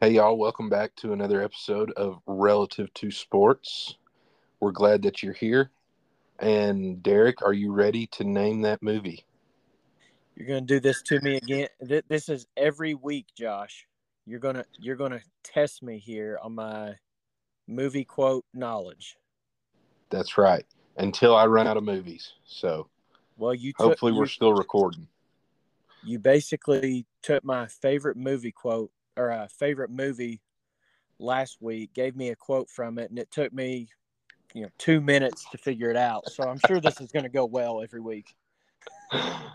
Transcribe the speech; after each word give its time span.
Hey, 0.00 0.12
y'all, 0.12 0.38
welcome 0.38 0.68
back 0.68 0.94
to 0.96 1.12
another 1.12 1.42
episode 1.42 1.90
of 1.96 2.20
Relative 2.24 2.92
to 2.94 3.10
Sports. 3.10 3.96
We're 4.60 4.70
glad 4.70 5.02
that 5.02 5.24
you're 5.24 5.32
here. 5.32 5.72
And 6.38 7.02
Derek, 7.02 7.42
are 7.42 7.52
you 7.52 7.72
ready 7.72 8.06
to 8.12 8.22
name 8.22 8.62
that 8.62 8.80
movie? 8.80 9.24
You're 10.36 10.46
gonna 10.46 10.60
do 10.60 10.78
this 10.78 11.02
to 11.02 11.20
me 11.20 11.36
again. 11.36 11.66
This 11.80 12.28
is 12.28 12.46
every 12.56 12.94
week, 12.94 13.26
Josh. 13.36 13.88
You're 14.24 14.38
gonna 14.38 14.64
you're 14.78 14.94
gonna 14.94 15.20
test 15.42 15.82
me 15.82 15.98
here 15.98 16.38
on 16.44 16.54
my 16.54 16.94
movie 17.66 18.04
quote 18.04 18.44
knowledge. 18.54 19.16
That's 20.10 20.38
right. 20.38 20.64
Until 20.96 21.34
I 21.34 21.46
run 21.46 21.66
out 21.66 21.76
of 21.76 21.82
movies. 21.82 22.34
So 22.46 22.88
Well, 23.36 23.52
you 23.52 23.72
took, 23.72 23.86
hopefully 23.86 24.12
we're 24.12 24.22
you, 24.22 24.26
still 24.28 24.54
recording. 24.54 25.08
you 26.04 26.20
basically 26.20 27.04
took 27.20 27.42
my 27.42 27.66
favorite 27.66 28.16
movie 28.16 28.52
quote 28.52 28.92
or 29.18 29.30
a 29.30 29.48
favorite 29.48 29.90
movie 29.90 30.40
last 31.18 31.58
week, 31.60 31.92
gave 31.92 32.16
me 32.16 32.30
a 32.30 32.36
quote 32.36 32.70
from 32.70 32.98
it, 32.98 33.10
and 33.10 33.18
it 33.18 33.30
took 33.30 33.52
me 33.52 33.88
you 34.54 34.62
know 34.62 34.68
two 34.78 35.00
minutes 35.00 35.46
to 35.50 35.58
figure 35.58 35.90
it 35.90 35.96
out. 35.96 36.30
So 36.30 36.44
I'm 36.44 36.60
sure 36.66 36.80
this 36.80 37.00
is 37.00 37.10
gonna 37.12 37.28
go 37.28 37.44
well 37.44 37.82
every 37.82 38.00
week. 38.00 38.34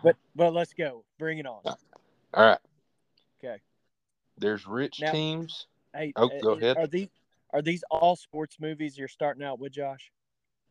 But 0.04 0.18
but 0.36 0.54
let's 0.54 0.74
go. 0.74 1.06
Bring 1.18 1.40
it 1.40 1.46
on. 1.46 1.62
All 1.66 1.76
right. 2.36 2.60
Okay. 3.44 3.62
There's 4.38 4.68
rich 4.68 5.00
Now- 5.02 5.12
teams. 5.12 5.68
Hey, 5.96 6.12
Oh, 6.16 6.28
uh, 6.28 6.40
go 6.42 6.52
ahead. 6.52 6.78
Are 6.78 6.88
these 6.88 7.10
are 7.52 7.62
these 7.62 7.84
all 7.92 8.16
sports 8.16 8.58
movies 8.60 8.98
you're 8.98 9.08
starting 9.08 9.44
out 9.44 9.60
with, 9.60 9.72
Josh? 9.72 10.12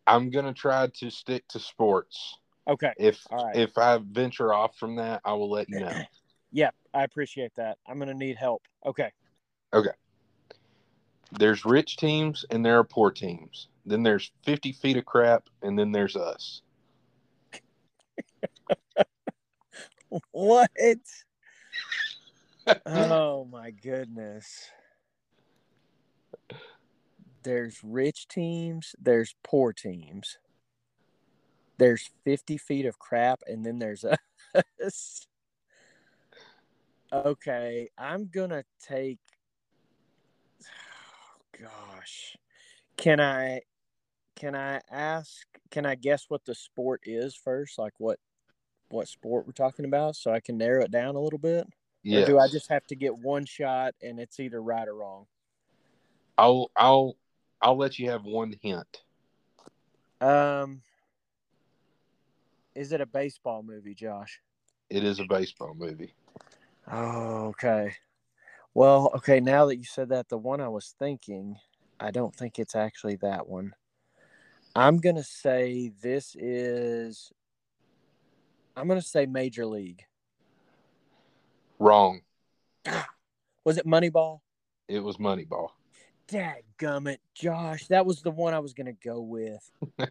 I'm 0.07 0.31
gonna 0.31 0.53
try 0.53 0.89
to 0.89 1.11
stick 1.11 1.47
to 1.49 1.61
sports. 1.61 2.37
Okay. 2.69 2.93
If 2.99 3.25
right. 3.31 3.55
if 3.57 3.79
I 3.79 3.99
venture 3.99 4.53
off 4.53 4.77
from 4.77 4.97
that, 4.97 5.21
I 5.25 5.33
will 5.35 5.51
let 5.51 5.69
you 5.69 5.81
know. 5.81 5.93
Yep, 6.53 6.75
I 6.95 7.05
appreciate 7.05 7.55
that. 7.57 7.79
I'm 7.87 7.99
gonna 7.99 8.15
need 8.15 8.37
help. 8.37 8.63
Okay. 8.85 9.11
Okay. 9.73 9.91
There's 11.33 11.65
rich 11.65 11.97
teams 11.97 12.45
and 12.51 12.65
there 12.65 12.79
are 12.79 12.85
poor 12.85 13.11
teams. 13.11 13.69
Then 13.87 14.03
there's 14.03 14.31
50 14.45 14.73
feet 14.73 14.97
of 14.97 15.05
crap, 15.05 15.49
and 15.63 15.79
then 15.79 15.93
there's 15.93 16.17
us. 16.17 16.63
What? 20.31 20.71
oh 22.85 23.47
my 23.51 23.71
goodness. 23.71 24.69
There's 27.43 27.81
rich 27.83 28.29
teams, 28.29 28.95
there's 29.01 29.35
poor 29.43 29.73
teams. 29.73 30.37
There's 31.79 32.11
50 32.25 32.59
feet 32.59 32.85
of 32.85 32.99
crap, 32.99 33.41
and 33.47 33.65
then 33.65 33.79
there's 33.79 34.05
us. 34.85 35.27
Okay, 37.13 37.89
I'm 37.99 38.29
gonna 38.33 38.65
take. 38.81 39.19
gosh, 41.61 42.37
can 42.97 43.21
I? 43.21 43.61
Can 44.37 44.55
I 44.55 44.81
ask? 44.91 45.47
Can 45.71 45.87
I 45.87 45.95
guess 45.95 46.27
what 46.29 46.45
the 46.45 46.55
sport 46.55 47.03
is 47.05 47.35
first? 47.35 47.79
Like 47.79 47.95
what? 47.99 48.19
What 48.89 49.09
sport 49.09 49.47
we're 49.47 49.53
talking 49.53 49.87
about, 49.87 50.17
so 50.17 50.33
I 50.33 50.41
can 50.41 50.59
narrow 50.59 50.83
it 50.83 50.91
down 50.91 51.17
a 51.17 51.21
little 51.21 51.39
bit. 51.39 51.67
Yeah. 52.03 52.27
Do 52.27 52.39
I 52.39 52.49
just 52.49 52.69
have 52.69 52.87
to 52.89 52.97
get 52.97 53.17
one 53.17 53.47
shot 53.47 53.95
and 54.03 54.19
it's 54.19 54.39
either 54.41 54.61
right 54.61 54.87
or 54.87 54.95
wrong? 54.95 55.27
I'll 56.37 56.71
I'll 56.77 57.17
I'll 57.61 57.77
let 57.77 57.99
you 57.99 58.11
have 58.11 58.25
one 58.25 58.55
hint. 58.61 59.03
Um, 60.21 60.83
is 62.75 62.93
it 62.93 63.01
a 63.01 63.07
baseball 63.07 63.63
movie, 63.63 63.95
Josh? 63.95 64.41
It 64.91 65.05
is 65.05 65.21
a 65.21 65.25
baseball 65.25 65.75
movie. 65.77 66.15
Oh, 66.91 67.47
okay. 67.49 67.95
Well, 68.75 69.11
okay. 69.17 69.41
Now 69.41 69.67
that 69.67 69.77
you 69.77 69.85
said 69.85 70.09
that, 70.11 70.29
the 70.29 70.39
one 70.39 70.61
I 70.61 70.69
was 70.69 70.95
thinking, 70.99 71.57
I 72.01 72.11
don't 72.11 72.35
think 72.35 72.59
it's 72.59 72.75
actually 72.75 73.17
that 73.17 73.47
one. 73.49 73.75
I'm 74.75 74.99
gonna 74.99 75.23
say 75.23 75.93
this 76.03 76.35
is. 76.37 77.31
I'm 78.77 78.89
gonna 78.89 79.03
say 79.03 79.27
Major 79.27 79.67
League. 79.67 80.05
Wrong. 81.79 82.23
Was 83.65 83.79
it 83.79 83.87
Moneyball? 83.87 84.41
It 84.89 85.01
was 85.01 85.19
Moneyball. 85.19 85.69
Dadgummit, 86.29 87.19
Josh. 87.35 87.87
That 87.89 88.07
was 88.07 88.23
the 88.23 88.31
one 88.31 88.55
I 88.55 88.59
was 88.59 88.73
gonna 88.73 88.93
go 88.93 89.21
with. 89.21 89.71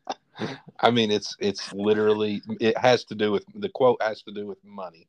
I 0.79 0.91
mean, 0.91 1.11
it's 1.11 1.35
it's 1.39 1.73
literally 1.73 2.41
it 2.59 2.77
has 2.77 3.03
to 3.05 3.15
do 3.15 3.31
with 3.31 3.45
the 3.55 3.69
quote 3.69 4.01
has 4.01 4.21
to 4.23 4.31
do 4.31 4.47
with 4.47 4.63
money. 4.63 5.07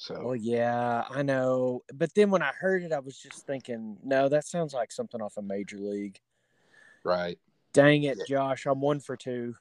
So 0.00 0.18
Well, 0.24 0.34
yeah, 0.36 1.04
I 1.10 1.20
know. 1.20 1.82
But 1.92 2.14
then 2.14 2.30
when 2.30 2.40
I 2.40 2.52
heard 2.58 2.82
it, 2.82 2.90
I 2.90 3.00
was 3.00 3.18
just 3.18 3.46
thinking, 3.46 3.98
no, 4.02 4.30
that 4.30 4.46
sounds 4.46 4.72
like 4.72 4.90
something 4.92 5.20
off 5.20 5.36
a 5.36 5.42
major 5.42 5.76
league. 5.76 6.18
right. 7.04 7.38
Dang 7.74 8.04
it, 8.04 8.18
Josh. 8.26 8.64
I'm 8.66 8.80
one 8.80 8.98
for 8.98 9.14
two. 9.14 9.54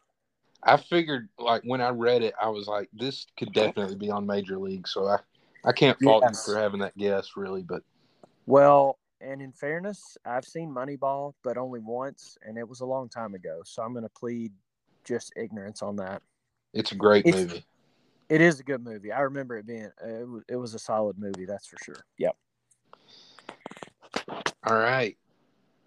I 0.64 0.78
figured 0.78 1.28
like 1.38 1.62
when 1.66 1.82
I 1.82 1.90
read 1.90 2.24
it, 2.24 2.34
I 2.42 2.48
was 2.48 2.68
like, 2.68 2.88
this 2.94 3.28
could 3.38 3.52
definitely 3.54 3.98
be 3.98 4.10
on 4.10 4.26
Major 4.26 4.58
League. 4.58 4.88
So 4.88 5.08
I 5.08 5.18
I 5.66 5.74
can't 5.74 6.00
fault 6.02 6.24
Yes. 6.26 6.46
you 6.48 6.54
for 6.54 6.60
having 6.60 6.80
that 6.80 6.98
guess, 6.98 7.32
really. 7.36 7.62
But 7.62 7.84
Well, 8.48 8.98
and 9.22 9.42
in 9.42 9.52
fairness, 9.52 10.18
I've 10.26 10.46
seen 10.46 10.70
Moneyball, 10.74 11.34
but 11.44 11.58
only 11.58 11.82
once, 11.82 12.38
and 12.44 12.58
it 12.58 12.68
was 12.68 12.80
a 12.80 12.86
long 12.86 13.10
time 13.10 13.36
ago. 13.36 13.62
So 13.66 13.84
I'm 13.84 13.92
going 13.92 14.04
to 14.06 14.10
plead 14.10 14.54
just 15.04 15.34
ignorance 15.36 15.82
on 15.84 15.98
that. 15.98 16.22
it's 16.74 16.94
a 16.94 16.96
great 16.96 17.26
It's- 17.28 17.44
movie. 17.44 17.66
It 18.30 18.42
is 18.42 18.60
a 18.60 18.64
good 18.64 18.84
movie. 18.84 19.12
I 19.12 19.22
remember 19.22 19.58
it 19.58 19.66
being, 19.66 19.90
uh, 20.04 20.08
it 20.08 20.28
was, 20.28 20.44
it 20.50 20.56
was 20.56 20.74
a 20.76 20.80
solid 20.80 21.18
movie, 21.18 21.46
that's 21.46 21.66
for 21.66 21.78
sure. 21.84 22.06
Yep. 22.20 22.38
All 24.64 24.78
right. 24.78 25.18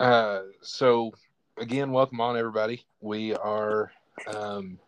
Uh, 0.00 0.42
so 0.60 1.12
again, 1.56 1.92
welcome 1.92 2.20
on 2.20 2.36
everybody. 2.36 2.84
We 3.00 3.34
are 3.36 3.92
um, 4.34 4.80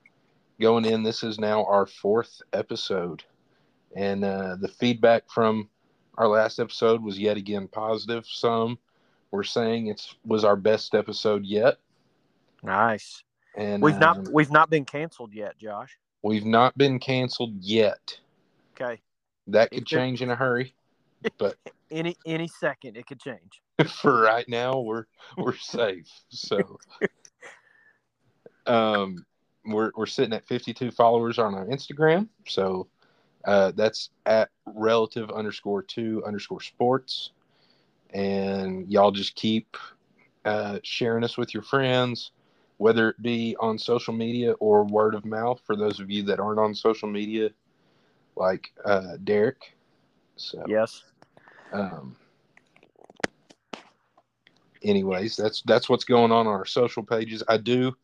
going 0.60 0.84
in. 0.84 1.04
This 1.04 1.22
is 1.22 1.38
now 1.38 1.64
our 1.66 1.86
fourth 1.86 2.42
episode, 2.52 3.22
and 3.94 4.24
uh, 4.24 4.56
the 4.60 4.68
feedback 4.68 5.30
from 5.30 5.68
our 6.18 6.26
last 6.26 6.58
episode 6.58 7.02
was 7.04 7.18
yet 7.20 7.36
again 7.36 7.68
positive. 7.68 8.26
Some 8.26 8.78
were 9.30 9.44
saying 9.44 9.86
it 9.86 10.02
was 10.26 10.44
our 10.44 10.56
best 10.56 10.94
episode 10.94 11.44
yet, 11.44 11.78
Nice. 12.64 13.22
and 13.56 13.80
We've 13.80 13.98
not, 13.98 14.18
um, 14.18 14.24
we've 14.32 14.50
not 14.50 14.70
been 14.70 14.84
canceled 14.84 15.32
yet, 15.32 15.56
Josh. 15.58 15.96
We've 16.24 16.46
not 16.46 16.76
been 16.76 16.98
canceled 16.98 17.54
yet. 17.60 18.18
Okay. 18.74 19.00
That 19.46 19.70
could 19.70 19.86
change 19.86 20.22
in 20.22 20.30
a 20.30 20.34
hurry, 20.34 20.74
but 21.38 21.56
Any, 21.90 22.16
any 22.26 22.48
second 22.48 22.96
it 22.96 23.06
could 23.06 23.20
change. 23.20 23.62
for 23.88 24.20
right 24.20 24.48
now 24.48 24.78
we're 24.78 25.04
we're 25.36 25.56
safe 25.56 26.08
so 26.28 26.78
um 28.66 29.24
we're 29.64 29.90
we're 29.96 30.06
sitting 30.06 30.32
at 30.32 30.46
52 30.46 30.92
followers 30.92 31.38
on 31.40 31.54
our 31.54 31.66
instagram 31.66 32.28
so 32.46 32.86
uh 33.46 33.72
that's 33.74 34.10
at 34.26 34.50
relative 34.66 35.30
underscore 35.30 35.82
two 35.82 36.22
underscore 36.24 36.60
sports 36.60 37.32
and 38.10 38.90
y'all 38.90 39.10
just 39.10 39.34
keep 39.34 39.76
uh 40.44 40.78
sharing 40.84 41.24
us 41.24 41.36
with 41.36 41.52
your 41.52 41.64
friends 41.64 42.30
whether 42.78 43.10
it 43.10 43.22
be 43.22 43.56
on 43.60 43.78
social 43.78 44.12
media 44.14 44.52
or 44.54 44.84
word 44.84 45.14
of 45.14 45.24
mouth 45.24 45.60
for 45.64 45.76
those 45.76 46.00
of 46.00 46.10
you 46.10 46.22
that 46.24 46.40
aren't 46.40 46.58
on 46.58 46.74
social 46.74 47.08
media 47.08 47.48
like 48.36 48.72
uh 48.84 49.16
derek 49.24 49.76
so 50.36 50.62
Yes. 50.66 51.04
um, 51.72 52.16
anyways, 54.82 55.36
that's 55.36 55.62
that's 55.62 55.88
what's 55.88 56.04
going 56.04 56.32
on 56.32 56.46
on 56.46 56.52
our 56.52 56.64
social 56.66 57.02
pages. 57.02 57.42
I 57.48 57.56
do, 57.56 57.96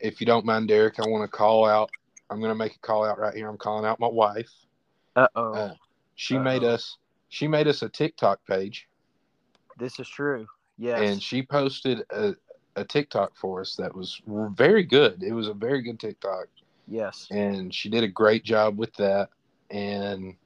if 0.00 0.20
you 0.20 0.26
don't 0.26 0.44
mind, 0.44 0.68
Derek, 0.68 0.98
I 0.98 1.06
want 1.08 1.30
to 1.30 1.36
call 1.36 1.64
out. 1.66 1.90
I'm 2.30 2.38
going 2.40 2.50
to 2.50 2.54
make 2.56 2.74
a 2.74 2.78
call 2.78 3.04
out 3.04 3.18
right 3.18 3.34
here. 3.34 3.48
I'm 3.48 3.56
calling 3.58 3.84
out 3.84 4.00
my 4.00 4.08
wife. 4.08 4.50
Uh-oh. 5.14 5.52
Uh, 5.54 5.74
she 6.16 6.38
made 6.38 6.64
Uh-oh. 6.64 6.74
us. 6.74 6.98
She 7.28 7.46
made 7.48 7.68
us 7.68 7.82
a 7.82 7.88
TikTok 7.88 8.40
page, 8.46 8.88
This 9.78 9.98
is 10.00 10.08
true. 10.08 10.46
Yes. 10.78 11.00
and 11.00 11.22
she 11.22 11.42
posted 11.42 12.02
a, 12.10 12.34
a 12.76 12.84
TikTok 12.84 13.34
for 13.34 13.60
us 13.60 13.74
that 13.76 13.94
was 13.94 14.20
very 14.26 14.84
good. 14.84 15.22
It 15.22 15.32
was 15.32 15.48
a 15.48 15.54
very 15.54 15.82
good 15.82 15.98
TikTok, 15.98 16.46
yes. 16.86 17.26
and 17.30 17.74
she 17.74 17.88
did 17.88 18.04
a 18.04 18.08
great 18.08 18.44
job 18.44 18.78
with 18.78 18.94
that. 18.94 19.30
And 19.70 20.36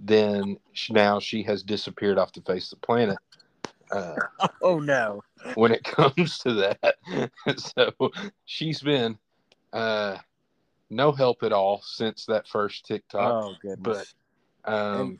then 0.00 0.58
she, 0.72 0.92
now 0.92 1.20
she 1.20 1.42
has 1.44 1.62
disappeared 1.62 2.18
off 2.18 2.32
the 2.32 2.42
face 2.42 2.72
of 2.72 2.80
the 2.80 2.86
planet. 2.86 3.18
Uh, 3.90 4.16
Oh 4.62 4.78
no. 4.78 5.22
when 5.54 5.72
it 5.72 5.84
comes 5.84 6.38
to 6.38 6.52
that. 6.54 7.30
so 7.56 7.92
she's 8.44 8.82
been 8.82 9.16
uh, 9.72 10.18
no 10.90 11.12
help 11.12 11.42
at 11.42 11.52
all 11.52 11.80
since 11.84 12.26
that 12.26 12.46
first 12.48 12.84
TikTok. 12.84 13.44
oh 13.44 13.54
goodness. 13.62 14.14
um, 14.64 15.00
and- 15.00 15.18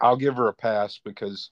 I'll 0.00 0.16
give 0.16 0.36
her 0.36 0.48
a 0.48 0.52
pass 0.52 1.00
because 1.02 1.50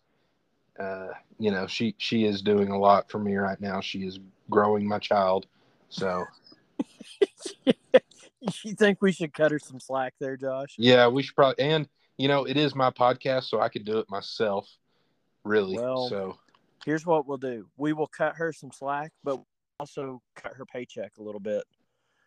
uh, 0.79 1.09
you 1.39 1.51
know 1.51 1.67
she 1.67 1.95
she 1.99 2.25
is 2.25 2.43
doing 2.43 2.71
a 2.71 2.79
lot 2.79 3.11
for 3.11 3.19
me 3.19 3.37
right 3.37 3.61
now. 3.61 3.81
She 3.81 4.01
is 4.01 4.19
growing 4.51 4.87
my 4.87 4.99
child. 4.99 5.47
So 5.89 6.25
you 8.65 8.75
think 8.75 9.01
we 9.01 9.13
should 9.13 9.33
cut 9.35 9.51
her 9.51 9.59
some 9.59 9.81
slack 9.81 10.15
there, 10.21 10.37
Josh? 10.37 10.75
yeah, 10.79 11.07
we 11.09 11.23
should 11.23 11.37
probably 11.37 11.65
and 11.65 11.89
you 12.17 12.29
know 12.29 12.45
it 12.45 12.57
is 12.57 12.75
my 12.75 12.91
podcast, 12.91 13.45
so 13.45 13.61
I 13.61 13.69
could 13.69 13.85
do 13.85 13.99
it 13.99 14.11
myself. 14.11 14.69
really. 15.45 15.77
Well, 15.77 16.09
so 16.09 16.39
Here's 16.85 17.07
what 17.07 17.29
we'll 17.29 17.39
do: 17.39 17.67
we 17.77 17.93
will 17.93 18.09
cut 18.09 18.37
her 18.37 18.53
some 18.53 18.73
slack, 18.73 19.13
but 19.23 19.41
also 19.79 20.21
cut 20.35 20.55
her 20.55 20.65
paycheck 20.67 21.13
a 21.19 21.23
little 21.23 21.41
bit. 21.41 21.63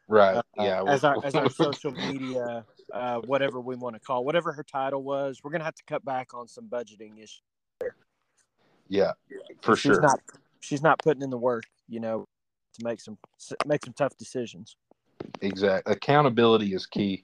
right, 0.08 0.38
uh, 0.38 0.42
yeah, 0.58 0.84
as 0.88 1.04
our 1.04 1.18
as 1.24 1.36
our 1.36 1.50
social 1.66 1.92
media, 1.92 2.66
uh, 2.94 3.20
whatever 3.26 3.60
we 3.60 3.76
want 3.76 3.96
to 3.96 4.00
call, 4.00 4.24
whatever 4.24 4.54
her 4.54 4.64
title 4.64 5.04
was, 5.04 5.42
we're 5.44 5.52
gonna 5.52 5.64
have 5.64 5.76
to 5.76 5.84
cut 5.86 6.06
back 6.06 6.34
on 6.34 6.48
some 6.48 6.68
budgeting 6.70 7.18
issues. 7.18 7.42
Yeah, 8.88 9.12
for 9.62 9.76
she's 9.76 9.94
sure. 9.94 10.02
not 10.02 10.20
she's 10.60 10.82
not 10.82 11.00
putting 11.00 11.22
in 11.22 11.30
the 11.30 11.38
work, 11.38 11.66
you 11.88 12.00
know, 12.00 12.28
to 12.74 12.84
make 12.84 13.00
some 13.00 13.18
make 13.66 13.84
some 13.84 13.94
tough 13.94 14.18
decisions. 14.18 14.76
Exact 15.42 15.90
accountability 15.90 16.74
is 16.74 16.86
key, 16.86 17.24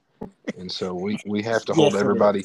and 0.58 0.72
so 0.72 0.94
we 0.94 1.18
we 1.26 1.42
have 1.44 1.64
to 1.66 1.74
hold 1.76 1.94
Yes, 1.94 2.02
everybody. 2.02 2.44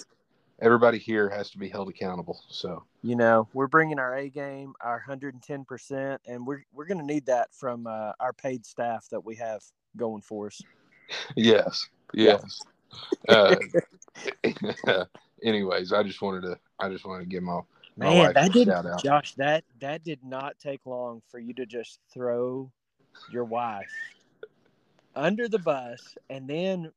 Everybody 0.63 0.97
here 0.97 1.29
has 1.29 1.51
to 1.51 1.59
be 1.59 1.69
held 1.69 1.91
accountable. 1.91 2.41
So 2.49 2.85
You 3.03 3.15
know, 3.15 3.47
we're 3.53 3.67
bringing 3.67 3.99
our 3.99 4.17
A 4.17 4.31
game, 4.31 4.73
our 4.81 4.99
hundred 4.99 5.35
and 5.35 5.43
ten 5.43 5.65
percent, 5.65 6.21
and 6.27 6.47
we're 6.47 6.65
we're 6.73 6.87
gonna 6.87 7.03
need 7.03 7.27
that 7.27 7.55
from 7.55 7.87
uh, 7.87 8.13
our 8.21 8.33
paid 8.33 8.65
staff 8.65 9.07
that 9.11 9.25
we 9.25 9.37
have 9.37 9.63
going 9.97 10.23
for 10.23 10.47
us. 10.47 10.61
yes, 11.37 11.87
yes. 12.15 12.61
uh, 13.29 13.57
anyways, 15.43 15.93
I 15.93 16.03
just 16.03 16.23
wanted 16.23 16.43
to 16.43 16.59
I 16.81 16.89
just 16.89 17.05
wanted 17.07 17.25
to 17.25 17.29
give 17.29 17.43
my 17.43 17.61
Man, 17.97 18.33
that 18.35 18.53
did. 18.53 18.69
Josh. 19.03 19.35
That 19.37 19.65
that 19.81 20.05
did 20.05 20.21
not 20.23 20.59
take 20.59 20.85
long 20.85 21.23
for 21.31 21.39
you 21.39 21.55
to 21.55 21.65
just 21.65 22.01
throw 22.13 22.71
your 23.31 23.45
wife 23.45 23.91
under 25.15 25.49
the 25.49 25.59
bus, 25.59 26.17
and 26.29 26.47
then 26.47 26.93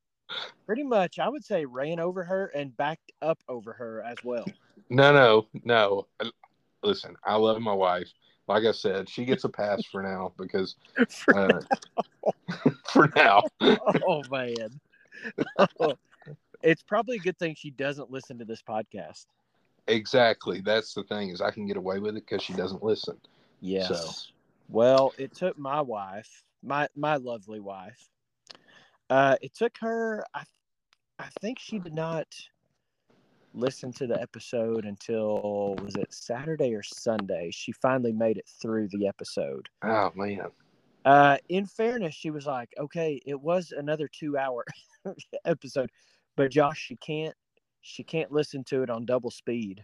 pretty 0.65 0.83
much, 0.83 1.17
I 1.17 1.29
would 1.29 1.45
say, 1.45 1.65
ran 1.65 1.99
over 1.99 2.23
her 2.23 2.47
and 2.47 2.75
backed 2.75 3.11
up 3.21 3.39
over 3.47 3.73
her 3.73 4.03
as 4.03 4.17
well. 4.23 4.45
No, 4.89 5.13
no, 5.13 5.47
no. 5.63 6.07
Listen, 6.83 7.15
I 7.23 7.35
love 7.35 7.61
my 7.61 7.73
wife. 7.73 8.09
Like 8.47 8.65
I 8.65 8.71
said, 8.71 9.07
she 9.07 9.25
gets 9.25 9.43
a 9.43 9.49
pass 9.49 9.83
for 9.85 10.01
now 10.01 10.33
because 10.37 10.75
uh, 11.35 11.61
for 12.91 13.09
now. 13.15 13.43
oh 13.61 14.23
man, 14.29 14.79
it's 16.63 16.83
probably 16.83 17.17
a 17.17 17.19
good 17.19 17.37
thing 17.37 17.55
she 17.55 17.69
doesn't 17.69 18.11
listen 18.11 18.39
to 18.39 18.45
this 18.45 18.61
podcast. 18.61 19.27
Exactly. 19.87 20.61
That's 20.61 20.93
the 20.93 21.03
thing 21.03 21.29
is 21.29 21.41
I 21.41 21.51
can 21.51 21.65
get 21.65 21.77
away 21.77 21.99
with 21.99 22.15
it 22.15 22.25
because 22.27 22.43
she 22.43 22.53
doesn't 22.53 22.83
listen. 22.83 23.17
Yes. 23.61 23.87
So. 23.87 24.33
Well, 24.69 25.13
it 25.17 25.33
took 25.33 25.57
my 25.57 25.81
wife, 25.81 26.43
my 26.63 26.87
my 26.95 27.15
lovely 27.15 27.59
wife. 27.59 28.09
Uh, 29.09 29.35
it 29.41 29.53
took 29.55 29.73
her. 29.79 30.23
I, 30.33 30.43
I 31.17 31.27
think 31.41 31.59
she 31.59 31.79
did 31.79 31.93
not 31.93 32.27
listen 33.53 33.91
to 33.91 34.07
the 34.07 34.21
episode 34.21 34.85
until 34.85 35.75
was 35.81 35.95
it 35.95 36.13
Saturday 36.13 36.73
or 36.75 36.83
Sunday. 36.83 37.49
She 37.51 37.71
finally 37.71 38.13
made 38.13 38.37
it 38.37 38.49
through 38.61 38.89
the 38.89 39.07
episode. 39.07 39.67
Oh 39.83 40.11
man. 40.15 40.51
Uh, 41.05 41.37
in 41.47 41.65
fairness, 41.65 42.13
she 42.13 42.29
was 42.29 42.45
like, 42.45 42.69
"Okay, 42.77 43.19
it 43.25 43.39
was 43.39 43.71
another 43.75 44.07
two-hour 44.07 44.65
episode, 45.45 45.89
but 46.35 46.51
Josh, 46.51 46.77
she 46.77 46.95
can't, 46.97 47.35
she 47.81 48.03
can't 48.03 48.31
listen 48.31 48.63
to 48.65 48.83
it 48.83 48.89
on 48.89 49.05
double 49.05 49.31
speed 49.31 49.83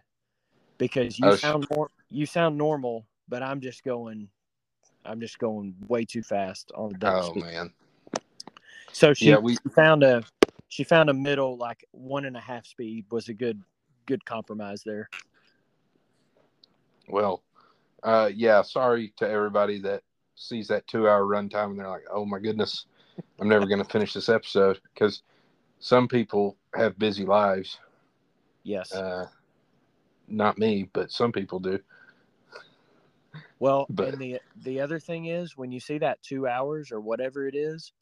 because 0.77 1.18
you 1.19 1.31
Oh, 1.31 1.36
sound 1.36 1.68
more, 1.75 1.89
you 2.09 2.25
sound 2.25 2.57
normal, 2.57 3.06
but 3.30 3.42
I'm 3.42 3.62
just 3.62 3.83
going, 3.83 4.27
I'm 5.06 5.19
just 5.19 5.39
going 5.39 5.75
way 5.88 6.06
too 6.06 6.24
fast 6.24 6.71
on 6.75 6.89
the 6.89 6.95
double 6.95 7.21
Oh 7.21 7.30
speed. 7.30 7.44
man. 7.44 7.74
So 8.92 9.13
she 9.13 9.30
Yeah, 9.30 9.38
we 9.38 9.57
found 9.74 10.03
a, 10.03 10.24
she 10.69 10.83
found 10.83 11.09
a 11.09 11.13
middle 11.13 11.57
like 11.57 11.86
one 11.92 12.25
and 12.25 12.36
a 12.36 12.42
half 12.42 12.65
speed 12.65 13.06
was 13.12 13.30
a 13.30 13.33
good, 13.33 13.62
good 14.06 14.25
compromise 14.25 14.83
there. 14.83 15.09
well, 17.09 17.44
uh 18.03 18.30
yeah, 18.33 18.62
sorry 18.62 19.13
to 19.18 19.30
everybody 19.30 19.80
that 19.81 20.01
sees 20.36 20.68
that 20.68 20.86
two 20.88 21.07
hour 21.07 21.24
runtime 21.24 21.71
and 21.71 21.80
they're 21.80 21.89
like, 21.89 22.06
Oh 22.12 22.25
my 22.25 22.39
goodness, 22.39 22.86
I'm 23.39 23.47
never 23.47 23.68
gonna 23.68 23.86
finish 23.86 24.13
this 24.13 24.30
episode 24.30 24.80
because 24.94 25.21
some 25.80 26.07
people 26.07 26.57
have 26.75 26.97
busy 26.97 27.25
lives. 27.25 27.80
Yes. 28.66 28.92
Uh 28.92 29.28
not 30.28 30.58
me, 30.58 30.90
but 30.92 31.12
some 31.12 31.32
people 31.32 31.60
do. 31.60 31.80
Well, 33.60 33.86
But- 33.90 34.10
and 34.10 34.18
the 34.22 34.40
the 34.64 34.82
other 34.82 35.00
thing 35.00 35.28
is 35.28 35.56
when 35.56 35.72
you 35.72 35.80
see 35.80 36.00
that 36.00 36.22
two 36.24 36.48
hours 36.48 36.92
or 36.92 37.00
whatever 37.00 37.48
it 37.48 37.56
is, 37.56 37.94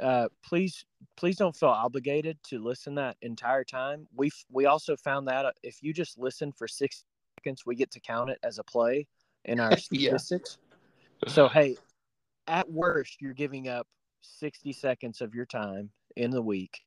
uh, 0.00 0.28
please 0.44 0.84
please 1.16 1.36
don't 1.36 1.56
feel 1.56 1.70
obligated 1.70 2.36
to 2.44 2.58
listen 2.58 2.94
that 2.96 3.16
entire 3.22 3.64
time. 3.64 4.06
We 4.14 4.30
we 4.52 4.66
also 4.66 4.96
found 4.96 5.26
that 5.28 5.46
uh, 5.46 5.52
if 5.62 5.82
you 5.82 5.92
just 5.94 6.18
listen 6.18 6.52
for 6.52 6.68
six 6.68 7.04
seconds, 7.38 7.64
we 7.66 7.74
get 7.74 7.90
to 7.92 8.00
count 8.00 8.30
it 8.30 8.38
as 8.44 8.58
a 8.58 8.64
play 8.64 9.06
in 9.46 9.58
our 9.60 9.70
Yeah. 9.90 10.16
statistics. 10.18 10.58
So 11.26 11.48
hey, 11.48 11.76
at 12.46 12.70
worst, 12.70 13.22
you're 13.22 13.32
giving 13.32 13.68
up 13.68 13.86
sixty 14.20 14.74
seconds 14.74 15.22
of 15.22 15.34
your 15.34 15.46
time 15.46 15.90
in 16.16 16.30
the 16.30 16.42
week. 16.42 16.82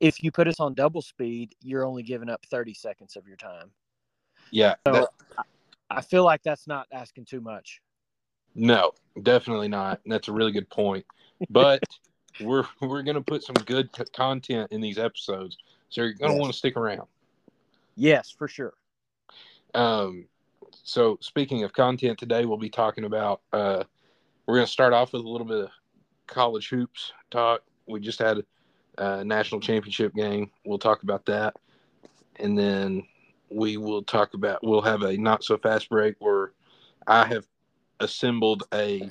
If 0.00 0.22
you 0.22 0.30
put 0.30 0.48
us 0.48 0.60
on 0.60 0.74
double 0.74 1.02
speed, 1.02 1.54
you're 1.62 1.84
only 1.84 2.02
giving 2.02 2.28
up 2.28 2.44
thirty 2.46 2.74
seconds 2.74 3.16
of 3.16 3.26
your 3.26 3.36
time. 3.36 3.70
Yeah. 4.50 4.74
So 4.86 4.92
that- 4.92 5.08
I 5.90 6.00
feel 6.00 6.24
like 6.24 6.42
that's 6.42 6.66
not 6.66 6.86
asking 6.90 7.26
too 7.26 7.40
much. 7.42 7.82
No, 8.54 8.92
definitely 9.22 9.68
not. 9.68 10.00
And 10.04 10.12
that's 10.12 10.28
a 10.28 10.32
really 10.32 10.52
good 10.52 10.68
point. 10.70 11.04
But 11.50 11.82
we're 12.40 12.64
we're 12.80 13.02
gonna 13.02 13.20
put 13.22 13.42
some 13.42 13.54
good 13.66 13.90
c- 13.96 14.04
content 14.14 14.72
in 14.72 14.80
these 14.80 14.98
episodes, 14.98 15.58
so 15.90 16.02
you're 16.02 16.14
gonna 16.14 16.32
Yes. 16.32 16.40
want 16.40 16.52
to 16.52 16.58
stick 16.58 16.76
around. 16.76 17.08
Yes, 17.94 18.30
for 18.30 18.48
sure. 18.48 18.74
Um, 19.74 20.26
so 20.82 21.18
speaking 21.20 21.62
of 21.64 21.72
content 21.72 22.18
today, 22.18 22.44
we'll 22.46 22.56
be 22.58 22.70
talking 22.70 23.04
about. 23.04 23.42
Uh, 23.52 23.84
we're 24.46 24.56
gonna 24.56 24.66
start 24.66 24.92
off 24.92 25.12
with 25.12 25.22
a 25.24 25.28
little 25.28 25.46
bit 25.46 25.64
of 25.64 25.70
college 26.26 26.68
hoops 26.68 27.12
talk. 27.30 27.62
We 27.86 28.00
just 28.00 28.18
had 28.18 28.44
a 28.98 29.24
national 29.24 29.60
championship 29.60 30.14
game. 30.14 30.50
We'll 30.64 30.78
talk 30.78 31.02
about 31.02 31.26
that, 31.26 31.54
and 32.36 32.58
then 32.58 33.04
we 33.50 33.76
will 33.76 34.02
talk 34.02 34.34
about. 34.34 34.62
We'll 34.62 34.82
have 34.82 35.02
a 35.02 35.16
not 35.16 35.44
so 35.44 35.58
fast 35.58 35.88
break 35.88 36.16
where 36.18 36.52
I 37.06 37.24
have 37.26 37.46
assembled 38.00 38.64
a 38.72 39.10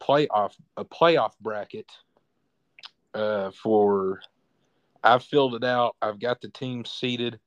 playoff 0.00 0.52
a 0.76 0.84
playoff 0.84 1.32
bracket 1.40 1.90
uh, 3.14 3.50
for. 3.50 4.20
I've 5.02 5.22
filled 5.22 5.54
it 5.54 5.64
out. 5.64 5.96
I've 6.00 6.18
got 6.18 6.40
the 6.40 6.48
team 6.48 6.86
seated, 6.86 7.38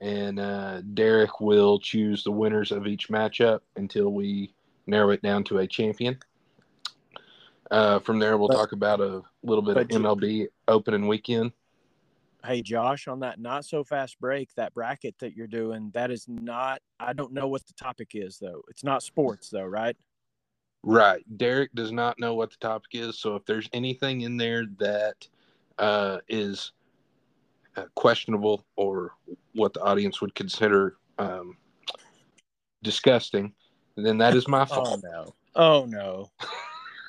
and 0.00 0.38
uh, 0.38 0.82
Derek 0.92 1.40
will 1.40 1.78
choose 1.78 2.22
the 2.22 2.30
winners 2.30 2.70
of 2.70 2.86
each 2.86 3.08
matchup 3.08 3.60
until 3.76 4.10
we 4.12 4.54
narrow 4.86 5.10
it 5.10 5.22
down 5.22 5.44
to 5.44 5.58
a 5.58 5.66
champion. 5.66 6.18
Uh, 7.70 7.98
from 8.00 8.18
there, 8.18 8.36
we'll 8.36 8.48
But- 8.48 8.56
talk 8.56 8.72
about 8.72 9.00
a 9.00 9.22
little 9.42 9.62
bit 9.62 9.76
of 9.76 9.88
MLB 9.88 10.48
opening 10.68 11.06
weekend. 11.06 11.52
Hey, 12.44 12.60
Josh, 12.60 13.06
on 13.06 13.20
that 13.20 13.38
not 13.38 13.64
so 13.64 13.84
fast 13.84 14.18
break, 14.18 14.52
that 14.56 14.74
bracket 14.74 15.16
that 15.20 15.36
you're 15.36 15.46
doing, 15.46 15.90
that 15.94 16.10
is 16.10 16.26
not, 16.28 16.82
I 16.98 17.12
don't 17.12 17.32
know 17.32 17.46
what 17.46 17.64
the 17.66 17.72
topic 17.74 18.10
is, 18.14 18.38
though. 18.38 18.62
It's 18.68 18.82
not 18.82 19.04
sports, 19.04 19.48
though, 19.48 19.64
right? 19.64 19.96
Right. 20.82 21.24
Derek 21.38 21.72
does 21.74 21.92
not 21.92 22.18
know 22.18 22.34
what 22.34 22.50
the 22.50 22.56
topic 22.56 22.90
is. 22.94 23.20
So 23.20 23.36
if 23.36 23.44
there's 23.46 23.68
anything 23.72 24.22
in 24.22 24.36
there 24.36 24.66
that 24.78 25.28
uh, 25.78 26.18
is 26.28 26.72
uh, 27.76 27.84
questionable 27.94 28.66
or 28.74 29.12
what 29.54 29.72
the 29.72 29.80
audience 29.82 30.20
would 30.20 30.34
consider 30.34 30.96
um, 31.20 31.56
disgusting, 32.82 33.54
then 33.96 34.18
that 34.18 34.34
is 34.34 34.48
my 34.48 34.64
fault. 34.66 35.00
Oh, 35.04 35.08
no. 35.08 35.34
Oh, 35.54 35.84
no. 35.84 36.30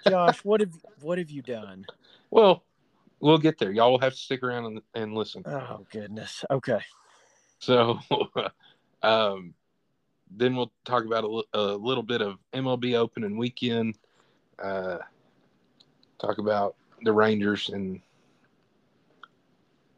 Josh, 0.08 0.44
what 0.44 0.62
have 0.62 0.74
what 1.02 1.18
have 1.18 1.30
you 1.30 1.42
done? 1.42 1.86
Well, 2.32 2.64
we'll 3.20 3.38
get 3.38 3.58
there. 3.58 3.72
Y'all 3.72 3.92
will 3.92 4.00
have 4.00 4.14
to 4.14 4.20
stick 4.20 4.44
around 4.44 4.66
and, 4.66 4.82
and 4.96 5.14
listen. 5.14 5.44
Oh, 5.46 5.86
goodness. 5.92 6.44
Okay. 6.50 6.82
So 7.60 8.00
um, 9.04 9.54
then 10.30 10.56
we'll 10.56 10.72
talk 10.86 11.06
about 11.06 11.24
a, 11.24 11.58
a 11.58 11.76
little 11.76 12.04
bit 12.04 12.22
of 12.22 12.38
MLB 12.54 12.96
opening 12.96 13.38
weekend. 13.38 13.98
Uh, 14.62 14.98
talk 16.20 16.38
about 16.38 16.76
the 17.04 17.12
Rangers 17.12 17.70
and 17.70 18.02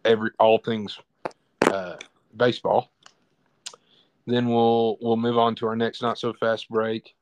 every 0.03 0.31
all 0.39 0.57
things 0.57 0.99
uh, 1.63 1.95
baseball. 2.35 2.91
Then 4.27 4.49
we'll 4.49 4.97
we'll 5.01 5.17
move 5.17 5.37
on 5.37 5.55
to 5.55 5.67
our 5.67 5.75
next 5.75 6.01
not 6.01 6.17
so 6.17 6.33
fast 6.33 6.69
break 6.69 7.15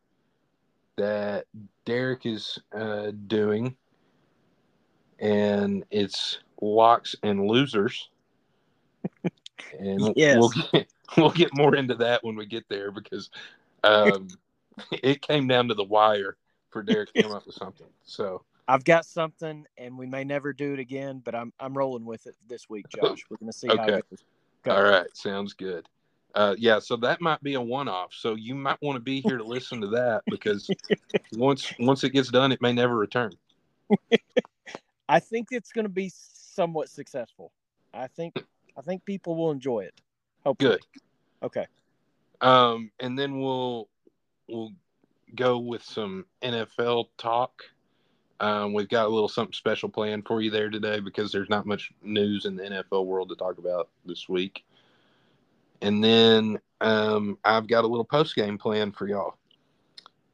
that 0.97 1.45
Derek 1.85 2.25
is 2.25 2.59
uh, 2.75 3.11
doing, 3.27 3.75
and 5.19 5.83
it's 5.91 6.39
locks 6.61 7.15
and 7.23 7.45
losers. 7.47 8.09
And 9.79 10.13
Yes. 10.15 10.37
we'll 10.37 10.49
get, 10.49 10.87
we'll 11.17 11.31
get 11.31 11.53
more 11.53 11.75
into 11.75 11.95
that 11.95 12.23
when 12.23 12.35
we 12.35 12.45
get 12.45 12.63
there 12.69 12.91
because 12.91 13.31
um, 13.83 14.27
it 14.91 15.21
came 15.21 15.47
down 15.47 15.67
to 15.69 15.73
the 15.73 15.83
wire 15.83 16.37
for 16.69 16.83
Derek 16.83 17.13
to 17.13 17.21
come 17.23 17.31
up 17.31 17.45
with 17.47 17.55
something. 17.55 17.87
So 18.03 18.43
I've 18.67 18.83
got 18.83 19.05
something, 19.05 19.65
and 19.77 19.97
we 19.97 20.05
may 20.05 20.23
never 20.23 20.53
do 20.53 20.73
it 20.73 20.79
again, 20.79 21.21
but 21.23 21.35
I'm 21.35 21.51
I'm 21.59 21.73
rolling 21.77 22.05
with 22.05 22.27
it 22.27 22.35
this 22.47 22.69
week, 22.69 22.87
Josh. 22.89 23.23
We're 23.29 23.37
gonna 23.37 23.51
see 23.51 23.67
how 23.67 23.85
Okay. 23.85 23.97
it 23.97 24.05
goes. 24.09 24.23
Go. 24.63 24.71
all 24.71 24.83
right, 24.83 25.07
sounds 25.15 25.53
good. 25.53 25.87
Uh, 26.35 26.55
yeah, 26.57 26.79
so 26.79 26.95
that 26.97 27.21
might 27.21 27.41
be 27.43 27.53
a 27.53 27.61
one-off. 27.61 28.11
So 28.13 28.35
you 28.35 28.55
might 28.55 28.81
want 28.81 28.95
to 28.95 28.99
be 28.99 29.21
here 29.21 29.37
to 29.37 29.43
listen 29.43 29.81
to 29.81 29.87
that 29.87 30.23
because 30.27 30.69
once 31.33 31.71
once 31.79 32.03
it 32.03 32.09
gets 32.09 32.29
done, 32.29 32.51
it 32.51 32.61
may 32.61 32.73
never 32.73 32.95
return. 32.95 33.31
I 35.09 35.19
think 35.19 35.49
it's 35.51 35.71
going 35.71 35.85
to 35.85 35.89
be 35.89 36.11
somewhat 36.13 36.89
successful. 36.89 37.51
I 37.93 38.07
think 38.07 38.43
I 38.77 38.81
think 38.81 39.05
people 39.05 39.35
will 39.35 39.51
enjoy 39.51 39.81
it. 39.81 39.93
Hopefully. 40.43 40.71
Good. 40.71 40.81
Okay. 41.43 41.67
Um, 42.41 42.91
and 42.99 43.17
then 43.17 43.39
we'll 43.39 43.89
we'll 44.49 44.71
go 45.35 45.59
with 45.59 45.83
some 45.83 46.25
NFL 46.41 47.09
talk. 47.17 47.61
Um, 48.39 48.73
we've 48.73 48.89
got 48.89 49.05
a 49.05 49.09
little 49.09 49.29
something 49.29 49.53
special 49.53 49.87
planned 49.87 50.25
for 50.27 50.41
you 50.41 50.49
there 50.49 50.69
today 50.69 50.99
because 50.99 51.31
there's 51.31 51.49
not 51.49 51.65
much 51.65 51.91
news 52.01 52.45
in 52.45 52.55
the 52.55 52.63
NFL 52.63 53.05
world 53.05 53.29
to 53.29 53.35
talk 53.35 53.57
about 53.57 53.89
this 54.05 54.27
week. 54.27 54.65
And 55.83 56.01
then 56.01 56.59
um, 56.79 57.37
I've 57.43 57.67
got 57.67 57.83
a 57.83 57.87
little 57.87 58.05
post 58.05 58.35
game 58.35 58.57
plan 58.57 58.93
for 58.93 59.07
y'all. 59.07 59.35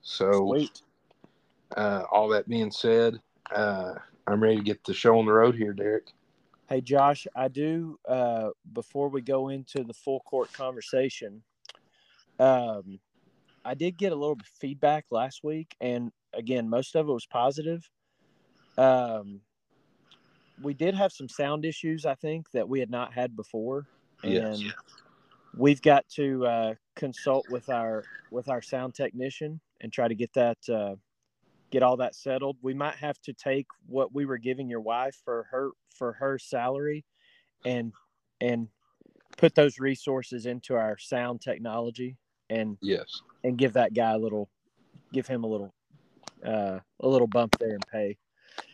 So, 0.01 0.55
uh, 1.75 2.03
all 2.11 2.29
that 2.29 2.47
being 2.47 2.71
said, 2.71 3.19
uh, 3.53 3.95
I'm 4.27 4.41
ready 4.41 4.57
to 4.57 4.63
get 4.63 4.83
the 4.83 4.93
show 4.93 5.17
on 5.17 5.25
the 5.25 5.33
road 5.33 5.55
here, 5.55 5.73
Derek. 5.73 6.13
Hey 6.67 6.81
Josh, 6.81 7.25
I 7.35 7.47
do 7.47 7.97
uh 8.07 8.49
before 8.73 9.09
we 9.09 9.21
go 9.21 9.49
into 9.49 9.83
the 9.83 9.93
full 9.93 10.19
court 10.19 10.53
conversation, 10.53 11.41
um 12.39 12.99
I 13.65 13.73
did 13.73 13.97
get 13.97 14.11
a 14.11 14.15
little 14.15 14.35
bit 14.35 14.45
of 14.45 14.53
feedback 14.59 15.05
last 15.09 15.43
week 15.43 15.75
and 15.81 16.11
again 16.31 16.69
most 16.69 16.95
of 16.95 17.09
it 17.09 17.11
was 17.11 17.25
positive. 17.25 17.89
Um 18.77 19.41
we 20.61 20.75
did 20.75 20.93
have 20.93 21.11
some 21.11 21.27
sound 21.27 21.65
issues 21.65 22.05
I 22.05 22.13
think 22.13 22.51
that 22.51 22.69
we 22.69 22.79
had 22.79 22.91
not 22.91 23.13
had 23.13 23.35
before 23.35 23.87
and 24.23 24.33
Yes. 24.33 24.63
We've 25.55 25.81
got 25.81 26.07
to 26.09 26.45
uh 26.45 26.73
consult 26.95 27.45
with 27.49 27.69
our 27.69 28.03
with 28.31 28.49
our 28.49 28.61
sound 28.61 28.93
technician 28.93 29.59
and 29.81 29.91
try 29.91 30.07
to 30.07 30.15
get 30.15 30.33
that 30.33 30.57
uh 30.69 30.95
get 31.71 31.83
all 31.83 31.97
that 31.97 32.15
settled. 32.15 32.57
We 32.61 32.73
might 32.73 32.95
have 32.95 33.19
to 33.21 33.33
take 33.33 33.67
what 33.87 34.13
we 34.13 34.25
were 34.25 34.37
giving 34.37 34.69
your 34.69 34.81
wife 34.81 35.15
for 35.23 35.47
her 35.51 35.71
for 35.95 36.13
her 36.13 36.39
salary 36.39 37.05
and 37.65 37.93
and 38.41 38.67
put 39.37 39.55
those 39.55 39.79
resources 39.79 40.45
into 40.45 40.75
our 40.75 40.97
sound 40.97 41.41
technology 41.41 42.17
and 42.49 42.77
Yes. 42.81 43.21
and 43.43 43.57
give 43.57 43.73
that 43.73 43.93
guy 43.93 44.11
a 44.11 44.17
little 44.17 44.49
give 45.13 45.27
him 45.27 45.43
a 45.43 45.47
little 45.47 45.73
uh 46.45 46.79
a 47.01 47.07
little 47.07 47.27
bump 47.27 47.57
there 47.59 47.73
in 47.75 47.79
pay. 47.91 48.17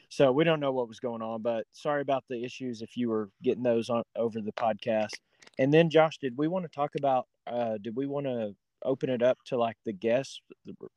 So 0.10 0.32
we 0.32 0.44
don't 0.44 0.60
know 0.60 0.72
what 0.72 0.88
was 0.88 1.00
going 1.00 1.22
on, 1.22 1.42
but 1.42 1.66
sorry 1.74 2.02
about 2.02 2.24
the 2.30 2.44
issues 2.44 2.82
if 2.82 2.96
you 2.96 3.10
were 3.10 3.30
getting 3.44 3.64
those 3.64 3.90
on 3.90 4.04
over 4.16 4.40
the 4.40 4.54
podcast. 4.54 5.16
And 5.58 5.74
then 5.74 5.90
Josh, 5.90 6.18
did 6.18 6.38
we 6.38 6.48
want 6.48 6.66
to 6.66 6.70
talk 6.70 6.96
about 6.98 7.28
uh 7.48 7.78
did 7.82 7.96
we 7.96 8.06
want 8.06 8.26
to 8.26 8.56
open 8.84 9.10
it 9.10 9.24
up 9.24 9.38
to 9.46 9.58
like 9.58 9.78
the 9.86 9.94
guest 9.94 10.42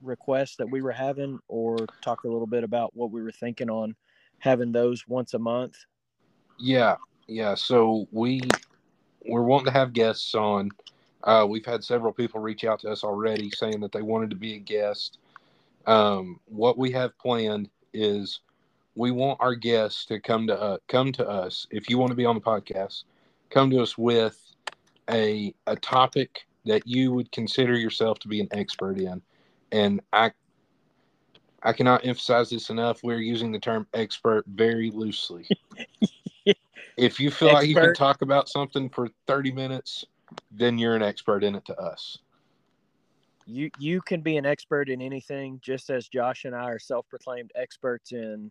requests 0.03 0.57
that 0.57 0.71
we 0.71 0.83
were 0.83 0.93
having 0.93 1.39
or 1.49 1.77
talk 2.03 2.25
a 2.25 2.29
little 2.29 2.47
bit 2.47 2.65
about 2.65 2.95
what 2.95 3.11
we 3.11 3.23
were 3.23 3.33
thinking 3.33 3.71
on 3.71 3.97
having 4.39 4.73
those 4.73 5.07
once 5.09 5.35
a 5.35 5.39
month? 5.39 5.77
Yeah, 6.59 6.97
yeah. 7.27 7.55
So 7.55 8.07
we 8.13 8.41
we're 9.27 9.43
wanting 9.43 9.67
to 9.67 9.79
have 9.79 9.93
guests 9.93 10.35
on. 10.35 10.71
Uh, 11.25 11.47
we've 11.49 11.67
had 11.67 11.83
several 11.83 12.13
people 12.13 12.41
reach 12.41 12.65
out 12.65 12.81
to 12.81 12.91
us 12.91 13.03
already 13.03 13.51
saying 13.51 13.81
that 13.81 13.93
they 13.93 14.03
wanted 14.03 14.31
to 14.31 14.37
be 14.37 14.55
a 14.55 14.59
guest. 14.59 15.19
Um, 15.87 16.39
what 16.47 16.79
we 16.79 16.93
have 16.93 17.19
planned 17.19 17.71
is 17.93 18.41
we 18.95 19.11
want 19.11 19.41
our 19.41 19.55
guests 19.55 20.05
to 20.07 20.21
come 20.21 20.47
to 20.47 20.61
uh, 20.61 20.79
come 20.87 21.13
to 21.13 21.29
us. 21.29 21.67
If 21.71 21.89
you 21.89 21.99
want 21.99 22.11
to 22.11 22.17
be 22.17 22.25
on 22.25 22.35
the 22.35 22.41
podcast, 22.41 23.05
come 23.51 23.71
to 23.71 23.81
us 23.81 23.99
with 23.99 24.41
a 25.11 25.55
a 25.67 25.77
topic 25.77 26.47
that 26.65 26.87
you 26.87 27.13
would 27.13 27.33
consider 27.33 27.77
yourself 27.77 28.19
to 28.21 28.29
be 28.29 28.41
an 28.41 28.49
expert 28.53 28.99
in. 28.99 29.23
And 29.73 30.01
I 30.13 30.33
I 31.63 31.73
cannot 31.73 32.07
emphasize 32.07 32.51
this 32.51 32.71
enough. 32.71 33.03
We're 33.03 33.19
using 33.19 33.51
the 33.51 33.59
term 33.59 33.87
expert 33.95 34.45
very 34.47 34.91
loosely. 34.91 35.49
if 36.97 37.19
you 37.19 37.31
feel 37.31 37.53
like 37.53 37.69
you 37.69 37.75
can 37.75 37.95
talk 37.95 38.23
about 38.23 38.49
something 38.49 38.89
for 38.89 39.09
30 39.27 39.53
minutes, 39.53 40.05
then 40.53 40.79
you're 40.79 40.95
an 40.95 41.03
expert 41.03 41.43
in 41.43 41.55
it 41.55 41.65
to 41.67 41.79
us. 41.81 42.19
You 43.47 43.71
you 43.81 44.03
can 44.03 44.21
be 44.21 44.37
an 44.37 44.45
expert 44.45 44.91
in 44.91 45.01
anything, 45.01 45.59
just 45.63 45.89
as 45.89 46.07
Josh 46.07 46.45
and 46.45 46.55
I 46.55 46.65
are 46.65 46.79
self-proclaimed 46.79 47.51
experts 47.55 48.13
in 48.13 48.51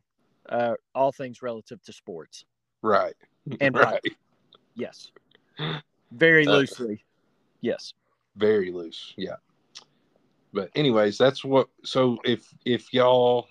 uh, 0.50 0.74
all 0.96 1.12
things 1.12 1.44
relative 1.44 1.82
to 1.84 1.94
sports. 1.94 2.46
Right. 2.82 3.14
And 3.62 3.76
right. 3.78 4.02
Yes, 4.76 5.12
very 6.12 6.46
Uh, 6.46 6.58
loosely. 6.58 7.04
Yes. 7.62 7.94
Very 8.36 8.72
loose. 8.72 9.14
Yeah. 9.18 9.38
But 10.54 10.72
anyways, 10.76 11.18
that's 11.18 11.44
what 11.44 11.70
so 11.84 12.20
if 12.24 12.54
if 12.66 12.94
y'all 12.94 13.48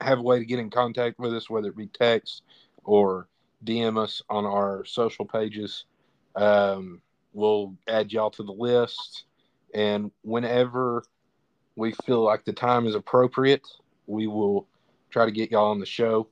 have 0.00 0.18
a 0.18 0.22
way 0.22 0.38
to 0.38 0.44
get 0.44 0.58
in 0.58 0.70
contact 0.70 1.18
with 1.18 1.34
us, 1.34 1.48
whether 1.48 1.68
it 1.68 1.76
be 1.76 1.86
text 1.86 2.42
or 2.84 3.28
DM 3.64 3.96
us 3.96 4.22
on 4.28 4.44
our 4.44 4.84
social 4.84 5.24
pages, 5.24 5.84
um, 6.36 7.00
we'll 7.32 7.74
add 7.88 8.12
y'all 8.12 8.30
to 8.30 8.42
the 8.42 8.52
list. 8.52 9.24
And 9.74 10.10
whenever 10.22 11.04
we 11.76 11.92
feel 12.04 12.22
like 12.22 12.44
the 12.44 12.52
time 12.52 12.86
is 12.86 12.94
appropriate, 12.94 13.66
we 14.06 14.26
will 14.26 14.68
try 15.10 15.24
to 15.24 15.32
get 15.32 15.50
y'all 15.50 15.70
on 15.70 15.80
the 15.80 15.86
show. 15.86 16.28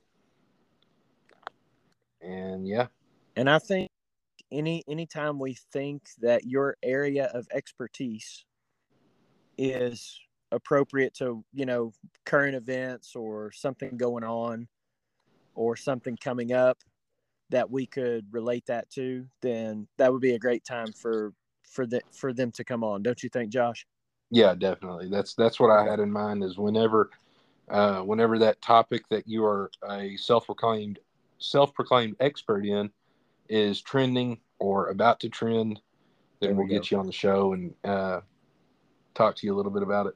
And 2.21 2.67
yeah, 2.67 2.87
And 3.35 3.49
I 3.49 3.57
think 3.59 3.90
any 4.51 4.83
anytime 4.87 5.39
we 5.39 5.57
think 5.71 6.03
that 6.21 6.45
your 6.45 6.77
area 6.83 7.31
of 7.33 7.47
expertise 7.53 8.45
is 9.57 10.19
appropriate 10.51 11.13
to, 11.15 11.43
you 11.53 11.65
know, 11.65 11.93
current 12.25 12.55
events 12.55 13.15
or 13.15 13.51
something 13.51 13.97
going 13.97 14.23
on 14.23 14.67
or 15.55 15.75
something 15.75 16.17
coming 16.17 16.51
up 16.53 16.77
that 17.49 17.69
we 17.69 17.85
could 17.85 18.25
relate 18.31 18.65
that 18.65 18.89
to, 18.89 19.25
then 19.41 19.87
that 19.97 20.11
would 20.11 20.21
be 20.21 20.35
a 20.35 20.39
great 20.39 20.63
time 20.63 20.91
for 20.93 21.33
for 21.63 21.85
the 21.85 22.01
for 22.11 22.33
them 22.33 22.51
to 22.51 22.63
come 22.63 22.83
on. 22.83 23.03
Don't 23.03 23.21
you 23.23 23.29
think, 23.29 23.51
Josh? 23.51 23.85
Yeah, 24.29 24.55
definitely. 24.55 25.09
That's 25.09 25.33
that's 25.35 25.59
what 25.59 25.71
I 25.71 25.83
had 25.83 25.99
in 25.99 26.11
mind 26.11 26.43
is 26.43 26.57
whenever 26.57 27.09
uh, 27.69 28.01
whenever 28.01 28.39
that 28.39 28.61
topic 28.61 29.03
that 29.09 29.27
you 29.27 29.45
are 29.45 29.71
a 29.89 30.15
self-proclaimed 30.17 30.99
self-proclaimed 31.39 32.15
expert 32.19 32.65
in 32.65 32.89
is 33.51 33.81
trending 33.81 34.39
or 34.59 34.87
about 34.87 35.19
to 35.19 35.29
trend, 35.29 35.81
then 36.39 36.51
we 36.51 36.55
we'll 36.55 36.67
get 36.67 36.89
you 36.89 36.97
on 36.97 37.05
the 37.05 37.11
show 37.11 37.53
and 37.53 37.73
uh, 37.83 38.21
talk 39.13 39.35
to 39.35 39.45
you 39.45 39.53
a 39.53 39.57
little 39.57 39.71
bit 39.71 39.83
about 39.83 40.07
it. 40.07 40.15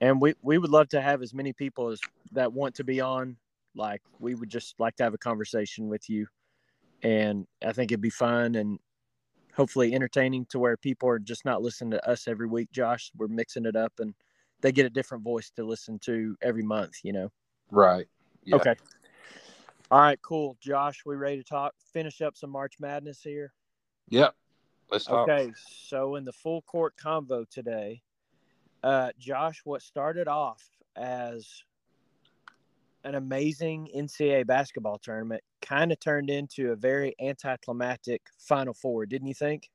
and 0.00 0.20
we 0.20 0.34
we 0.42 0.58
would 0.58 0.70
love 0.70 0.88
to 0.88 1.00
have 1.00 1.22
as 1.22 1.34
many 1.34 1.52
people 1.52 1.90
as 1.90 2.00
that 2.32 2.52
want 2.52 2.74
to 2.74 2.84
be 2.84 3.00
on 3.00 3.36
like 3.76 4.00
we 4.18 4.34
would 4.34 4.48
just 4.48 4.74
like 4.78 4.96
to 4.96 5.02
have 5.04 5.14
a 5.14 5.18
conversation 5.18 5.88
with 5.88 6.08
you 6.08 6.26
and 7.02 7.46
i 7.64 7.72
think 7.72 7.90
it'd 7.92 8.00
be 8.00 8.10
fun 8.10 8.54
and 8.54 8.78
hopefully 9.54 9.94
entertaining 9.94 10.44
to 10.46 10.58
where 10.58 10.76
people 10.76 11.08
are 11.08 11.18
just 11.18 11.44
not 11.44 11.62
listening 11.62 11.90
to 11.90 12.08
us 12.08 12.26
every 12.26 12.46
week 12.46 12.70
josh 12.72 13.10
we're 13.16 13.28
mixing 13.28 13.66
it 13.66 13.76
up 13.76 13.92
and 13.98 14.14
they 14.62 14.72
get 14.72 14.86
a 14.86 14.90
different 14.90 15.22
voice 15.22 15.50
to 15.50 15.64
listen 15.64 15.98
to 15.98 16.36
every 16.42 16.62
month 16.62 16.94
you 17.02 17.12
know 17.12 17.30
Right. 17.70 18.06
Yeah. 18.44 18.56
okay 18.56 18.74
all 19.94 20.00
right 20.00 20.20
cool 20.22 20.56
josh 20.60 21.02
we 21.06 21.14
ready 21.14 21.36
to 21.36 21.44
talk 21.44 21.72
finish 21.92 22.20
up 22.20 22.36
some 22.36 22.50
march 22.50 22.74
madness 22.80 23.22
here 23.22 23.52
Yep. 24.08 24.34
Let's 24.90 25.06
talk. 25.06 25.28
Okay, 25.28 25.52
so 25.66 26.16
in 26.16 26.24
the 26.24 26.32
full 26.32 26.62
court 26.62 26.94
convo 26.96 27.48
today, 27.48 28.02
uh, 28.82 29.10
Josh, 29.18 29.62
what 29.64 29.82
started 29.82 30.28
off 30.28 30.62
as 30.96 31.62
an 33.04 33.14
amazing 33.14 33.88
NCAA 33.94 34.46
basketball 34.46 34.98
tournament 34.98 35.42
kind 35.62 35.90
of 35.90 36.00
turned 36.00 36.30
into 36.30 36.72
a 36.72 36.76
very 36.76 37.14
anticlimactic 37.20 38.22
Final 38.38 38.74
Four, 38.74 39.06
didn't 39.06 39.28
you 39.28 39.34
think? 39.34 39.70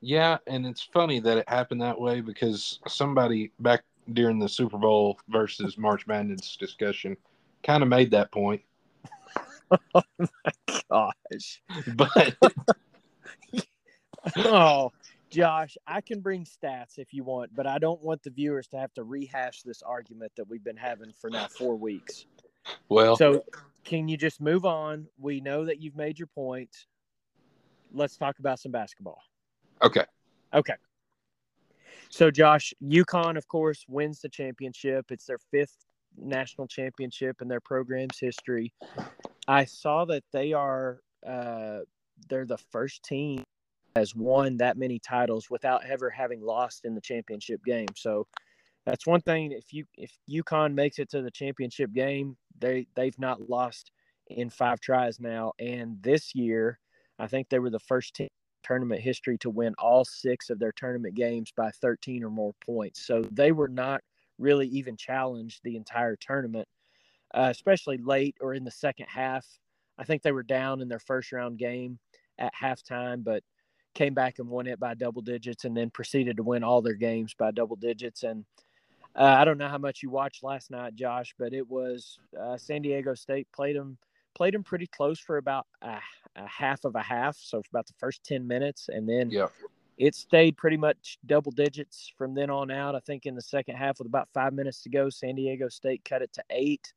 Yeah, 0.00 0.38
and 0.46 0.66
it's 0.66 0.82
funny 0.82 1.18
that 1.20 1.38
it 1.38 1.48
happened 1.48 1.82
that 1.82 2.00
way 2.00 2.20
because 2.20 2.78
somebody 2.86 3.52
back 3.60 3.82
during 4.12 4.38
the 4.38 4.48
Super 4.48 4.78
Bowl 4.78 5.18
versus 5.28 5.76
March 5.76 6.06
Madness 6.06 6.56
discussion 6.56 7.16
kind 7.64 7.82
of 7.82 7.88
made 7.88 8.10
that 8.12 8.30
point. 8.30 8.62
Oh 9.94 10.02
my 10.18 10.80
gosh. 10.90 11.62
But 11.94 12.36
Oh, 14.36 14.92
Josh, 15.30 15.76
I 15.86 16.00
can 16.00 16.20
bring 16.20 16.44
stats 16.44 16.98
if 16.98 17.12
you 17.12 17.22
want, 17.24 17.54
but 17.54 17.66
I 17.66 17.78
don't 17.78 18.02
want 18.02 18.22
the 18.22 18.30
viewers 18.30 18.66
to 18.68 18.78
have 18.78 18.92
to 18.94 19.04
rehash 19.04 19.62
this 19.62 19.82
argument 19.82 20.32
that 20.36 20.48
we've 20.48 20.64
been 20.64 20.76
having 20.76 21.12
for 21.20 21.30
now 21.30 21.46
four 21.46 21.76
weeks. 21.76 22.26
well, 22.88 23.16
So, 23.16 23.44
can 23.84 24.08
you 24.08 24.16
just 24.16 24.40
move 24.40 24.64
on? 24.64 25.06
We 25.18 25.40
know 25.40 25.64
that 25.66 25.80
you've 25.80 25.96
made 25.96 26.18
your 26.18 26.28
point. 26.28 26.74
Let's 27.92 28.16
talk 28.16 28.38
about 28.38 28.58
some 28.58 28.72
basketball. 28.72 29.22
okay. 29.82 30.04
Okay. 30.54 30.74
So, 32.10 32.30
Josh, 32.30 32.72
UConn, 32.82 33.36
of 33.36 33.46
course, 33.48 33.84
wins 33.86 34.20
the 34.20 34.30
championship. 34.30 35.10
It's 35.10 35.26
their 35.26 35.38
fifth 35.50 35.84
national 36.16 36.66
championship 36.66 37.42
in 37.42 37.48
their 37.48 37.60
program's 37.60 38.18
history. 38.18 38.72
I 39.48 39.64
saw 39.64 40.04
that 40.04 40.24
they 40.32 40.52
are 40.52 41.00
uh, 41.26 41.80
they're 42.28 42.46
the 42.46 42.58
first 42.70 43.02
team 43.02 43.42
has 43.96 44.14
won 44.14 44.58
that 44.58 44.76
many 44.76 44.98
titles 44.98 45.50
without 45.50 45.84
ever 45.84 46.10
having 46.10 46.40
lost 46.40 46.84
in 46.84 46.94
the 46.94 47.00
championship 47.00 47.64
game. 47.64 47.88
So 47.96 48.26
that's 48.86 49.06
one 49.06 49.22
thing. 49.22 49.52
If 49.52 49.72
you 49.72 49.86
if 49.96 50.12
UConn 50.30 50.74
makes 50.74 50.98
it 50.98 51.10
to 51.10 51.22
the 51.22 51.30
championship 51.30 51.92
game, 51.92 52.36
they 52.60 52.86
they've 52.94 53.18
not 53.18 53.48
lost 53.48 53.90
in 54.28 54.50
five 54.50 54.80
tries 54.80 55.18
now. 55.18 55.52
And 55.58 55.96
this 56.02 56.34
year, 56.34 56.78
I 57.18 57.26
think 57.26 57.48
they 57.48 57.58
were 57.58 57.70
the 57.70 57.80
first 57.80 58.14
team 58.14 58.28
tournament 58.62 59.00
history 59.00 59.38
to 59.38 59.50
win 59.50 59.74
all 59.78 60.04
six 60.04 60.50
of 60.50 60.58
their 60.58 60.72
tournament 60.72 61.14
games 61.14 61.52
by 61.56 61.70
13 61.70 62.22
or 62.22 62.30
more 62.30 62.52
points. 62.64 63.06
So 63.06 63.22
they 63.32 63.52
were 63.52 63.68
not 63.68 64.02
really 64.38 64.68
even 64.68 64.96
challenged 64.96 65.60
the 65.64 65.76
entire 65.76 66.16
tournament, 66.16 66.68
uh, 67.34 67.48
especially 67.50 67.98
late 67.98 68.36
or 68.40 68.54
in 68.54 68.64
the 68.64 68.70
second 68.70 69.06
half. 69.08 69.46
I 69.98 70.04
think 70.04 70.22
they 70.22 70.32
were 70.32 70.42
down 70.42 70.80
in 70.80 70.88
their 70.88 70.98
first 70.98 71.32
round 71.32 71.58
game 71.58 71.98
at 72.38 72.54
halftime, 72.54 73.24
but 73.24 73.42
came 73.94 74.14
back 74.14 74.38
and 74.38 74.48
won 74.48 74.66
it 74.66 74.78
by 74.78 74.94
double 74.94 75.22
digits 75.22 75.64
and 75.64 75.76
then 75.76 75.90
proceeded 75.90 76.36
to 76.36 76.42
win 76.42 76.62
all 76.62 76.80
their 76.80 76.94
games 76.94 77.34
by 77.36 77.50
double 77.50 77.76
digits. 77.76 78.22
And 78.22 78.44
uh, 79.16 79.36
I 79.38 79.44
don't 79.44 79.58
know 79.58 79.68
how 79.68 79.78
much 79.78 80.02
you 80.02 80.10
watched 80.10 80.44
last 80.44 80.70
night, 80.70 80.94
Josh, 80.94 81.34
but 81.38 81.52
it 81.52 81.68
was 81.68 82.18
uh, 82.40 82.56
San 82.56 82.82
Diego 82.82 83.14
State 83.14 83.48
played 83.52 83.76
them 83.76 83.98
played 84.34 84.54
them 84.54 84.62
pretty 84.62 84.86
close 84.86 85.18
for 85.18 85.38
about 85.38 85.66
a, 85.82 85.98
a, 86.36 86.46
half 86.46 86.84
of 86.84 86.94
a 86.94 87.02
half, 87.02 87.36
so 87.36 87.60
about 87.72 87.88
the 87.88 87.94
first 87.98 88.22
ten 88.22 88.46
minutes, 88.46 88.88
and 88.88 89.08
then 89.08 89.30
yeah. 89.30 89.48
it 89.96 90.14
stayed 90.14 90.56
pretty 90.56 90.76
much 90.76 91.18
double 91.26 91.50
digits 91.50 92.12
from 92.16 92.34
then 92.34 92.48
on 92.50 92.70
out. 92.70 92.94
I 92.94 93.00
think 93.00 93.26
in 93.26 93.34
the 93.34 93.42
second 93.42 93.74
half, 93.74 93.98
with 93.98 94.06
about 94.06 94.28
five 94.32 94.52
minutes 94.52 94.82
to 94.82 94.90
go, 94.90 95.10
San 95.10 95.34
Diego 95.34 95.68
State 95.68 96.04
cut 96.04 96.22
it 96.22 96.32
to 96.34 96.44
8 96.50 96.92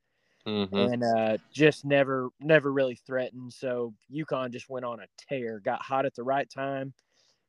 mm-hmm. 0.48 0.76
and 0.76 1.04
uh, 1.04 1.38
just 1.54 1.86
never 1.86 2.30
never 2.40 2.72
really 2.72 2.96
threatened. 2.96 3.54
So 3.54 3.94
UConn 4.14 4.52
just 4.52 4.70
went 4.70 4.86
on 4.86 5.00
a 5.00 5.08
tear, 5.30 5.60
got 5.60 5.82
hot 5.82 6.06
at 6.06 6.16
the 6.16 6.24
right 6.24 6.50
time. 6.50 6.94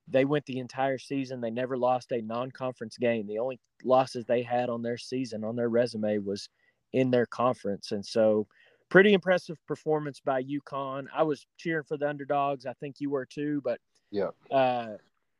They 0.08 0.24
went 0.24 0.44
the 0.46 0.58
entire 0.58 0.98
season. 0.98 1.40
They 1.40 1.50
never 1.50 1.76
lost 1.76 2.12
a 2.12 2.20
non-conference 2.20 2.98
game. 2.98 3.26
The 3.26 3.38
only 3.38 3.60
losses 3.84 4.26
they 4.26 4.42
had 4.42 4.68
on 4.68 4.82
their 4.82 4.98
season 4.98 5.44
on 5.44 5.56
their 5.56 5.68
resume 5.68 6.18
was 6.18 6.48
in 6.92 7.10
their 7.10 7.26
conference, 7.26 7.92
and 7.92 8.04
so 8.04 8.46
pretty 8.90 9.14
impressive 9.14 9.56
performance 9.66 10.20
by 10.20 10.42
UConn. 10.42 11.06
I 11.14 11.22
was 11.22 11.46
cheering 11.56 11.84
for 11.84 11.96
the 11.96 12.08
underdogs. 12.08 12.66
I 12.66 12.74
think 12.74 12.96
you 12.98 13.10
were 13.10 13.24
too, 13.24 13.62
but 13.64 13.80
yeah, 14.10 14.30
uh, 14.50 14.96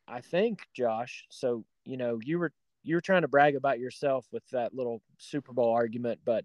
I 0.08 0.20
think 0.20 0.60
Josh. 0.74 1.26
So 1.30 1.64
you 1.84 1.96
know, 1.96 2.18
you 2.22 2.38
were 2.38 2.52
you 2.84 2.94
were 2.94 3.00
trying 3.00 3.22
to 3.22 3.28
brag 3.28 3.54
about 3.56 3.78
yourself 3.78 4.26
with 4.32 4.42
that 4.52 4.74
little 4.74 5.02
Super 5.18 5.52
Bowl 5.52 5.70
argument, 5.70 6.20
but 6.24 6.44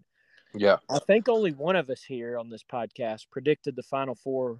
yeah, 0.59 0.77
I 0.89 0.99
think 0.99 1.29
only 1.29 1.51
one 1.51 1.75
of 1.75 1.89
us 1.89 2.03
here 2.03 2.37
on 2.37 2.49
this 2.49 2.63
podcast 2.63 3.27
predicted 3.31 3.75
the 3.75 3.83
Final 3.83 4.15
Four 4.15 4.59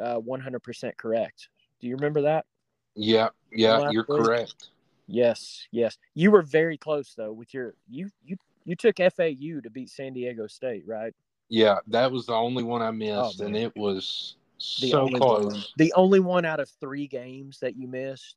uh, 0.00 0.18
100% 0.20 0.96
correct. 0.96 1.48
Do 1.80 1.86
you 1.86 1.96
remember 1.96 2.22
that? 2.22 2.46
Yeah, 2.94 3.28
yeah, 3.52 3.90
you're 3.90 4.04
correct. 4.04 4.70
Yes, 5.06 5.66
yes. 5.70 5.98
You 6.14 6.30
were 6.30 6.42
very 6.42 6.76
close 6.76 7.14
though 7.14 7.32
with 7.32 7.54
your 7.54 7.74
you 7.88 8.10
you 8.24 8.36
you 8.64 8.74
took 8.74 8.96
FAU 8.96 9.60
to 9.62 9.70
beat 9.70 9.90
San 9.90 10.12
Diego 10.14 10.46
State, 10.46 10.84
right? 10.86 11.14
Yeah, 11.48 11.76
that 11.88 12.10
was 12.10 12.26
the 12.26 12.34
only 12.34 12.64
one 12.64 12.82
I 12.82 12.90
missed, 12.90 13.40
oh, 13.40 13.44
and 13.44 13.56
it 13.56 13.76
was 13.76 14.36
the 14.80 14.90
so 14.90 15.08
close. 15.08 15.52
One. 15.52 15.62
The 15.76 15.92
only 15.94 16.20
one 16.20 16.44
out 16.44 16.58
of 16.58 16.68
three 16.80 17.06
games 17.06 17.60
that 17.60 17.76
you 17.76 17.86
missed. 17.86 18.36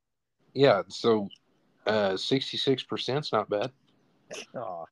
Yeah, 0.53 0.83
so 0.89 1.29
uh, 1.87 2.17
sixty-six 2.17 2.83
percent's 2.83 3.31
not 3.31 3.49
bad. 3.49 3.71
Oh, 4.55 4.85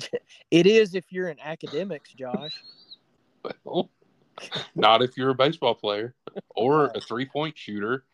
it 0.50 0.66
is 0.66 0.94
if 0.94 1.04
you're 1.10 1.28
in 1.28 1.38
academics, 1.40 2.12
Josh. 2.12 2.62
Well, 3.64 3.90
not 4.74 5.02
if 5.02 5.16
you're 5.16 5.30
a 5.30 5.34
baseball 5.34 5.74
player 5.74 6.14
or 6.54 6.86
a 6.94 7.00
three-point 7.00 7.56
shooter. 7.58 8.04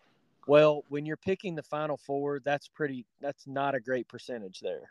Well, 0.47 0.85
when 0.89 1.05
you're 1.05 1.17
picking 1.17 1.55
the 1.55 1.63
final 1.63 1.97
four, 1.97 2.41
that's 2.41 2.69
pretty. 2.69 3.05
That's 3.21 3.47
not 3.47 3.75
a 3.75 3.81
great 3.81 4.09
percentage 4.09 4.61
there. 4.61 4.91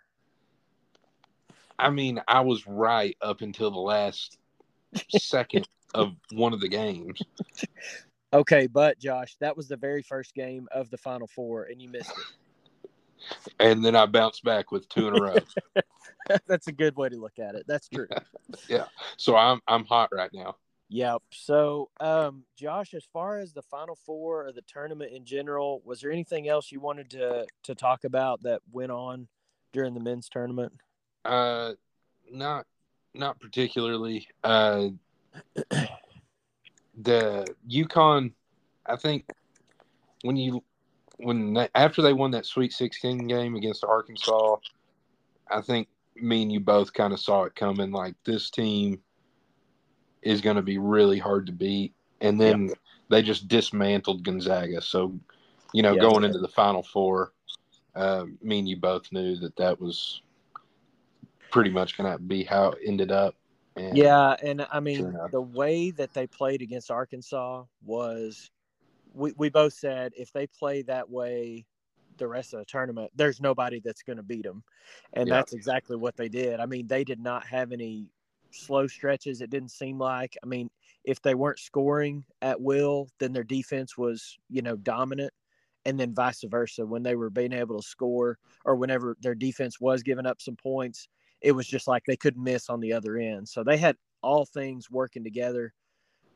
I 1.80 1.90
mean, 1.90 2.22
I 2.28 2.42
was 2.42 2.66
right 2.68 3.16
up 3.22 3.42
until 3.42 3.72
the 3.72 3.80
last 3.80 4.38
second 5.10 5.68
of 5.94 6.16
one 6.32 6.54
of 6.54 6.62
the 6.62 6.70
games. 6.70 7.20
Okay, 8.34 8.68
but 8.68 9.00
Josh, 9.00 9.38
that 9.40 9.56
was 9.56 9.70
the 9.70 9.78
very 9.78 10.02
first 10.02 10.36
game 10.36 10.68
of 10.74 10.90
the 10.90 10.98
Final 10.98 11.28
Four, 11.28 11.64
and 11.64 11.82
you 11.82 11.88
missed 11.88 12.12
it. 12.12 12.26
And 13.60 13.84
then 13.84 13.96
I 13.96 14.06
bounced 14.06 14.44
back 14.44 14.72
with 14.72 14.88
two 14.90 15.08
in 15.08 15.18
a 15.18 15.22
row. 15.22 15.36
That's 16.48 16.68
a 16.68 16.72
good 16.72 16.96
way 16.96 17.10
to 17.10 17.18
look 17.18 17.40
at 17.40 17.56
it. 17.56 17.66
That's 17.68 17.88
true. 17.88 18.08
yeah. 18.68 18.86
So 19.18 19.36
I'm 19.36 19.62
I'm 19.68 19.86
hot 19.86 20.10
right 20.12 20.32
now. 20.34 20.56
Yep. 20.90 21.22
So, 21.32 21.90
um, 22.00 22.44
Josh, 22.56 22.94
as 22.94 23.04
far 23.12 23.40
as 23.40 23.52
the 23.52 23.62
Final 23.62 23.96
Four 24.06 24.48
or 24.48 24.52
the 24.54 24.62
tournament 24.62 25.12
in 25.14 25.26
general, 25.26 25.82
was 25.84 26.00
there 26.00 26.12
anything 26.12 26.48
else 26.48 26.72
you 26.72 26.80
wanted 26.80 27.10
to 27.12 27.46
to 27.64 27.76
talk 27.76 28.04
about 28.04 28.44
that 28.44 28.62
went 28.72 28.92
on 28.92 29.28
during 29.74 29.94
the 29.94 30.00
men's 30.00 30.30
tournament? 30.30 30.72
Uh, 31.26 31.74
not 32.32 32.66
not 33.14 33.40
particularly. 33.40 34.28
Uh, 34.44 34.90
the 36.98 37.46
UConn, 37.70 38.32
I 38.86 38.96
think, 38.96 39.26
when 40.22 40.38
you 40.38 40.64
when 41.18 41.54
they, 41.54 41.68
after 41.76 42.02
they 42.02 42.14
won 42.14 42.32
that 42.32 42.46
Sweet 42.46 42.74
Sixteen 42.74 43.28
game 43.28 43.56
against 43.56 43.84
Arkansas, 43.84 44.58
I 45.50 45.62
think 45.62 45.88
me 46.16 46.44
and 46.44 46.52
you 46.52 46.60
both 46.60 46.94
kind 46.94 47.14
of 47.14 47.20
saw 47.20 47.44
it 47.44 47.56
coming. 47.56 47.92
Like 47.92 48.16
this 48.24 48.50
team 48.50 49.02
is 50.22 50.42
going 50.42 50.56
to 50.56 50.62
be 50.62 50.78
really 50.78 51.20
hard 51.20 51.46
to 51.48 51.52
beat, 51.52 51.94
and 52.22 52.40
then 52.40 52.68
yep. 52.68 52.78
they 53.10 53.22
just 53.22 53.48
dismantled 53.48 54.24
Gonzaga. 54.24 54.82
So, 54.82 55.18
you 55.74 55.82
know, 55.82 55.94
yep. 55.94 56.02
going 56.02 56.24
into 56.24 56.40
the 56.40 56.48
Final 56.48 56.84
Four, 56.84 57.34
uh, 57.96 58.26
me 58.42 58.60
and 58.60 58.70
you 58.70 58.78
both 58.78 59.12
knew 59.12 59.38
that 59.38 59.56
that 59.58 59.80
was 59.80 60.22
pretty 61.52 61.70
much 61.70 61.98
going 61.98 62.12
to 62.12 62.20
be 62.20 62.44
how 62.44 62.72
it 62.72 62.80
ended 62.86 63.12
up. 63.12 63.36
And 63.76 63.96
yeah, 63.96 64.36
and 64.44 64.66
I 64.72 64.80
mean 64.80 65.12
sure 65.12 65.30
the 65.32 65.42
way 65.42 65.92
that 65.92 66.14
they 66.14 66.26
played 66.26 66.62
against 66.62 66.90
Arkansas 66.90 67.64
was, 67.86 68.50
we 69.14 69.34
we 69.38 69.50
both 69.50 69.74
said 69.74 70.14
if 70.16 70.32
they 70.32 70.48
play 70.48 70.84
that 70.84 71.10
way 71.10 71.66
the 72.18 72.28
rest 72.28 72.54
of 72.54 72.60
the 72.60 72.66
tournament, 72.66 73.12
there's 73.16 73.40
nobody 73.40 73.80
that's 73.84 74.02
going 74.02 74.18
to 74.18 74.24
beat 74.24 74.44
them, 74.44 74.64
and 75.14 75.28
yeah. 75.28 75.36
that's 75.36 75.54
exactly 75.54 75.96
what 75.96 76.18
they 76.18 76.30
did. 76.30 76.60
I 76.60 76.66
mean, 76.66 76.88
they 76.88 77.04
did 77.04 77.20
not 77.20 77.46
have 77.46 77.72
any 77.72 78.10
slow 78.52 78.88
stretches. 78.88 79.42
It 79.42 79.50
didn't 79.50 79.72
seem 79.72 80.00
like. 80.00 80.36
I 80.44 80.48
mean, 80.48 80.70
if 81.04 81.22
they 81.22 81.36
weren't 81.36 81.60
scoring 81.60 82.24
at 82.42 82.60
will, 82.60 83.10
then 83.20 83.34
their 83.34 83.44
defense 83.44 83.98
was 83.98 84.38
you 84.50 84.62
know 84.62 84.76
dominant 84.76 85.34
and 85.86 85.98
then 85.98 86.14
vice 86.14 86.44
versa 86.46 86.86
when 86.86 87.04
they 87.04 87.16
were 87.16 87.30
being 87.30 87.54
able 87.54 87.80
to 87.80 87.88
score 87.88 88.38
or 88.66 88.76
whenever 88.76 89.16
their 89.22 89.36
defense 89.36 89.80
was 89.80 90.04
giving 90.04 90.26
up 90.26 90.42
some 90.42 90.56
points 90.56 91.08
it 91.42 91.52
was 91.52 91.68
just 91.68 91.88
like 91.88 92.04
they 92.06 92.18
couldn't 92.18 92.44
miss 92.44 92.70
on 92.70 92.80
the 92.80 92.94
other 92.94 93.18
end. 93.18 93.48
So 93.48 93.64
they 93.64 93.78
had 93.78 93.96
all 94.22 94.46
things 94.46 94.90
working 94.90 95.24
together, 95.24 95.74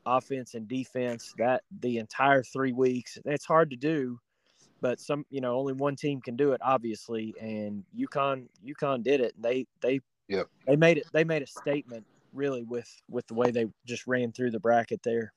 offense 0.05 0.53
and 0.53 0.67
defense, 0.67 1.33
that 1.37 1.63
the 1.81 1.97
entire 1.97 2.43
three 2.43 2.71
weeks. 2.71 3.17
It's 3.25 3.45
hard 3.45 3.69
to 3.71 3.75
do, 3.75 4.19
but 4.81 4.99
some 4.99 5.25
you 5.29 5.41
know 5.41 5.55
only 5.55 5.73
one 5.73 5.95
team 5.95 6.21
can 6.21 6.35
do 6.35 6.51
it, 6.53 6.61
obviously. 6.63 7.33
And 7.39 7.83
UConn 7.97 8.47
UConn 8.65 9.03
did 9.03 9.21
it. 9.21 9.33
They 9.39 9.65
they 9.81 10.01
yep. 10.27 10.47
they 10.65 10.75
made 10.75 10.97
it. 10.97 11.05
They 11.13 11.23
made 11.23 11.41
a 11.41 11.47
statement 11.47 12.05
really 12.33 12.63
with 12.63 12.89
with 13.09 13.27
the 13.27 13.33
way 13.33 13.51
they 13.51 13.65
just 13.85 14.07
ran 14.07 14.31
through 14.31 14.51
the 14.51 14.59
bracket 14.59 15.01
there. 15.03 15.33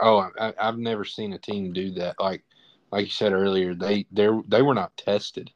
Oh, 0.00 0.30
I, 0.38 0.52
have 0.58 0.78
never 0.78 1.04
seen 1.04 1.32
a 1.32 1.38
team 1.38 1.72
do 1.72 1.90
that. 1.92 2.16
Like 2.20 2.44
like 2.92 3.06
you 3.06 3.10
said 3.10 3.32
earlier, 3.32 3.74
they 3.74 4.06
they 4.12 4.28
they 4.48 4.62
were 4.62 4.74
not 4.74 4.96
tested. 4.96 5.50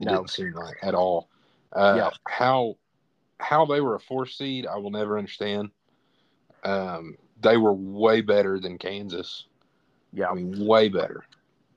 It 0.00 0.04
no. 0.04 0.16
didn't 0.16 0.30
seem 0.30 0.52
like 0.52 0.76
at 0.82 0.94
all. 0.94 1.28
Uh, 1.72 1.94
yeah. 1.96 2.10
How 2.28 2.76
how 3.40 3.66
they 3.66 3.80
were 3.80 3.94
a 3.94 4.00
four 4.00 4.26
seed, 4.26 4.66
I 4.66 4.76
will 4.76 4.90
never 4.90 5.18
understand. 5.18 5.70
Um, 6.64 7.16
they 7.40 7.56
were 7.56 7.72
way 7.72 8.20
better 8.20 8.58
than 8.58 8.78
Kansas. 8.78 9.46
Yeah, 10.12 10.30
I 10.30 10.34
mean, 10.34 10.66
way 10.66 10.88
better. 10.88 11.24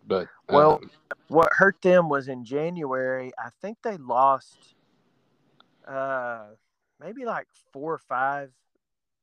But 0.07 0.27
well, 0.49 0.75
um, 0.75 0.91
what 1.27 1.49
hurt 1.51 1.81
them 1.81 2.09
was 2.09 2.27
in 2.27 2.43
January. 2.43 3.31
I 3.37 3.49
think 3.61 3.77
they 3.83 3.97
lost, 3.97 4.75
uh, 5.87 6.45
maybe 6.99 7.25
like 7.25 7.47
four 7.71 7.93
or 7.93 7.99
five 7.99 8.51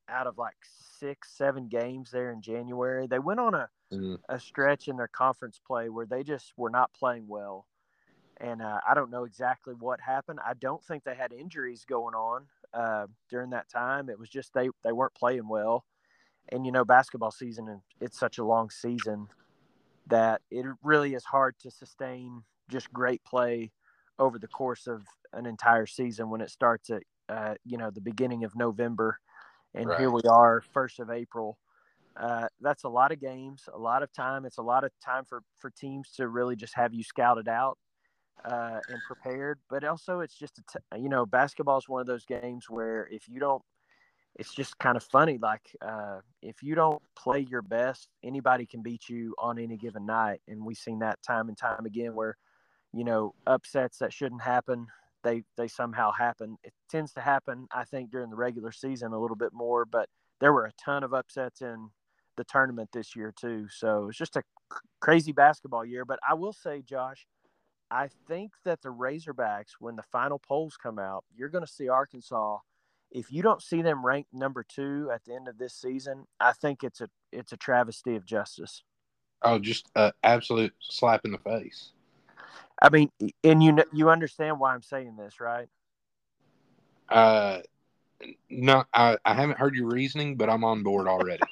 out 0.08 0.26
of 0.26 0.38
like 0.38 0.56
six, 0.98 1.30
seven 1.32 1.68
games 1.68 2.10
there 2.10 2.30
in 2.32 2.40
January. 2.40 3.06
They 3.06 3.18
went 3.18 3.40
on 3.40 3.54
a 3.54 3.68
mm-hmm. 3.92 4.14
a 4.28 4.38
stretch 4.38 4.88
in 4.88 4.96
their 4.96 5.08
conference 5.08 5.60
play 5.66 5.88
where 5.88 6.06
they 6.06 6.22
just 6.22 6.52
were 6.56 6.70
not 6.70 6.92
playing 6.92 7.26
well 7.26 7.66
and 8.40 8.62
uh, 8.62 8.80
I 8.88 8.94
don't 8.94 9.10
know 9.10 9.24
exactly 9.24 9.74
what 9.74 10.00
happened. 10.00 10.38
I 10.44 10.54
don't 10.54 10.82
think 10.84 11.04
they 11.04 11.14
had 11.14 11.32
injuries 11.32 11.84
going 11.84 12.14
on 12.14 12.44
uh, 12.72 13.06
during 13.28 13.50
that 13.50 13.68
time. 13.68 14.08
It 14.08 14.18
was 14.18 14.28
just 14.28 14.54
they 14.54 14.68
they 14.84 14.92
weren't 14.92 15.14
playing 15.14 15.48
well, 15.48 15.84
and 16.50 16.64
you 16.64 16.72
know 16.72 16.84
basketball 16.84 17.30
season 17.30 17.68
and 17.68 17.80
it's 18.00 18.18
such 18.18 18.38
a 18.38 18.44
long 18.44 18.70
season 18.70 19.28
that 20.06 20.40
it 20.50 20.64
really 20.82 21.14
is 21.14 21.24
hard 21.24 21.54
to 21.60 21.70
sustain 21.70 22.42
just 22.70 22.92
great 22.92 23.22
play 23.24 23.70
over 24.18 24.38
the 24.38 24.48
course 24.48 24.86
of 24.86 25.06
an 25.32 25.46
entire 25.46 25.86
season 25.86 26.30
when 26.30 26.40
it 26.40 26.50
starts 26.50 26.90
at 26.90 27.02
uh, 27.28 27.54
you 27.64 27.76
know 27.76 27.90
the 27.90 28.00
beginning 28.00 28.44
of 28.44 28.56
November, 28.56 29.18
and 29.74 29.88
right. 29.88 29.98
here 29.98 30.10
we 30.10 30.22
are, 30.28 30.62
first 30.72 30.98
of 30.98 31.10
April. 31.10 31.58
Uh, 32.16 32.48
that's 32.60 32.84
a 32.84 32.88
lot 32.88 33.12
of 33.12 33.20
games, 33.20 33.68
a 33.72 33.78
lot 33.78 34.02
of 34.02 34.12
time. 34.12 34.44
It's 34.44 34.58
a 34.58 34.62
lot 34.62 34.84
of 34.84 34.90
time 35.04 35.24
for 35.24 35.42
for 35.58 35.70
teams 35.70 36.10
to 36.16 36.28
really 36.28 36.56
just 36.56 36.74
have 36.74 36.94
you 36.94 37.04
scouted 37.04 37.48
out 37.48 37.78
uh, 38.44 38.80
and 38.88 38.98
prepared. 39.06 39.58
But 39.68 39.84
also, 39.84 40.20
it's 40.20 40.36
just 40.36 40.58
a 40.58 40.62
t- 40.72 41.02
you 41.02 41.08
know, 41.08 41.26
basketball 41.26 41.78
is 41.78 41.88
one 41.88 42.00
of 42.00 42.06
those 42.06 42.24
games 42.24 42.68
where 42.68 43.06
if 43.10 43.28
you 43.28 43.40
don't, 43.40 43.62
it's 44.38 44.54
just 44.54 44.78
kind 44.78 44.96
of 44.96 45.02
funny. 45.02 45.38
Like 45.40 45.74
uh, 45.80 46.20
if 46.42 46.62
you 46.62 46.74
don't 46.74 47.02
play 47.16 47.40
your 47.40 47.62
best, 47.62 48.08
anybody 48.22 48.66
can 48.66 48.82
beat 48.82 49.08
you 49.08 49.34
on 49.38 49.58
any 49.58 49.76
given 49.76 50.06
night, 50.06 50.40
and 50.48 50.64
we've 50.64 50.76
seen 50.76 51.00
that 51.00 51.22
time 51.22 51.48
and 51.48 51.58
time 51.58 51.86
again 51.86 52.14
where 52.14 52.36
you 52.92 53.04
know 53.04 53.34
upsets 53.46 53.98
that 53.98 54.12
shouldn't 54.12 54.42
happen 54.42 54.86
they 55.22 55.42
they 55.56 55.68
somehow 55.68 56.12
happen. 56.12 56.56
It 56.64 56.72
tends 56.90 57.12
to 57.14 57.20
happen, 57.20 57.66
I 57.72 57.84
think, 57.84 58.10
during 58.10 58.30
the 58.30 58.36
regular 58.36 58.72
season 58.72 59.12
a 59.12 59.18
little 59.18 59.36
bit 59.36 59.52
more, 59.52 59.84
but 59.84 60.08
there 60.40 60.52
were 60.52 60.66
a 60.66 60.72
ton 60.72 61.02
of 61.02 61.14
upsets 61.14 61.60
in 61.60 61.90
the 62.36 62.44
tournament 62.44 62.90
this 62.92 63.16
year 63.16 63.32
too. 63.38 63.66
So 63.68 64.08
it's 64.08 64.18
just 64.18 64.36
a 64.36 64.42
crazy 65.00 65.32
basketball 65.32 65.84
year. 65.84 66.04
But 66.04 66.20
I 66.28 66.34
will 66.34 66.52
say, 66.52 66.82
Josh, 66.82 67.26
I 67.90 68.08
think 68.28 68.52
that 68.64 68.82
the 68.82 68.90
Razorbacks, 68.90 69.72
when 69.80 69.96
the 69.96 70.04
final 70.12 70.38
polls 70.38 70.76
come 70.80 70.98
out, 70.98 71.24
you're 71.34 71.48
going 71.48 71.64
to 71.64 71.70
see 71.70 71.88
Arkansas. 71.88 72.58
If 73.10 73.32
you 73.32 73.42
don't 73.42 73.62
see 73.62 73.82
them 73.82 74.04
ranked 74.04 74.34
number 74.34 74.62
two 74.62 75.10
at 75.12 75.24
the 75.24 75.34
end 75.34 75.48
of 75.48 75.58
this 75.58 75.74
season, 75.74 76.26
I 76.40 76.52
think 76.52 76.84
it's 76.84 77.00
a 77.00 77.08
it's 77.32 77.52
a 77.52 77.56
travesty 77.56 78.16
of 78.16 78.26
justice. 78.26 78.82
Oh, 79.42 79.58
just 79.58 79.88
an 79.94 80.12
absolute 80.22 80.74
slap 80.80 81.24
in 81.24 81.32
the 81.32 81.38
face. 81.38 81.92
I 82.82 82.90
mean, 82.90 83.10
and 83.42 83.62
you 83.62 83.76
you 83.92 84.10
understand 84.10 84.60
why 84.60 84.74
I'm 84.74 84.82
saying 84.82 85.16
this, 85.16 85.40
right? 85.40 85.68
Uh, 87.08 87.60
no, 88.50 88.84
I, 88.92 89.16
I 89.24 89.34
haven't 89.34 89.58
heard 89.58 89.74
your 89.74 89.88
reasoning, 89.88 90.36
but 90.36 90.50
I'm 90.50 90.64
on 90.64 90.82
board 90.82 91.08
already. 91.08 91.42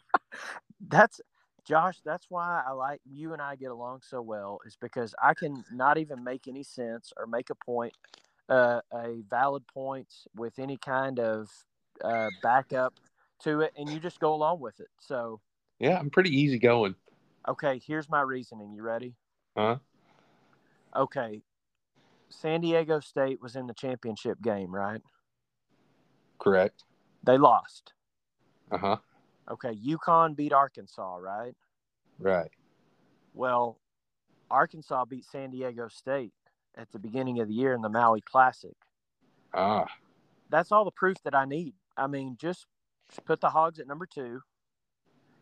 that's 0.88 1.20
Josh. 1.66 1.98
That's 2.04 2.26
why 2.28 2.62
I 2.66 2.72
like 2.72 3.00
you 3.04 3.32
and 3.32 3.42
I 3.42 3.56
get 3.56 3.70
along 3.70 4.00
so 4.02 4.22
well. 4.22 4.60
Is 4.66 4.76
because 4.80 5.14
I 5.22 5.34
can 5.34 5.64
not 5.72 5.98
even 5.98 6.24
make 6.24 6.48
any 6.48 6.62
sense 6.62 7.12
or 7.16 7.26
make 7.26 7.50
a 7.50 7.54
point, 7.54 7.94
uh, 8.48 8.80
a 8.92 9.22
valid 9.28 9.66
point 9.66 10.08
with 10.34 10.58
any 10.58 10.76
kind 10.76 11.18
of 11.18 11.50
uh, 12.04 12.28
backup 12.42 12.94
to 13.42 13.60
it, 13.60 13.72
and 13.76 13.90
you 13.90 14.00
just 14.00 14.20
go 14.20 14.34
along 14.34 14.60
with 14.60 14.80
it. 14.80 14.88
So 15.00 15.40
yeah, 15.78 15.98
I'm 15.98 16.10
pretty 16.10 16.30
easy 16.30 16.58
going. 16.58 16.94
Okay, 17.48 17.80
here's 17.84 18.08
my 18.08 18.22
reasoning. 18.22 18.72
You 18.72 18.82
ready? 18.82 19.14
Huh? 19.56 19.76
okay, 20.94 21.42
San 22.28 22.60
Diego 22.60 23.00
State 23.00 23.40
was 23.40 23.56
in 23.56 23.66
the 23.66 23.74
championship 23.74 24.40
game, 24.42 24.74
right? 24.74 25.02
Correct. 26.38 26.84
They 27.24 27.38
lost. 27.38 27.92
Uh 28.70 28.78
huh. 28.78 28.96
Okay, 29.50 29.74
UConn 29.74 30.34
beat 30.34 30.52
Arkansas, 30.52 31.16
right? 31.16 31.54
Right. 32.18 32.50
Well, 33.34 33.78
Arkansas 34.50 35.04
beat 35.04 35.24
San 35.24 35.50
Diego 35.50 35.88
State 35.88 36.32
at 36.76 36.90
the 36.92 36.98
beginning 36.98 37.40
of 37.40 37.48
the 37.48 37.54
year 37.54 37.72
in 37.72 37.82
the 37.82 37.88
Maui 37.88 38.20
Classic. 38.20 38.76
Ah. 39.54 39.86
That's 40.50 40.72
all 40.72 40.84
the 40.84 40.90
proof 40.90 41.16
that 41.24 41.34
I 41.34 41.44
need. 41.44 41.74
I 41.96 42.06
mean, 42.06 42.36
just 42.40 42.66
put 43.24 43.40
the 43.40 43.50
Hogs 43.50 43.78
at 43.78 43.86
number 43.86 44.06
two. 44.06 44.40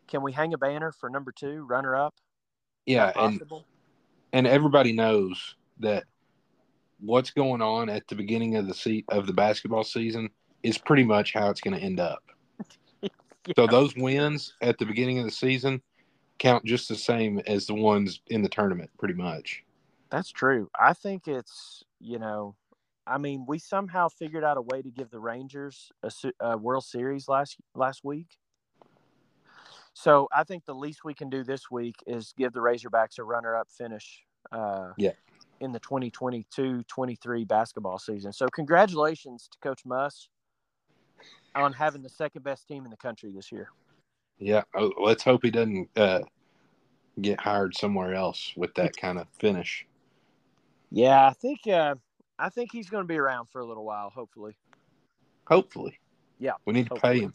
Can 0.07 0.21
we 0.21 0.31
hang 0.31 0.53
a 0.53 0.57
banner 0.57 0.91
for 0.91 1.09
number 1.09 1.31
two, 1.31 1.65
runner 1.65 1.95
up? 1.95 2.13
Yeah, 2.85 3.11
and 3.15 3.41
and 4.31 4.45
everybody 4.45 4.91
knows 4.91 5.55
that 5.79 6.03
what's 6.99 7.31
going 7.31 7.61
on 7.61 7.89
at 7.89 8.07
the 8.07 8.15
beginning 8.15 8.55
of 8.55 8.67
the 8.67 8.73
se- 8.73 9.05
of 9.09 9.25
the 9.25 9.33
basketball 9.33 9.83
season 9.83 10.29
is 10.61 10.77
pretty 10.77 11.03
much 11.03 11.33
how 11.33 11.49
it's 11.49 11.61
going 11.61 11.77
to 11.77 11.83
end 11.83 11.99
up. 11.99 12.23
yeah. 13.01 13.09
So 13.55 13.65
those 13.65 13.95
wins 13.95 14.53
at 14.61 14.77
the 14.77 14.85
beginning 14.85 15.19
of 15.19 15.25
the 15.25 15.31
season 15.31 15.81
count 16.37 16.65
just 16.65 16.89
the 16.89 16.95
same 16.95 17.39
as 17.47 17.65
the 17.65 17.73
ones 17.73 18.21
in 18.27 18.41
the 18.41 18.49
tournament, 18.49 18.91
pretty 18.99 19.13
much. 19.13 19.64
That's 20.15 20.31
true. 20.31 20.69
I 20.79 20.93
think 20.93 21.27
it's 21.27 21.83
you 21.99 22.19
know, 22.19 22.55
I 23.05 23.17
mean, 23.17 23.45
we 23.45 23.59
somehow 23.59 24.07
figured 24.07 24.45
out 24.45 24.55
a 24.55 24.61
way 24.61 24.81
to 24.81 24.89
give 24.89 25.09
the 25.09 25.19
Rangers 25.19 25.91
a, 26.03 26.11
a 26.39 26.57
World 26.57 26.85
Series 26.85 27.27
last 27.27 27.57
last 27.75 28.05
week. 28.05 28.37
So 29.93 30.29
I 30.33 30.45
think 30.45 30.63
the 30.63 30.73
least 30.73 31.03
we 31.03 31.13
can 31.13 31.29
do 31.29 31.43
this 31.43 31.69
week 31.69 31.95
is 32.07 32.33
give 32.37 32.53
the 32.53 32.61
Razorbacks 32.61 33.19
a 33.19 33.23
runner-up 33.23 33.67
finish. 33.69 34.23
Uh, 34.53 34.91
yeah. 34.97 35.11
In 35.59 35.73
the 35.73 35.79
2022-23 35.81 37.47
basketball 37.47 37.97
season. 37.97 38.31
So 38.31 38.47
congratulations 38.47 39.49
to 39.51 39.57
Coach 39.59 39.81
Muss 39.85 40.29
on 41.55 41.73
having 41.73 42.01
the 42.01 42.09
second 42.09 42.43
best 42.43 42.67
team 42.67 42.85
in 42.85 42.91
the 42.91 42.97
country 42.97 43.31
this 43.33 43.51
year. 43.51 43.69
Yeah. 44.37 44.63
Oh, 44.75 44.91
let's 45.01 45.23
hope 45.23 45.43
he 45.43 45.51
doesn't 45.51 45.89
uh, 45.97 46.19
get 47.21 47.39
hired 47.39 47.75
somewhere 47.75 48.13
else 48.13 48.53
with 48.55 48.73
that 48.75 48.95
kind 48.97 49.17
of 49.17 49.27
finish. 49.39 49.85
Yeah, 50.91 51.27
I 51.27 51.33
think 51.33 51.67
uh, 51.67 51.95
I 52.39 52.49
think 52.49 52.71
he's 52.71 52.89
going 52.89 53.03
to 53.03 53.07
be 53.07 53.17
around 53.17 53.47
for 53.51 53.61
a 53.61 53.65
little 53.65 53.85
while. 53.85 54.09
Hopefully. 54.09 54.55
Hopefully. 55.47 55.99
Yeah. 56.39 56.53
We 56.65 56.73
need 56.73 56.87
hopefully. 56.87 57.13
to 57.13 57.19
pay 57.19 57.25
him 57.25 57.33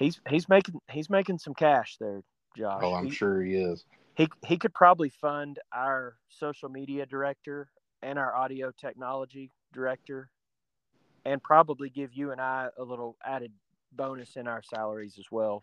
he's 0.00 0.20
he's 0.28 0.48
making 0.48 0.80
he's 0.90 1.08
making 1.08 1.38
some 1.38 1.54
cash 1.54 1.96
there, 2.00 2.22
Josh. 2.56 2.80
Oh, 2.82 2.94
I'm 2.94 3.04
he, 3.04 3.10
sure 3.12 3.42
he 3.42 3.54
is. 3.54 3.84
He 4.16 4.28
he 4.44 4.56
could 4.56 4.74
probably 4.74 5.10
fund 5.10 5.60
our 5.72 6.16
social 6.28 6.68
media 6.68 7.06
director 7.06 7.70
and 8.02 8.18
our 8.18 8.34
audio 8.34 8.72
technology 8.72 9.52
director, 9.72 10.30
and 11.24 11.40
probably 11.40 11.90
give 11.90 12.12
you 12.14 12.32
and 12.32 12.40
I 12.40 12.68
a 12.76 12.82
little 12.82 13.16
added 13.24 13.52
bonus 13.92 14.36
in 14.36 14.48
our 14.48 14.62
salaries 14.62 15.16
as 15.18 15.26
well 15.30 15.62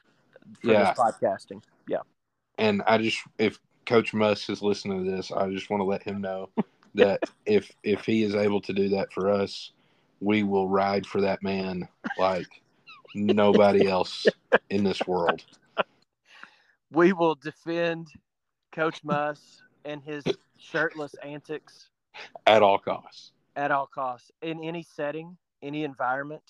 for 0.62 0.72
yeah. 0.72 0.94
this 0.94 1.00
podcasting. 1.00 1.62
Yeah. 1.90 2.00
And 2.58 2.82
I 2.88 3.00
just 3.00 3.20
if 3.38 3.60
Coach 3.88 4.14
Muss 4.14 4.50
is 4.50 4.62
listening 4.62 5.06
to 5.06 5.10
this, 5.10 5.32
I 5.32 5.50
just 5.50 5.70
want 5.70 5.82
to 5.82 5.86
let 5.86 6.04
him 6.04 6.22
know 6.22 6.50
that 6.96 7.22
if 7.46 7.72
if 7.84 8.06
he 8.06 8.22
is 8.22 8.36
able 8.36 8.62
to 8.62 8.74
do 8.74 8.90
that 8.90 9.12
for 9.14 9.32
us, 9.32 9.72
we 10.20 10.44
will 10.44 10.68
ride 10.68 11.08
for 11.08 11.22
that 11.22 11.42
man 11.42 11.88
like 12.20 12.48
nobody 13.16 13.88
else 13.88 14.28
in 14.70 14.84
this 14.84 15.08
world. 15.08 15.44
We 16.92 17.14
will 17.14 17.36
defend 17.36 18.08
Coach 18.74 19.04
Muss 19.04 19.62
and 19.86 20.02
his 20.04 20.26
shirtless 20.60 21.16
antics 21.24 21.90
at 22.46 22.62
all 22.62 22.78
costs. 22.78 23.32
At 23.56 23.72
all 23.72 23.88
costs, 23.88 24.32
in 24.42 24.64
any 24.64 24.84
setting, 24.84 25.38
any 25.62 25.84
environment. 25.84 26.44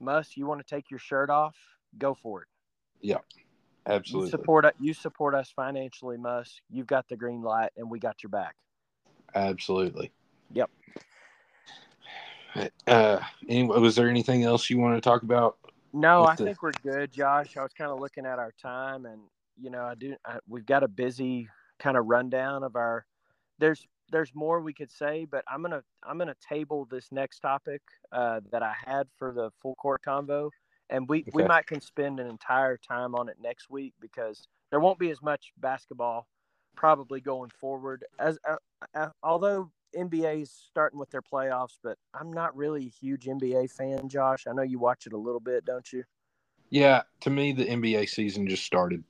Muss, 0.00 0.36
you 0.36 0.46
want 0.46 0.66
to 0.66 0.74
take 0.74 0.90
your 0.90 0.98
shirt 0.98 1.30
off? 1.30 1.56
Go 1.98 2.14
for 2.14 2.42
it. 2.42 2.48
Yeah, 3.00 3.18
absolutely. 3.86 4.28
You 4.28 4.30
support 4.30 4.74
you 4.80 4.94
support 4.94 5.34
us 5.34 5.52
financially, 5.54 6.16
Muss. 6.16 6.60
You've 6.70 6.86
got 6.86 7.08
the 7.08 7.16
green 7.16 7.42
light, 7.42 7.70
and 7.76 7.90
we 7.90 7.98
got 7.98 8.22
your 8.22 8.30
back. 8.30 8.54
Absolutely. 9.34 10.12
Yep. 10.52 10.70
Uh, 12.86 13.18
anyway, 13.48 13.78
was 13.80 13.96
there 13.96 14.08
anything 14.08 14.44
else 14.44 14.70
you 14.70 14.78
want 14.78 14.96
to 14.96 15.00
talk 15.00 15.24
about 15.24 15.56
no, 15.94 16.24
I 16.24 16.34
the... 16.34 16.44
think 16.44 16.62
we're 16.62 16.72
good, 16.82 17.12
Josh. 17.12 17.56
I 17.56 17.62
was 17.62 17.72
kind 17.72 17.92
of 17.92 18.00
looking 18.00 18.26
at 18.26 18.40
our 18.40 18.52
time, 18.60 19.06
and 19.06 19.20
you 19.56 19.70
know, 19.70 19.84
I 19.84 19.94
do. 19.94 20.16
I, 20.26 20.38
we've 20.48 20.66
got 20.66 20.82
a 20.82 20.88
busy 20.88 21.48
kind 21.78 21.96
of 21.96 22.06
rundown 22.06 22.64
of 22.64 22.74
our. 22.74 23.06
There's 23.60 23.86
there's 24.10 24.34
more 24.34 24.60
we 24.60 24.74
could 24.74 24.90
say, 24.90 25.24
but 25.24 25.44
I'm 25.46 25.62
gonna 25.62 25.84
I'm 26.02 26.18
gonna 26.18 26.34
table 26.46 26.88
this 26.90 27.12
next 27.12 27.38
topic 27.38 27.80
uh, 28.10 28.40
that 28.50 28.62
I 28.62 28.74
had 28.84 29.06
for 29.16 29.32
the 29.32 29.50
full 29.62 29.76
court 29.76 30.02
convo, 30.04 30.50
and 30.90 31.08
we 31.08 31.20
okay. 31.20 31.30
we 31.32 31.44
might 31.44 31.66
can 31.66 31.80
spend 31.80 32.20
an 32.20 32.26
entire 32.26 32.76
time 32.76 33.14
on 33.14 33.28
it 33.28 33.36
next 33.40 33.70
week 33.70 33.94
because 34.00 34.46
there 34.70 34.80
won't 34.80 34.98
be 34.98 35.10
as 35.10 35.22
much 35.22 35.52
basketball 35.58 36.26
probably 36.76 37.20
going 37.20 37.50
forward 37.50 38.04
as 38.18 38.38
uh, 38.48 38.56
uh, 38.94 39.08
although 39.22 39.70
NBA 39.96 40.42
is 40.42 40.50
starting 40.50 40.98
with 40.98 41.10
their 41.10 41.22
playoffs, 41.22 41.78
but 41.82 41.96
I'm 42.12 42.32
not 42.32 42.56
really 42.56 42.86
a 42.86 42.90
huge 42.90 43.26
NBA 43.26 43.70
fan, 43.70 44.08
Josh. 44.08 44.46
I 44.48 44.52
know 44.52 44.62
you 44.62 44.78
watch 44.78 45.06
it 45.06 45.12
a 45.12 45.18
little 45.18 45.40
bit, 45.40 45.64
don't 45.64 45.90
you? 45.92 46.02
Yeah, 46.70 47.02
to 47.20 47.30
me, 47.30 47.52
the 47.52 47.64
NBA 47.64 48.08
season 48.08 48.48
just 48.48 48.64
started. 48.64 49.04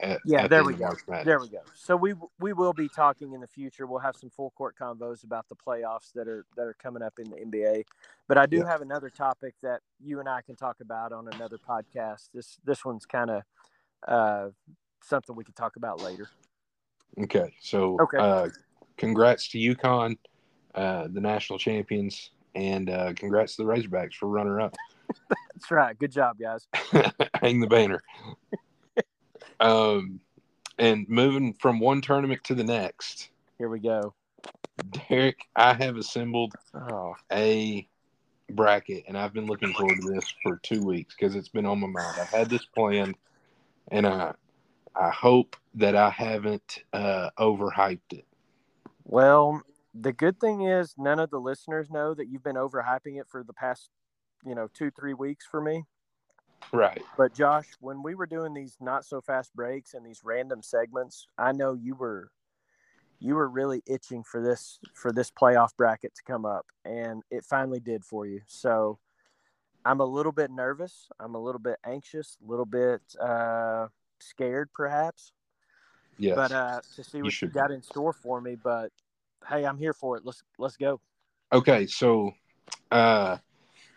At, 0.00 0.20
yeah, 0.24 0.44
at 0.44 0.50
there 0.50 0.62
the 0.62 0.68
we 0.68 0.74
go. 0.74 0.94
There 1.24 1.40
we 1.40 1.48
go. 1.48 1.60
So 1.74 1.96
we 1.96 2.14
we 2.38 2.52
will 2.52 2.72
be 2.72 2.88
talking 2.88 3.32
in 3.32 3.40
the 3.40 3.46
future. 3.46 3.86
We'll 3.86 4.00
have 4.00 4.16
some 4.16 4.30
full 4.30 4.50
court 4.50 4.74
convos 4.80 5.24
about 5.24 5.48
the 5.48 5.56
playoffs 5.56 6.12
that 6.14 6.26
are 6.26 6.46
that 6.56 6.66
are 6.66 6.74
coming 6.74 7.02
up 7.02 7.18
in 7.18 7.30
the 7.30 7.36
NBA. 7.36 7.84
But 8.26 8.38
I 8.38 8.46
do 8.46 8.58
yeah. 8.58 8.68
have 8.68 8.80
another 8.80 9.10
topic 9.10 9.54
that 9.62 9.80
you 10.02 10.20
and 10.20 10.28
I 10.28 10.40
can 10.42 10.56
talk 10.56 10.76
about 10.80 11.12
on 11.12 11.28
another 11.32 11.58
podcast. 11.58 12.30
This 12.32 12.58
this 12.64 12.84
one's 12.84 13.04
kind 13.04 13.30
of 13.30 13.42
uh, 14.08 14.48
something 15.02 15.36
we 15.36 15.44
can 15.44 15.54
talk 15.54 15.76
about 15.76 16.00
later. 16.00 16.28
Okay, 17.22 17.52
so 17.60 17.98
okay. 18.00 18.18
Uh, 18.18 18.48
congrats 18.96 19.48
to 19.48 19.58
UConn 19.58 20.16
uh, 20.74 21.08
the 21.10 21.20
national 21.20 21.58
champions, 21.58 22.30
and 22.54 22.90
uh, 22.90 23.12
congrats 23.14 23.56
to 23.56 23.64
the 23.64 23.68
Razorbacks 23.68 24.14
for 24.14 24.28
runner 24.28 24.60
up. 24.60 24.74
That's 25.28 25.70
right. 25.70 25.98
Good 25.98 26.12
job, 26.12 26.38
guys. 26.38 26.68
Hang 27.42 27.60
the 27.60 27.66
banner. 27.66 28.00
Um, 29.60 30.20
and 30.78 31.08
moving 31.08 31.54
from 31.54 31.80
one 31.80 32.00
tournament 32.00 32.42
to 32.44 32.54
the 32.54 32.64
next. 32.64 33.30
Here 33.58 33.68
we 33.68 33.80
go. 33.80 34.14
Derek, 35.08 35.46
I 35.54 35.74
have 35.74 35.96
assembled 35.96 36.54
oh. 36.74 37.14
a 37.30 37.86
bracket, 38.50 39.04
and 39.06 39.16
I've 39.16 39.32
been 39.32 39.46
looking 39.46 39.72
forward 39.74 39.98
to 40.00 40.12
this 40.12 40.32
for 40.42 40.58
two 40.62 40.82
weeks 40.82 41.14
because 41.14 41.36
it's 41.36 41.48
been 41.48 41.66
on 41.66 41.80
my 41.80 41.86
mind. 41.86 42.18
I've 42.18 42.30
had 42.30 42.48
this 42.48 42.64
planned 42.64 43.14
and 43.90 44.06
I 44.06 44.32
I 44.94 45.10
hope 45.10 45.56
that 45.74 45.94
I 45.94 46.10
haven't 46.10 46.82
uh, 46.92 47.30
overhyped 47.38 48.12
it. 48.12 48.26
Well, 49.04 49.62
the 49.94 50.12
good 50.12 50.40
thing 50.40 50.62
is 50.62 50.94
none 50.98 51.20
of 51.20 51.30
the 51.30 51.38
listeners 51.38 51.90
know 51.90 52.12
that 52.14 52.26
you've 52.26 52.42
been 52.42 52.56
overhyping 52.56 53.20
it 53.20 53.28
for 53.28 53.44
the 53.44 53.52
past, 53.52 53.88
you 54.44 54.54
know, 54.54 54.68
two 54.72 54.90
three 54.90 55.14
weeks 55.14 55.46
for 55.46 55.60
me. 55.60 55.84
Right. 56.72 57.02
But 57.16 57.34
Josh, 57.34 57.66
when 57.80 58.02
we 58.02 58.14
were 58.14 58.26
doing 58.26 58.54
these 58.54 58.76
not 58.80 59.04
so 59.04 59.20
fast 59.20 59.54
breaks 59.54 59.94
and 59.94 60.04
these 60.04 60.20
random 60.24 60.62
segments, 60.62 61.26
I 61.36 61.52
know 61.52 61.74
you 61.74 61.94
were 61.94 62.30
you 63.18 63.34
were 63.34 63.48
really 63.48 63.82
itching 63.86 64.24
for 64.24 64.42
this 64.42 64.78
for 64.94 65.12
this 65.12 65.30
playoff 65.30 65.76
bracket 65.76 66.14
to 66.14 66.22
come 66.22 66.46
up 66.46 66.66
and 66.84 67.22
it 67.30 67.44
finally 67.44 67.80
did 67.80 68.04
for 68.04 68.26
you. 68.26 68.40
So 68.46 68.98
I'm 69.84 70.00
a 70.00 70.04
little 70.04 70.32
bit 70.32 70.50
nervous, 70.50 71.08
I'm 71.18 71.34
a 71.34 71.40
little 71.40 71.60
bit 71.60 71.78
anxious, 71.84 72.36
a 72.44 72.50
little 72.50 72.64
bit 72.64 73.02
uh 73.20 73.88
scared 74.20 74.70
perhaps. 74.72 75.32
Yes. 76.18 76.36
But 76.36 76.52
uh 76.52 76.80
to 76.96 77.04
see 77.04 77.18
what 77.18 77.26
you, 77.26 77.30
should 77.30 77.52
got 77.52 77.70
in 77.70 77.82
store 77.82 78.12
for 78.12 78.40
me, 78.40 78.56
but 78.56 78.90
hey, 79.48 79.64
I'm 79.64 79.78
here 79.78 79.92
for 79.92 80.16
it. 80.16 80.24
Let's 80.24 80.42
let's 80.58 80.76
go. 80.76 81.00
Okay, 81.52 81.86
so 81.86 82.32
uh 82.90 83.36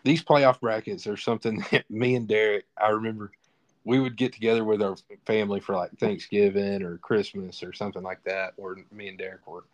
these 0.04 0.22
playoff 0.22 0.60
brackets 0.60 1.06
are 1.06 1.16
something 1.16 1.64
that 1.70 1.90
me 1.90 2.14
and 2.14 2.28
Derek, 2.28 2.66
I 2.80 2.90
remember 2.90 3.32
we 3.84 4.00
would 4.00 4.16
get 4.16 4.32
together 4.32 4.64
with 4.64 4.82
our 4.82 4.96
family 5.26 5.60
for 5.60 5.74
like 5.74 5.90
Thanksgiving 5.98 6.82
or 6.82 6.98
Christmas 6.98 7.62
or 7.62 7.72
something 7.72 8.02
like 8.02 8.22
that, 8.24 8.52
where 8.56 8.76
me 8.92 9.08
and 9.08 9.18
Derek 9.18 9.46
were 9.46 9.64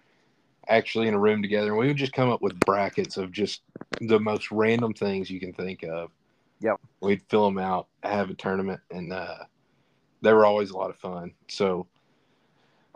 actually 0.69 1.09
in 1.09 1.15
a 1.15 1.19
room 1.19 1.43
together 1.43 1.69
and 1.69 1.79
we 1.79 1.87
would 1.89 1.97
just 1.97 2.13
come 2.13 2.29
up 2.31 2.43
with 2.43 2.59
brackets 2.61 3.17
of 3.17 3.33
just 3.33 3.63
the 4.01 4.19
most 4.19 4.51
random 4.51 4.93
things 4.93 5.31
you 5.31 5.41
can 5.41 5.53
think 5.53 5.83
of. 5.85 6.11
Yep. 6.61 6.77
We'd 7.01 7.23
fill 7.29 7.45
them 7.47 7.59
out, 7.59 7.87
have 8.03 8.31
a 8.31 8.35
tournament, 8.35 8.81
and 8.91 9.13
uh, 9.13 9.45
they 10.23 10.33
were 10.33 10.45
always 10.45 10.71
a 10.71 10.77
lot 10.77 10.91
of 10.91 10.97
fun. 10.97 11.33
So 11.49 11.87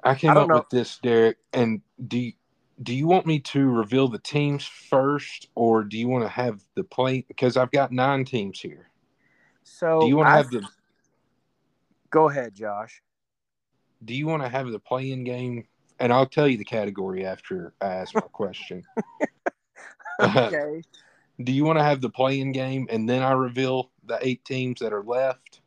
I 0.03 0.15
came 0.15 0.33
I 0.37 0.43
up 0.43 0.49
know- 0.49 0.57
with 0.57 0.71
this, 0.71 0.99
Derek. 0.99 1.39
And 1.53 1.81
do 2.09 2.19
you, 2.19 2.33
do 2.83 2.95
you 2.95 3.07
want 3.07 3.27
me 3.27 3.39
to 3.41 3.69
reveal 3.69 4.09
the 4.09 4.19
teams 4.19 4.65
first, 4.67 5.49
or 5.55 5.85
do 5.85 5.97
you 5.99 6.09
want 6.09 6.25
to 6.25 6.29
have 6.29 6.61
the 6.75 6.85
play? 6.85 7.25
Because 7.29 7.57
I've 7.57 7.71
got 7.71 7.93
nine 7.93 8.25
teams 8.25 8.61
here. 8.61 8.91
So 9.63 10.01
Do 10.01 10.09
you 10.09 10.17
want 10.17 10.27
to 10.29 10.33
I- 10.33 10.37
have 10.37 10.51
the 10.51 10.67
go 12.11 12.29
ahead, 12.29 12.55
Josh. 12.55 13.03
Do 14.05 14.15
you 14.15 14.27
want 14.27 14.43
to 14.43 14.49
have 14.49 14.71
the 14.71 14.79
play-in 14.79 15.25
game? 15.25 15.65
And 16.01 16.13
I'll 16.13 16.27
tell 16.27 16.47
you 16.49 16.59
the 16.59 16.65
category 16.65 17.25
after 17.25 17.73
I 17.81 17.87
ask 17.87 18.15
my 18.15 18.21
question. 18.23 18.83
Uh, 20.21 20.49
okay. 20.53 20.81
Do 21.43 21.51
you 21.51 21.65
want 21.65 21.81
to 21.81 21.83
have 21.83 22.01
the 22.01 22.09
play-in 22.09 22.53
game 22.53 22.87
and 22.89 23.09
then 23.09 23.21
I 23.23 23.33
reveal 23.33 23.91
the 24.07 24.17
eight 24.23 24.45
teams 24.45 24.79
that 24.79 24.93
are 24.93 25.03
left? 25.03 25.61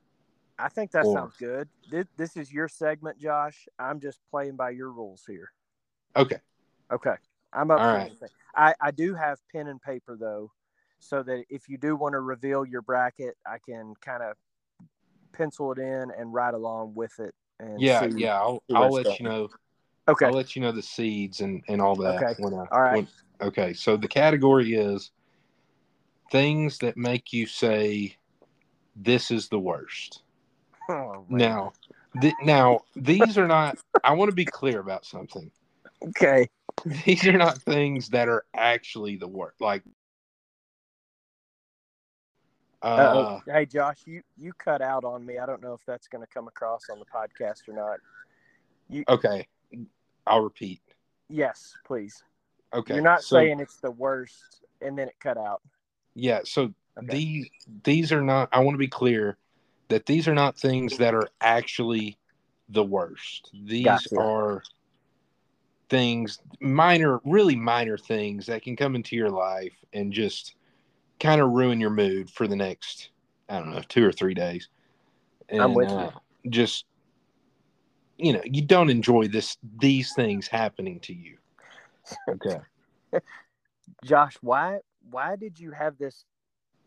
I 0.57 0.69
think 0.69 0.91
that 0.91 1.03
Or- 1.03 1.13
sounds 1.17 1.35
good. 1.37 1.67
This, 1.91 2.05
this 2.15 2.37
is 2.37 2.49
your 2.53 2.69
segment, 2.69 3.19
Josh. 3.19 3.67
I'm 3.77 3.99
just 3.99 4.21
playing 4.31 4.55
by 4.55 4.69
your 4.69 4.89
rules 4.89 5.25
here. 5.27 5.51
Okay. 6.15 6.37
Okay. 6.91 7.15
I'm 7.53 7.71
up 7.71 7.79
All 7.79 7.87
for 7.87 7.93
right. 7.97 8.07
anything. 8.07 8.29
I, 8.55 8.73
I 8.81 8.91
do 8.91 9.13
have 9.13 9.39
pen 9.53 9.67
and 9.67 9.81
paper 9.81 10.17
though, 10.19 10.51
so 10.99 11.23
that 11.23 11.43
if 11.49 11.69
you 11.69 11.77
do 11.77 11.95
want 11.95 12.13
to 12.13 12.19
reveal 12.19 12.65
your 12.65 12.81
bracket, 12.81 13.35
I 13.45 13.57
can 13.65 13.93
kind 14.01 14.23
of 14.23 14.35
pencil 15.33 15.71
it 15.71 15.79
in 15.79 16.11
and 16.17 16.33
ride 16.33 16.53
along 16.53 16.93
with 16.95 17.19
it. 17.19 17.33
And 17.59 17.81
Yeah, 17.81 18.07
see- 18.09 18.21
yeah. 18.23 18.35
I'll, 18.35 18.63
see 18.69 18.75
I'll 18.75 18.91
let 18.91 19.05
going. 19.05 19.17
you 19.19 19.25
know. 19.25 19.49
Okay. 20.07 20.25
I'll 20.25 20.33
let 20.33 20.55
you 20.55 20.61
know 20.61 20.71
the 20.71 20.81
seeds 20.81 21.41
and, 21.41 21.63
and 21.67 21.81
all 21.81 21.95
that. 21.97 22.21
Okay. 22.23 22.35
When 22.39 22.53
I, 22.53 22.65
All 22.71 22.81
right. 22.81 22.93
when- 22.93 23.07
okay. 23.41 23.73
So 23.73 23.97
the 23.97 24.07
category 24.07 24.73
is 24.73 25.11
things 26.31 26.77
that 26.79 26.97
make 26.97 27.31
you 27.33 27.45
say, 27.45 28.17
"This 28.95 29.31
is 29.31 29.49
the 29.49 29.59
worst." 29.59 30.23
Oh, 30.89 31.25
man. 31.29 31.37
Now, 31.39 31.73
th- 32.21 32.33
now 32.43 32.79
these 32.95 33.37
are 33.37 33.47
not. 33.47 33.77
I 34.03 34.13
want 34.13 34.29
to 34.29 34.35
be 34.35 34.45
clear 34.45 34.79
about 34.79 35.05
something. 35.05 35.51
Okay. 36.09 36.47
These 37.05 37.25
are 37.27 37.37
not 37.37 37.57
things 37.61 38.09
that 38.09 38.29
are 38.29 38.45
actually 38.55 39.17
the 39.17 39.27
worst. 39.27 39.59
Like, 39.59 39.83
uh, 42.81 42.85
Uh, 42.85 43.39
hey, 43.47 43.65
Josh, 43.65 43.99
you 44.05 44.21
you 44.37 44.53
cut 44.53 44.81
out 44.81 45.03
on 45.03 45.25
me. 45.25 45.39
I 45.39 45.45
don't 45.45 45.61
know 45.61 45.73
if 45.73 45.81
that's 45.85 46.07
going 46.07 46.23
to 46.23 46.31
come 46.31 46.47
across 46.47 46.83
on 46.91 46.99
the 46.99 47.05
podcast 47.05 47.67
or 47.67 47.73
not. 47.73 47.99
You, 48.89 49.03
okay. 49.09 49.47
I'll 50.25 50.41
repeat. 50.41 50.81
Yes, 51.29 51.73
please. 51.85 52.23
Okay. 52.73 52.93
You're 52.95 53.03
not 53.03 53.23
so- 53.23 53.37
saying 53.37 53.59
it's 53.59 53.77
the 53.77 53.91
worst, 53.91 54.63
and 54.81 54.97
then 54.97 55.07
it 55.07 55.15
cut 55.19 55.37
out. 55.37 55.61
Yeah, 56.13 56.41
so 56.43 56.73
Okay. 56.97 57.07
these 57.09 57.49
these 57.83 58.11
are 58.11 58.21
not 58.23 58.49
I 58.51 58.59
want 58.61 58.73
to 58.73 58.79
be 58.79 58.87
clear 58.87 59.37
that 59.89 60.05
these 60.07 60.27
are 60.27 60.33
not 60.33 60.57
things 60.57 60.97
that 60.97 61.13
are 61.13 61.27
actually 61.41 62.17
the 62.69 62.83
worst. 62.83 63.51
These 63.53 63.85
Gotcha. 63.85 64.19
are 64.19 64.63
things 65.89 66.39
minor 66.59 67.19
really 67.23 67.55
minor 67.55 67.97
things 67.97 68.45
that 68.45 68.61
can 68.61 68.75
come 68.75 68.95
into 68.95 69.15
your 69.15 69.29
life 69.29 69.73
and 69.93 70.11
just 70.11 70.55
kind 71.19 71.41
of 71.41 71.49
ruin 71.51 71.79
your 71.79 71.89
mood 71.89 72.29
for 72.29 72.47
the 72.47 72.55
next 72.55 73.09
I 73.49 73.59
don't 73.59 73.71
know, 73.71 73.81
2 73.87 74.05
or 74.05 74.11
3 74.11 74.33
days. 74.33 74.67
And 75.49 75.61
I'm 75.61 75.73
with 75.73 75.89
uh, 75.89 76.11
just 76.49 76.85
you 78.17 78.33
know, 78.33 78.41
you 78.43 78.61
don't 78.61 78.89
enjoy 78.89 79.27
this 79.27 79.57
these 79.79 80.13
things 80.13 80.47
happening 80.47 80.99
to 81.01 81.13
you. 81.13 81.37
Okay. 82.29 82.59
Josh, 84.03 84.37
why 84.41 84.79
why 85.09 85.35
did 85.35 85.59
you 85.59 85.71
have 85.71 85.97
this? 85.97 86.25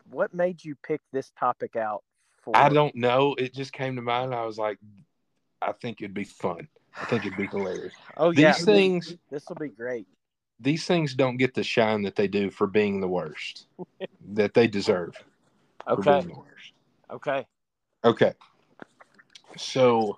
What 0.09 0.33
made 0.33 0.63
you 0.63 0.75
pick 0.83 1.01
this 1.11 1.31
topic 1.39 1.75
out 1.75 2.03
for? 2.41 2.55
I 2.55 2.69
don't 2.69 2.95
know. 2.95 3.35
It 3.37 3.53
just 3.53 3.71
came 3.71 3.95
to 3.95 4.01
mind. 4.01 4.33
I 4.33 4.45
was 4.45 4.57
like, 4.57 4.77
I 5.61 5.71
think 5.71 6.01
it'd 6.01 6.13
be 6.13 6.23
fun. 6.23 6.67
I 6.99 7.05
think 7.05 7.25
it'd 7.25 7.37
be 7.37 7.47
hilarious. 7.47 7.93
Oh 8.17 8.31
These 8.31 8.39
yeah, 8.41 8.53
things, 8.53 9.17
This 9.29 9.47
will 9.49 9.55
be 9.55 9.69
great. 9.69 10.07
these 10.59 10.85
things 10.85 11.13
don't 11.15 11.37
get 11.37 11.53
the 11.53 11.63
shine 11.63 12.03
that 12.03 12.15
they 12.15 12.27
do 12.27 12.49
for 12.51 12.67
being 12.67 12.99
the 13.01 13.07
worst 13.07 13.67
that 14.33 14.53
they 14.53 14.67
deserve. 14.67 15.15
For 15.85 15.97
Okay. 15.97 16.19
being 16.21 16.27
the 16.27 16.39
worst. 16.39 16.73
Okay. 17.11 17.47
Okay. 18.03 18.33
So, 19.57 20.17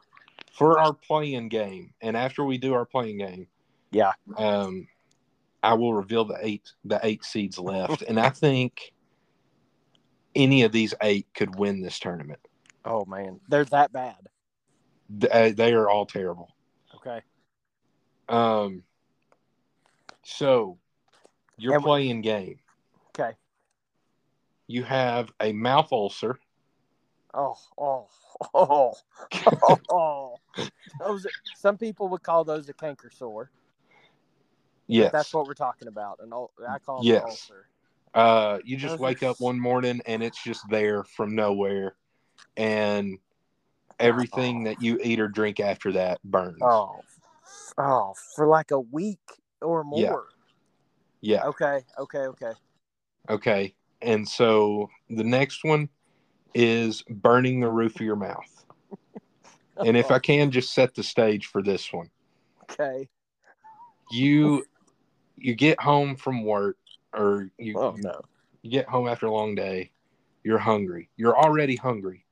for 0.51 0.79
our 0.79 0.93
play-in 0.93 1.49
game, 1.49 1.93
and 2.01 2.15
after 2.15 2.43
we 2.43 2.57
do 2.57 2.73
our 2.73 2.85
play-in 2.85 3.17
game, 3.17 3.47
Yeah. 3.91 4.11
um, 4.37 4.87
I 5.63 5.73
will 5.73 5.93
reveal 5.93 6.25
the 6.25 6.37
eight 6.41 6.69
the 6.83 6.99
eight 7.03 7.23
seeds 7.23 7.57
left, 7.57 8.01
and 8.03 8.19
I 8.19 8.29
think 8.29 8.93
any 10.35 10.63
of 10.63 10.71
these 10.71 10.93
eight 11.01 11.27
could 11.33 11.57
win 11.57 11.81
this 11.81 11.97
tournament. 11.99 12.39
Oh 12.85 13.05
man, 13.05 13.39
they're 13.47 13.65
that 13.65 13.91
bad. 13.93 14.27
Th- 15.21 15.31
uh, 15.31 15.55
They 15.55 15.73
are 15.73 15.89
all 15.89 16.05
terrible. 16.05 16.49
Okay. 17.05 17.21
Um. 18.29 18.83
So, 20.23 20.77
your 21.57 21.75
And- 21.75 21.83
play-in 21.83 22.21
game. 22.21 22.59
Okay. 23.09 23.35
You 24.67 24.83
have 24.83 25.31
a 25.41 25.51
mouth 25.51 25.91
ulcer. 25.91 26.39
Oh 27.33 27.57
oh 27.77 28.07
oh 28.53 28.93
oh. 29.63 29.79
oh. 29.89 30.35
Those 30.99 31.27
some 31.55 31.77
people 31.77 32.07
would 32.09 32.23
call 32.23 32.43
those 32.43 32.69
a 32.69 32.73
canker 32.73 33.09
sore. 33.11 33.49
Yes. 34.87 35.11
That's 35.11 35.33
what 35.33 35.47
we're 35.47 35.53
talking 35.53 35.87
about. 35.87 36.19
And 36.21 36.31
I 36.33 36.77
call 36.79 36.97
them 36.99 37.07
Yes. 37.07 37.23
an 37.23 37.29
ulcer. 37.29 37.67
Uh, 38.13 38.59
you 38.63 38.77
just 38.77 38.93
Those 38.93 38.99
are 38.99 39.03
wake 39.03 39.23
up 39.23 39.39
one 39.39 39.59
morning 39.59 40.01
and 40.05 40.21
it's 40.21 40.41
just 40.43 40.61
there 40.69 41.03
from 41.03 41.33
nowhere, 41.35 41.95
and 42.55 43.17
everything 43.99 44.61
oh. 44.61 44.69
that 44.69 44.81
you 44.81 44.99
eat 45.03 45.19
or 45.19 45.27
drink 45.27 45.59
after 45.59 45.91
that 45.93 46.21
burns. 46.23 46.59
Oh. 46.61 46.99
Oh, 47.77 48.13
for 48.35 48.47
like 48.47 48.71
a 48.71 48.79
week 48.79 49.19
or 49.61 49.83
more. 49.83 50.27
Yeah. 51.21 51.35
Yeah. 51.35 51.47
Okay. 51.47 51.81
Okay. 51.97 52.19
Okay. 52.19 52.51
Okay. 53.29 53.75
And 54.01 54.27
so 54.27 54.89
the 55.09 55.23
next 55.23 55.63
one 55.63 55.89
is 56.53 57.01
burning 57.09 57.59
the 57.59 57.69
roof 57.69 57.95
of 57.95 58.01
your 58.01 58.15
mouth. 58.15 58.65
And 59.77 59.97
if 59.97 60.11
I 60.11 60.19
can 60.19 60.51
just 60.51 60.73
set 60.73 60.93
the 60.93 61.03
stage 61.03 61.47
for 61.47 61.63
this 61.63 61.91
one. 61.91 62.09
Okay. 62.63 63.07
you 64.11 64.65
you 65.37 65.55
get 65.55 65.79
home 65.79 66.15
from 66.15 66.43
work 66.43 66.77
or 67.13 67.49
you, 67.57 67.77
Oh 67.77 67.95
no. 67.97 68.21
you 68.61 68.71
get 68.71 68.87
home 68.87 69.07
after 69.07 69.27
a 69.27 69.31
long 69.31 69.55
day 69.55 69.91
you're 70.43 70.57
hungry 70.57 71.09
you're 71.15 71.37
already 71.37 71.75
hungry 71.75 72.22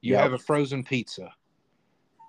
you 0.00 0.12
Yep. 0.14 0.22
have 0.22 0.32
a 0.32 0.38
frozen 0.38 0.82
pizza 0.82 1.32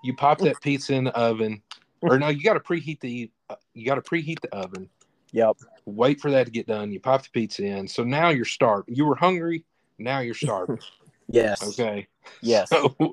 you 0.03 0.15
pop 0.15 0.39
that 0.39 0.59
pizza 0.61 0.93
in 0.93 1.03
the 1.03 1.15
oven 1.15 1.61
or 2.01 2.17
no 2.19 2.27
you 2.29 2.43
got 2.43 2.53
to 2.53 2.59
preheat 2.59 2.99
the 2.99 3.29
uh, 3.49 3.55
you 3.73 3.85
got 3.85 3.95
to 3.95 4.01
preheat 4.01 4.39
the 4.41 4.53
oven 4.55 4.89
Yep. 5.31 5.57
wait 5.85 6.19
for 6.19 6.31
that 6.31 6.45
to 6.45 6.51
get 6.51 6.67
done 6.67 6.91
you 6.91 6.99
pop 6.99 7.23
the 7.23 7.29
pizza 7.31 7.63
in 7.63 7.87
so 7.87 8.03
now 8.03 8.29
you're 8.29 8.45
starved 8.45 8.89
you 8.89 9.05
were 9.05 9.15
hungry 9.15 9.65
now 9.99 10.19
you're 10.19 10.33
starving 10.33 10.79
Yes. 11.29 11.61
okay 11.63 12.07
Yes. 12.41 12.69
so 12.69 12.95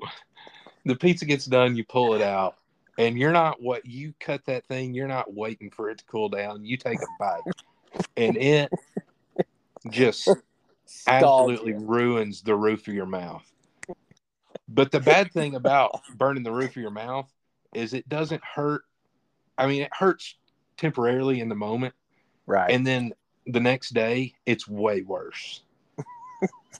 the 0.85 0.95
pizza 0.95 1.25
gets 1.25 1.45
done, 1.45 1.75
you 1.75 1.83
pull 1.83 2.15
it 2.15 2.21
out, 2.21 2.57
and 2.97 3.17
you're 3.17 3.31
not 3.31 3.61
what 3.61 3.85
you 3.85 4.13
cut 4.19 4.43
that 4.45 4.65
thing, 4.65 4.93
you're 4.93 5.07
not 5.07 5.33
waiting 5.33 5.69
for 5.69 5.89
it 5.89 5.99
to 5.99 6.05
cool 6.05 6.29
down. 6.29 6.65
You 6.65 6.77
take 6.77 6.99
a 7.01 7.07
bite, 7.19 7.43
and 8.17 8.37
it 8.37 8.71
just 9.89 10.27
absolutely 11.07 11.73
you. 11.73 11.79
ruins 11.79 12.41
the 12.41 12.55
roof 12.55 12.87
of 12.87 12.93
your 12.93 13.05
mouth. 13.05 13.45
But 14.71 14.91
the 14.91 14.99
bad 14.99 15.31
thing 15.31 15.55
about 15.55 16.01
burning 16.15 16.43
the 16.43 16.51
roof 16.51 16.69
of 16.71 16.75
your 16.77 16.91
mouth 16.91 17.29
is 17.73 17.93
it 17.93 18.07
doesn't 18.07 18.43
hurt. 18.43 18.83
I 19.57 19.67
mean, 19.67 19.81
it 19.81 19.89
hurts 19.93 20.35
temporarily 20.77 21.41
in 21.41 21.49
the 21.49 21.55
moment, 21.55 21.93
Right. 22.45 22.71
and 22.71 22.85
then 22.85 23.13
the 23.47 23.59
next 23.59 23.89
day 23.93 24.33
it's 24.45 24.67
way 24.67 25.01
worse. 25.01 25.63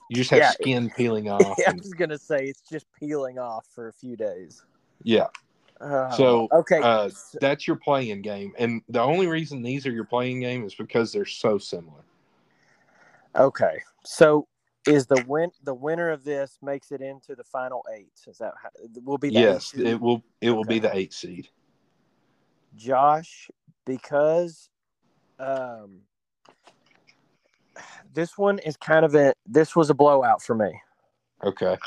You 0.08 0.16
just 0.16 0.30
have 0.32 0.40
Yeah. 0.40 0.52
skin 0.52 0.90
peeling 0.96 1.30
off. 1.30 1.58
yeah, 1.58 1.66
I 1.68 1.72
and- 1.72 1.80
was 1.82 1.94
gonna 1.94 2.18
say 2.18 2.46
it's 2.46 2.62
just 2.62 2.86
peeling 2.98 3.40
off 3.40 3.66
for 3.74 3.88
a 3.88 3.94
few 3.94 4.16
days. 4.16 4.64
yeah, 5.04 5.28
Oh, 5.82 6.10
So, 6.12 6.48
okay, 6.52 6.82
uh, 6.82 7.10
that's 7.40 7.66
your 7.66 7.78
play-in 7.78 8.22
game, 8.22 8.54
and 8.58 8.82
the 8.90 9.00
only 9.00 9.28
reason 9.28 9.62
these 9.62 9.88
are 9.88 9.92
your 9.92 10.04
play-in 10.04 10.42
game 10.42 10.66
is 10.66 10.76
because 10.76 11.14
they're 11.14 11.26
so 11.26 11.58
similar. 11.58 12.04
okay. 13.36 13.82
So 14.04 14.48
is 14.88 15.06
the 15.08 15.24
win 15.28 15.52
the 15.64 15.74
winner 15.74 16.10
of 16.10 16.24
this 16.24 16.58
makes 16.62 16.92
it 16.92 17.02
into 17.02 17.36
the 17.36 17.44
final 17.44 17.86
eight? 17.94 18.12
Is 18.28 18.38
that 18.38 18.54
how, 18.62 18.70
will 19.04 19.18
be? 19.18 19.30
The 19.30 19.40
Yes, 19.40 19.74
it 19.74 20.00
will. 20.00 20.24
It 20.42 20.52
will 20.52 20.64
be 20.64 20.80
the 20.80 20.96
eight 20.96 21.14
seed. 21.14 21.50
Josh 22.76 23.50
because 23.86 24.70
um 25.40 26.02
this 28.14 28.38
one 28.38 28.60
is 28.60 28.78
kind 28.78 29.06
of 29.06 29.16
a 29.16 29.34
this 29.46 29.76
was 29.76 29.90
a 29.90 29.94
blowout 29.94 30.42
for 30.42 30.56
me. 30.56 30.72
Okay. 31.44 31.78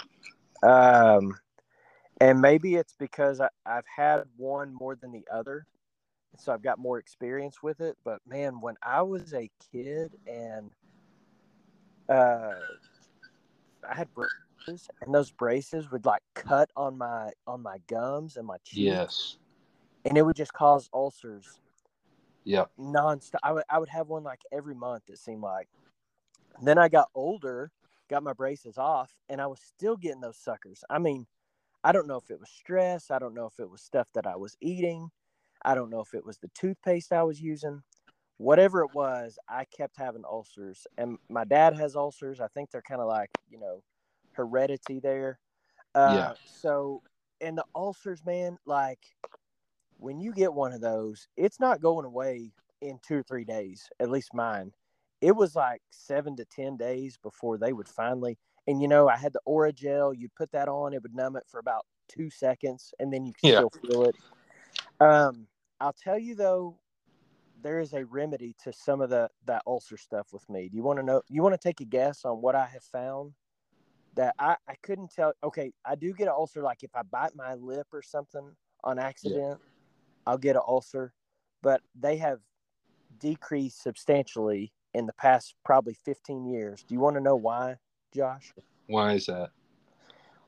Um 0.63 1.35
and 2.21 2.41
maybe 2.41 2.77
it's 2.77 2.95
because 2.99 3.41
I, 3.41 3.49
I've 3.67 3.87
had 3.97 4.23
one 4.37 4.73
more 4.75 4.95
than 4.95 5.13
the 5.13 5.27
other. 5.33 5.67
So 6.39 6.53
I've 6.53 6.63
got 6.63 6.79
more 6.79 6.99
experience 6.99 7.63
with 7.63 7.81
it. 7.81 7.97
But 8.05 8.21
man, 8.27 8.61
when 8.61 8.77
I 8.83 9.03
was 9.03 9.35
a 9.35 9.51
kid 9.73 10.13
and 10.27 10.71
uh 12.13 12.55
I 13.89 13.95
had 13.95 14.09
braces 14.15 14.89
and 15.03 15.15
those 15.15 15.31
braces 15.31 15.91
would 15.91 16.07
like 16.07 16.23
cut 16.35 16.71
on 16.77 16.99
my 16.99 17.31
on 17.47 17.63
my 17.63 17.79
gums 17.89 18.37
and 18.37 18.47
my 18.47 18.59
cheeks 18.65 18.81
Yes. 18.81 19.37
and 20.05 20.17
it 20.19 20.23
would 20.23 20.37
just 20.37 20.53
cause 20.53 20.89
ulcers 20.93 21.61
Yeah, 22.45 22.65
nonstop. 22.79 23.39
I 23.43 23.53
would 23.53 23.65
I 23.69 23.79
would 23.79 23.89
have 23.89 24.09
one 24.09 24.25
like 24.25 24.43
every 24.53 24.75
month. 24.75 25.05
It 25.09 25.19
seemed 25.19 25.43
like. 25.43 25.69
Then 26.63 26.79
I 26.79 26.89
got 26.89 27.09
older, 27.15 27.73
got 28.11 28.23
my 28.23 28.33
braces 28.35 28.79
off, 28.79 29.13
and 29.29 29.41
I 29.41 29.47
was 29.47 29.61
still 29.61 29.97
getting 29.97 30.21
those 30.21 30.39
suckers. 30.39 30.85
I 30.91 30.99
mean, 30.99 31.27
I 31.85 31.93
don't 31.93 32.07
know 32.09 32.17
if 32.19 32.31
it 32.31 32.41
was 32.41 32.51
stress. 32.51 33.11
I 33.11 33.19
don't 33.19 33.35
know 33.35 33.47
if 33.47 33.59
it 33.59 33.71
was 33.71 33.83
stuff 33.83 34.09
that 34.15 34.27
I 34.27 34.37
was 34.37 34.57
eating. 34.61 35.11
I 35.65 35.75
don't 35.75 35.91
know 35.91 36.01
if 36.01 36.15
it 36.15 36.25
was 36.25 36.39
the 36.39 36.51
toothpaste 36.55 37.13
I 37.13 37.23
was 37.25 37.41
using. 37.41 37.83
Whatever 38.43 38.83
it 38.83 38.91
was, 38.93 39.39
I 39.49 39.65
kept 39.65 39.97
having 39.97 40.25
ulcers. 40.29 40.87
And 40.99 41.17
my 41.29 41.45
dad 41.45 41.75
has 41.75 41.95
ulcers. 41.95 42.41
I 42.41 42.49
think 42.49 42.71
they're 42.71 42.83
kind 42.83 43.01
of 43.01 43.07
like, 43.07 43.31
you 43.49 43.59
know, 43.59 43.85
heredity 44.33 44.99
there. 44.99 45.39
Uh, 45.95 46.09
Yeah. 46.13 46.33
So, 46.45 47.03
and 47.41 47.57
the 47.57 47.65
ulcers, 47.75 48.25
man, 48.27 48.59
like 48.67 48.99
when 49.99 50.19
you 50.21 50.33
get 50.33 50.53
one 50.53 50.73
of 50.73 50.81
those, 50.81 51.29
it's 51.37 51.61
not 51.61 51.81
going 51.81 52.05
away 52.05 52.51
in 52.81 52.99
two 53.07 53.19
or 53.19 53.23
three 53.23 53.45
days, 53.45 53.89
at 54.01 54.11
least 54.11 54.35
mine. 54.35 54.73
It 55.21 55.37
was 55.37 55.55
like 55.55 55.83
seven 55.91 56.35
to 56.37 56.45
10 56.45 56.77
days 56.77 57.17
before 57.23 57.59
they 57.59 57.73
would 57.73 57.87
finally, 57.89 58.39
and 58.67 58.83
you 58.83 58.89
know, 58.89 59.09
I 59.09 59.17
had 59.17 59.33
the 59.33 59.41
Orajel, 59.47 60.19
you'd 60.19 60.35
put 60.35 60.51
that 60.51 60.69
on, 60.69 60.95
it 60.95 61.03
would 61.03 61.15
numb 61.15 61.37
it 61.37 61.45
for 61.47 61.61
about 61.61 61.87
two 62.09 62.29
seconds, 62.29 62.93
and 62.99 63.13
then 63.13 63.25
you 63.25 63.33
could 63.33 63.51
Yeah. 63.51 63.57
still 63.59 63.71
feel 63.71 64.05
it. 64.07 64.17
Um, 65.01 65.47
I'll 65.81 65.93
tell 65.93 66.19
you 66.19 66.35
though, 66.35 66.79
there 67.63 67.81
is 67.81 67.93
a 67.93 68.05
remedy 68.05 68.55
to 68.65 68.73
some 68.73 69.01
of 69.01 69.11
the 69.11 69.29
that 69.47 69.63
ulcer 69.67 69.97
stuff 69.97 70.29
with 70.33 70.49
me. 70.49 70.69
Do 70.69 70.77
you 70.77 70.83
want 70.83 70.99
to 70.99 71.05
know? 71.05 71.23
You 71.29 71.43
want 71.43 71.55
to 71.55 71.69
take 71.69 71.81
a 71.81 71.85
guess 71.85 72.25
on 72.25 72.43
what 72.43 72.55
I 72.55 72.67
have 72.67 72.83
found? 72.83 73.33
That 74.15 74.35
I 74.39 74.57
I 74.69 74.75
couldn't 74.83 75.11
tell. 75.11 75.33
Okay, 75.43 75.73
I 75.85 75.95
do 75.95 76.13
get 76.13 76.29
an 76.29 76.35
ulcer. 76.37 76.63
Like 76.63 76.83
if 76.83 76.95
I 76.95 77.03
bite 77.03 77.35
my 77.35 77.55
lip 77.55 77.87
or 77.93 78.03
something 78.03 78.55
on 78.85 78.99
accident, 78.99 79.61
I'll 80.27 80.39
get 80.39 80.57
an 80.57 80.63
ulcer. 80.67 81.13
But 81.63 81.81
they 81.99 82.17
have 82.19 82.41
decreased 83.19 83.83
substantially 83.83 84.73
in 84.95 85.07
the 85.07 85.13
past 85.15 85.55
probably 85.65 85.95
15 85.95 86.47
years. 86.47 86.85
Do 86.87 86.95
you 86.95 87.01
want 87.01 87.17
to 87.17 87.21
know 87.21 87.37
why, 87.37 87.77
Josh? 88.15 88.53
Why 88.87 89.15
is 89.15 89.27
that? 89.27 89.51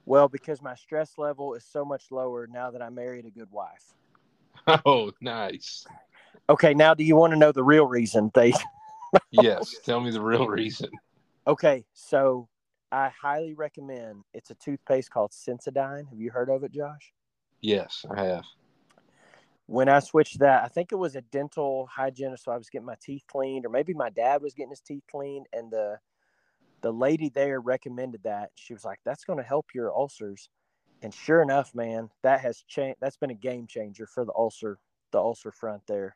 Well, 0.06 0.28
because 0.28 0.60
my 0.60 0.74
stress 0.74 1.12
level 1.16 1.54
is 1.54 1.64
so 1.64 1.84
much 1.84 2.10
lower 2.10 2.46
now 2.46 2.70
that 2.70 2.82
I 2.82 2.90
married 2.90 3.26
a 3.26 3.30
good 3.30 3.50
wife. 3.50 3.94
Oh, 4.86 5.12
nice. 5.20 5.84
Okay, 6.48 6.74
now 6.74 6.94
do 6.94 7.04
you 7.04 7.16
want 7.16 7.32
to 7.32 7.38
know 7.38 7.52
the 7.52 7.64
real 7.64 7.86
reason 7.86 8.30
they 8.34 8.52
Yes. 9.30 9.76
Tell 9.84 10.00
me 10.00 10.10
the 10.10 10.20
real 10.20 10.46
reason. 10.48 10.90
Okay, 11.46 11.84
so 11.92 12.48
I 12.92 13.08
highly 13.08 13.54
recommend 13.54 14.24
it's 14.32 14.50
a 14.50 14.54
toothpaste 14.54 15.10
called 15.10 15.32
Sensodyne. 15.32 16.08
Have 16.08 16.20
you 16.20 16.30
heard 16.30 16.48
of 16.48 16.64
it, 16.64 16.72
Josh? 16.72 17.12
Yes, 17.60 18.04
I 18.10 18.24
have. 18.24 18.44
When 19.66 19.88
I 19.88 19.98
switched 19.98 20.40
that, 20.40 20.62
I 20.62 20.68
think 20.68 20.92
it 20.92 20.96
was 20.96 21.16
a 21.16 21.22
dental 21.22 21.88
hygienist, 21.90 22.44
so 22.44 22.52
I 22.52 22.58
was 22.58 22.68
getting 22.68 22.86
my 22.86 22.96
teeth 23.02 23.24
cleaned, 23.26 23.64
or 23.64 23.70
maybe 23.70 23.94
my 23.94 24.10
dad 24.10 24.42
was 24.42 24.54
getting 24.54 24.70
his 24.70 24.80
teeth 24.80 25.04
cleaned, 25.10 25.46
and 25.52 25.70
the 25.70 25.98
the 26.82 26.92
lady 26.92 27.30
there 27.30 27.60
recommended 27.60 28.22
that. 28.24 28.50
She 28.56 28.74
was 28.74 28.84
like, 28.84 29.00
"That's 29.04 29.24
going 29.24 29.38
to 29.38 29.42
help 29.42 29.66
your 29.74 29.90
ulcers," 29.90 30.50
and 31.00 31.14
sure 31.14 31.40
enough, 31.40 31.74
man, 31.74 32.10
that 32.22 32.42
has 32.42 32.62
changed. 32.68 32.98
That's 33.00 33.16
been 33.16 33.30
a 33.30 33.34
game 33.34 33.66
changer 33.66 34.06
for 34.06 34.26
the 34.26 34.34
ulcer, 34.36 34.78
the 35.12 35.18
ulcer 35.18 35.50
front 35.50 35.82
there. 35.86 36.14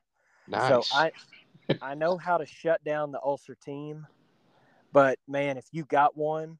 Nice. 0.49 0.69
So 0.69 0.83
I 0.93 1.13
I 1.83 1.95
know 1.95 2.17
how 2.17 2.39
to 2.39 2.47
shut 2.47 2.83
down 2.85 3.13
the 3.13 3.21
ulcer 3.23 3.55
team, 3.55 4.07
but 4.93 5.19
man, 5.29 5.57
if 5.57 5.67
you 5.73 5.85
got 5.85 6.17
one, 6.17 6.59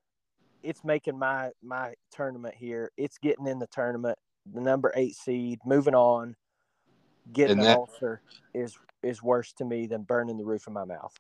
it's 0.63 0.85
making 0.85 1.19
my 1.19 1.51
my 1.63 1.95
tournament 2.13 2.55
here. 2.57 2.91
It's 2.97 3.19
getting 3.19 3.47
in 3.47 3.59
the 3.59 3.67
tournament, 3.69 4.19
the 4.53 4.61
number 4.61 4.93
eight 4.97 5.15
seed, 5.15 5.61
moving 5.65 5.95
on. 5.95 6.37
Getting 7.33 7.59
And 7.59 7.67
an 7.67 7.75
ulcer 7.75 8.23
is 8.55 8.77
is 9.03 9.23
worse 9.23 9.53
to 9.55 9.65
me 9.65 9.87
than 9.87 10.03
burning 10.03 10.39
the 10.39 10.45
roof 10.45 10.67
of 10.67 10.73
my 10.73 10.85
mouth. 10.85 11.15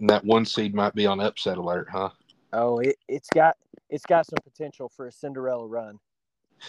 And 0.00 0.10
that 0.10 0.24
one 0.24 0.44
seed 0.44 0.74
might 0.74 0.94
be 0.94 1.06
on 1.06 1.20
upset 1.20 1.58
alert, 1.58 1.88
huh? 1.90 2.10
Oh, 2.52 2.78
it, 2.78 2.96
it's 3.08 3.28
got 3.30 3.56
it's 3.90 4.06
got 4.06 4.26
some 4.26 4.38
potential 4.42 4.88
for 4.88 5.06
a 5.06 5.12
Cinderella 5.12 5.66
run. 5.66 5.98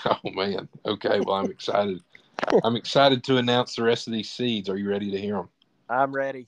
Oh 0.06 0.30
man. 0.32 0.70
Okay. 0.86 1.20
Well, 1.20 1.36
I'm 1.36 1.50
excited. 1.50 2.00
I'm 2.64 2.76
excited 2.76 3.24
to 3.26 3.38
announce 3.38 3.76
the 3.76 3.84
rest 3.84 4.08
of 4.08 4.14
these 4.14 4.30
seeds. 4.30 4.70
Are 4.70 4.78
you 4.78 4.90
ready 4.90 5.12
to 5.12 5.20
hear 5.20 5.36
them? 5.36 5.50
I'm 5.90 6.14
ready. 6.14 6.48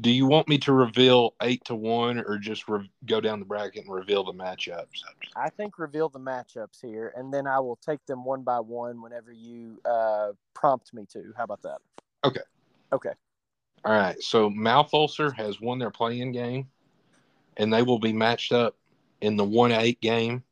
Do 0.00 0.10
you 0.10 0.26
want 0.26 0.48
me 0.48 0.58
to 0.58 0.72
reveal 0.72 1.34
eight 1.40 1.64
to 1.66 1.74
one, 1.74 2.18
or 2.26 2.36
just 2.38 2.68
re- 2.68 2.90
go 3.06 3.20
down 3.20 3.38
the 3.38 3.44
bracket 3.44 3.84
and 3.84 3.94
reveal 3.94 4.24
the 4.24 4.32
matchups? 4.32 5.04
I 5.36 5.50
think 5.50 5.78
reveal 5.78 6.08
the 6.08 6.18
matchups 6.18 6.80
here, 6.82 7.12
and 7.16 7.32
then 7.32 7.46
I 7.46 7.60
will 7.60 7.76
take 7.76 8.04
them 8.06 8.24
one 8.24 8.42
by 8.42 8.58
one 8.58 9.00
whenever 9.00 9.32
you 9.32 9.80
uh, 9.84 10.32
prompt 10.52 10.92
me 10.92 11.06
to. 11.12 11.32
How 11.36 11.44
about 11.44 11.62
that? 11.62 11.78
Okay. 12.24 12.40
Okay. 12.92 13.12
All 13.84 13.92
right. 13.92 14.20
So 14.20 14.50
mouth 14.50 14.90
ulcer 14.92 15.30
has 15.32 15.60
won 15.60 15.78
their 15.78 15.90
play-in 15.90 16.32
game, 16.32 16.68
and 17.56 17.72
they 17.72 17.82
will 17.82 18.00
be 18.00 18.12
matched 18.12 18.52
up 18.52 18.76
in 19.20 19.36
the 19.36 19.44
one 19.44 19.70
eight 19.70 20.00
game 20.00 20.42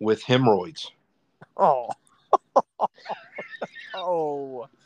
with 0.00 0.22
hemorrhoids. 0.22 0.90
Oh. 1.56 1.88
oh. 3.96 4.68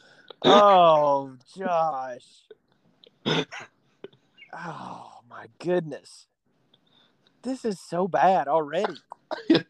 Oh, 0.42 1.36
Josh. 1.56 2.24
Oh, 4.52 5.20
my 5.28 5.46
goodness. 5.60 6.26
This 7.42 7.64
is 7.64 7.78
so 7.78 8.08
bad 8.08 8.48
already. 8.48 8.96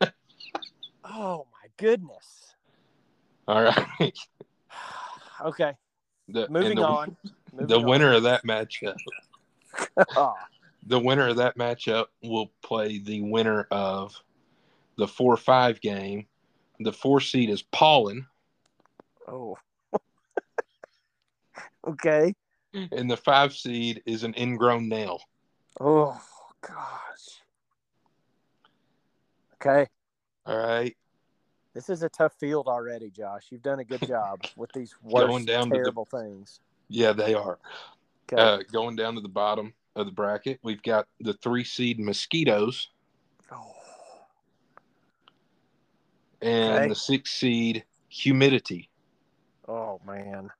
Oh, 1.12 1.46
my 1.52 1.68
goodness. 1.76 2.54
All 3.48 3.62
right. 3.62 4.18
Okay. 5.42 5.72
The, 6.28 6.46
Moving 6.50 6.76
the, 6.76 6.86
on. 6.86 7.16
The 7.54 7.78
on. 7.78 7.86
winner 7.86 8.12
of 8.12 8.24
that 8.24 8.44
matchup, 8.46 8.94
Oh, 10.14 10.34
the 10.86 10.98
winner 10.98 11.28
of 11.28 11.36
that 11.36 11.56
matchup 11.56 12.06
will 12.22 12.52
play 12.62 12.98
the 12.98 13.22
winner 13.22 13.66
of 13.70 14.14
the 14.96 15.08
four 15.08 15.36
five 15.36 15.80
game. 15.80 16.26
The 16.80 16.92
four 16.92 17.20
seed 17.20 17.50
is 17.50 17.62
Pollen, 17.62 18.26
oh. 19.30 19.56
okay. 21.88 22.34
and 22.74 23.10
the 23.10 23.16
five 23.16 23.52
seed 23.52 24.02
is 24.06 24.22
an 24.22 24.34
ingrown 24.36 24.88
nail. 24.88 25.20
Oh, 25.78 26.20
gosh. 26.60 27.40
Okay. 29.54 29.86
All 30.46 30.56
right. 30.56 30.96
This 31.74 31.88
is 31.88 32.02
a 32.02 32.08
tough 32.08 32.34
field 32.40 32.66
already, 32.66 33.10
Josh. 33.10 33.46
You've 33.50 33.62
done 33.62 33.78
a 33.78 33.84
good 33.84 34.06
job 34.06 34.42
with 34.56 34.72
these 34.72 34.94
worst, 35.02 35.26
Going 35.28 35.44
down 35.44 35.64
to 35.64 35.70
the- 35.70 35.76
terrible 35.76 36.04
things. 36.04 36.60
Yeah, 36.88 37.12
they 37.12 37.34
are. 37.34 37.58
Okay. 38.32 38.42
Uh, 38.42 38.58
going 38.72 38.96
down 38.96 39.14
to 39.14 39.20
the 39.20 39.28
bottom 39.28 39.72
of 39.94 40.06
the 40.06 40.12
bracket, 40.12 40.58
we've 40.62 40.82
got 40.82 41.06
the 41.20 41.34
three 41.34 41.62
seed 41.64 42.00
mosquitoes 42.00 42.88
oh. 43.52 43.74
and 46.42 46.74
Okay. 46.74 46.88
the 46.88 46.94
six 46.94 47.32
seed 47.32 47.84
humidity. 48.08 48.89
Oh 49.70 50.00
man. 50.04 50.50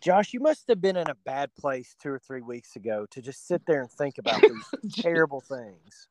Josh, 0.00 0.32
you 0.32 0.40
must 0.40 0.64
have 0.68 0.80
been 0.80 0.96
in 0.96 1.10
a 1.10 1.14
bad 1.26 1.54
place 1.54 1.94
two 2.00 2.08
or 2.08 2.18
three 2.18 2.40
weeks 2.40 2.74
ago 2.74 3.04
to 3.10 3.20
just 3.20 3.46
sit 3.46 3.60
there 3.66 3.82
and 3.82 3.90
think 3.90 4.16
about 4.16 4.40
these 4.48 4.94
terrible 5.02 5.42
things. 5.42 6.08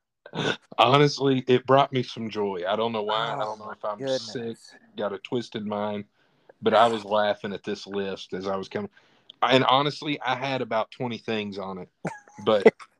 Honestly, 0.77 1.43
it 1.47 1.65
brought 1.65 1.91
me 1.91 2.03
some 2.03 2.29
joy. 2.29 2.61
I 2.67 2.75
don't 2.75 2.91
know 2.91 3.01
why. 3.01 3.31
I 3.31 3.35
Oh, 3.35 3.45
don't 3.45 3.59
know 3.59 3.71
if 3.71 3.83
I'm 3.83 3.97
Goodness. 3.97 4.19
sick, 4.29 4.57
got 4.95 5.11
a 5.11 5.17
twisted 5.19 5.65
mind, 5.65 6.05
but 6.61 6.75
I 6.75 6.87
was 6.87 7.03
laughing 7.03 7.51
at 7.53 7.63
this 7.63 7.87
list 7.87 8.33
as 8.33 8.47
I 8.47 8.55
was 8.55 8.69
coming. 8.69 8.91
And 9.41 9.63
honestly, 9.63 10.21
I 10.21 10.35
had 10.35 10.61
about 10.61 10.91
20 10.91 11.17
things 11.17 11.57
on 11.57 11.79
it. 11.79 11.89
But 12.45 12.67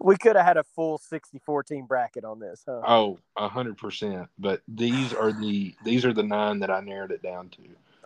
We 0.00 0.16
could 0.16 0.36
have 0.36 0.44
had 0.44 0.56
a 0.56 0.64
full 0.64 0.98
64 0.98 1.62
team 1.64 1.86
bracket 1.86 2.24
on 2.24 2.38
this, 2.38 2.62
huh? 2.66 2.80
oh, 2.86 3.18
a 3.36 3.48
100%. 3.48 4.28
But 4.38 4.62
these 4.68 5.12
are 5.12 5.32
the 5.32 5.74
these 5.84 6.04
are 6.04 6.12
the 6.12 6.22
nine 6.22 6.60
that 6.60 6.70
I 6.70 6.80
narrowed 6.80 7.10
it 7.12 7.22
down 7.22 7.48
to. 7.50 7.62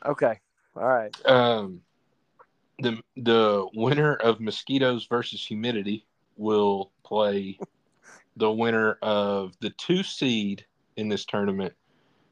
Okay. 0.06 0.40
All 0.76 0.86
right. 0.88 1.26
Um, 1.26 1.82
the 2.78 3.00
the 3.16 3.66
winner 3.74 4.14
of 4.16 4.40
mosquitoes 4.40 5.06
versus 5.06 5.44
humidity 5.44 6.06
will 6.36 6.90
play 7.04 7.58
the 8.36 8.50
winner 8.50 8.98
of 9.02 9.52
the 9.60 9.70
two 9.70 10.02
seed 10.02 10.64
in 10.96 11.08
this 11.08 11.24
tournament 11.24 11.74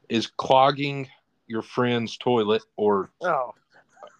is 0.08 0.26
clogging 0.26 1.08
your 1.46 1.62
friend's 1.62 2.16
toilet 2.16 2.62
or 2.76 3.10
Oh, 3.22 3.54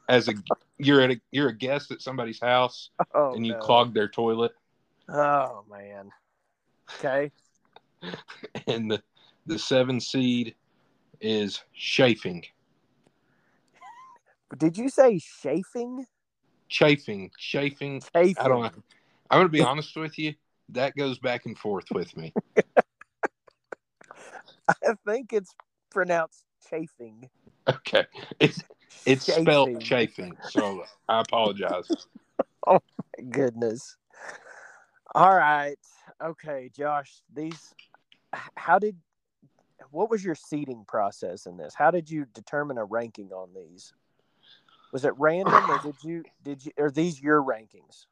as 0.09 0.28
a 0.28 0.34
you're 0.78 1.01
at 1.01 1.11
a 1.12 1.20
you're 1.30 1.49
a 1.49 1.57
guest 1.57 1.91
at 1.91 2.03
somebody's 2.03 2.41
house 2.41 2.91
oh 3.14 3.34
and 3.34 3.47
you 3.47 3.53
no. 3.53 3.59
clog 3.59 3.95
their 3.95 4.09
toilet 4.09 4.53
Oh 5.12 5.64
man. 5.70 6.11
Okay. 6.98 7.30
and 8.66 8.90
the 8.90 9.02
the 9.46 9.58
seven 9.58 10.00
seed 10.00 10.54
is 11.20 11.62
chafing 11.74 12.44
Did 14.56 14.78
you 14.78 14.88
say 14.88 15.20
chafing? 15.42 16.06
chafing 16.68 17.30
chafing 17.38 18.00
Chafing. 18.14 18.34
I 18.38 18.48
don't 18.48 18.62
know. 18.62 18.70
I'm 19.30 19.38
gonna 19.40 19.48
be 19.48 19.62
honest 19.62 19.96
with 19.96 20.18
you. 20.18 20.34
That 20.70 20.96
goes 20.96 21.18
back 21.18 21.46
and 21.46 21.58
forth 21.58 21.86
with 21.92 22.16
me. 22.16 22.32
I 24.68 24.94
think 25.06 25.32
it's 25.32 25.54
pronounced 25.90 26.44
chafing. 26.68 27.28
Okay, 27.68 28.04
it's 28.38 28.62
it's 29.06 29.32
spelled 29.32 29.80
Chafing. 29.80 29.82
chafing, 30.36 30.36
so 30.48 30.84
I 31.08 31.20
apologize. 31.20 31.90
Oh 32.66 32.78
my 33.18 33.24
goodness. 33.30 33.96
All 35.14 35.34
right. 35.34 35.78
Okay, 36.22 36.70
Josh. 36.74 37.22
These. 37.34 37.74
How 38.32 38.78
did? 38.78 38.96
What 39.90 40.11
was 40.11 40.24
your 40.24 40.34
seating 40.34 40.84
process 40.86 41.46
in 41.46 41.56
this? 41.56 41.74
How 41.74 41.90
did 41.90 42.11
you 42.11 42.26
determine 42.32 42.78
a 42.78 42.84
ranking 42.84 43.32
on 43.32 43.48
these? 43.54 43.92
Was 44.92 45.04
it 45.04 45.14
random, 45.18 45.70
or 45.70 45.78
did 45.78 45.96
you 46.02 46.24
did 46.42 46.64
you? 46.64 46.72
Are 46.78 46.90
these 46.90 47.20
your 47.20 47.42
rankings? 47.42 48.06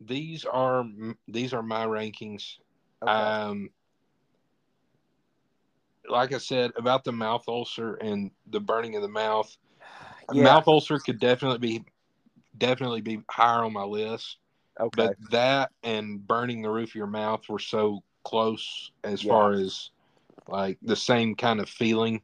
These 0.00 0.44
are 0.44 0.84
these 1.28 1.52
are 1.52 1.62
my 1.62 1.86
rankings. 1.86 2.56
Okay. 3.02 3.12
Um, 3.12 3.70
like 6.08 6.32
I 6.32 6.38
said 6.38 6.72
about 6.76 7.04
the 7.04 7.12
mouth 7.12 7.44
ulcer 7.48 7.94
and 7.94 8.30
the 8.48 8.60
burning 8.60 8.96
of 8.96 9.02
the 9.02 9.08
mouth. 9.08 9.54
yeah. 10.32 10.44
Mouth 10.44 10.68
ulcer 10.68 10.98
could 10.98 11.20
definitely 11.20 11.58
be 11.58 11.84
definitely 12.56 13.00
be 13.00 13.22
higher 13.30 13.64
on 13.64 13.72
my 13.72 13.84
list, 13.84 14.36
okay. 14.80 14.90
but 14.96 15.16
that 15.30 15.70
and 15.82 16.26
burning 16.26 16.62
the 16.62 16.70
roof 16.70 16.90
of 16.90 16.94
your 16.94 17.06
mouth 17.06 17.48
were 17.48 17.58
so 17.58 18.02
close 18.24 18.90
as 19.04 19.22
Yeah. 19.22 19.30
far 19.32 19.52
as 19.52 19.90
like 20.48 20.78
the 20.82 20.96
same 20.96 21.34
kind 21.34 21.60
of 21.60 21.68
feeling 21.68 22.22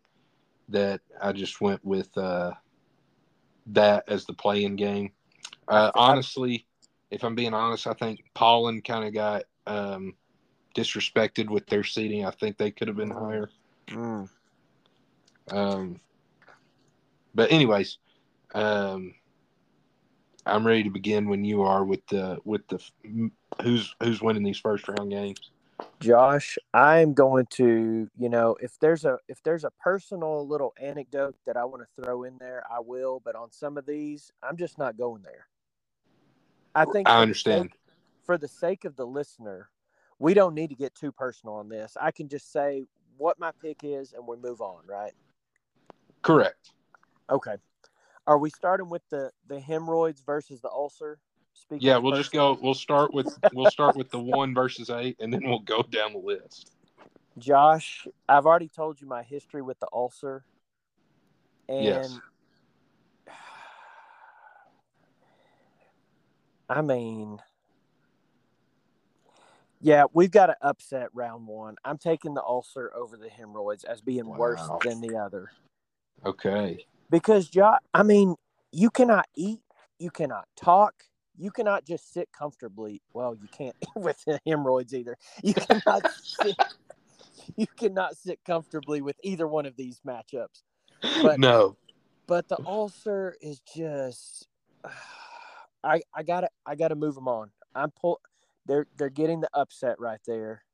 that 0.68 1.00
I 1.20 1.32
just 1.32 1.60
went 1.60 1.84
with 1.84 2.16
uh, 2.18 2.52
that 3.68 4.04
as 4.08 4.24
the 4.24 4.32
play-in 4.32 4.76
game. 4.76 5.12
Uh, 5.68 5.90
honestly, 5.94 6.66
if 7.10 7.22
I'm 7.24 7.34
being 7.34 7.54
honest, 7.54 7.86
I 7.86 7.92
think 7.92 8.24
Pollen 8.34 8.82
kind 8.82 9.04
of 9.04 9.14
got 9.14 9.44
um, 9.66 10.14
disrespected 10.74 11.48
with 11.48 11.66
their 11.66 11.84
seating. 11.84 12.24
I 12.24 12.30
think 12.30 12.56
they 12.56 12.70
could 12.70 12.88
have 12.88 12.96
been 12.96 13.10
higher. 13.10 13.50
Mm. 13.88 14.28
Um, 15.50 16.00
but 17.34 17.52
anyways, 17.52 17.98
um, 18.54 19.14
I'm 20.46 20.66
ready 20.66 20.84
to 20.84 20.90
begin 20.90 21.28
when 21.28 21.44
you 21.44 21.62
are 21.62 21.84
with 21.84 22.06
the 22.06 22.38
with 22.44 22.66
the 22.68 22.80
who's 23.62 23.94
who's 24.02 24.22
winning 24.22 24.44
these 24.44 24.58
first 24.58 24.88
round 24.88 25.10
games. 25.10 25.40
Josh, 26.00 26.58
I'm 26.74 27.14
going 27.14 27.46
to, 27.52 28.08
you 28.18 28.28
know, 28.28 28.56
if 28.60 28.78
there's 28.80 29.04
a 29.04 29.18
if 29.28 29.42
there's 29.42 29.64
a 29.64 29.70
personal 29.80 30.46
little 30.46 30.74
anecdote 30.80 31.36
that 31.46 31.56
I 31.56 31.64
want 31.64 31.82
to 31.82 32.02
throw 32.02 32.24
in 32.24 32.38
there, 32.38 32.62
I 32.70 32.80
will. 32.80 33.20
But 33.24 33.34
on 33.34 33.50
some 33.50 33.76
of 33.76 33.86
these, 33.86 34.30
I'm 34.42 34.56
just 34.56 34.78
not 34.78 34.96
going 34.96 35.22
there. 35.22 35.48
I 36.74 36.84
think 36.84 37.08
I 37.08 37.20
understand. 37.22 37.70
for 38.24 38.36
the 38.38 38.48
sake 38.48 38.84
of 38.84 38.96
the 38.96 39.06
listener, 39.06 39.70
we 40.18 40.34
don't 40.34 40.54
need 40.54 40.68
to 40.68 40.76
get 40.76 40.94
too 40.94 41.10
personal 41.10 41.56
on 41.56 41.68
this. 41.68 41.96
I 42.00 42.10
can 42.10 42.28
just 42.28 42.52
say 42.52 42.84
what 43.16 43.38
my 43.38 43.50
pick 43.62 43.78
is, 43.82 44.12
and 44.12 44.26
we 44.26 44.36
move 44.36 44.60
on, 44.60 44.82
right? 44.86 45.12
Correct. 46.22 46.72
Okay. 47.30 47.56
Are 48.26 48.38
we 48.38 48.50
starting 48.50 48.88
with 48.88 49.02
the 49.10 49.30
the 49.48 49.60
hemorrhoids 49.60 50.22
versus 50.24 50.60
the 50.60 50.70
ulcer? 50.70 51.18
Speaking 51.52 51.86
Yeah, 51.86 51.98
we'll 51.98 52.16
just 52.16 52.32
go. 52.32 52.58
We'll 52.60 52.74
start 52.74 53.14
with 53.14 53.28
we'll 53.52 53.70
start 53.70 53.96
with 53.96 54.10
the 54.10 54.18
one 54.18 54.54
versus 54.54 54.90
eight, 54.90 55.16
and 55.20 55.32
then 55.32 55.42
we'll 55.44 55.60
go 55.60 55.82
down 55.82 56.12
the 56.12 56.18
list. 56.18 56.72
Josh, 57.38 58.06
I've 58.28 58.46
already 58.46 58.68
told 58.68 59.00
you 59.00 59.06
my 59.06 59.22
history 59.22 59.62
with 59.62 59.78
the 59.80 59.88
ulcer. 59.92 60.44
And 61.68 61.86
Yes. 61.86 62.20
I 66.68 66.82
mean, 66.82 67.38
yeah, 69.80 70.04
we've 70.12 70.30
got 70.30 70.46
to 70.46 70.56
upset 70.62 71.10
round 71.14 71.46
one. 71.46 71.76
I'm 71.84 71.98
taking 71.98 72.34
the 72.34 72.42
ulcer 72.42 72.92
over 72.94 73.16
the 73.16 73.28
hemorrhoids 73.28 73.84
as 73.84 74.00
being 74.00 74.26
worse 74.26 74.68
than 74.82 75.00
the 75.00 75.16
other. 75.16 75.50
Okay. 76.24 76.86
Because, 77.10 77.48
Josh, 77.48 77.78
I 77.94 78.02
mean, 78.02 78.34
you 78.72 78.90
cannot 78.90 79.26
eat, 79.36 79.60
you 79.98 80.10
cannot 80.10 80.46
talk, 80.56 80.94
you 81.38 81.50
cannot 81.50 81.84
just 81.86 82.12
sit 82.12 82.28
comfortably. 82.36 83.02
Well, 83.12 83.34
you 83.34 83.48
can't 83.48 83.76
with 83.96 84.22
the 84.26 84.40
hemorrhoids 84.46 84.94
either. 84.94 85.16
You 85.42 85.54
cannot 85.54 86.10
sit. 86.20 86.56
You 87.54 87.66
cannot 87.76 88.16
sit 88.16 88.40
comfortably 88.44 89.02
with 89.02 89.14
either 89.22 89.46
one 89.46 89.66
of 89.66 89.76
these 89.76 90.00
matchups. 90.04 90.62
But- 91.22 91.38
no. 91.38 91.76
but 92.26 92.48
the 92.48 92.58
ulcer 92.66 93.36
is 93.40 93.60
just 93.60 94.48
I 95.84 96.02
I 96.12 96.24
gotta 96.24 96.48
I 96.66 96.74
gotta 96.74 96.96
move 96.96 97.14
them 97.14 97.28
on. 97.28 97.50
I'm 97.74 97.92
pull 97.92 98.20
they're 98.66 98.86
they're 98.96 99.10
getting 99.10 99.40
the 99.40 99.50
upset 99.54 100.00
right 100.00 100.18
there, 100.26 100.64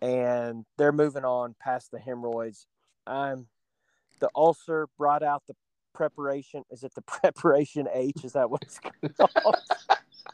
and 0.00 0.64
they're 0.78 0.92
moving 0.92 1.24
on 1.24 1.56
past 1.60 1.90
the 1.90 1.98
hemorrhoids. 1.98 2.68
I'm 3.06 3.48
the 4.20 4.30
ulcer 4.34 4.88
brought 4.98 5.22
out 5.22 5.42
the 5.46 5.54
preparation. 5.94 6.64
Is 6.70 6.84
it 6.84 6.94
the 6.94 7.02
preparation 7.06 7.88
H? 7.92 8.24
Is 8.24 8.32
that 8.32 8.50
what 8.50 8.62
it's 8.62 8.80
called? 8.80 9.56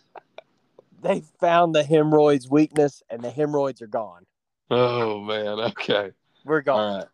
they 1.02 1.22
found 1.40 1.74
the 1.74 1.84
hemorrhoids 1.84 2.48
weakness, 2.48 3.02
and 3.10 3.22
the 3.22 3.30
hemorrhoids 3.30 3.82
are 3.82 3.86
gone. 3.86 4.26
Oh 4.70 5.20
man. 5.20 5.58
Okay. 5.70 6.10
We're 6.44 6.62
gone. 6.62 6.80
All 6.80 6.98
right. 6.98 7.08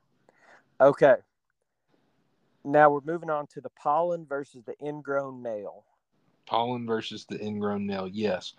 Okay. 0.81 1.15
Now 2.65 2.91
we're 2.91 3.01
moving 3.05 3.31
on 3.31 3.47
to 3.49 3.61
the 3.61 3.71
pollen 3.71 4.27
versus 4.27 4.65
the 4.65 4.75
ingrown 4.85 5.43
nail. 5.43 5.85
Pollen 6.47 6.87
versus 6.87 7.25
the 7.29 7.43
ingrown 7.43 7.87
nail. 7.87 8.09
Yes. 8.09 8.55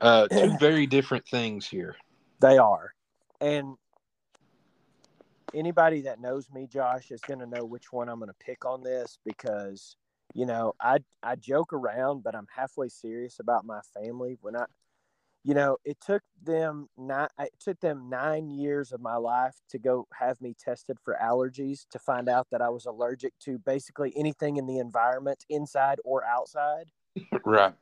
Uh, 0.00 0.28
two 0.28 0.56
very 0.60 0.86
different 0.86 1.26
things 1.26 1.66
here. 1.66 1.96
They 2.40 2.58
are. 2.58 2.94
And 3.40 3.76
anybody 5.54 6.02
that 6.02 6.20
knows 6.20 6.50
me, 6.50 6.66
Josh, 6.66 7.10
is 7.10 7.20
going 7.20 7.40
to 7.40 7.46
know 7.46 7.64
which 7.64 7.92
one 7.92 8.08
I'm 8.08 8.18
going 8.18 8.28
to 8.28 8.44
pick 8.44 8.64
on 8.64 8.82
this 8.82 9.18
because, 9.24 9.96
you 10.34 10.46
know, 10.46 10.74
I 10.80 10.98
I 11.22 11.36
joke 11.36 11.72
around, 11.72 12.22
but 12.22 12.34
I'm 12.34 12.46
halfway 12.54 12.88
serious 12.88 13.38
about 13.40 13.64
my 13.64 13.80
family. 13.94 14.38
When 14.40 14.56
I, 14.56 14.64
you 15.44 15.54
know, 15.54 15.78
it 15.84 15.98
took 16.04 16.22
them 16.42 16.88
nine. 16.96 17.28
It 17.38 17.54
took 17.60 17.80
them 17.80 18.08
nine 18.08 18.50
years 18.50 18.92
of 18.92 19.00
my 19.00 19.16
life 19.16 19.56
to 19.70 19.78
go 19.78 20.06
have 20.18 20.40
me 20.40 20.54
tested 20.58 20.98
for 21.04 21.16
allergies 21.22 21.86
to 21.90 21.98
find 21.98 22.28
out 22.28 22.48
that 22.50 22.60
I 22.60 22.68
was 22.68 22.86
allergic 22.86 23.32
to 23.44 23.58
basically 23.58 24.12
anything 24.16 24.56
in 24.56 24.66
the 24.66 24.78
environment, 24.78 25.44
inside 25.48 25.98
or 26.04 26.24
outside. 26.24 26.90
Right. 27.44 27.74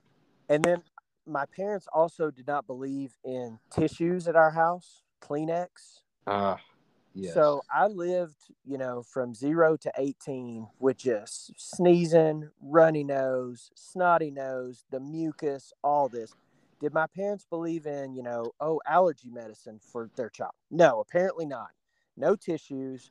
And 0.48 0.62
then 0.62 0.82
my 1.26 1.44
parents 1.46 1.88
also 1.92 2.30
did 2.30 2.46
not 2.46 2.66
believe 2.66 3.16
in 3.24 3.58
tissues 3.70 4.28
at 4.28 4.36
our 4.36 4.52
house, 4.52 5.02
Kleenex. 5.20 5.66
Ah. 6.26 6.58
Yes. 7.16 7.34
So 7.34 7.62
I 7.74 7.86
lived, 7.86 8.36
you 8.64 8.78
know, 8.78 9.02
from 9.02 9.34
zero 9.34 9.76
to 9.78 9.92
18 9.98 10.66
with 10.78 10.98
just 10.98 11.52
sneezing, 11.56 12.50
runny 12.60 13.04
nose, 13.04 13.70
snotty 13.74 14.30
nose, 14.30 14.84
the 14.90 15.00
mucus, 15.00 15.72
all 15.82 16.08
this. 16.08 16.34
Did 16.80 16.92
my 16.92 17.06
parents 17.06 17.46
believe 17.48 17.86
in, 17.86 18.14
you 18.14 18.22
know, 18.22 18.52
oh, 18.60 18.80
allergy 18.86 19.30
medicine 19.30 19.80
for 19.80 20.10
their 20.16 20.28
child? 20.28 20.52
No, 20.70 21.00
apparently 21.00 21.46
not. 21.46 21.70
No 22.16 22.36
tissues, 22.36 23.10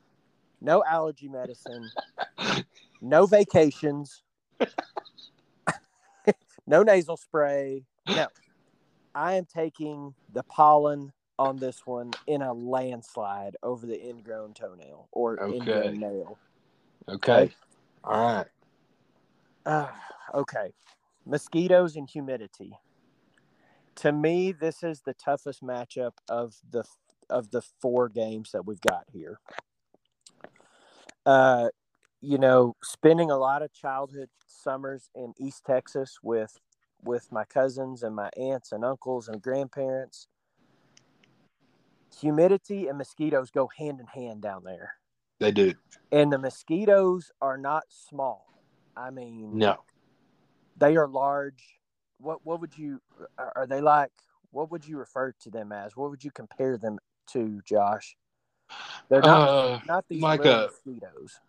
no 0.62 0.84
allergy 0.84 1.28
medicine, 1.28 1.90
no 3.02 3.26
vacations, 3.26 4.24
no 6.68 6.84
nasal 6.84 7.18
spray. 7.18 7.86
No. 8.08 8.28
I 9.16 9.36
am 9.36 9.46
taking 9.46 10.14
the 10.34 10.44
pollen 10.44 11.14
on 11.38 11.58
this 11.58 11.86
one 11.86 12.12
in 12.28 12.42
a 12.42 12.54
landslide 12.54 13.56
over 13.64 13.86
the 13.86 14.02
ingrown 14.02 14.54
toenail 14.54 15.10
or 15.12 15.42
okay. 15.42 15.58
ingrown 15.58 16.00
nail. 16.00 16.38
Okay. 17.10 17.34
okay. 17.34 17.56
All 18.04 18.36
right. 18.36 18.48
Uh, 19.66 19.92
okay. 20.34 20.74
Mosquitoes 21.26 21.96
and 21.96 22.10
humidity. 22.10 22.74
To 23.98 24.12
me, 24.12 24.52
this 24.52 24.84
is 24.84 25.02
the 25.02 25.14
toughest 25.14 25.64
matchup 25.64 26.14
of 26.30 26.56
the 26.70 26.84
of 27.30 27.50
the 27.52 27.62
four 27.82 28.08
games 28.08 28.52
that 28.52 28.66
we've 28.66 28.82
got 28.82 29.06
here. 29.12 29.40
Uh, 31.26 31.70
you 32.22 32.38
know, 32.38 32.76
spending 32.84 33.32
a 33.32 33.38
lot 33.38 33.62
of 33.62 33.74
childhood 33.74 34.30
summers 34.46 35.10
in 35.16 35.34
East 35.40 35.64
Texas 35.66 36.20
with 36.22 36.60
with 37.04 37.32
my 37.32 37.46
cousins 37.46 38.04
and 38.04 38.16
my 38.16 38.30
aunts 38.38 38.72
and 38.72 38.84
uncles 38.84 39.28
and 39.28 39.42
grandparents. 39.42 40.28
Humidity 42.22 42.88
and 42.88 42.98
mosquitoes 42.98 43.52
go 43.52 43.70
hand 43.78 44.00
in 44.00 44.08
hand 44.08 44.42
down 44.42 44.64
there. 44.64 44.96
They 45.40 45.52
do. 45.52 45.74
And 46.12 46.32
the 46.32 46.38
mosquitoes 46.38 47.32
are 47.42 47.58
not 47.58 47.84
small. 47.90 48.46
I 48.96 49.10
mean, 49.10 49.58
no. 49.58 49.84
They 50.78 50.96
are 50.96 51.08
large. 51.08 51.80
What 52.20 52.40
what 52.46 52.62
would 52.62 52.78
you 52.78 53.02
are 53.38 53.68
they 53.68 53.82
like 53.82 54.12
what 54.56 54.72
would 54.72 54.88
you 54.88 54.98
refer 54.98 55.34
to 55.42 55.52
them 55.52 55.74
as? 55.74 55.98
What 55.98 56.10
would 56.10 56.24
you 56.24 56.32
compare 56.32 56.78
them 56.78 56.98
to, 57.32 57.62
Josh? 57.66 58.16
They're 59.10 59.20
not 59.22 59.50
uh, 59.50 59.80
not 59.86 60.06
these 60.08 60.22
like 60.22 60.46
a, 60.46 60.70
mosquitoes. 60.72 61.40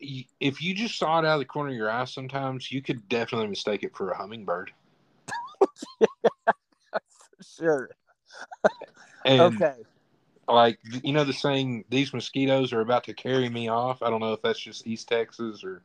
If 0.00 0.62
you 0.62 0.74
just 0.74 0.98
saw 0.98 1.18
it 1.18 1.26
out 1.26 1.34
of 1.34 1.40
the 1.40 1.44
corner 1.44 1.70
of 1.70 1.76
your 1.76 1.90
eye, 1.90 2.06
sometimes 2.06 2.72
you 2.72 2.80
could 2.80 3.06
definitely 3.08 3.48
mistake 3.48 3.82
it 3.82 3.94
for 3.94 4.10
a 4.10 4.16
hummingbird. 4.16 4.72
yeah, 6.00 6.06
sure. 7.42 7.90
and 9.26 9.40
okay. 9.54 9.74
Like 10.48 10.78
you 11.02 11.12
know 11.12 11.24
the 11.24 11.32
saying, 11.32 11.84
"These 11.90 12.12
mosquitoes 12.12 12.72
are 12.72 12.80
about 12.80 13.04
to 13.04 13.14
carry 13.14 13.48
me 13.48 13.68
off." 13.68 14.02
I 14.02 14.10
don't 14.10 14.20
know 14.20 14.32
if 14.32 14.42
that's 14.42 14.58
just 14.58 14.86
East 14.86 15.08
Texas 15.08 15.62
or. 15.62 15.82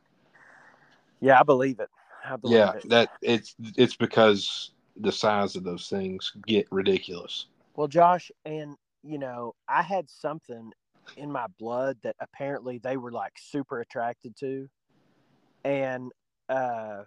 Yeah, 1.20 1.38
I 1.38 1.42
believe 1.42 1.80
it. 1.80 1.90
I 2.24 2.36
believe 2.36 2.56
yeah, 2.56 2.72
it. 2.72 2.88
that 2.88 3.10
it's 3.22 3.54
it's 3.76 3.96
because 3.96 4.72
the 4.96 5.12
size 5.12 5.56
of 5.56 5.64
those 5.64 5.88
things 5.88 6.32
get 6.46 6.66
ridiculous. 6.70 7.46
Well, 7.76 7.88
Josh, 7.88 8.30
and 8.44 8.76
you 9.02 9.18
know, 9.18 9.54
I 9.68 9.82
had 9.82 10.08
something 10.08 10.72
in 11.16 11.30
my 11.30 11.46
blood 11.58 11.98
that 12.02 12.16
apparently 12.20 12.78
they 12.78 12.96
were 12.96 13.12
like 13.12 13.34
super 13.38 13.80
attracted 13.80 14.36
to. 14.36 14.68
And 15.64 16.12
uh 16.48 17.04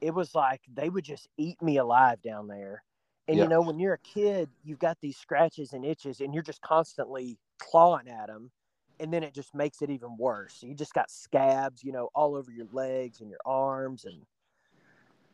it 0.00 0.14
was 0.14 0.34
like 0.34 0.60
they 0.72 0.88
would 0.88 1.04
just 1.04 1.28
eat 1.38 1.60
me 1.62 1.78
alive 1.78 2.20
down 2.22 2.48
there. 2.48 2.82
And 3.28 3.38
you 3.38 3.48
know, 3.48 3.60
when 3.60 3.78
you're 3.78 3.94
a 3.94 3.98
kid, 3.98 4.48
you've 4.62 4.78
got 4.78 4.98
these 5.00 5.16
scratches 5.16 5.72
and 5.72 5.84
itches 5.84 6.20
and 6.20 6.32
you're 6.32 6.42
just 6.42 6.60
constantly 6.60 7.38
clawing 7.58 8.08
at 8.08 8.28
them 8.28 8.50
and 9.00 9.12
then 9.12 9.22
it 9.22 9.34
just 9.34 9.54
makes 9.54 9.82
it 9.82 9.90
even 9.90 10.16
worse. 10.16 10.62
You 10.62 10.74
just 10.74 10.94
got 10.94 11.10
scabs, 11.10 11.82
you 11.82 11.92
know, 11.92 12.08
all 12.14 12.36
over 12.36 12.50
your 12.50 12.66
legs 12.72 13.20
and 13.20 13.28
your 13.28 13.40
arms 13.44 14.04
and 14.04 14.22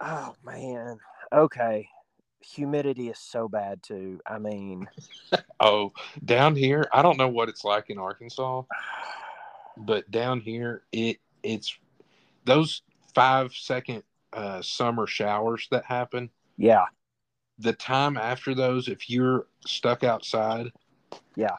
oh 0.01 0.34
man. 0.45 0.99
Okay 1.32 1.88
humidity 2.45 3.09
is 3.09 3.18
so 3.18 3.49
bad 3.49 3.82
too. 3.82 4.20
I 4.26 4.38
mean, 4.38 4.88
oh, 5.61 5.93
down 6.24 6.57
here, 6.57 6.84
I 6.93 7.03
don't 7.03 7.18
know 7.18 7.28
what 7.28 7.49
it's 7.49 7.64
like 7.64 7.90
in 7.90 7.99
Arkansas, 7.99 8.62
but 9.76 10.11
down 10.11 10.40
here, 10.40 10.82
it 10.93 11.18
it's 11.43 11.76
those 12.45 12.82
five 13.14 13.53
second 13.53 14.03
uh, 14.32 14.62
summer 14.62 15.07
showers 15.07 15.68
that 15.70 15.84
happen. 15.84 16.30
Yeah. 16.57 16.84
The 17.62 17.72
time 17.72 18.16
after 18.16 18.54
those, 18.54 18.88
if 18.88 19.08
you're 19.08 19.46
stuck 19.66 20.02
outside, 20.02 20.72
yeah, 21.36 21.56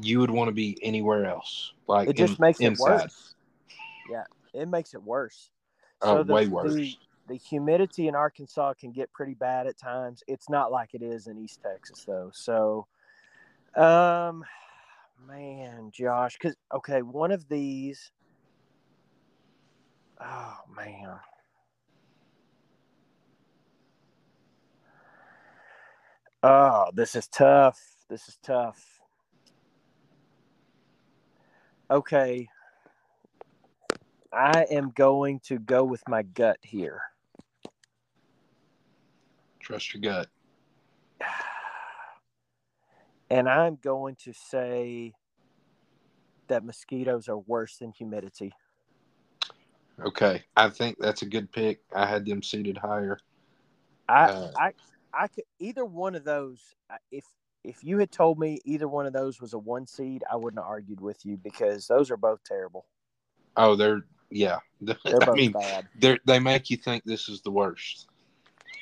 you 0.00 0.20
would 0.20 0.30
want 0.30 0.48
to 0.48 0.54
be 0.54 0.78
anywhere 0.82 1.26
else. 1.26 1.72
Like 1.86 2.08
it 2.08 2.16
just 2.16 2.34
in, 2.34 2.36
makes 2.40 2.60
it 2.60 2.66
inside. 2.66 3.02
worse. 3.02 3.34
Yeah, 4.10 4.24
it 4.54 4.68
makes 4.68 4.94
it 4.94 5.02
worse. 5.02 5.50
So 6.02 6.18
oh, 6.18 6.22
the, 6.22 6.32
way 6.32 6.46
worse. 6.46 6.74
The, 6.74 6.94
the 7.28 7.36
humidity 7.36 8.08
in 8.08 8.14
Arkansas 8.14 8.74
can 8.74 8.92
get 8.92 9.12
pretty 9.12 9.34
bad 9.34 9.66
at 9.66 9.76
times. 9.76 10.22
It's 10.26 10.48
not 10.48 10.70
like 10.70 10.94
it 10.94 11.02
is 11.02 11.26
in 11.26 11.38
East 11.38 11.60
Texas 11.62 12.04
though. 12.06 12.30
So, 12.32 12.86
um, 13.76 14.44
man, 15.26 15.90
Josh, 15.92 16.36
because 16.40 16.56
okay, 16.72 17.02
one 17.02 17.32
of 17.32 17.48
these. 17.48 18.12
Oh 20.20 20.58
man. 20.76 21.18
Oh, 26.42 26.86
this 26.94 27.14
is 27.14 27.26
tough. 27.28 27.78
This 28.08 28.28
is 28.28 28.38
tough. 28.42 28.82
Okay. 31.90 32.48
I 34.32 34.64
am 34.70 34.92
going 34.94 35.40
to 35.44 35.58
go 35.58 35.84
with 35.84 36.02
my 36.08 36.22
gut 36.22 36.58
here. 36.62 37.02
Trust 39.60 39.94
your 39.94 40.00
gut. 40.00 40.28
And 43.32 43.48
I'm 43.48 43.76
going 43.76 44.16
to 44.24 44.32
say 44.32 45.14
that 46.48 46.64
mosquitoes 46.64 47.28
are 47.28 47.38
worse 47.38 47.76
than 47.76 47.92
humidity. 47.92 48.52
Okay, 50.04 50.42
I 50.56 50.68
think 50.68 50.96
that's 50.98 51.22
a 51.22 51.26
good 51.26 51.52
pick. 51.52 51.80
I 51.94 52.06
had 52.06 52.26
them 52.26 52.42
seated 52.42 52.76
higher. 52.76 53.18
I 54.08 54.24
uh, 54.24 54.50
I 54.58 54.72
I 55.12 55.28
could 55.28 55.44
either 55.58 55.84
one 55.84 56.14
of 56.14 56.24
those. 56.24 56.74
If 57.10 57.24
if 57.64 57.84
you 57.84 57.98
had 57.98 58.10
told 58.10 58.38
me 58.38 58.58
either 58.64 58.88
one 58.88 59.06
of 59.06 59.12
those 59.12 59.40
was 59.40 59.52
a 59.52 59.58
one 59.58 59.86
seed, 59.86 60.24
I 60.30 60.36
wouldn't 60.36 60.62
have 60.62 60.68
argued 60.68 61.00
with 61.00 61.24
you 61.26 61.36
because 61.36 61.86
those 61.86 62.10
are 62.10 62.16
both 62.16 62.42
terrible. 62.44 62.86
Oh, 63.56 63.74
they're 63.74 64.04
yeah. 64.30 64.58
They're 64.80 64.96
I 65.22 65.34
mean, 65.34 65.54
they 65.98 66.18
they 66.24 66.38
make 66.38 66.70
you 66.70 66.76
think 66.76 67.04
this 67.04 67.28
is 67.28 67.42
the 67.42 67.50
worst. 67.50 68.08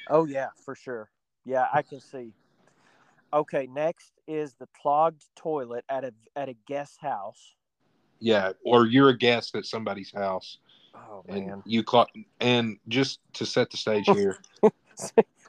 Oh 0.09 0.27
yeah, 0.27 0.49
for 0.65 0.75
sure. 0.75 1.11
Yeah, 1.45 1.67
I 1.73 1.83
can 1.83 2.01
see. 2.01 2.33
Okay, 3.33 3.69
next 3.71 4.13
is 4.27 4.55
the 4.55 4.69
clogged 4.81 5.25
toilet 5.35 5.85
at 5.89 6.05
a 6.05 6.13
at 6.37 6.49
a 6.49 6.55
guest 6.67 6.99
house. 7.01 7.55
Yeah, 8.21 8.53
or 8.65 8.87
you're 8.87 9.11
a 9.11 9.17
guest 9.17 9.55
at 9.55 9.67
somebody's 9.67 10.13
house. 10.13 10.59
Oh 10.95 11.25
man. 11.29 11.37
And 11.37 11.63
you 11.65 11.83
clock 11.83 12.11
and 12.41 12.79
just 12.89 13.21
to 13.35 13.47
set 13.47 13.71
the 13.71 13.77
stage 13.77 14.07
here, 14.07 14.39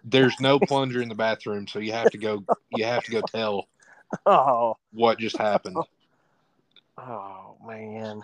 there's 0.04 0.40
no 0.40 0.60
plunger 0.68 1.02
in 1.02 1.10
the 1.10 1.16
bathroom, 1.16 1.68
so 1.68 1.80
you 1.80 1.92
have 1.92 2.12
to 2.12 2.18
go 2.18 2.44
you 2.70 2.86
have 2.86 3.04
to 3.04 3.12
go 3.12 3.22
tell 3.22 3.68
oh 4.26 4.76
what 4.92 5.20
just 5.20 5.38
happened. 5.38 5.78
Oh 7.02 7.56
man. 7.66 8.24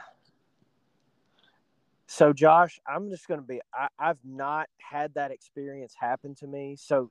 So, 2.07 2.33
Josh, 2.33 2.79
I'm 2.87 3.09
just 3.09 3.27
going 3.27 3.39
to 3.39 3.45
be, 3.45 3.61
I, 3.73 3.87
I've 3.97 4.23
not 4.23 4.67
had 4.77 5.13
that 5.15 5.31
experience 5.31 5.95
happen 5.99 6.35
to 6.35 6.47
me. 6.47 6.75
So, 6.77 7.09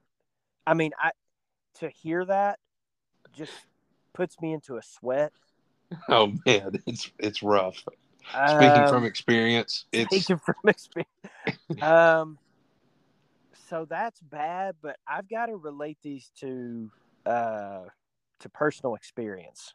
I 0.67 0.75
mean, 0.75 0.93
I, 0.99 1.11
to 1.81 1.89
hear 1.89 2.25
that 2.25 2.59
just 3.37 3.53
puts 4.13 4.41
me 4.41 4.53
into 4.53 4.77
a 4.77 4.83
sweat. 4.83 5.33
Oh 6.09 6.33
man, 6.47 6.83
it's 6.87 7.11
it's 7.19 7.43
rough. 7.43 7.85
Speaking 8.47 8.83
um, 8.83 8.89
from 8.89 9.05
experience, 9.05 9.85
it's 9.93 10.15
speaking 10.15 10.39
from 10.39 10.55
experience. 10.67 11.11
um, 11.83 12.39
so 13.69 13.87
that's 13.89 14.21
bad, 14.21 14.77
but 14.83 14.97
I've 15.07 15.29
got 15.29 15.47
to 15.47 15.57
relate 15.57 15.99
these 16.03 16.31
to 16.41 16.91
uh 17.27 17.85
to 18.41 18.49
personal 18.51 18.95
experience. 18.95 19.75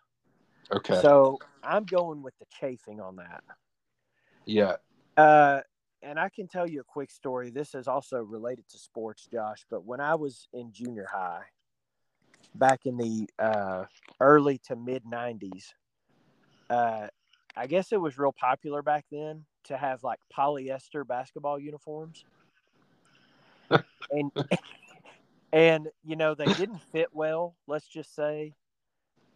Okay. 0.72 1.02
So 1.02 1.40
I'm 1.64 1.86
going 1.86 2.22
with 2.22 2.38
the 2.40 2.46
chafing 2.60 3.00
on 3.02 3.16
that. 3.18 3.44
Yeah, 4.46 4.76
uh, 5.20 5.62
and 6.02 6.18
I 6.18 6.30
can 6.30 6.48
tell 6.48 6.68
you 6.68 6.80
a 6.80 6.86
quick 6.86 7.12
story. 7.12 7.50
This 7.50 7.76
is 7.76 7.88
also 7.88 8.20
related 8.20 8.70
to 8.70 8.78
sports, 8.78 9.28
Josh. 9.32 9.66
But 9.70 9.84
when 9.84 10.00
I 10.00 10.16
was 10.16 10.48
in 10.54 10.72
junior 10.72 11.08
high, 11.12 11.44
back 12.56 12.86
in 12.86 12.98
the 12.98 13.30
uh, 13.38 13.84
early 14.22 14.60
to 14.68 14.78
mid 14.78 15.04
90s, 15.04 15.74
uh, 16.70 17.08
I 17.58 17.68
guess 17.68 17.92
it 17.92 18.00
was 18.00 18.18
real 18.18 18.32
popular 18.32 18.82
back 18.82 19.06
then 19.12 19.46
to 19.66 19.76
have 19.76 20.04
like 20.04 20.20
polyester 20.36 21.06
basketball 21.06 21.60
uniforms. 21.60 22.24
And 24.12 24.32
and 25.54 25.88
you 26.04 26.16
know 26.16 26.36
they 26.36 26.52
didn't 26.54 26.82
fit 26.92 27.10
well. 27.14 27.56
Let's 27.68 27.88
just 27.88 28.16
say 28.16 28.54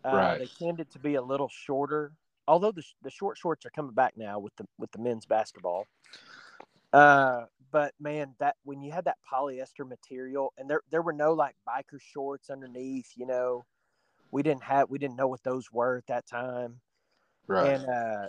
uh, 0.05 0.15
right. 0.15 0.39
they 0.39 0.65
tended 0.65 0.91
to 0.91 0.99
be 0.99 1.15
a 1.15 1.21
little 1.21 1.49
shorter 1.49 2.13
although 2.47 2.71
the, 2.71 2.83
the 3.01 3.09
short 3.09 3.37
shorts 3.37 3.65
are 3.65 3.71
coming 3.71 3.93
back 3.93 4.13
now 4.17 4.39
with 4.39 4.55
the 4.57 4.65
with 4.77 4.91
the 4.91 4.99
men's 4.99 5.25
basketball. 5.25 5.85
Uh, 6.91 7.45
but 7.71 7.93
man, 7.99 8.35
that 8.39 8.55
when 8.63 8.81
you 8.81 8.91
had 8.91 9.05
that 9.05 9.17
polyester 9.31 9.87
material, 9.87 10.53
and 10.57 10.69
there 10.69 10.81
there 10.91 11.01
were 11.01 11.13
no 11.13 11.33
like 11.33 11.55
biker 11.67 11.99
shorts 11.99 12.49
underneath, 12.49 13.11
you 13.15 13.25
know, 13.25 13.65
we 14.31 14.43
didn't 14.43 14.63
have 14.63 14.89
we 14.89 14.99
didn't 14.99 15.15
know 15.15 15.27
what 15.27 15.43
those 15.43 15.71
were 15.71 15.97
at 15.97 16.07
that 16.07 16.27
time. 16.27 16.79
Right. 17.47 17.73
And 17.73 17.85
uh, 17.89 18.27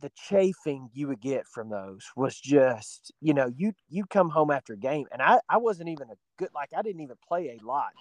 the 0.00 0.10
chafing 0.16 0.88
you 0.92 1.08
would 1.08 1.20
get 1.20 1.46
from 1.46 1.68
those 1.68 2.06
was 2.16 2.38
just, 2.38 3.12
you 3.20 3.34
know, 3.34 3.50
you 3.56 3.72
you 3.88 4.04
come 4.06 4.28
home 4.28 4.50
after 4.50 4.72
a 4.72 4.78
game, 4.78 5.06
and 5.12 5.22
I 5.22 5.40
I 5.48 5.58
wasn't 5.58 5.88
even 5.88 6.08
a 6.10 6.14
good 6.36 6.50
like 6.54 6.70
I 6.76 6.82
didn't 6.82 7.02
even 7.02 7.16
play 7.26 7.58
a 7.58 7.66
lot, 7.66 7.92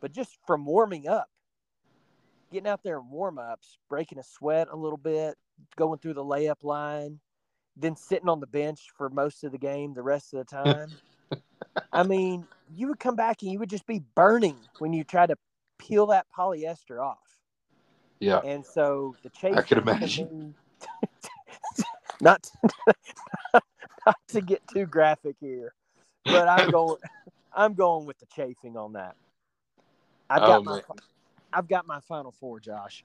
but 0.00 0.12
just 0.12 0.38
from 0.46 0.64
warming 0.64 1.08
up, 1.08 1.28
getting 2.52 2.68
out 2.68 2.82
there 2.82 2.98
in 2.98 3.10
warm 3.10 3.38
ups, 3.38 3.78
breaking 3.88 4.18
a 4.18 4.22
sweat 4.22 4.68
a 4.70 4.76
little 4.76 4.98
bit, 4.98 5.36
going 5.76 5.98
through 5.98 6.14
the 6.14 6.24
layup 6.24 6.62
line, 6.62 7.18
then 7.76 7.96
sitting 7.96 8.28
on 8.28 8.40
the 8.40 8.46
bench 8.46 8.88
for 8.96 9.08
most 9.10 9.44
of 9.44 9.52
the 9.52 9.58
game 9.58 9.94
the 9.94 10.02
rest 10.02 10.32
of 10.32 10.38
the 10.38 10.44
time. 10.44 10.88
I 11.92 12.02
mean, 12.02 12.46
you 12.74 12.88
would 12.88 13.00
come 13.00 13.16
back 13.16 13.42
and 13.42 13.50
you 13.50 13.58
would 13.58 13.70
just 13.70 13.86
be 13.86 14.02
burning 14.14 14.56
when 14.78 14.92
you 14.92 15.04
try 15.04 15.26
to 15.26 15.36
peel 15.78 16.06
that 16.06 16.26
polyester 16.36 17.02
off. 17.02 17.18
Yeah. 18.20 18.40
And 18.44 18.64
so 18.64 19.14
the 19.22 19.30
chase 19.30 19.56
I 19.56 19.62
could 19.62 19.78
imagine. 19.78 20.54
Not 22.20 22.42
to, 22.42 22.72
not 24.06 24.16
to 24.28 24.40
get 24.40 24.62
too 24.68 24.86
graphic 24.86 25.36
here, 25.40 25.72
but 26.24 26.48
I'm 26.48 26.70
going 26.70 26.96
I'm 27.54 27.74
going 27.74 28.06
with 28.06 28.18
the 28.18 28.26
chafing 28.26 28.76
on 28.76 28.92
that. 28.94 29.16
I've 30.28 30.42
oh, 30.42 30.46
got 30.46 30.58
Oh, 30.60 30.62
my 30.62 30.72
man. 30.72 30.82
I've 31.52 31.68
got 31.68 31.86
my 31.86 32.00
final 32.00 32.32
four, 32.32 32.60
Josh. 32.60 33.04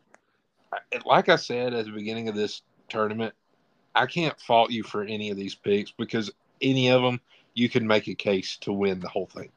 like 1.05 1.29
I 1.29 1.35
said 1.35 1.73
at 1.73 1.85
the 1.85 1.91
beginning 1.91 2.27
of 2.27 2.35
this 2.35 2.63
tournament, 2.89 3.33
I 3.95 4.05
can't 4.05 4.39
fault 4.41 4.71
you 4.71 4.83
for 4.83 5.03
any 5.03 5.29
of 5.29 5.37
these 5.37 5.55
picks 5.55 5.91
because 5.91 6.31
any 6.61 6.89
of 6.89 7.01
them 7.01 7.19
you 7.53 7.69
can 7.69 7.85
make 7.85 8.07
a 8.07 8.15
case 8.15 8.57
to 8.57 8.73
win 8.73 8.99
the 8.99 9.07
whole 9.07 9.27
thing. 9.27 9.51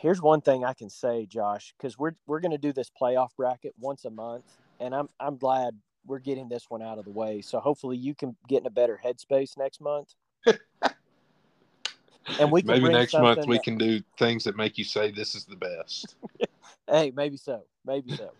Here's 0.00 0.22
one 0.22 0.40
thing 0.40 0.64
I 0.64 0.74
can 0.74 0.90
say, 0.90 1.26
Josh, 1.26 1.74
because 1.76 1.98
we're 1.98 2.14
we're 2.26 2.40
going 2.40 2.52
to 2.52 2.58
do 2.58 2.72
this 2.72 2.90
playoff 3.00 3.30
bracket 3.36 3.74
once 3.78 4.04
a 4.04 4.10
month, 4.10 4.44
and 4.80 4.94
I'm 4.94 5.08
I'm 5.20 5.36
glad 5.36 5.76
we're 6.08 6.18
getting 6.18 6.48
this 6.48 6.68
one 6.68 6.82
out 6.82 6.98
of 6.98 7.04
the 7.04 7.10
way. 7.10 7.42
So 7.42 7.60
hopefully 7.60 7.96
you 7.96 8.14
can 8.14 8.36
get 8.48 8.62
in 8.62 8.66
a 8.66 8.70
better 8.70 8.98
headspace 9.04 9.56
next 9.56 9.80
month. 9.80 10.14
and 10.46 12.50
we 12.50 12.62
can 12.62 12.68
maybe 12.68 12.88
next 12.88 13.14
month 13.14 13.46
we 13.46 13.56
that- 13.56 13.64
can 13.64 13.78
do 13.78 14.00
things 14.18 14.44
that 14.44 14.56
make 14.56 14.78
you 14.78 14.84
say 14.84 15.10
this 15.10 15.34
is 15.34 15.44
the 15.44 15.56
best. 15.56 16.16
Hey, 16.90 17.12
maybe 17.14 17.36
so, 17.36 17.64
maybe 17.84 18.16
so. 18.16 18.30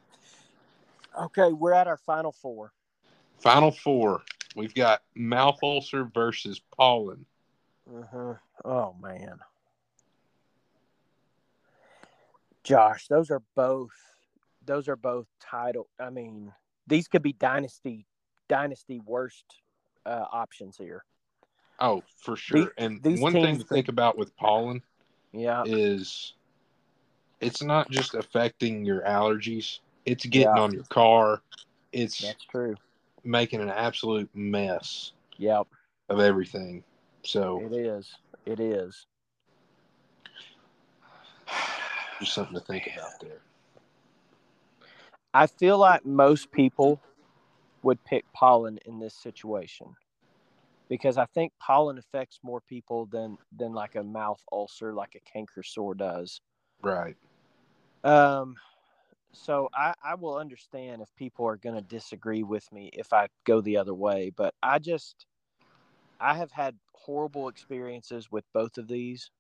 Okay, 1.21 1.53
we're 1.53 1.75
at 1.75 1.87
our 1.87 1.99
final 1.99 2.33
four. 2.33 2.73
Final 3.41 3.71
four, 3.71 4.23
we've 4.57 4.75
got 4.75 5.03
mouth 5.15 5.59
ulcer 5.63 6.09
versus 6.15 6.59
pollen. 6.75 7.27
Uh-huh. 7.95 8.35
Oh 8.65 8.95
man, 9.03 9.39
Josh, 12.65 13.07
those 13.09 13.31
are 13.31 13.43
both 13.55 13.93
those 14.65 14.89
are 14.89 14.97
both 14.97 15.27
title. 15.41 15.89
I 16.01 16.09
mean, 16.09 16.51
these 16.89 17.07
could 17.09 17.23
be 17.23 17.33
dynasty 17.35 18.07
dynasty 18.49 19.01
worst 19.05 19.45
uh, 20.07 20.25
options 20.33 20.77
here. 20.77 21.05
Oh, 21.81 22.03
for 22.23 22.35
sure. 22.35 22.73
and 22.79 23.01
these 23.03 23.21
one 23.21 23.33
thing 23.33 23.59
to 23.59 23.59
that- 23.59 23.69
think 23.69 23.89
about 23.89 24.17
with 24.19 24.35
pollen 24.37 24.83
Yeah, 25.33 25.63
is 25.67 26.35
it's 27.41 27.63
not 27.63 27.91
just 27.91 28.15
affecting 28.15 28.85
your 28.85 29.03
allergies, 29.03 29.79
it's 30.07 30.25
getting 30.27 30.57
Yeah. 30.57 30.63
on 30.63 30.73
your 30.73 30.85
car. 30.85 31.43
It's 31.93 32.21
that's 32.21 32.45
true. 32.45 32.75
making 33.25 33.61
an 33.61 33.69
absolute 33.71 34.29
mess 34.35 35.13
Yep, 35.37 35.69
of 36.09 36.19
everything. 36.21 36.83
So 37.23 37.61
it 37.61 37.73
is. 37.73 38.13
It 38.47 38.61
is. 38.61 39.07
just 42.21 42.33
something 42.35 42.55
to 42.55 42.61
think 42.61 42.89
about 42.93 43.21
there. 43.21 43.41
I 45.39 45.47
feel 45.47 45.79
like 45.79 46.05
most 46.05 46.51
people 46.51 47.01
would 47.85 48.03
pick 48.05 48.25
pollen 48.33 48.81
in 48.87 48.99
this 48.99 49.15
situation 49.15 49.95
because 50.89 51.17
I 51.17 51.27
think 51.27 51.53
pollen 51.61 51.97
affects 51.97 52.41
more 52.43 52.61
people 52.61 53.07
than 53.07 53.39
than 53.57 53.73
like 53.73 53.95
a 53.95 54.03
mouth 54.03 54.43
ulcer, 54.51 54.93
like 54.93 55.15
a 55.15 55.21
canker 55.21 55.63
sore 55.63 55.95
does. 55.95 56.41
Right. 56.83 57.15
Um, 58.03 58.57
so 59.33 59.69
I, 59.73 59.95
I 60.03 60.17
will 60.17 60.37
understand 60.37 61.03
if 61.03 61.15
people 61.15 61.47
are 61.47 61.57
going 61.57 61.77
to 61.77 61.83
disagree 61.83 62.43
with 62.43 62.67
me 62.73 62.91
if 62.93 63.13
I 63.13 63.29
go 63.45 63.61
the 63.61 63.77
other 63.77 63.95
way, 63.95 64.33
but 64.35 64.57
I 64.61 64.81
just 64.81 65.25
I 66.21 66.35
have 66.35 66.51
had 66.51 66.75
horrible 66.95 67.47
experiences 67.47 68.29
with 68.29 68.45
both 68.53 68.77
of 68.77 68.89
these. 68.89 69.31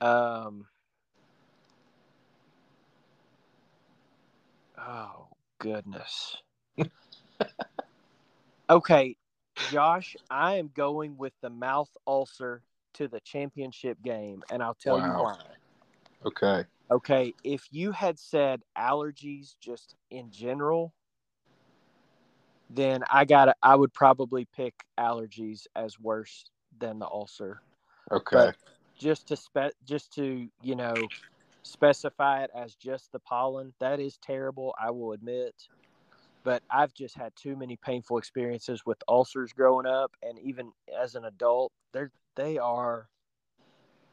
Um. 0.00 0.66
Oh 4.88 5.28
goodness. 5.58 6.36
okay, 8.70 9.16
Josh, 9.70 10.16
I 10.30 10.56
am 10.56 10.70
going 10.74 11.16
with 11.16 11.32
the 11.42 11.50
mouth 11.50 11.90
ulcer 12.06 12.62
to 12.94 13.08
the 13.08 13.20
championship 13.20 13.98
game, 14.02 14.42
and 14.50 14.62
I'll 14.62 14.74
tell 14.74 14.98
you 14.98 15.04
why. 15.04 15.36
Okay. 16.26 16.64
Okay, 16.90 17.34
if 17.44 17.68
you 17.70 17.92
had 17.92 18.18
said 18.18 18.62
allergies 18.76 19.54
just 19.60 19.94
in 20.10 20.30
general, 20.30 20.92
then 22.68 23.04
I 23.10 23.24
got 23.24 23.56
I 23.62 23.76
would 23.76 23.92
probably 23.92 24.46
pick 24.56 24.74
allergies 24.98 25.66
as 25.76 26.00
worse 26.00 26.44
than 26.78 26.98
the 26.98 27.06
ulcer. 27.06 27.60
Okay. 28.10 28.36
But 28.36 28.56
just 28.98 29.28
to 29.28 29.36
spe- 29.36 29.76
just 29.84 30.14
to, 30.14 30.48
you 30.62 30.74
know, 30.74 30.94
specify 31.62 32.44
it 32.44 32.50
as 32.54 32.74
just 32.74 33.12
the 33.12 33.18
pollen, 33.18 33.72
that 33.80 34.00
is 34.00 34.18
terrible, 34.18 34.74
I 34.80 34.90
will 34.90 35.12
admit. 35.12 35.54
But 36.42 36.62
I've 36.70 36.94
just 36.94 37.16
had 37.16 37.32
too 37.36 37.56
many 37.56 37.76
painful 37.76 38.18
experiences 38.18 38.86
with 38.86 38.98
ulcers 39.08 39.52
growing 39.52 39.86
up 39.86 40.12
and 40.22 40.38
even 40.38 40.72
as 40.98 41.14
an 41.14 41.24
adult, 41.26 41.72
they're 41.92 42.10
they 42.36 42.58
are 42.58 43.08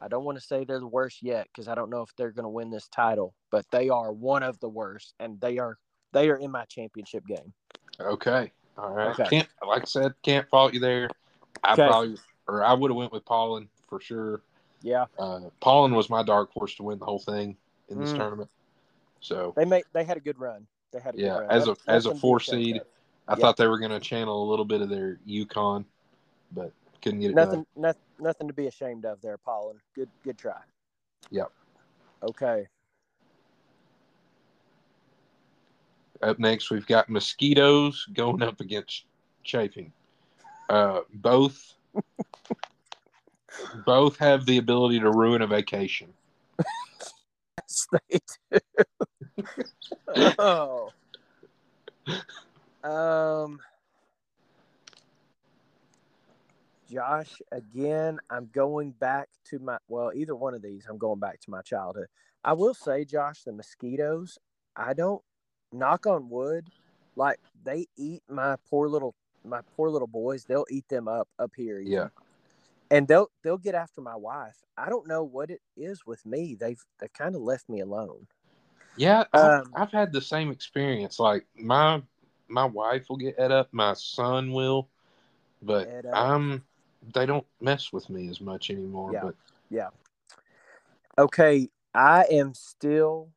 I 0.00 0.08
don't 0.08 0.24
want 0.24 0.38
to 0.38 0.44
say 0.44 0.64
they're 0.64 0.78
the 0.78 0.86
worst 0.86 1.22
yet 1.22 1.48
because 1.48 1.68
I 1.68 1.74
don't 1.74 1.90
know 1.90 2.02
if 2.02 2.14
they're 2.16 2.30
going 2.30 2.44
to 2.44 2.50
win 2.50 2.70
this 2.70 2.88
title, 2.88 3.34
but 3.50 3.66
they 3.70 3.88
are 3.88 4.12
one 4.12 4.42
of 4.42 4.60
the 4.60 4.68
worst, 4.68 5.14
and 5.18 5.40
they 5.40 5.58
are 5.58 5.78
they 6.12 6.30
are 6.30 6.36
in 6.36 6.50
my 6.50 6.64
championship 6.66 7.26
game. 7.26 7.52
okay. 8.00 8.52
All 8.76 8.90
right. 8.90 9.08
Okay. 9.10 9.24
Can't 9.28 9.48
like 9.66 9.82
I 9.82 9.86
said, 9.86 10.14
can't 10.22 10.48
fault 10.48 10.72
you 10.72 10.80
there. 10.80 11.10
I 11.64 11.72
Okay. 11.72 11.86
probably 11.86 12.16
or 12.46 12.64
I 12.64 12.74
would 12.74 12.90
have 12.90 12.96
went 12.96 13.12
with 13.12 13.24
pollen 13.24 13.68
for 13.88 14.00
sure. 14.00 14.42
Yeah, 14.82 15.06
Uh, 15.18 15.50
pollen 15.60 15.94
was 15.94 16.08
my 16.08 16.22
dark 16.22 16.50
horse 16.52 16.74
to 16.76 16.82
win 16.84 16.98
the 16.98 17.04
whole 17.04 17.18
thing 17.18 17.56
in 17.88 17.98
this 17.98 18.12
Mm. 18.12 18.16
tournament. 18.16 18.50
So 19.20 19.52
they 19.56 19.64
made 19.64 19.84
they 19.92 20.04
had 20.04 20.16
a 20.16 20.20
good 20.20 20.38
run. 20.38 20.66
They 20.92 21.00
had 21.00 21.14
a 21.14 21.18
Yeah, 21.18 21.34
good 21.34 21.40
run. 21.42 21.50
as 21.50 21.66
a- 21.66 21.70
as 21.70 21.76
a 21.76 21.88
nothing 21.88 22.02
to 22.10 22.14
be 22.14 22.20
four 22.20 22.40
seed. 22.40 22.80
I 23.26 23.34
Yeah. 23.34 23.40
thought 23.40 23.56
they 23.56 23.66
were 23.66 23.78
going 23.78 23.90
to 23.90 24.00
channel 24.00 24.42
a 24.42 24.48
little 24.48 24.64
bit 24.64 24.80
of 24.80 24.88
their 24.88 25.16
UConn, 25.26 25.84
but 26.52 26.72
couldn't 27.02 27.20
get 27.20 27.30
it 27.30 27.34
nothing, 27.34 27.66
done. 27.74 27.82
nothing, 27.82 28.02
nothing 28.20 28.46
to 28.46 28.54
be 28.54 28.68
ashamed 28.68 29.04
of 29.04 29.20
there, 29.20 29.36
Pollen. 29.36 29.80
Good, 29.94 30.10
good 30.22 30.38
try. 30.38 30.62
Yep. 31.30 31.52
Okay. 32.22 32.68
Up 36.22 36.38
next, 36.38 36.70
we've 36.70 36.86
got 36.86 37.08
mosquitoes 37.08 38.06
going 38.12 38.42
up 38.42 38.60
against 38.60 39.04
chafing. 39.44 39.92
Uh, 40.68 41.02
both 41.14 41.74
both 43.84 44.18
have 44.18 44.46
the 44.46 44.58
ability 44.58 45.00
to 45.00 45.10
ruin 45.10 45.42
a 45.42 45.46
vacation. 45.46 46.12
Yes, 47.58 47.86
they 47.92 48.18
do. 48.50 49.40
oh. 50.38 50.90
Um. 52.82 53.60
Josh, 56.90 57.42
again, 57.52 58.18
I'm 58.30 58.48
going 58.52 58.92
back 58.92 59.28
to 59.50 59.58
my 59.58 59.76
well, 59.88 60.10
either 60.14 60.34
one 60.34 60.54
of 60.54 60.62
these, 60.62 60.86
I'm 60.88 60.96
going 60.96 61.20
back 61.20 61.40
to 61.40 61.50
my 61.50 61.60
childhood. 61.60 62.06
I 62.44 62.54
will 62.54 62.72
say, 62.72 63.04
Josh, 63.04 63.42
the 63.42 63.52
mosquitoes, 63.52 64.38
I 64.74 64.94
don't 64.94 65.22
knock 65.70 66.06
on 66.06 66.30
wood, 66.30 66.68
like 67.14 67.38
they 67.62 67.86
eat 67.96 68.22
my 68.28 68.56
poor 68.70 68.88
little 68.88 69.14
my 69.44 69.60
poor 69.76 69.90
little 69.90 70.08
boys, 70.08 70.44
they'll 70.44 70.66
eat 70.70 70.88
them 70.88 71.08
up 71.08 71.28
up 71.38 71.52
here. 71.56 71.80
Yeah. 71.80 72.08
And 72.90 73.06
they'll 73.06 73.28
they'll 73.42 73.58
get 73.58 73.74
after 73.74 74.00
my 74.00 74.16
wife. 74.16 74.56
I 74.76 74.88
don't 74.88 75.06
know 75.06 75.22
what 75.22 75.50
it 75.50 75.60
is 75.76 76.06
with 76.06 76.24
me. 76.24 76.56
They've 76.58 76.82
they've 76.98 77.12
kind 77.12 77.34
of 77.34 77.42
left 77.42 77.68
me 77.68 77.80
alone. 77.80 78.26
Yeah, 78.96 79.24
I've, 79.32 79.60
Um, 79.60 79.72
I've 79.74 79.92
had 79.92 80.12
the 80.12 80.20
same 80.20 80.50
experience. 80.50 81.18
Like 81.18 81.46
my 81.54 82.02
my 82.48 82.64
wife 82.64 83.06
will 83.08 83.18
get 83.18 83.34
ed 83.38 83.52
up, 83.52 83.68
my 83.72 83.92
son 83.94 84.52
will, 84.52 84.88
but 85.62 85.90
I'm 86.12 86.64
they 87.14 87.26
don't 87.26 87.46
mess 87.60 87.92
with 87.92 88.08
me 88.10 88.28
as 88.28 88.40
much 88.40 88.70
anymore. 88.70 89.12
Yeah. 89.12 89.20
But 89.22 89.34
Okay, 91.18 91.68
I 91.92 92.26
am 92.30 92.54
still 92.54 93.30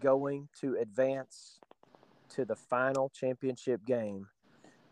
going 0.00 0.48
to 0.60 0.76
advance 0.76 1.58
to 2.28 2.44
the 2.44 2.54
final 2.54 3.08
championship 3.08 3.84
game. 3.84 4.28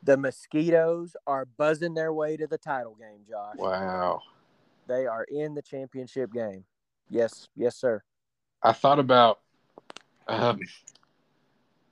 The 0.06 0.16
mosquitoes 0.16 1.16
are 1.26 1.46
buzzing 1.56 1.94
their 1.94 2.12
way 2.12 2.36
to 2.36 2.46
the 2.46 2.58
title 2.58 2.94
game, 2.94 3.24
Josh. 3.28 3.56
wow, 3.58 4.20
They 4.86 5.04
are 5.06 5.24
in 5.24 5.52
the 5.54 5.62
championship 5.62 6.32
game. 6.32 6.64
Yes, 7.10 7.48
yes, 7.56 7.74
sir. 7.74 8.02
I 8.62 8.72
thought 8.72 9.00
about 9.00 9.40
um, 10.28 10.60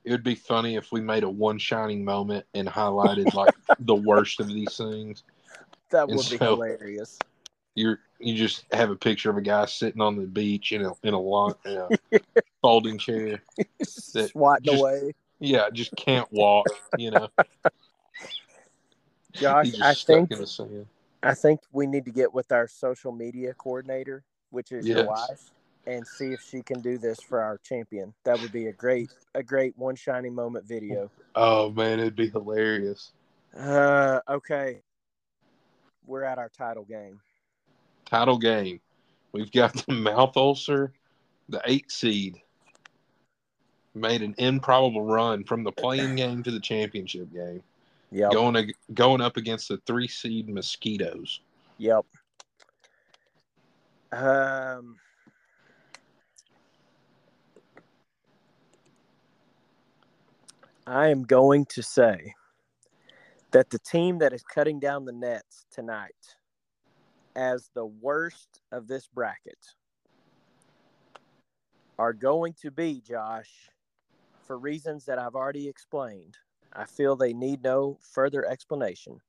it 0.05 0.11
would 0.11 0.23
be 0.23 0.35
funny 0.35 0.75
if 0.75 0.93
we 0.93 1.01
made 1.01 1.23
a 1.23 1.29
one 1.29 1.57
shining 1.57 2.05
moment 2.05 2.45
and 2.53 2.69
highlighted 2.69 3.33
like 3.33 3.53
the 3.79 3.95
worst 3.95 4.39
of 4.39 4.47
these 4.47 4.77
things. 4.77 5.23
That 5.91 6.07
And 6.07 6.15
would 6.15 6.29
be 6.29 6.37
so- 6.37 6.55
hilarious. 6.55 7.19
You're 7.77 7.99
you 8.19 8.35
just 8.37 8.63
have 8.71 8.89
a 8.91 8.95
picture 8.95 9.29
of 9.29 9.35
a 9.35 9.41
guy 9.41 9.65
sitting 9.65 9.99
on 9.99 10.15
the 10.15 10.25
beach 10.25 10.71
in 10.71 10.85
a 10.85 10.91
in 11.03 11.13
a 11.13 11.19
long 11.19 11.55
in 11.65 11.75
a 12.13 12.21
folding 12.61 12.97
chair. 12.97 13.41
Swatting 13.83 14.63
just- 14.63 14.79
away. 14.81 15.11
Yeah, 15.41 15.67
just 15.73 15.93
can't 15.97 16.31
walk. 16.31 16.65
You 16.97 17.11
know, 17.11 17.27
Josh, 19.35 19.79
I 19.81 19.93
think 19.93 20.31
in 20.31 20.39
the 20.39 20.47
sand. 20.47 20.87
I 21.23 21.33
think 21.33 21.61
we 21.71 21.87
need 21.87 22.05
to 22.05 22.11
get 22.11 22.33
with 22.33 22.51
our 22.51 22.67
social 22.67 23.11
media 23.11 23.53
coordinator, 23.53 24.23
which 24.51 24.71
is 24.71 24.85
your 24.85 25.07
wife, 25.07 25.51
and 25.87 26.05
see 26.05 26.27
if 26.33 26.41
she 26.41 26.61
can 26.61 26.81
do 26.81 26.97
this 26.97 27.19
for 27.19 27.41
our 27.41 27.57
champion. 27.57 28.13
That 28.23 28.39
would 28.41 28.51
be 28.51 28.67
a 28.67 28.73
great 28.73 29.09
a 29.33 29.43
great 29.43 29.77
one 29.77 29.95
shining 29.95 30.35
moment 30.35 30.65
video. 30.65 31.09
Oh 31.35 31.71
man, 31.71 31.99
it'd 31.99 32.15
be 32.15 32.29
hilarious. 32.29 33.11
Uh 33.57 34.19
okay. 34.29 34.81
We're 36.05 36.23
at 36.23 36.37
our 36.37 36.49
title 36.49 36.85
game. 36.85 37.19
Title 38.05 38.37
game. 38.37 38.79
We've 39.31 39.51
got 39.51 39.73
the 39.73 39.93
mouth 39.93 40.37
ulcer, 40.37 40.93
the 41.49 41.61
eight 41.65 41.91
seed. 41.91 42.41
Made 43.95 44.21
an 44.21 44.35
improbable 44.37 45.03
run 45.03 45.45
from 45.45 45.63
the 45.63 45.71
play-in 45.71 46.15
game 46.15 46.43
to 46.43 46.51
the 46.51 46.59
championship 46.59 47.33
game. 47.33 47.63
Yep. 48.11 48.31
Going 48.31 48.55
ag- 48.55 48.75
going 48.93 49.21
up 49.21 49.37
against 49.37 49.67
the 49.69 49.77
three 49.85 50.07
seed 50.07 50.49
mosquitoes. 50.49 51.41
Yep. 51.77 52.05
Um 54.11 54.97
I 60.87 61.07
am 61.07 61.23
going 61.23 61.65
to 61.71 61.81
say 61.81 62.35
that 63.51 63.69
the 63.71 63.79
team 63.79 64.19
that 64.19 64.33
is 64.33 64.43
cutting 64.43 64.79
down 64.79 65.05
the 65.05 65.11
nets 65.11 65.65
tonight 65.71 66.35
as 67.35 67.69
the 67.73 67.85
worst 67.85 68.61
of 68.71 68.87
this 68.87 69.07
bracket 69.07 69.73
are 71.97 72.13
going 72.13 72.53
to 72.61 72.69
be 72.69 73.01
Josh 73.01 73.69
for 74.45 74.57
reasons 74.59 75.05
that 75.05 75.17
I've 75.17 75.35
already 75.35 75.67
explained. 75.67 76.37
I 76.75 76.85
feel 76.85 77.15
they 77.15 77.33
need 77.33 77.63
no 77.63 77.97
further 78.01 78.45
explanation. 78.45 79.19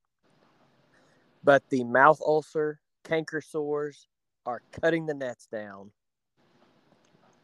But 1.44 1.62
the 1.70 1.84
mouth 1.84 2.20
ulcer, 2.20 2.80
canker 3.04 3.40
sores 3.40 4.08
are 4.44 4.62
cutting 4.80 5.06
the 5.06 5.14
nets 5.14 5.46
down. 5.46 5.92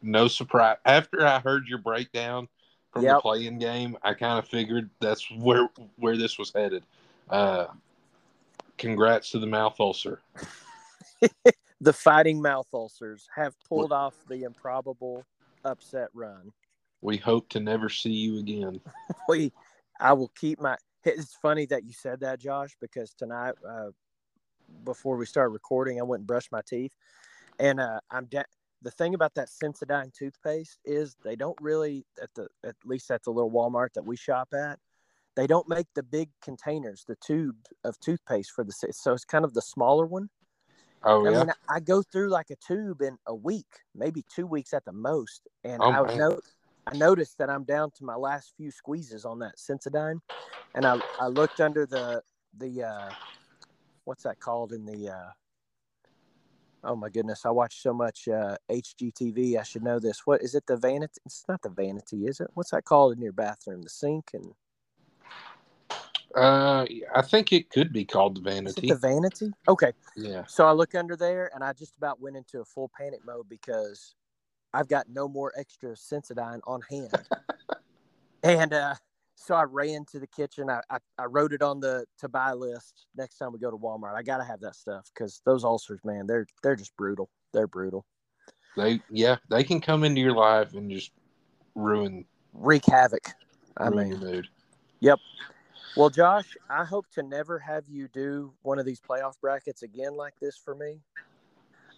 No 0.01 0.27
surprise. 0.27 0.77
After 0.85 1.25
I 1.25 1.39
heard 1.39 1.67
your 1.67 1.77
breakdown 1.77 2.49
from 2.91 3.05
the 3.05 3.19
play-in 3.21 3.59
game, 3.59 3.97
I 4.03 4.13
kind 4.13 4.37
of 4.37 4.47
figured 4.47 4.89
that's 4.99 5.29
where 5.31 5.69
where 5.95 6.17
this 6.17 6.37
was 6.37 6.51
headed. 6.53 6.83
Uh, 7.29 7.67
congrats 8.77 9.31
to 9.31 9.39
the 9.39 9.47
mouth 9.47 9.79
ulcer. 9.79 10.19
The 11.83 11.91
fighting 11.91 12.41
mouth 12.41 12.67
ulcers 12.73 13.27
have 13.35 13.55
pulled 13.67 13.91
off 13.91 14.15
the 14.29 14.43
improbable 14.43 15.25
upset 15.65 16.07
run. 16.13 16.53
We 17.01 17.17
hope 17.17 17.49
to 17.49 17.59
never 17.59 17.89
see 17.89 18.13
you 18.13 18.39
again. 18.39 18.79
we 19.27 19.51
I 20.03 20.13
will 20.13 20.31
keep 20.39 20.59
my 20.61 20.77
it's 21.05 21.35
funny 21.41 21.65
that 21.67 21.85
you 21.85 21.93
said 21.93 22.19
that 22.19 22.39
Josh 22.39 22.75
because 22.79 23.13
tonight 23.13 23.55
uh, 23.67 23.89
before 24.83 25.17
we 25.17 25.25
started 25.25 25.49
recording 25.49 25.99
I 25.99 26.03
went 26.03 26.21
and 26.21 26.27
brushed 26.27 26.51
my 26.51 26.61
teeth 26.67 26.93
and 27.59 27.79
uh, 27.79 27.99
I'm 28.11 28.25
de- 28.25 28.45
the 28.81 28.91
thing 28.91 29.13
about 29.13 29.33
that 29.35 29.47
Sensodyne 29.49 30.13
toothpaste 30.13 30.77
is 30.85 31.15
they 31.23 31.35
don't 31.37 31.57
really 31.61 32.05
at 32.21 32.29
the 32.35 32.47
at 32.65 32.75
least 32.85 33.09
at 33.11 33.23
the 33.23 33.31
little 33.31 33.51
Walmart 33.51 33.93
that 33.95 34.05
we 34.05 34.17
shop 34.17 34.49
at 34.53 34.79
they 35.35 35.47
don't 35.47 35.69
make 35.69 35.87
the 35.95 36.03
big 36.03 36.29
containers 36.41 37.05
the 37.07 37.15
tube 37.25 37.55
of 37.85 37.99
toothpaste 37.99 38.51
for 38.51 38.63
the 38.63 38.73
so 38.91 39.13
it's 39.13 39.25
kind 39.25 39.45
of 39.45 39.53
the 39.53 39.61
smaller 39.61 40.05
one 40.05 40.29
Oh 41.05 41.25
I 41.25 41.31
yeah. 41.31 41.39
mean, 41.39 41.51
I 41.69 41.79
go 41.79 42.01
through 42.01 42.29
like 42.29 42.49
a 42.49 42.55
tube 42.55 43.01
in 43.01 43.17
a 43.27 43.35
week, 43.35 43.67
maybe 43.95 44.23
two 44.33 44.47
weeks 44.47 44.73
at 44.73 44.85
the 44.85 44.93
most, 44.93 45.47
and 45.63 45.81
Oh, 45.81 45.91
I 45.91 46.01
man. 46.01 46.17
know 46.17 46.39
I 46.87 46.97
noticed 46.97 47.37
that 47.37 47.49
I'm 47.49 47.63
down 47.63 47.91
to 47.91 48.03
my 48.03 48.15
last 48.15 48.53
few 48.57 48.71
squeezes 48.71 49.25
on 49.25 49.39
that 49.39 49.55
Sensodyne, 49.57 50.19
and 50.75 50.85
I 50.85 50.99
I 51.19 51.27
looked 51.27 51.59
under 51.59 51.85
the 51.85 52.21
the 52.57 52.83
uh, 52.83 53.09
what's 54.05 54.23
that 54.23 54.39
called 54.39 54.73
in 54.73 54.85
the 54.85 55.09
uh, 55.09 55.31
oh 56.83 56.95
my 56.95 57.09
goodness, 57.09 57.45
I 57.45 57.49
watch 57.49 57.81
so 57.81 57.93
much 57.93 58.27
uh, 58.27 58.57
HGTV, 58.69 59.57
I 59.57 59.63
should 59.63 59.83
know 59.83 59.99
this. 59.99 60.21
What 60.25 60.41
is 60.41 60.55
it? 60.55 60.65
The 60.67 60.77
vanity? 60.77 61.13
It's 61.25 61.45
not 61.47 61.61
the 61.61 61.69
vanity, 61.69 62.25
is 62.25 62.39
it? 62.39 62.49
What's 62.53 62.71
that 62.71 62.83
called 62.83 63.15
in 63.15 63.21
your 63.21 63.33
bathroom? 63.33 63.81
The 63.81 63.89
sink 63.89 64.31
and 64.33 64.53
Uh, 66.35 66.85
I 67.15 67.21
think 67.21 67.53
it 67.53 67.69
could 67.69 67.93
be 67.93 68.05
called 68.05 68.37
the 68.37 68.41
vanity. 68.41 68.87
the 68.87 68.95
vanity? 68.95 69.51
Okay, 69.67 69.93
yeah. 70.15 70.43
So 70.47 70.65
I 70.65 70.71
look 70.71 70.95
under 70.95 71.15
there 71.15 71.51
and 71.53 71.63
I 71.63 71.73
just 71.73 71.95
about 71.97 72.19
went 72.19 72.35
into 72.35 72.59
a 72.59 72.65
full 72.65 72.89
panic 72.97 73.19
mode 73.25 73.47
because 73.47 74.15
I've 74.73 74.87
got 74.87 75.09
no 75.09 75.27
more 75.27 75.53
extra 75.57 75.91
Sensodyne 75.91 76.59
on 76.65 76.81
hand. 76.89 77.13
and 78.43 78.73
uh, 78.73 78.95
so 79.35 79.55
I 79.55 79.63
ran 79.63 80.05
to 80.11 80.19
the 80.19 80.27
kitchen. 80.27 80.69
I, 80.69 80.81
I, 80.89 80.97
I 81.17 81.25
wrote 81.25 81.53
it 81.53 81.61
on 81.61 81.79
the 81.79 82.05
to 82.19 82.29
buy 82.29 82.53
list 82.53 83.07
next 83.15 83.37
time 83.37 83.51
we 83.51 83.59
go 83.59 83.71
to 83.71 83.77
Walmart. 83.77 84.15
I 84.15 84.23
got 84.23 84.37
to 84.37 84.43
have 84.43 84.61
that 84.61 84.75
stuff 84.75 85.09
because 85.13 85.41
those 85.45 85.63
ulcers, 85.63 85.99
man, 86.03 86.27
they're 86.27 86.47
they're 86.61 86.75
just 86.75 86.95
brutal. 86.97 87.29
They're 87.53 87.67
brutal. 87.67 88.05
They 88.75 89.01
yeah 89.09 89.37
they 89.49 89.63
can 89.63 89.81
come 89.81 90.03
into 90.03 90.21
your 90.21 90.35
life 90.35 90.73
and 90.73 90.89
just 90.89 91.11
ruin 91.75 92.25
Wreak 92.53 92.85
havoc. 92.85 93.27
I 93.77 93.89
ruin 93.89 94.09
mean, 94.09 94.21
your 94.21 94.31
mood. 94.31 94.47
well, 95.95 96.09
Josh, 96.09 96.57
I 96.69 96.85
hope 96.85 97.05
to 97.13 97.23
never 97.23 97.59
have 97.59 97.83
you 97.87 98.07
do 98.07 98.53
one 98.63 98.79
of 98.79 98.85
these 98.85 98.99
playoff 98.99 99.33
brackets 99.41 99.83
again 99.83 100.15
like 100.15 100.33
this 100.41 100.57
for 100.57 100.73
me. 100.73 101.01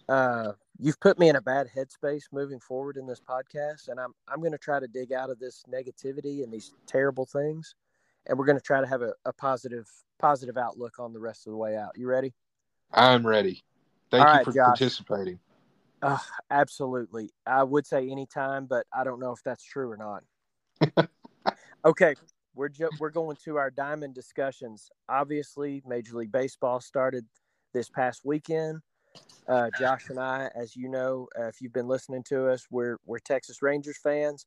Uh, 0.08 0.52
you've 0.78 1.00
put 1.00 1.18
me 1.18 1.28
in 1.28 1.36
a 1.36 1.40
bad 1.40 1.68
headspace 1.74 2.24
moving 2.32 2.60
forward 2.60 2.96
in 2.96 3.06
this 3.06 3.20
podcast, 3.20 3.88
and 3.88 3.98
I'm 3.98 4.14
I'm 4.28 4.40
going 4.40 4.52
to 4.52 4.58
try 4.58 4.78
to 4.78 4.86
dig 4.86 5.12
out 5.12 5.30
of 5.30 5.38
this 5.38 5.64
negativity 5.70 6.44
and 6.44 6.52
these 6.52 6.72
terrible 6.86 7.26
things, 7.26 7.74
and 8.26 8.38
we're 8.38 8.46
going 8.46 8.58
to 8.58 8.64
try 8.64 8.80
to 8.80 8.86
have 8.86 9.02
a, 9.02 9.12
a 9.24 9.32
positive 9.32 9.88
positive 10.18 10.56
outlook 10.56 10.98
on 10.98 11.12
the 11.12 11.20
rest 11.20 11.46
of 11.46 11.52
the 11.52 11.56
way 11.56 11.76
out. 11.76 11.92
You 11.96 12.06
ready? 12.06 12.34
I'm 12.92 13.26
ready. 13.26 13.64
Thank 14.10 14.24
All 14.24 14.32
you 14.32 14.36
right, 14.36 14.44
for 14.44 14.52
Josh. 14.52 14.78
participating. 14.78 15.40
Uh, 16.02 16.18
absolutely. 16.50 17.30
I 17.46 17.64
would 17.64 17.86
say 17.86 18.08
anytime, 18.08 18.66
but 18.66 18.86
I 18.92 19.02
don't 19.02 19.18
know 19.18 19.32
if 19.32 19.42
that's 19.42 19.64
true 19.64 19.90
or 19.90 19.96
not. 19.96 21.08
okay, 21.84 22.14
we're 22.54 22.68
ju- 22.68 22.90
we're 23.00 23.10
going 23.10 23.36
to 23.44 23.56
our 23.56 23.70
diamond 23.70 24.14
discussions. 24.14 24.90
Obviously, 25.08 25.82
Major 25.86 26.16
League 26.16 26.32
Baseball 26.32 26.80
started 26.80 27.24
this 27.72 27.88
past 27.88 28.22
weekend. 28.24 28.80
Uh, 29.48 29.70
Josh 29.78 30.08
and 30.10 30.18
I, 30.18 30.50
as 30.54 30.74
you 30.74 30.88
know, 30.88 31.28
uh, 31.38 31.46
if 31.46 31.60
you've 31.60 31.72
been 31.72 31.88
listening 31.88 32.22
to 32.24 32.48
us, 32.48 32.66
we're 32.70 32.98
we're 33.06 33.20
Texas 33.20 33.62
Rangers 33.62 33.98
fans. 33.98 34.46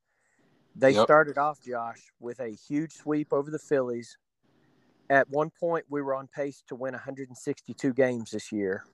They 0.75 0.93
Yep. 0.93 1.03
started 1.03 1.37
off, 1.37 1.61
Josh, 1.61 2.11
with 2.19 2.39
a 2.39 2.49
huge 2.49 2.93
sweep 2.93 3.33
over 3.33 3.49
the 3.49 3.59
Phillies. 3.59 4.17
At 5.09 5.29
one 5.29 5.49
point, 5.49 5.85
we 5.89 6.01
were 6.01 6.15
on 6.15 6.27
pace 6.27 6.63
to 6.67 6.75
win 6.75 6.93
162 6.93 7.93
games 7.93 8.31
this 8.31 8.51
year. 8.51 8.85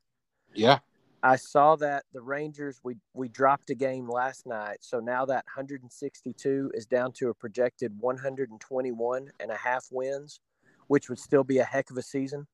Yeah. 0.54 0.80
I 1.22 1.38
saw 1.38 1.76
that 1.78 2.04
the 2.14 2.22
Rangers 2.22 2.80
we 2.84 2.98
we 3.14 3.28
dropped 3.28 3.72
a 3.72 3.76
game 3.76 4.08
last 4.08 4.46
night, 4.46 4.78
so 4.82 5.00
now 5.00 5.26
that 5.26 5.44
162 5.46 6.72
is 6.76 6.86
down 6.86 7.12
to 7.14 7.30
a 7.30 7.34
projected 7.34 8.00
121 8.00 9.32
and 9.40 9.52
a 9.52 9.56
half 9.56 9.88
wins, 9.92 10.40
which 10.88 11.10
would 11.10 11.18
still 11.18 11.44
be 11.44 11.58
a 11.58 11.64
heck 11.64 11.90
of 11.90 11.98
a 11.98 12.04
season. 12.04 12.46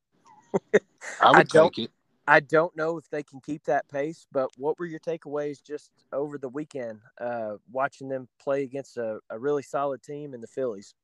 I 1.19 1.31
would 1.31 1.39
I 1.39 1.43
take 1.43 1.79
it. 1.79 1.91
I 2.31 2.39
don't 2.39 2.73
know 2.77 2.97
if 2.97 3.09
they 3.09 3.23
can 3.23 3.41
keep 3.41 3.65
that 3.65 3.89
pace, 3.89 4.25
but 4.31 4.51
what 4.55 4.79
were 4.79 4.85
your 4.85 5.01
takeaways 5.01 5.61
just 5.61 5.91
over 6.13 6.37
the 6.37 6.47
weekend, 6.47 7.01
uh, 7.19 7.55
watching 7.69 8.07
them 8.07 8.29
play 8.41 8.63
against 8.63 8.95
a, 8.95 9.19
a 9.29 9.37
really 9.37 9.63
solid 9.63 10.01
team 10.01 10.33
in 10.33 10.39
the 10.39 10.47
Phillies? 10.47 10.95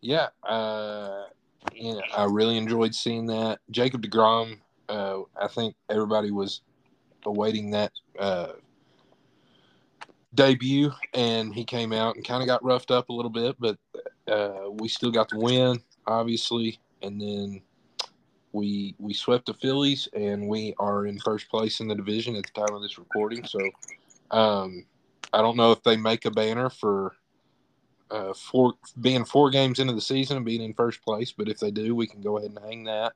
Yeah. 0.00 0.26
Uh, 0.42 1.26
yeah, 1.72 2.00
I 2.16 2.24
really 2.24 2.56
enjoyed 2.56 2.96
seeing 2.96 3.26
that. 3.26 3.60
Jacob 3.70 4.02
DeGrom, 4.02 4.58
uh, 4.88 5.20
I 5.40 5.46
think 5.46 5.76
everybody 5.88 6.32
was 6.32 6.62
awaiting 7.24 7.70
that 7.70 7.92
uh, 8.18 8.54
debut, 10.34 10.90
and 11.14 11.54
he 11.54 11.64
came 11.64 11.92
out 11.92 12.16
and 12.16 12.26
kind 12.26 12.42
of 12.42 12.48
got 12.48 12.64
roughed 12.64 12.90
up 12.90 13.08
a 13.08 13.12
little 13.12 13.30
bit, 13.30 13.54
but 13.60 13.78
uh, 14.26 14.68
we 14.68 14.88
still 14.88 15.12
got 15.12 15.28
the 15.28 15.38
win, 15.38 15.80
obviously. 16.08 16.80
And 17.02 17.20
then 17.20 17.62
we 18.52 18.94
we 18.98 19.14
swept 19.14 19.46
the 19.46 19.54
Phillies, 19.54 20.08
and 20.12 20.48
we 20.48 20.74
are 20.78 21.06
in 21.06 21.18
first 21.18 21.48
place 21.48 21.80
in 21.80 21.88
the 21.88 21.94
division 21.94 22.36
at 22.36 22.44
the 22.44 22.60
time 22.60 22.74
of 22.74 22.82
this 22.82 22.98
recording. 22.98 23.44
So 23.44 23.60
um, 24.30 24.84
I 25.32 25.40
don't 25.40 25.56
know 25.56 25.72
if 25.72 25.82
they 25.82 25.96
make 25.96 26.24
a 26.24 26.30
banner 26.30 26.70
for 26.70 27.14
uh, 28.10 28.34
four 28.34 28.74
being 29.00 29.24
four 29.24 29.50
games 29.50 29.78
into 29.78 29.92
the 29.92 30.00
season 30.00 30.36
and 30.36 30.46
being 30.46 30.62
in 30.62 30.74
first 30.74 31.02
place, 31.02 31.32
but 31.32 31.48
if 31.48 31.58
they 31.58 31.70
do, 31.70 31.94
we 31.94 32.06
can 32.06 32.20
go 32.20 32.38
ahead 32.38 32.50
and 32.50 32.64
hang 32.64 32.84
that. 32.84 33.12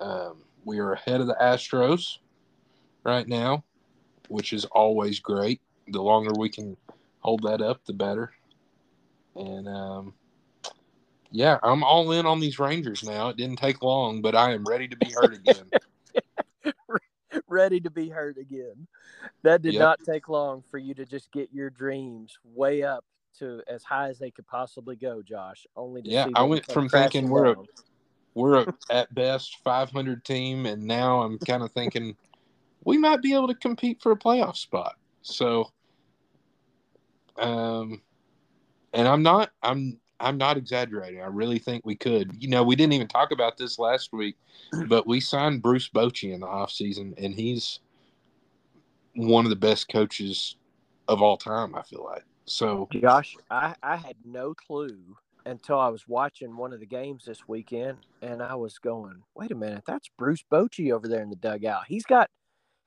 Um, 0.00 0.42
we 0.64 0.78
are 0.78 0.92
ahead 0.92 1.20
of 1.20 1.26
the 1.26 1.36
Astros 1.40 2.18
right 3.04 3.26
now, 3.26 3.64
which 4.28 4.52
is 4.52 4.64
always 4.66 5.18
great. 5.18 5.60
The 5.88 6.00
longer 6.00 6.32
we 6.38 6.48
can 6.48 6.76
hold 7.20 7.42
that 7.42 7.60
up, 7.60 7.84
the 7.84 7.92
better. 7.92 8.32
And 9.34 9.68
um, 9.68 10.14
yeah, 11.30 11.58
I'm 11.62 11.82
all 11.84 12.12
in 12.12 12.26
on 12.26 12.40
these 12.40 12.58
Rangers 12.58 13.02
now. 13.02 13.28
It 13.28 13.36
didn't 13.36 13.58
take 13.58 13.82
long, 13.82 14.22
but 14.22 14.34
I 14.34 14.52
am 14.52 14.66
ready 14.66 14.88
to 14.88 14.96
be 14.96 15.12
hurt 15.12 15.34
again. 15.34 15.70
ready 17.48 17.80
to 17.80 17.90
be 17.90 18.08
hurt 18.08 18.38
again. 18.38 18.86
That 19.42 19.62
did 19.62 19.74
Yep. 19.74 19.80
not 19.80 19.98
take 20.04 20.28
long 20.28 20.62
for 20.70 20.78
you 20.78 20.94
to 20.94 21.06
just 21.06 21.30
get 21.32 21.52
your 21.52 21.70
dreams 21.70 22.38
way 22.44 22.82
up 22.82 23.04
to 23.38 23.62
as 23.68 23.84
high 23.84 24.08
as 24.08 24.18
they 24.18 24.30
could 24.30 24.46
possibly 24.46 24.96
go, 24.96 25.22
Josh. 25.22 25.66
Only 25.76 26.02
to 26.02 26.10
Yeah, 26.10 26.24
see 26.24 26.32
I 26.34 26.42
went 26.42 26.66
from 26.66 26.88
thinking 26.88 27.28
we're 27.28 27.52
a- 27.52 27.56
We're 28.34 28.62
a, 28.62 28.74
at 28.90 29.12
best 29.14 29.58
500 29.64 30.24
team, 30.24 30.66
and 30.66 30.84
now 30.84 31.22
I'm 31.22 31.38
kind 31.38 31.62
of 31.62 31.72
thinking 31.72 32.16
we 32.84 32.96
might 32.96 33.22
be 33.22 33.34
able 33.34 33.48
to 33.48 33.54
compete 33.54 34.00
for 34.00 34.12
a 34.12 34.16
playoff 34.16 34.56
spot. 34.56 34.96
So, 35.22 35.70
um, 37.36 38.00
and 38.92 39.08
I'm 39.08 39.22
not, 39.22 39.50
I'm, 39.62 39.98
I'm 40.20 40.36
not 40.36 40.56
exaggerating. 40.56 41.22
I 41.22 41.26
really 41.26 41.58
think 41.58 41.84
we 41.84 41.96
could. 41.96 42.30
You 42.38 42.48
know, 42.48 42.62
we 42.62 42.76
didn't 42.76 42.92
even 42.92 43.08
talk 43.08 43.32
about 43.32 43.56
this 43.56 43.78
last 43.78 44.12
week, 44.12 44.36
but 44.88 45.06
we 45.06 45.20
signed 45.20 45.62
Bruce 45.62 45.88
Bochy 45.88 46.32
in 46.32 46.40
the 46.40 46.46
offseason, 46.46 47.14
and 47.22 47.34
he's 47.34 47.80
one 49.14 49.44
of 49.44 49.50
the 49.50 49.56
best 49.56 49.88
coaches 49.88 50.56
of 51.08 51.22
all 51.22 51.36
time. 51.36 51.74
I 51.74 51.82
feel 51.82 52.04
like 52.04 52.24
so. 52.44 52.88
Josh, 52.92 53.36
I, 53.50 53.74
I 53.82 53.96
had 53.96 54.16
no 54.24 54.54
clue 54.54 55.16
until 55.46 55.78
I 55.78 55.88
was 55.88 56.06
watching 56.06 56.56
one 56.56 56.72
of 56.72 56.80
the 56.80 56.86
games 56.86 57.24
this 57.24 57.48
weekend, 57.48 57.98
and 58.22 58.42
I 58.42 58.54
was 58.54 58.78
going, 58.78 59.22
"Wait 59.34 59.50
a 59.50 59.56
minute, 59.56 59.84
that's 59.86 60.10
Bruce 60.18 60.44
Bochy 60.50 60.92
over 60.92 61.08
there 61.08 61.22
in 61.22 61.30
the 61.30 61.36
dugout. 61.36 61.84
He's 61.88 62.04
got, 62.04 62.28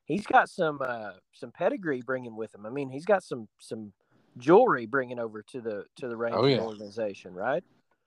he's 0.06 0.26
got 0.26 0.50
some 0.50 0.80
uh, 0.86 1.14
some 1.34 1.52
pedigree 1.52 2.02
bringing 2.02 2.36
with 2.36 2.54
him. 2.54 2.66
I 2.66 2.70
mean, 2.70 2.90
he's 2.90 3.06
got 3.06 3.24
some 3.24 3.48
some 3.60 3.94
jewelry 4.38 4.86
bringing 4.86 5.20
over 5.20 5.42
to 5.44 5.62
the 5.62 5.86
to 5.98 6.08
the 6.08 6.16
Rangers 6.16 6.42
Oh, 6.42 6.46
yeah. 6.48 6.60
organization, 6.60 7.34
right? 7.34 7.64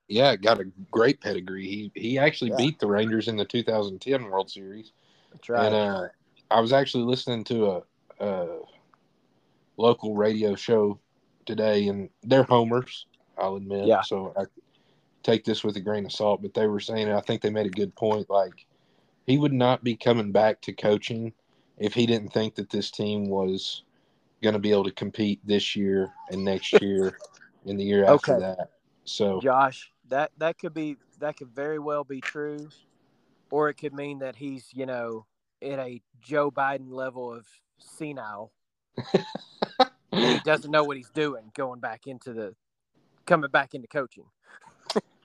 Yeah, 0.08 0.36
got 0.36 0.60
a 0.60 0.64
great 0.90 1.20
pedigree. 1.20 1.66
He 1.66 1.92
he 1.94 2.18
actually 2.18 2.50
Yeah. 2.50 2.58
beat 2.58 2.78
the 2.78 2.86
Rangers 2.86 3.28
in 3.28 3.36
the 3.36 3.44
2010 3.44 4.24
World 4.24 4.50
Series. 4.50 4.92
That's 5.32 5.48
right. 5.48 5.66
And 5.66 5.74
uh, 5.74 6.08
I 6.50 6.60
was 6.60 6.72
actually 6.72 7.04
listening 7.04 7.44
to 7.44 7.66
a, 7.66 7.82
a 8.20 8.58
local 9.76 10.14
radio 10.14 10.54
show 10.54 11.00
today, 11.44 11.88
and 11.88 12.08
they're 12.22 12.44
homers. 12.44 13.06
I'll 13.38 13.56
admit. 13.56 13.86
Yeah. 13.86 14.02
So 14.02 14.32
I 14.36 14.44
take 15.22 15.44
this 15.44 15.64
with 15.64 15.76
a 15.76 15.80
grain 15.80 16.06
of 16.06 16.12
salt, 16.12 16.40
but 16.40 16.54
they 16.54 16.66
were 16.66 16.80
saying 16.80 17.10
I 17.10 17.20
think 17.20 17.42
they 17.42 17.50
made 17.50 17.66
a 17.66 17.70
good 17.70 17.94
point. 17.94 18.30
Like 18.30 18.66
he 19.26 19.38
would 19.38 19.52
not 19.52 19.82
be 19.82 19.96
coming 19.96 20.32
back 20.32 20.60
to 20.62 20.72
coaching 20.72 21.32
if 21.78 21.94
he 21.94 22.06
didn't 22.06 22.32
think 22.32 22.54
that 22.54 22.70
this 22.70 22.90
team 22.90 23.28
was 23.28 23.82
going 24.42 24.52
to 24.54 24.58
be 24.58 24.70
able 24.70 24.84
to 24.84 24.90
compete 24.92 25.40
this 25.44 25.74
year 25.76 26.12
and 26.30 26.44
next 26.44 26.72
year 26.82 27.18
and 27.66 27.78
the 27.78 27.84
year 27.84 28.04
after 28.04 28.32
Okay. 28.34 28.40
that. 28.40 28.70
So 29.04 29.40
Josh, 29.40 29.90
that 30.08 30.32
that 30.38 30.58
could 30.58 30.74
be 30.74 30.96
that 31.20 31.36
could 31.36 31.54
very 31.54 31.78
well 31.78 32.04
be 32.04 32.20
true, 32.20 32.68
or 33.50 33.68
it 33.68 33.74
could 33.74 33.94
mean 33.94 34.18
that 34.18 34.36
he's 34.36 34.68
you 34.72 34.84
know 34.86 35.26
at 35.62 35.78
a 35.78 36.02
Joe 36.20 36.50
Biden 36.50 36.90
level 36.90 37.32
of 37.32 37.46
senile. 37.78 38.50
he 40.10 40.38
doesn't 40.44 40.70
know 40.70 40.84
what 40.84 40.96
he's 40.96 41.10
doing 41.10 41.50
going 41.54 41.80
back 41.80 42.06
into 42.06 42.32
the 42.32 42.54
coming 43.26 43.50
back 43.50 43.74
into 43.74 43.86
coaching. 43.86 44.24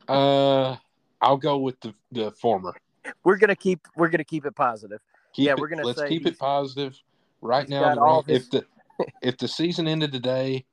uh, 0.08 0.76
I'll 1.22 1.38
go 1.38 1.58
with 1.58 1.80
the 1.82 1.94
the 2.12 2.32
former. 2.32 2.76
We're 3.24 3.38
gonna 3.38 3.56
keep 3.56 3.88
we're 3.96 4.10
gonna 4.10 4.24
keep 4.24 4.46
it 4.46 4.56
positive. 4.56 5.00
Keep 5.34 5.46
Yeah, 5.48 5.52
it- 5.54 5.60
we're 5.60 5.70
gonna 5.70 5.86
let's 5.86 6.00
say 6.00 6.08
keep 6.08 6.28
it 6.28 6.38
positive. 6.38 6.96
Right 7.42 7.68
now, 7.68 7.96
Ran- 8.00 8.24
his- 8.28 8.44
if 8.44 8.50
the 8.52 8.66
if 9.22 9.38
the 9.38 9.48
season 9.48 9.88
ended 9.88 10.12
today, 10.12 10.66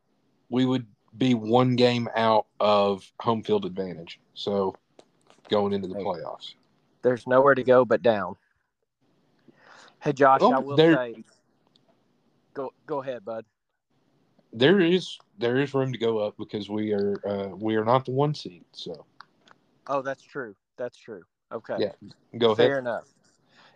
we 0.49 0.65
would 0.67 0.87
be 1.17 1.35
one 1.35 1.77
game 1.77 2.09
out 2.17 2.47
of 2.61 3.11
home 3.21 3.43
field 3.43 3.65
advantage. 3.65 4.21
So 4.35 4.75
going 5.49 5.73
into 5.73 5.89
the 5.89 5.95
playoffs. 5.95 6.55
There's 7.03 7.27
nowhere 7.27 7.55
to 7.55 7.63
go 7.63 7.85
but 7.85 8.03
down. 8.03 8.37
Hey 10.01 10.13
Josh, 10.13 10.41
Oh, 10.43 10.53
I 10.53 10.59
will 10.59 10.77
there- 10.77 10.95
say 10.95 11.25
go 12.55 12.73
go 12.87 13.03
ahead, 13.03 13.25
bud. 13.25 13.45
There 14.53 14.81
is 14.81 15.19
there 15.39 15.59
is 15.59 15.75
room 15.75 15.93
to 15.93 15.99
go 15.99 16.19
up 16.19 16.37
because 16.39 16.69
we 16.71 16.93
are 16.93 17.21
uh, 17.27 17.49
we 17.57 17.77
are 17.77 17.85
not 17.85 18.05
the 18.05 18.13
one 18.13 18.35
seed. 18.35 18.65
So 18.73 19.05
Oh, 19.87 20.03
that's 20.03 20.23
true. 20.23 20.55
That's 20.77 20.99
true. 20.99 21.23
Okay. 21.53 21.77
Yeah, 21.79 21.93
go 22.37 22.55
Fair 22.55 22.67
ahead. 22.67 22.71
Fair 22.71 22.79
enough. 22.79 23.05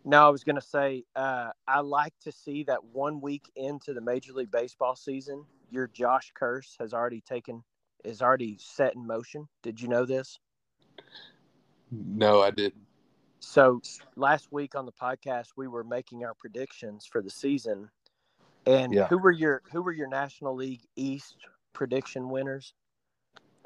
No, 0.04 0.26
I 0.26 0.30
was 0.30 0.42
going 0.42 0.56
to 0.56 0.60
say, 0.62 1.04
uh, 1.14 1.50
I 1.68 1.80
like 1.80 2.14
to 2.22 2.32
see 2.32 2.64
that 2.64 2.82
one 2.84 3.20
week 3.20 3.50
into 3.54 3.94
the 3.94 4.00
Major 4.00 4.32
League 4.32 4.50
Baseball 4.50 4.96
season, 4.96 5.44
your 5.70 5.86
Josh 5.86 6.32
curse 6.34 6.76
has 6.80 6.92
already 6.92 7.20
taken, 7.20 7.62
is 8.04 8.20
already 8.20 8.56
set 8.58 8.96
in 8.96 9.06
motion. 9.06 9.48
Did 9.62 9.80
you 9.80 9.88
know 9.88 10.04
this? 10.04 10.40
No, 11.90 12.40
I 12.40 12.50
didn't. 12.50 12.86
So 13.38 13.80
last 14.16 14.50
week 14.50 14.74
on 14.74 14.86
the 14.86 14.92
podcast, 14.92 15.48
we 15.56 15.68
were 15.68 15.84
making 15.84 16.24
our 16.24 16.34
predictions 16.34 17.06
for 17.06 17.20
the 17.22 17.30
season, 17.30 17.90
and 18.66 18.92
Yeah. 18.92 19.08
who 19.08 19.18
were 19.18 19.32
your 19.32 19.62
who 19.72 19.82
were 19.82 19.92
your 19.92 20.08
National 20.08 20.54
League 20.54 20.86
East 20.96 21.36
prediction 21.72 22.28
winners? 22.28 22.74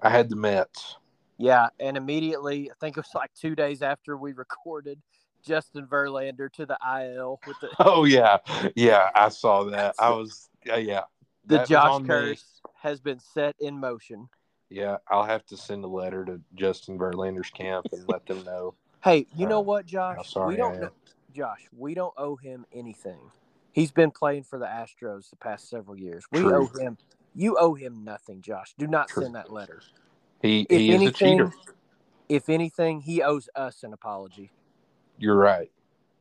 I 0.03 0.11
had 0.11 0.29
the 0.29 0.37
Mets. 0.37 0.97
Yeah, 1.39 1.69
and 1.79 1.97
immediately, 1.97 2.71
I 2.71 2.75
think 2.81 2.97
it 2.97 3.01
was 3.01 3.15
like 3.15 3.33
two 3.35 3.55
days 3.55 3.83
after 3.83 4.17
we 4.17 4.33
recorded, 4.35 5.01
Justin 5.47 5.87
Verlander 5.87 6.53
to 6.53 6.67
the 6.67 6.77
IL 6.85 7.41
with 7.47 7.57
the 7.61 7.71
Oh 7.79 8.05
yeah, 8.05 8.39
yeah. 8.75 9.11
I 9.15 9.29
saw 9.29 9.65
that. 9.65 9.95
I 9.99 10.11
was 10.15 10.49
uh, 10.71 10.77
yeah. 10.77 11.03
the 11.47 11.59
that 11.59 11.69
Josh 11.69 12.01
me. 12.03 12.07
curse 12.09 12.61
has 12.83 13.01
been 13.01 13.21
set 13.21 13.55
in 13.61 13.79
motion. 13.79 14.29
Yeah, 14.69 14.97
I'll 15.09 15.25
have 15.25 15.47
to 15.47 15.57
send 15.57 15.85
a 15.85 15.89
letter 15.89 16.25
to 16.25 16.41
Justin 16.57 16.99
Verlander's 16.99 17.51
camp 17.51 17.87
and 17.93 18.07
let 18.09 18.27
them 18.27 18.45
know. 18.45 18.75
Hey, 19.05 19.27
you 19.37 19.47
know 19.47 19.61
Uh, 19.61 19.63
what, 19.63 19.85
how 19.85 20.15
Josh? 20.17 20.31
sorry 20.31 20.49
we 20.49 20.57
don't 20.57 20.81
know. 20.81 20.91
Josh. 21.33 21.69
We 21.77 21.95
don't 21.95 22.15
owe 22.17 22.35
him 22.35 22.67
anything. 22.73 23.31
He's 23.73 23.93
been 23.93 24.11
playing 24.11 24.43
for 24.43 24.59
the 24.59 24.65
Astros 24.67 25.31
the 25.31 25.37
past 25.37 25.69
several 25.69 25.97
years. 25.97 26.25
We 26.33 26.41
True. 26.41 26.69
owe 26.75 26.79
him. 26.79 26.99
You 27.35 27.57
owe 27.61 27.75
him 27.75 28.03
nothing, 28.03 28.41
Josh. 28.41 28.75
Do 28.79 28.87
not 28.89 29.09
True. 29.09 29.25
send 29.25 29.35
that 29.37 29.53
letter. 29.53 29.83
He 30.43 30.67
If 30.69 30.81
he 30.81 30.91
is 30.95 31.03
a 31.07 31.13
cheater. 31.13 31.53
if 32.29 32.49
anything, 32.49 33.03
he 33.03 33.23
owes 33.23 33.49
us 33.55 33.85
an 33.85 33.93
apology. 33.93 34.51
You're 35.19 35.37
right. 35.37 35.71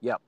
Yep. 0.02 0.22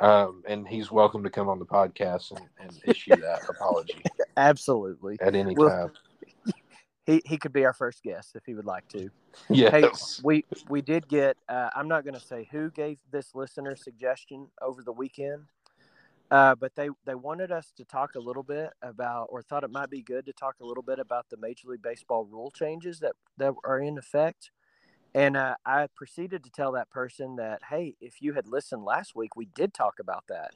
Um, 0.00 0.42
and 0.46 0.66
he's 0.66 0.90
welcome 0.90 1.22
to 1.22 1.30
come 1.30 1.48
on 1.48 1.58
the 1.58 1.64
podcast 1.64 2.32
and, 2.32 2.46
and 2.60 2.80
issue 2.84 3.16
that 3.16 3.40
apology 3.48 4.02
Absolutely. 4.36 5.16
at 5.20 5.34
any 5.34 5.54
Well, 5.54 5.68
time. 5.88 5.92
He 7.06 7.20
he 7.26 7.36
could 7.36 7.52
be 7.52 7.66
our 7.66 7.74
first 7.74 8.02
guest 8.02 8.34
if 8.34 8.46
he 8.46 8.54
would 8.54 8.64
like 8.64 8.88
to. 8.88 9.10
Yes. 9.50 9.72
Hey, 9.72 10.22
we 10.24 10.44
we 10.70 10.80
did 10.80 11.06
get. 11.06 11.36
Uh, 11.50 11.68
I'm 11.76 11.86
not 11.86 12.02
going 12.02 12.14
to 12.14 12.26
say 12.26 12.48
who 12.50 12.70
gave 12.70 12.96
this 13.12 13.34
listener 13.34 13.76
suggestion 13.76 14.48
over 14.62 14.82
the 14.82 14.90
weekend, 14.90 15.42
uh, 16.30 16.54
but 16.54 16.74
they 16.76 16.88
they 17.04 17.14
wanted 17.14 17.52
us 17.52 17.72
to 17.76 17.84
talk 17.84 18.14
a 18.14 18.18
little 18.18 18.42
bit 18.42 18.70
about, 18.80 19.26
or 19.28 19.42
thought 19.42 19.64
it 19.64 19.70
might 19.70 19.90
be 19.90 20.00
good 20.00 20.24
to 20.24 20.32
talk 20.32 20.54
a 20.62 20.64
little 20.64 20.82
bit 20.82 20.98
about 20.98 21.28
the 21.28 21.36
Major 21.36 21.68
League 21.68 21.82
Baseball 21.82 22.24
rule 22.24 22.50
changes 22.50 23.00
that 23.00 23.12
that 23.36 23.52
are 23.64 23.80
in 23.80 23.98
effect. 23.98 24.50
And 25.14 25.36
uh, 25.36 25.54
I 25.64 25.88
proceeded 25.94 26.42
to 26.44 26.50
tell 26.50 26.72
that 26.72 26.90
person 26.90 27.36
that, 27.36 27.62
hey, 27.70 27.94
if 28.00 28.20
you 28.20 28.32
had 28.32 28.48
listened 28.48 28.84
last 28.84 29.14
week, 29.14 29.36
we 29.36 29.46
did 29.54 29.72
talk 29.72 29.94
about 30.00 30.24
that. 30.28 30.52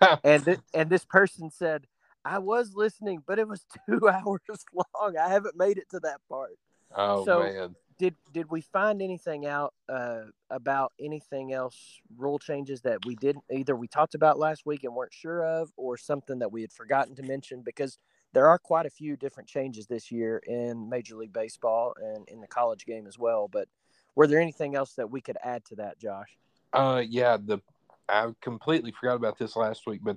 and 0.24 0.44
th- 0.44 0.58
and 0.74 0.90
this 0.90 1.04
person 1.04 1.50
said, 1.50 1.86
I 2.24 2.38
was 2.38 2.74
listening, 2.74 3.22
but 3.26 3.38
it 3.38 3.48
was 3.48 3.64
two 3.88 4.08
hours 4.08 4.40
long. 4.74 5.16
I 5.16 5.28
haven't 5.28 5.56
made 5.56 5.78
it 5.78 5.88
to 5.90 6.00
that 6.00 6.20
part 6.28 6.58
oh 6.96 7.24
so- 7.24 7.40
man. 7.40 7.74
did 7.98 8.14
did 8.32 8.50
we 8.50 8.60
find 8.60 9.02
anything 9.02 9.46
out 9.46 9.74
uh, 9.88 10.22
about 10.50 10.92
anything 11.00 11.52
else 11.52 12.00
rule 12.16 12.38
changes 12.38 12.80
that 12.82 12.98
we 13.06 13.14
didn't 13.16 13.44
either 13.50 13.76
we 13.76 13.88
talked 13.88 14.14
about 14.14 14.38
last 14.38 14.66
week 14.66 14.84
and 14.84 14.94
weren't 14.94 15.12
sure 15.12 15.44
of 15.44 15.70
or 15.76 15.96
something 15.96 16.38
that 16.38 16.50
we 16.50 16.60
had 16.62 16.72
forgotten 16.72 17.14
to 17.14 17.22
mention 17.22 17.62
because 17.62 17.98
there 18.32 18.46
are 18.46 18.58
quite 18.58 18.86
a 18.86 18.90
few 18.90 19.16
different 19.16 19.48
changes 19.48 19.86
this 19.86 20.10
year 20.10 20.38
in 20.46 20.88
major 20.88 21.16
league 21.16 21.32
baseball 21.32 21.94
and 22.00 22.26
in 22.28 22.40
the 22.40 22.46
college 22.46 22.86
game 22.86 23.06
as 23.06 23.18
well 23.18 23.48
but 23.50 23.68
were 24.14 24.26
there 24.26 24.40
anything 24.40 24.74
else 24.74 24.94
that 24.94 25.10
we 25.10 25.20
could 25.20 25.36
add 25.42 25.64
to 25.64 25.76
that 25.76 25.98
josh 25.98 26.36
Uh, 26.72 27.02
yeah. 27.06 27.36
The 27.36 27.60
I 28.08 28.28
completely 28.40 28.92
forgot 28.92 29.16
about 29.16 29.38
this 29.38 29.56
last 29.56 29.86
week, 29.86 30.00
but 30.02 30.16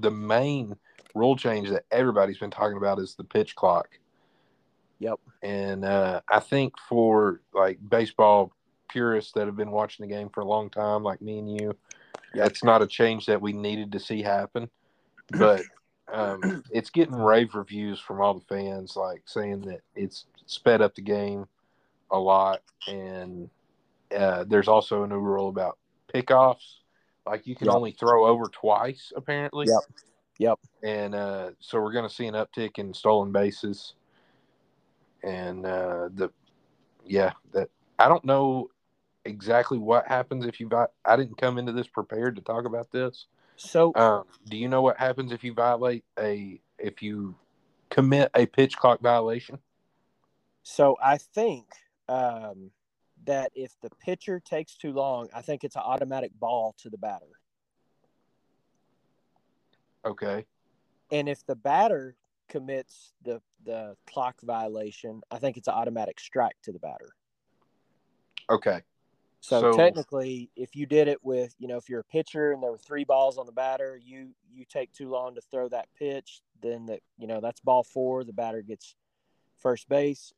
the 0.00 0.10
main 0.10 0.76
rule 1.14 1.36
change 1.36 1.70
that 1.70 1.84
everybody's 1.90 2.38
been 2.38 2.50
talking 2.50 2.76
about 2.76 2.98
is 2.98 3.14
the 3.14 3.24
pitch 3.24 3.54
clock. 3.54 3.88
Yep. 4.98 5.18
And 5.42 5.84
uh, 5.84 6.20
I 6.30 6.40
think 6.40 6.74
for 6.88 7.40
like 7.54 7.78
baseball 7.88 8.52
purists 8.88 9.32
that 9.32 9.46
have 9.46 9.56
been 9.56 9.70
watching 9.70 10.06
the 10.06 10.14
game 10.14 10.28
for 10.28 10.40
a 10.40 10.46
long 10.46 10.70
time, 10.70 11.02
like 11.02 11.20
me 11.20 11.38
and 11.38 11.60
you, 11.60 11.76
it's 12.34 12.64
not 12.64 12.82
a 12.82 12.86
change 12.86 13.26
that 13.26 13.40
we 13.40 13.52
needed 13.52 13.92
to 13.92 14.00
see 14.00 14.22
happen. 14.22 14.68
But 15.30 15.62
um, 16.12 16.62
it's 16.70 16.90
getting 16.90 17.14
rave 17.14 17.54
reviews 17.54 18.00
from 18.00 18.20
all 18.20 18.34
the 18.34 18.46
fans, 18.46 18.96
like 18.96 19.22
saying 19.26 19.62
that 19.62 19.80
it's 19.94 20.26
sped 20.46 20.82
up 20.82 20.94
the 20.94 21.02
game 21.02 21.46
a 22.10 22.18
lot. 22.18 22.62
And 22.88 23.50
uh, 24.16 24.44
there's 24.44 24.68
also 24.68 25.02
a 25.02 25.06
new 25.06 25.18
rule 25.18 25.48
about 25.48 25.78
pickoffs. 26.12 26.76
Like 27.26 27.46
you 27.46 27.56
can 27.56 27.66
Yep. 27.66 27.76
only 27.76 27.92
throw 27.92 28.26
over 28.26 28.46
twice, 28.48 29.12
apparently. 29.16 29.66
Yep. 29.66 29.80
Yep. 30.38 30.58
And 30.82 31.14
uh, 31.14 31.50
so 31.58 31.80
we're 31.80 31.92
going 31.92 32.08
to 32.08 32.14
see 32.14 32.26
an 32.26 32.34
uptick 32.34 32.78
in 32.78 32.94
stolen 32.94 33.32
bases. 33.32 33.94
And 35.22 35.66
uh, 35.66 36.08
the, 36.14 36.30
yeah, 37.04 37.32
that 37.52 37.68
I 37.98 38.08
don't 38.08 38.24
know 38.24 38.70
exactly 39.24 39.78
what 39.78 40.06
happens 40.06 40.46
if 40.46 40.60
you 40.60 40.68
got. 40.68 40.92
I 41.04 41.16
didn't 41.16 41.36
come 41.36 41.58
into 41.58 41.72
this 41.72 41.88
prepared 41.88 42.36
to 42.36 42.42
talk 42.42 42.64
about 42.64 42.92
this, 42.92 43.26
So, 43.56 43.92
Um, 43.96 44.24
do 44.48 44.56
you 44.56 44.68
know 44.68 44.82
what 44.82 44.98
happens 44.98 45.32
if 45.32 45.42
you 45.42 45.52
violate 45.52 46.04
a 46.18 46.60
if 46.78 47.02
you 47.02 47.34
commit 47.90 48.30
a 48.34 48.46
pitch 48.46 48.76
clock 48.76 49.00
violation? 49.00 49.58
so 50.62 50.96
I 51.02 51.18
think 51.18 51.66
um, 52.08 52.70
that 53.24 53.50
if 53.54 53.72
the 53.82 53.90
pitcher 54.00 54.40
takes 54.40 54.76
too 54.76 54.92
long, 54.92 55.28
I 55.34 55.42
think 55.42 55.64
it's 55.64 55.76
an 55.76 55.82
automatic 55.84 56.32
ball 56.38 56.74
to 56.78 56.90
the 56.90 56.98
batter. 56.98 57.26
Okay. 60.04 60.46
And 61.10 61.28
if 61.28 61.44
the 61.46 61.56
batter 61.56 62.16
commits 62.48 63.12
the 63.24 63.40
the 63.64 63.96
clock 64.06 64.36
violation, 64.42 65.22
I 65.30 65.38
think 65.38 65.56
it's 65.56 65.68
an 65.68 65.74
automatic 65.74 66.20
strike 66.20 66.56
to 66.62 66.72
the 66.72 66.78
batter. 66.78 67.10
Okay. 68.48 68.82
So, 69.40 69.60
So- 69.60 69.76
technically, 69.76 70.50
if 70.56 70.74
you 70.74 70.86
did 70.86 71.08
it 71.08 71.22
with, 71.24 71.54
you 71.58 71.68
know, 71.68 71.76
if 71.76 71.88
you're 71.88 72.00
a 72.00 72.04
pitcher 72.04 72.52
and 72.52 72.62
there 72.62 72.70
were 72.70 72.78
three 72.78 73.04
balls 73.04 73.38
on 73.38 73.46
the 73.46 73.52
batter, 73.52 73.96
you 73.96 74.34
you 74.52 74.64
take 74.64 74.92
too 74.92 75.08
long 75.08 75.34
to 75.34 75.40
throw 75.40 75.68
that 75.68 75.88
pitch, 75.98 76.42
then 76.62 76.86
that 76.86 77.00
you 77.18 77.26
know 77.26 77.40
that's 77.40 77.60
ball 77.60 77.82
four. 77.82 78.24
The 78.24 78.32
batter 78.32 78.62
gets 78.62 78.94
first 79.58 79.88
base. 79.88 80.32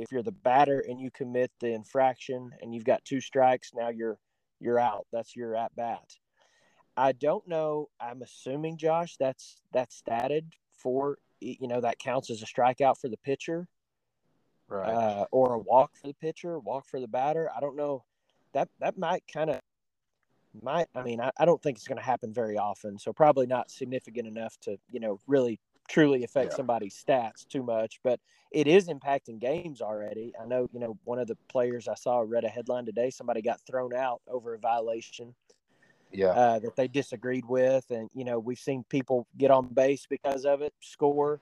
If 0.00 0.12
you're 0.12 0.22
the 0.22 0.32
batter 0.32 0.84
and 0.86 1.00
you 1.00 1.10
commit 1.10 1.50
the 1.60 1.72
infraction 1.72 2.50
and 2.60 2.74
you've 2.74 2.84
got 2.84 3.04
two 3.04 3.20
strikes, 3.20 3.72
now 3.74 3.88
you're 3.88 4.18
you're 4.60 4.78
out. 4.78 5.06
That's 5.12 5.36
your 5.36 5.54
at 5.56 5.74
bat. 5.76 6.16
I 6.96 7.12
don't 7.12 7.46
know. 7.46 7.88
I'm 8.00 8.22
assuming 8.22 8.76
Josh, 8.76 9.16
that's 9.18 9.60
that's 9.72 10.02
statted 10.02 10.52
for 10.72 11.18
you 11.40 11.68
know 11.68 11.80
that 11.80 11.98
counts 11.98 12.30
as 12.30 12.42
a 12.42 12.46
strikeout 12.46 13.00
for 13.00 13.08
the 13.08 13.16
pitcher 13.18 13.68
Right. 14.68 14.92
uh, 14.92 15.24
or 15.32 15.54
a 15.54 15.58
walk 15.58 15.92
for 15.96 16.08
the 16.08 16.14
pitcher, 16.14 16.58
walk 16.58 16.86
for 16.86 17.00
the 17.00 17.08
batter. 17.08 17.50
I 17.56 17.60
don't 17.60 17.76
know. 17.76 18.04
That 18.52 18.68
that 18.80 18.98
might 18.98 19.24
kind 19.32 19.50
of 19.50 19.60
might. 20.62 20.88
I 20.94 21.02
mean, 21.02 21.20
I, 21.20 21.30
I 21.38 21.44
don't 21.46 21.62
think 21.62 21.78
it's 21.78 21.88
going 21.88 21.98
to 21.98 22.04
happen 22.04 22.32
very 22.34 22.58
often. 22.58 22.98
So 22.98 23.12
probably 23.12 23.46
not 23.46 23.70
significant 23.70 24.28
enough 24.28 24.58
to 24.62 24.78
you 24.90 25.00
know 25.00 25.20
really 25.26 25.58
truly 25.88 26.22
affect 26.24 26.52
Yeah. 26.52 26.56
somebody's 26.56 27.02
stats 27.02 27.46
too 27.46 27.62
much. 27.62 28.00
But 28.02 28.20
it 28.50 28.66
is 28.66 28.88
impacting 28.88 29.38
games 29.38 29.82
already. 29.82 30.32
I 30.40 30.46
know. 30.46 30.68
You 30.72 30.80
know, 30.80 30.98
one 31.04 31.18
of 31.18 31.26
the 31.26 31.36
players 31.48 31.88
I 31.88 31.94
saw 31.94 32.20
read 32.20 32.44
a 32.44 32.48
headline 32.48 32.86
today. 32.86 33.10
Somebody 33.10 33.42
got 33.42 33.60
thrown 33.66 33.94
out 33.94 34.20
over 34.28 34.54
a 34.54 34.58
violation 34.58 35.34
yeah. 36.12 36.28
uh, 36.28 36.58
that 36.60 36.76
they 36.76 36.88
disagreed 36.88 37.44
with, 37.46 37.90
and 37.90 38.08
you 38.14 38.24
know 38.24 38.38
we've 38.38 38.58
seen 38.58 38.84
people 38.88 39.26
get 39.36 39.50
on 39.50 39.68
base 39.68 40.06
because 40.08 40.44
of 40.44 40.62
it, 40.62 40.72
score. 40.80 41.40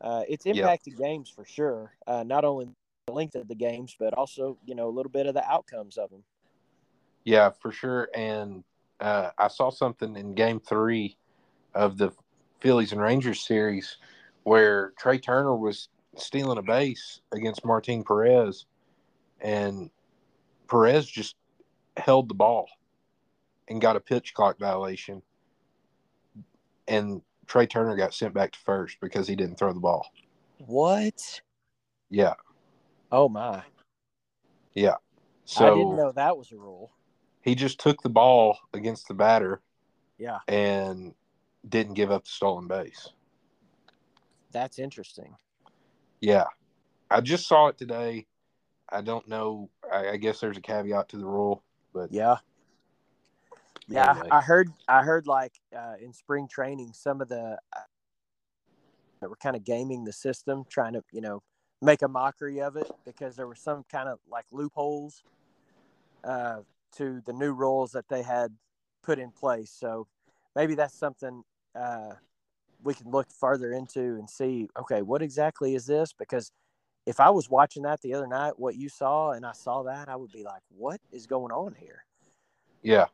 Uh, 0.00 0.24
it's 0.28 0.46
impacted 0.46 0.96
games 0.96 1.30
for 1.30 1.44
sure. 1.44 1.92
Uh, 2.06 2.24
not 2.24 2.44
only 2.44 2.68
the 3.06 3.12
length 3.12 3.36
of 3.36 3.48
the 3.48 3.54
games, 3.54 3.94
but 3.98 4.12
also 4.14 4.58
you 4.64 4.74
know 4.74 4.88
a 4.88 4.90
little 4.90 5.10
bit 5.10 5.26
of 5.26 5.34
the 5.34 5.46
outcomes 5.50 5.96
of 5.96 6.10
them. 6.10 6.24
Yeah, 7.24 7.50
for 7.50 7.70
sure. 7.70 8.08
And 8.14 8.64
uh, 9.00 9.30
I 9.38 9.48
saw 9.48 9.70
something 9.70 10.16
in 10.16 10.34
Game 10.34 10.60
Three 10.60 11.16
of 11.74 11.96
the 11.96 12.12
Phillies 12.62 12.92
and 12.92 13.00
Rangers 13.00 13.44
series 13.44 13.98
where 14.44 14.92
Trea 14.96 15.18
Turner 15.18 15.56
was 15.56 15.88
stealing 16.16 16.58
a 16.58 16.62
base 16.62 17.20
against 17.32 17.64
Martin 17.64 18.04
Perez, 18.04 18.66
and 19.40 19.90
Perez 20.68 21.06
just 21.06 21.36
held 21.96 22.28
the 22.28 22.34
ball 22.34 22.68
and 23.68 23.80
got 23.80 23.96
a 23.96 24.00
pitch 24.00 24.32
clock 24.32 24.58
violation, 24.58 25.22
and 26.86 27.20
Trea 27.46 27.66
Turner 27.66 27.96
got 27.96 28.14
sent 28.14 28.32
back 28.32 28.52
to 28.52 28.58
first 28.60 28.98
because 29.00 29.26
he 29.26 29.34
didn't 29.36 29.56
throw 29.56 29.72
the 29.72 29.80
ball. 29.80 30.06
What? 30.58 31.40
Yeah, 32.10 32.34
Oh 33.10 33.28
my! 33.28 33.62
yeah. 34.74 34.96
So 35.44 35.66
I 35.66 35.70
didn't 35.74 35.96
know 35.96 36.12
that 36.12 36.36
was 36.36 36.52
a 36.52 36.56
rule. 36.56 36.92
he 37.42 37.54
just 37.54 37.80
took 37.80 38.02
the 38.02 38.08
ball 38.08 38.56
against 38.72 39.08
the 39.08 39.14
batter 39.14 39.60
Yeah, 40.18 40.38
and 40.46 41.14
didn't 41.68 41.94
give 41.94 42.10
up 42.10 42.24
the 42.24 42.30
stolen 42.30 42.66
base. 42.66 43.10
that's 44.52 44.78
interesting. 44.78 45.34
Yeah, 46.20 46.44
I 47.10 47.20
just 47.20 47.48
saw 47.48 47.68
it 47.68 47.78
today. 47.78 48.26
I 48.88 49.00
don't 49.00 49.26
know. 49.28 49.70
I, 49.90 50.10
I 50.10 50.16
guess 50.16 50.40
there's 50.40 50.58
a 50.58 50.60
caveat 50.60 51.08
to 51.10 51.16
the 51.16 51.26
rule, 51.26 51.64
but 51.92 52.12
Yeah. 52.12 52.36
Yeah, 53.88 54.10
Anyway. 54.12 54.28
I 54.30 54.40
heard. 54.40 54.68
I 54.86 55.02
heard 55.02 55.26
like 55.26 55.54
uh, 55.76 55.94
in 56.00 56.12
spring 56.12 56.46
training, 56.48 56.92
some 56.94 57.20
of 57.20 57.28
the 57.28 57.58
uh, 57.76 57.80
that 59.20 59.28
were 59.28 59.36
kind 59.36 59.56
of 59.56 59.64
gaming 59.64 60.04
the 60.04 60.12
system, 60.12 60.64
trying 60.70 60.92
to 60.92 61.02
you 61.12 61.20
know 61.20 61.42
make 61.80 62.02
a 62.02 62.08
mockery 62.08 62.60
of 62.60 62.76
it 62.76 62.90
because 63.04 63.34
there 63.34 63.46
were 63.46 63.56
some 63.56 63.84
kind 63.90 64.08
of 64.08 64.20
like 64.30 64.44
loopholes 64.52 65.24
uh, 66.24 66.58
to 66.96 67.20
the 67.26 67.32
new 67.32 67.52
rules 67.52 67.90
that 67.92 68.08
they 68.08 68.22
had 68.22 68.54
put 69.02 69.18
in 69.18 69.30
place. 69.32 69.70
So 69.76 70.06
maybe 70.54 70.74
that's 70.76 70.96
something 70.96 71.42
uh, 71.74 72.12
we 72.82 72.94
can 72.94 73.10
look 73.10 73.28
further 73.30 73.72
into 73.72 74.00
and 74.00 74.28
see. 74.28 74.68
Okay, 74.78 75.02
what 75.02 75.22
exactly 75.22 75.74
is 75.74 75.86
this? 75.86 76.12
Because 76.12 76.50
if 77.06 77.20
I 77.20 77.30
was 77.30 77.50
watching 77.50 77.82
that 77.84 78.00
the 78.02 78.14
other 78.14 78.26
night, 78.26 78.58
what 78.58 78.76
you 78.76 78.88
saw, 78.88 79.32
and 79.32 79.44
I 79.44 79.52
saw 79.52 79.82
that, 79.84 80.08
I 80.08 80.16
would 80.16 80.32
be 80.32 80.42
like, 80.42 80.62
"What 80.68 81.00
is 81.10 81.26
going 81.26 81.52
on 81.52 81.74
here?" 81.74 82.04
yeah, 82.82 83.06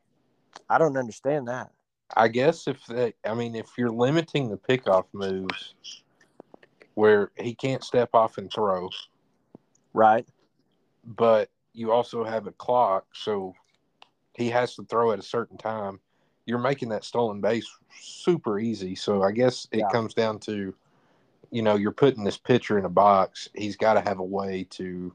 I 0.69 0.79
don't 0.79 0.97
understand 0.97 1.49
that. 1.49 1.71
I 2.17 2.29
guess 2.29 2.67
if 2.67 2.85
they, 2.87 3.15
I 3.25 3.35
mean, 3.35 3.55
if 3.55 3.67
you're 3.77 3.91
limiting 3.91 4.49
the 4.49 4.57
pickoff 4.57 5.05
moves 5.13 5.75
where 6.95 7.31
he 7.39 7.55
can't 7.55 7.85
step 7.85 8.11
off 8.15 8.39
and 8.39 8.51
throw, 8.53 8.89
Right. 9.93 10.27
but 11.05 11.51
you 11.75 11.93
also 11.93 12.25
have 12.25 12.47
a 12.47 12.53
clock, 12.53 13.07
so 13.15 13.55
he 14.35 14.51
has 14.51 14.75
to 14.77 14.85
throw 14.85 15.13
at 15.13 15.19
a 15.19 15.23
certain 15.23 15.59
time. 15.59 16.01
You're 16.49 16.59
making 16.59 16.89
that 16.89 17.05
stolen 17.05 17.43
base 17.43 17.69
super 18.01 18.59
easy. 18.59 18.95
So 18.95 19.23
I 19.23 19.33
guess 19.33 19.69
it 19.71 19.81
Yeah. 19.81 19.89
comes 19.91 20.15
down 20.15 20.39
to, 20.41 20.75
you 21.51 21.61
know, 21.61 21.77
you're 21.77 21.93
putting 21.93 22.25
this 22.25 22.39
pitcher 22.39 22.79
in 22.79 22.87
a 22.87 22.89
box. 22.89 23.51
He's 23.55 23.77
got 23.77 23.95
to 23.95 24.01
have 24.01 24.19
a 24.19 24.25
way 24.25 24.65
to, 24.71 25.15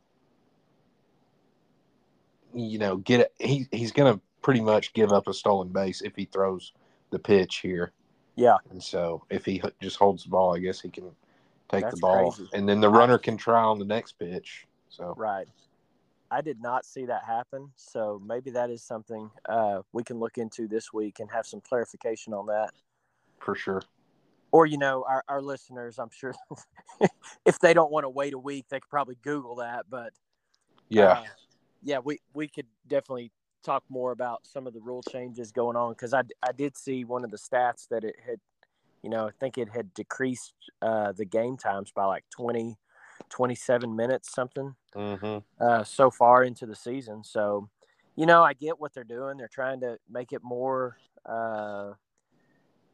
you 2.54 2.78
know, 2.78 2.98
get 2.98 3.22
it. 3.22 3.34
He, 3.40 3.66
he's 3.72 3.92
going 3.92 4.14
to 4.14 4.22
pretty 4.44 4.62
much 4.62 4.94
give 4.94 5.12
up 5.12 5.28
a 5.28 5.34
stolen 5.34 5.70
base 5.70 6.02
if 6.02 6.16
he 6.16 6.26
throws 6.26 6.72
the 7.10 7.18
pitch 7.18 7.58
here. 7.58 7.94
Yeah. 8.36 8.58
And 8.70 8.82
so 8.84 9.24
if 9.32 9.44
he 9.44 9.60
just 9.82 9.98
holds 9.98 10.26
the 10.26 10.30
ball, 10.30 10.56
I 10.56 10.60
guess 10.60 10.82
he 10.82 10.90
can 10.90 11.16
take 11.68 11.82
That's 11.82 11.96
the 11.96 12.02
ball. 12.02 12.32
crazy. 12.34 12.48
And 12.54 12.70
then 12.70 12.80
the 12.80 12.90
runner 12.90 13.18
can 13.18 13.38
try 13.38 13.64
on 13.64 13.80
the 13.80 13.86
next 13.86 14.20
pitch. 14.20 14.68
So, 14.90 15.16
Right. 15.18 15.48
I 16.34 16.42
did 16.42 16.60
not 16.60 16.84
see 16.84 17.06
that 17.06 17.24
happen. 17.26 17.72
So 17.76 18.20
maybe 18.26 18.50
that 18.52 18.72
is 18.72 18.84
something 18.84 19.30
uh, 19.48 19.82
we 19.92 20.04
can 20.04 20.18
look 20.18 20.40
into 20.40 20.68
this 20.68 20.92
week 20.92 21.20
and 21.20 21.30
have 21.32 21.46
some 21.46 21.62
clarification 21.62 22.34
on 22.34 22.48
that. 22.48 22.72
for 23.40 23.54
sure. 23.56 23.84
Or, 24.52 24.66
you 24.66 24.78
know, 24.80 25.06
our, 25.08 25.24
our 25.28 25.42
listeners, 25.42 26.00
I'm 26.00 26.10
sure 26.12 26.34
if 27.46 27.60
they 27.60 27.74
don't 27.74 27.92
want 27.92 28.06
to 28.06 28.10
wait 28.10 28.34
a 28.34 28.40
week, 28.40 28.66
they 28.70 28.80
could 28.80 28.90
probably 28.90 29.18
Google 29.22 29.58
that. 29.58 29.86
But 29.90 30.14
Yeah. 30.90 31.06
uh, 31.06 31.24
yeah, 31.84 32.00
we, 32.00 32.20
we 32.34 32.48
could 32.48 32.68
definitely 32.88 33.32
talk 33.64 33.84
more 33.88 34.12
about 34.12 34.46
some 34.46 34.66
of 34.66 34.74
the 34.74 34.82
rule 34.82 35.04
changes 35.04 35.52
going 35.52 35.78
on 35.78 35.92
because 35.92 36.14
I, 36.14 36.24
I 36.42 36.52
did 36.52 36.76
see 36.76 37.06
one 37.06 37.24
of 37.24 37.30
the 37.30 37.38
stats 37.38 37.88
that 37.90 38.04
it 38.04 38.16
had, 38.26 38.40
you 39.04 39.10
know, 39.10 39.28
I 39.28 39.32
think 39.40 39.58
it 39.60 39.70
had 39.70 39.94
decreased 39.94 40.54
uh, 40.82 41.12
the 41.12 41.26
game 41.26 41.58
times 41.58 41.92
by 41.92 42.06
like 42.06 42.26
20, 42.32 42.78
27 43.30 43.95
minutes, 43.95 44.34
something. 44.34 44.76
mm-hmm. 44.95 45.38
uh, 45.63 45.84
so 45.84 46.11
far 46.11 46.43
into 46.43 46.65
the 46.65 46.76
season. 46.76 47.24
So, 47.24 47.69
you 48.15 48.26
know, 48.26 48.43
I 48.43 48.53
get 48.53 48.80
what 48.80 48.93
they're 48.93 49.03
doing. 49.03 49.38
They're 49.38 49.47
trying 49.47 49.82
to 49.82 49.97
make 50.09 50.34
it 50.34 50.41
more 50.43 50.97
uh, 51.26 51.93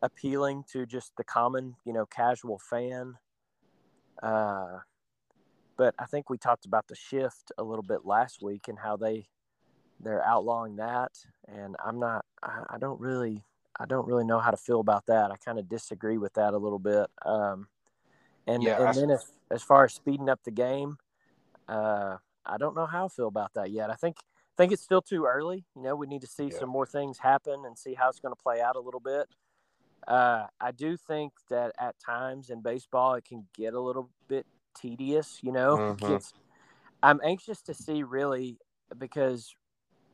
appealing 0.01 0.63
to 0.71 0.85
just 0.85 1.15
the 1.17 1.23
common, 1.23 1.75
you 1.85 1.93
know, 1.93 2.05
casual 2.05 2.59
fan. 2.59 3.15
Uh, 4.21 4.79
but 5.77 5.95
I 5.97 6.05
think 6.05 6.29
we 6.29 6.37
talked 6.37 6.65
about 6.65 6.87
the 6.87 6.95
shift 6.95 7.51
a 7.57 7.63
little 7.63 7.83
bit 7.83 8.05
last 8.05 8.41
week 8.41 8.67
and 8.67 8.77
how 8.77 8.97
they 8.97 9.27
they're 10.01 10.25
outlawing 10.25 10.77
that, 10.77 11.11
and 11.47 11.75
I'm 11.83 11.99
not. 11.99 12.25
I, 12.41 12.63
I 12.69 12.77
don't 12.77 12.99
really. 12.99 13.43
I 13.79 13.85
don't 13.85 14.07
really 14.07 14.25
know 14.25 14.39
how 14.39 14.51
to 14.51 14.57
feel 14.57 14.81
about 14.81 15.05
that. 15.05 15.31
I 15.31 15.37
kind 15.37 15.57
of 15.57 15.69
disagree 15.69 16.17
with 16.17 16.33
that 16.33 16.53
a 16.53 16.57
little 16.57 16.79
bit. 16.79 17.07
Um, 17.25 17.67
and 18.45 18.61
Yeah, 18.61 18.77
and 18.77 18.87
I- 18.89 18.93
then 18.93 19.09
if, 19.09 19.21
as 19.51 19.63
far 19.63 19.83
as 19.85 19.93
speeding 19.93 20.29
up 20.29 20.41
the 20.43 20.51
game, 20.51 20.97
uh, 21.67 22.17
I 22.45 22.57
don't 22.57 22.75
know 22.75 22.85
how 22.85 23.05
I 23.05 23.09
feel 23.09 23.27
about 23.27 23.53
that 23.55 23.71
yet. 23.71 23.89
I 23.89 23.95
think 23.95 24.17
think 24.57 24.73
it's 24.73 24.81
still 24.83 25.01
too 25.01 25.25
early. 25.25 25.65
You 25.73 25.83
know, 25.83 25.95
we 25.95 26.05
need 26.05 26.19
to 26.21 26.27
see 26.27 26.49
Yeah. 26.51 26.59
some 26.59 26.69
more 26.69 26.85
things 26.85 27.17
happen 27.19 27.63
and 27.65 27.77
see 27.77 27.93
how 27.93 28.09
it's 28.09 28.19
going 28.19 28.35
to 28.35 28.41
play 28.41 28.59
out 28.59 28.75
a 28.75 28.79
little 28.81 28.99
bit. 28.99 29.29
Uh, 30.05 30.47
I 30.59 30.71
do 30.71 30.97
think 30.97 31.31
that 31.49 31.71
at 31.79 31.97
times 31.97 32.49
in 32.49 32.61
baseball 32.61 33.13
it 33.13 33.23
can 33.23 33.47
get 33.53 33.73
a 33.73 33.79
little 33.79 34.09
bit 34.27 34.45
tedious. 34.75 35.41
You 35.41 35.53
know, 35.53 35.77
Mhm. 35.77 35.97
gets- 35.99 36.33
I'm 37.01 37.21
anxious 37.23 37.61
to 37.63 37.73
see 37.73 38.03
really 38.03 38.59
because 38.97 39.55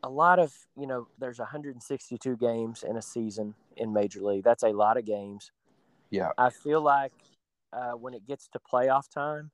a 0.03 0.09
lot 0.09 0.37
of 0.37 0.53
you 0.75 0.85
know 0.85 1.07
there's 1.17 1.39
162 1.39 2.37
games 2.37 2.83
in 2.83 2.97
a 2.97 3.01
season 3.01 3.55
in 3.77 3.91
Major 3.93 4.21
League. 4.21 4.43
That's 4.43 4.61
a 4.61 4.69
lot 4.73 4.97
of 4.97 5.05
games. 5.05 5.51
Yeah. 6.11 6.31
I 6.37 6.51
feel 6.51 6.81
like 6.81 7.13
uh, 7.75 7.91
when 7.91 8.13
it 8.13 8.25
gets 8.25 8.47
to 8.49 8.59
playoff 8.59 9.09
time, 9.09 9.51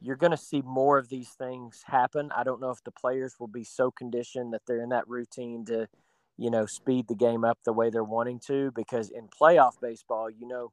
you're 0.00 0.16
going 0.16 0.30
to 0.30 0.36
see 0.36 0.62
more 0.62 0.98
of 0.98 1.08
these 1.08 1.30
things 1.30 1.82
happen. 1.86 2.30
I 2.36 2.42
don't 2.44 2.60
know 2.60 2.70
if 2.70 2.82
the 2.84 2.90
players 2.90 3.34
will 3.38 3.48
be 3.48 3.64
so 3.64 3.90
conditioned 3.90 4.52
that 4.52 4.62
they're 4.66 4.82
in 4.82 4.90
that 4.90 5.08
routine 5.08 5.64
to, 5.66 5.88
you 6.36 6.50
know, 6.50 6.66
speed 6.66 7.06
the 7.08 7.14
game 7.14 7.44
up 7.44 7.58
the 7.64 7.72
way 7.72 7.90
they're 7.90 8.04
wanting 8.04 8.40
to 8.46 8.70
because 8.74 9.10
in 9.10 9.28
playoff 9.28 9.80
baseball, 9.80 10.30
you 10.30 10.46
know, 10.46 10.72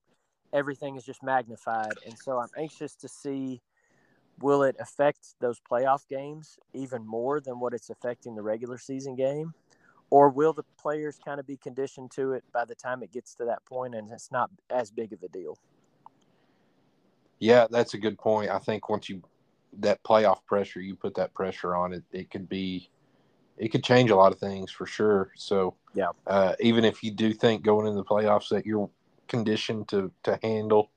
everything 0.53 0.95
is 0.95 1.03
just 1.03 1.23
magnified. 1.23 1.93
And 2.05 2.17
so 2.17 2.39
I'm 2.39 2.49
anxious 2.57 2.95
to 2.95 3.07
see 3.07 3.61
will 4.39 4.63
it 4.63 4.75
affect 4.79 5.35
those 5.41 5.59
playoff 5.59 6.07
games 6.07 6.57
even 6.73 7.05
more 7.05 7.41
than 7.41 7.59
what 7.59 7.73
it's 7.73 7.89
affecting 7.89 8.35
the 8.35 8.43
regular 8.43 8.77
season 8.77 9.15
game? 9.15 9.53
Or 10.09 10.29
will 10.29 10.53
the 10.53 10.63
players 10.79 11.19
kind 11.23 11.39
of 11.39 11.45
be 11.45 11.57
conditioned 11.57 12.11
to 12.11 12.31
it 12.31 12.43
by 12.53 12.63
the 12.63 12.75
time 12.75 13.03
it 13.03 13.11
gets 13.11 13.35
to 13.35 13.45
that 13.45 13.65
point 13.65 13.93
and 13.93 14.09
it's 14.11 14.31
not 14.31 14.49
as 14.69 14.89
big 14.89 15.11
of 15.11 15.21
a 15.21 15.27
deal? 15.27 15.57
Yeah, 17.39 17.67
that's 17.69 17.93
a 17.93 17.97
good 17.97 18.17
point. 18.17 18.49
I 18.49 18.59
think 18.59 18.89
once 18.89 19.09
you 19.09 19.21
that 19.79 20.01
playoff 20.03 20.43
pressure, 20.45 20.81
you 20.81 20.95
put 20.95 21.15
that 21.15 21.33
pressure 21.33 21.75
on 21.75 21.93
it, 21.93 22.03
it 22.11 22.31
could 22.31 22.49
be 22.49 22.89
it 23.57 23.69
could 23.69 23.83
change 23.83 24.11
a 24.11 24.15
lot 24.15 24.31
of 24.31 24.39
things 24.39 24.71
for 24.71 24.85
sure. 24.85 25.31
So 25.35 25.75
yeah, 25.93 26.09
uh, 26.25 26.53
even 26.59 26.85
if 26.85 27.03
you 27.03 27.11
do 27.11 27.33
think 27.33 27.63
going 27.63 27.87
into 27.87 27.97
the 27.97 28.05
playoffs 28.05 28.49
that 28.49 28.65
you're 28.65 28.89
conditioned 29.27 29.87
to 29.89 30.11
to 30.23 30.39
handle 30.41 30.91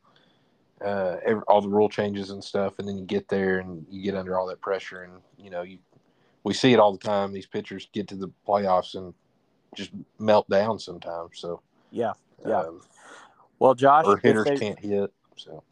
uh, 0.85 1.17
every, 1.25 1.43
all 1.49 1.61
the 1.61 1.69
rule 1.69 1.89
changes 1.89 2.31
and 2.31 2.43
stuff, 2.43 2.79
and 2.79 2.89
then 2.89 2.97
you 2.97 3.05
get 3.05 3.29
there 3.29 3.59
and 3.59 3.85
you 3.91 4.03
get 4.03 4.15
under 4.15 4.39
all 4.39 4.47
that 4.47 4.61
pressure, 4.61 5.03
and 5.03 5.21
you 5.39 5.51
know 5.51 5.63
you 5.63 5.79
we 6.45 6.55
see 6.55 6.73
it 6.73 6.79
all 6.79 6.93
the 6.93 6.99
time. 6.99 7.33
These 7.33 7.47
pitchers 7.47 7.89
get 7.93 8.09
to 8.09 8.17
the 8.17 8.31
playoffs 8.47 8.95
and 8.95 9.13
just 9.75 9.91
melt 10.19 10.49
down 10.49 10.79
sometimes. 10.79 11.39
So 11.39 11.61
yeah, 11.91 12.13
yeah. 12.47 12.61
Um, 12.61 12.81
well, 13.59 13.75
Josh, 13.75 14.07
or 14.07 14.17
hitters 14.17 14.47
they, 14.47 14.57
can't 14.57 14.79
hit. 14.79 15.13
So 15.37 15.63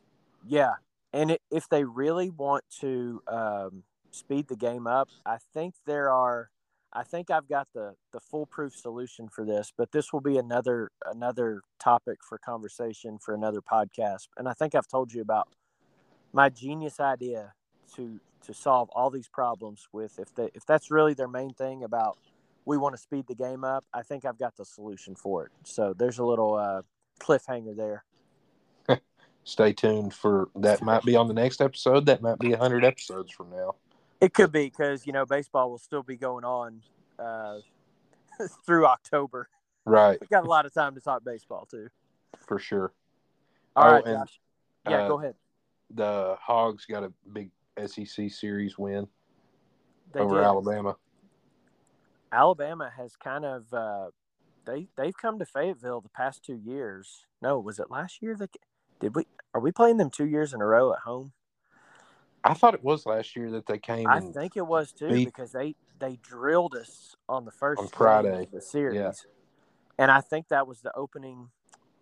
yeah, 0.49 0.73
and 1.13 1.33
it, 1.33 1.43
if 1.51 1.69
they 1.69 1.85
really 1.85 2.31
want 2.31 2.65
to 2.81 3.23
um, 3.29 3.83
speed 4.11 4.49
the 4.49 4.57
game 4.57 4.87
up, 4.87 5.09
I 5.25 5.39
think 5.53 5.75
there 5.87 6.11
are 6.11 6.51
I 6.93 7.03
think 7.03 7.31
I've 7.31 7.49
got 7.49 7.69
the 7.75 7.95
the 8.13 8.21
foolproof 8.21 8.75
solution 8.75 9.29
for 9.29 9.45
this, 9.45 9.73
but 9.77 9.93
this 9.93 10.13
will 10.13 10.21
be 10.23 10.39
another 10.39 10.91
another 11.05 11.63
topic 11.79 12.19
for 12.27 12.39
conversation 12.39 13.19
for 13.19 13.35
another 13.35 13.61
podcast. 13.61 14.29
And 14.37 14.49
I 14.49 14.55
think 14.55 14.75
I've 14.75 14.89
told 14.89 15.13
you 15.13 15.21
about 15.21 15.49
my 16.33 16.49
genius 16.49 16.99
idea 16.99 17.53
to 17.97 18.21
to 18.47 18.55
solve 18.55 18.89
all 18.93 19.11
these 19.11 19.29
problems 19.29 19.89
with 19.93 20.19
if 20.19 20.35
they 20.35 20.49
if 20.55 20.65
that's 20.67 20.91
really 20.91 21.15
their 21.15 21.29
main 21.29 21.53
thing 21.53 21.85
about 21.85 22.19
we 22.65 22.77
want 22.77 22.95
to 22.95 23.01
speed 23.01 23.27
the 23.27 23.35
game 23.35 23.65
up, 23.65 23.85
I 23.95 24.03
think 24.03 24.25
I've 24.25 24.39
got 24.39 24.57
the 24.57 24.65
solution 24.65 25.15
for 25.15 25.47
it. 25.47 25.53
So 25.65 25.95
there's 25.97 26.19
a 26.19 26.25
little 26.25 26.55
uh, 26.55 26.83
cliffhanger 27.19 27.75
there. 27.75 28.05
Stay 29.49 29.73
tuned 29.73 30.13
for 30.13 30.51
that. 30.57 30.83
Might 30.83 31.03
be 31.05 31.17
on 31.17 31.27
the 31.27 31.33
next 31.33 31.63
episode. 31.63 32.05
That 32.05 32.21
might 32.21 32.39
be 32.39 32.53
hundred 32.53 32.85
episodes 32.85 33.33
from 33.33 33.49
now. 33.49 33.77
It 34.21 34.35
could 34.35 34.53
be 34.53 34.67
because 34.67 35.07
you 35.07 35.15
know 35.15 35.25
baseball 35.25 35.71
will 35.71 35.79
still 35.79 36.03
be 36.03 36.17
going 36.17 36.45
on 36.45 36.83
uh, 37.19 37.61
through 38.67 38.87
October. 38.87 39.49
Right. 39.87 40.21
We 40.21 40.27
got 40.27 40.45
a 40.45 40.49
lot 40.49 40.67
of 40.67 40.75
time 40.75 40.95
to 40.97 41.01
talk 41.01 41.25
baseball 41.25 41.67
too. 41.71 41.89
For 42.47 42.59
sure. 42.59 42.93
All 43.75 43.89
oh, 43.89 43.93
right, 43.93 44.05
Josh. 44.05 44.39
Yeah, 44.87 45.05
uh, 45.05 45.09
go 45.09 45.19
ahead. 45.19 45.35
The 45.95 46.37
Hogs 46.39 46.85
got 46.85 47.05
a 47.05 47.13
big 47.33 47.51
SEC 47.87 48.31
series 48.31 48.77
win 48.77 49.09
they 50.13 50.21
over 50.21 50.37
did. 50.37 50.45
Alabama. 50.45 50.97
Alabama 52.31 52.93
has 52.95 53.17
kind 53.17 53.47
of 53.47 53.73
uh, 53.73 54.11
they 54.67 54.89
they've 54.99 55.17
come 55.17 55.39
to 55.39 55.47
Fayetteville 55.47 56.03
the 56.03 56.11
past 56.11 56.45
two 56.45 56.61
years. 56.63 57.25
No, 57.41 57.59
was 57.59 57.79
it 57.79 57.91
last 57.91 58.21
year? 58.21 58.37
That 58.37 58.51
did 59.01 59.15
we 59.15 59.27
are 59.55 59.61
we 59.61 59.73
playing 59.73 59.97
them 59.97 60.11
two 60.11 60.27
years 60.27 60.53
in 60.53 60.61
a 60.61 60.67
row 60.67 60.93
at 60.93 61.01
home? 61.01 61.33
I 62.45 62.55
thought 62.55 62.75
it 62.75 62.85
was 62.85 63.07
last 63.07 63.37
year 63.37 63.51
that 63.53 63.67
they 63.67 63.79
came. 63.79 64.07
I 64.07 64.21
think 64.21 64.57
it 64.57 64.67
was 64.67 64.93
too 64.93 65.09
beat, 65.09 65.25
because 65.27 65.53
they 65.53 65.75
they 65.99 66.19
drilled 66.23 66.75
us 66.75 67.17
on 67.29 67.45
the 67.45 67.51
first 67.51 67.81
on 67.81 67.89
Friday 67.89 68.45
of 68.45 68.51
the 68.51 68.61
series, 68.61 68.97
yeah. 68.97 69.13
and 69.99 70.11
I 70.11 70.21
think 70.21 70.49
that 70.49 70.67
was 70.67 70.81
the 70.81 70.97
opening 70.97 71.51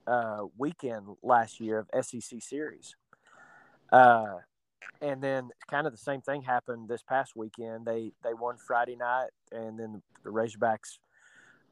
uh, 0.07 0.45
weekend 0.57 1.07
last 1.23 1.61
year 1.61 1.79
of 1.79 2.05
SEC 2.05 2.43
series. 2.43 2.95
Uh, 3.91 4.37
and 5.01 5.23
then 5.23 5.51
kind 5.71 5.87
of 5.87 5.93
the 5.93 5.99
same 5.99 6.21
thing 6.21 6.43
happened 6.43 6.89
this 6.89 7.03
past 7.03 7.37
weekend. 7.37 7.87
They 7.87 8.13
they 8.23 8.35
won 8.35 8.57
Friday 8.57 8.97
night, 8.97 9.31
and 9.53 9.79
then 9.79 10.03
the 10.23 10.31
Razorbacks 10.31 10.99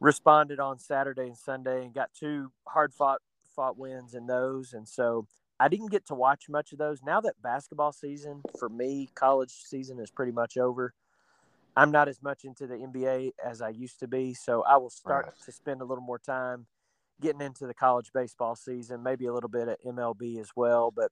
responded 0.01 0.61
on 0.61 0.79
Saturday 0.79 1.29
and 1.29 1.37
Sunday 1.37 1.85
and 1.85 1.95
got 1.95 2.11
two 2.19 2.51
hard 2.67 2.93
fought 2.93 3.21
fought 3.55 3.79
wins 3.79 4.15
in 4.15 4.27
those, 4.27 4.73
and 4.73 4.89
so 4.89 5.27
I 5.61 5.69
didn't 5.69 5.91
get 5.91 6.07
to 6.07 6.15
watch 6.15 6.49
much 6.49 6.73
of 6.73 6.79
those. 6.79 7.03
Now 7.03 7.21
that 7.21 7.41
basketball 7.43 7.93
season 7.93 8.43
for 8.59 8.69
me, 8.69 9.11
college 9.15 9.53
season 9.53 10.01
is 10.01 10.11
pretty 10.11 10.33
much 10.33 10.57
over. 10.57 10.93
I'm 11.77 11.91
not 11.91 12.09
as 12.09 12.23
much 12.23 12.45
into 12.45 12.67
the 12.67 12.77
NBA 12.77 13.33
as 13.45 13.61
I 13.61 13.71
used 13.71 14.01
to 14.01 14.09
be, 14.09 14.35
so 14.35 14.63
I 14.63 14.77
will 14.77 14.91
start 14.91 15.27
right. 15.27 15.35
to 15.45 15.53
spend 15.53 15.81
a 15.81 15.85
little 15.85 16.05
more 16.05 16.19
time 16.19 16.67
getting 17.21 17.41
into 17.41 17.67
the 17.67 17.75
college 17.75 18.11
baseball 18.13 18.55
season, 18.57 19.03
maybe 19.03 19.27
a 19.27 19.33
little 19.33 19.49
bit 19.49 19.69
at 19.69 19.83
MLB 19.85 20.41
as 20.41 20.51
well. 20.55 20.93
But 20.95 21.11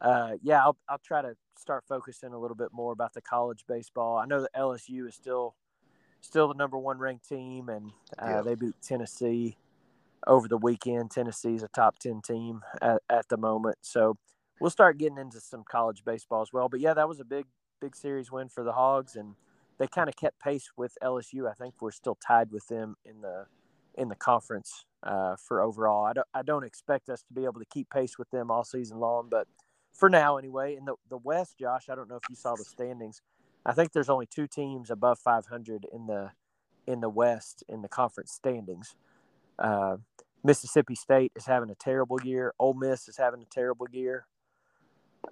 uh, 0.00 0.32
yeah, 0.42 0.62
I'll, 0.62 0.76
I'll 0.88 0.98
try 0.98 1.22
to 1.22 1.36
start 1.58 1.84
focusing 1.88 2.32
a 2.32 2.38
little 2.38 2.56
bit 2.56 2.70
more 2.72 2.92
about 2.92 3.14
the 3.14 3.22
college 3.22 3.64
baseball. 3.68 4.18
I 4.18 4.26
know 4.26 4.40
that 4.40 4.54
LSU 4.54 5.08
is 5.08 5.14
still 5.14 5.54
still 6.20 6.48
the 6.48 6.54
number 6.54 6.78
one 6.78 6.98
ranked 6.98 7.28
team, 7.28 7.68
and 7.68 7.92
uh, 8.18 8.26
yeah. 8.28 8.40
they 8.42 8.54
beat 8.54 8.74
Tennessee 8.82 9.56
over 10.26 10.48
the 10.48 10.58
weekend. 10.58 11.10
Tennessee's 11.10 11.62
a 11.62 11.68
top 11.68 11.98
10 11.98 12.22
team 12.22 12.60
at, 12.82 13.02
at 13.10 13.28
the 13.28 13.36
moment. 13.36 13.78
So 13.82 14.16
we'll 14.60 14.70
start 14.70 14.98
getting 14.98 15.18
into 15.18 15.40
some 15.40 15.64
college 15.68 16.04
baseball 16.04 16.42
as 16.42 16.52
well. 16.52 16.68
But 16.68 16.80
yeah, 16.80 16.94
that 16.94 17.08
was 17.08 17.20
a 17.20 17.24
big, 17.24 17.46
big 17.80 17.96
series 17.96 18.30
win 18.32 18.48
for 18.48 18.64
the 18.64 18.72
Hogs. 18.72 19.16
And 19.16 19.34
they 19.78 19.86
kind 19.86 20.08
of 20.08 20.16
kept 20.16 20.40
pace 20.40 20.70
with 20.76 20.96
LSU. 21.02 21.50
I 21.50 21.54
think 21.54 21.74
we're 21.80 21.90
still 21.90 22.16
tied 22.26 22.50
with 22.50 22.66
them 22.68 22.96
in 23.04 23.20
the, 23.20 23.46
in 23.96 24.08
the 24.08 24.16
conference 24.16 24.84
uh, 25.02 25.36
for 25.36 25.60
overall. 25.62 26.04
I 26.04 26.12
don't, 26.12 26.26
I 26.34 26.42
don't 26.42 26.64
expect 26.64 27.08
us 27.08 27.22
to 27.24 27.34
be 27.34 27.44
able 27.44 27.60
to 27.60 27.66
keep 27.66 27.90
pace 27.90 28.18
with 28.18 28.30
them 28.30 28.50
all 28.50 28.64
season 28.64 28.98
long, 28.98 29.28
but 29.30 29.46
for 29.92 30.10
now 30.10 30.36
anyway, 30.36 30.76
in 30.76 30.84
the, 30.84 30.94
the 31.08 31.18
West, 31.18 31.58
Josh, 31.58 31.88
I 31.88 31.94
don't 31.94 32.08
know 32.08 32.16
if 32.16 32.28
you 32.28 32.34
saw 32.34 32.56
the 32.56 32.64
standings. 32.64 33.22
I 33.64 33.72
think 33.72 33.92
there's 33.92 34.10
only 34.10 34.26
two 34.26 34.46
teams 34.46 34.90
above 34.90 35.18
500 35.18 35.86
in 35.92 36.06
the 36.06 36.30
in 36.86 37.00
the 37.00 37.08
West 37.08 37.64
in 37.68 37.80
the 37.80 37.88
conference 37.88 38.32
standings. 38.32 38.94
Uh, 39.58 39.96
Mississippi 40.44 40.94
State 40.94 41.32
is 41.34 41.46
having 41.46 41.70
a 41.70 41.74
terrible 41.74 42.20
year. 42.22 42.52
Ole 42.58 42.74
Miss 42.74 43.08
is 43.08 43.16
having 43.16 43.42
a 43.42 43.46
terrible 43.46 43.86
year. 43.90 44.26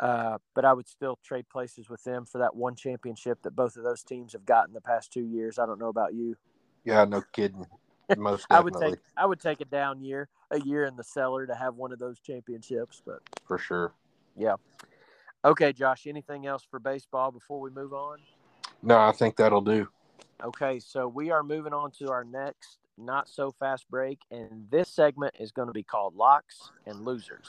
Uh, 0.01 0.39
but 0.55 0.65
I 0.65 0.73
would 0.73 0.89
still 0.89 1.19
trade 1.23 1.49
places 1.51 1.91
with 1.91 2.03
them 2.03 2.25
for 2.25 2.39
that 2.39 2.57
one 2.57 2.75
championship 2.75 3.43
that 3.43 3.55
both 3.55 3.77
of 3.77 3.85
those 3.85 4.03
teams 4.03 4.33
have 4.33 4.47
gotten 4.47 4.73
the 4.73 4.81
past 4.81 5.13
two 5.13 5.25
years. 5.25 5.59
I 5.59 5.67
don't 5.67 5.79
know 5.79 5.89
about 5.89 6.15
you. 6.15 6.37
Yeah, 6.85 7.05
no 7.05 7.23
kidding. 7.33 7.67
Most 8.17 8.47
I 8.51 8.61
would 8.61 8.75
take 8.75 8.97
I 9.17 9.27
would 9.27 9.41
take 9.41 9.61
a 9.61 9.65
down 9.65 10.03
year, 10.03 10.29
a 10.51 10.61
year 10.61 10.85
in 10.85 10.97
the 10.97 11.05
cellar 11.05 11.47
to 11.47 11.55
have 11.55 11.77
one 11.77 11.93
of 11.93 11.99
those 11.99 12.19
championships, 12.19 13.01
but 13.05 13.21
for 13.47 13.59
sure. 13.59 13.93
Yeah. 14.37 14.57
Okay, 15.45 15.73
Josh. 15.73 16.07
Anything 16.07 16.47
else 16.47 16.67
for 16.69 16.79
baseball 16.79 17.31
before 17.31 17.61
we 17.61 17.71
move 17.71 17.93
on? 17.93 18.19
No, 18.83 18.99
I 18.99 19.13
think 19.13 19.37
that'll 19.37 19.61
do. 19.61 19.89
Okay, 20.43 20.81
so 20.81 21.07
we 21.07 21.31
are 21.31 21.43
moving 21.43 21.73
on 21.73 21.91
to 21.93 22.11
our 22.11 22.25
next 22.25 22.79
not 22.99 23.29
so 23.29 23.51
fast 23.51 23.89
break, 23.91 24.19
and 24.31 24.67
this 24.71 24.89
segment 24.89 25.35
is 25.39 25.53
going 25.53 25.69
to 25.69 25.73
be 25.73 25.83
called 25.83 26.15
Locks 26.15 26.71
and 26.87 27.05
Losers. 27.05 27.47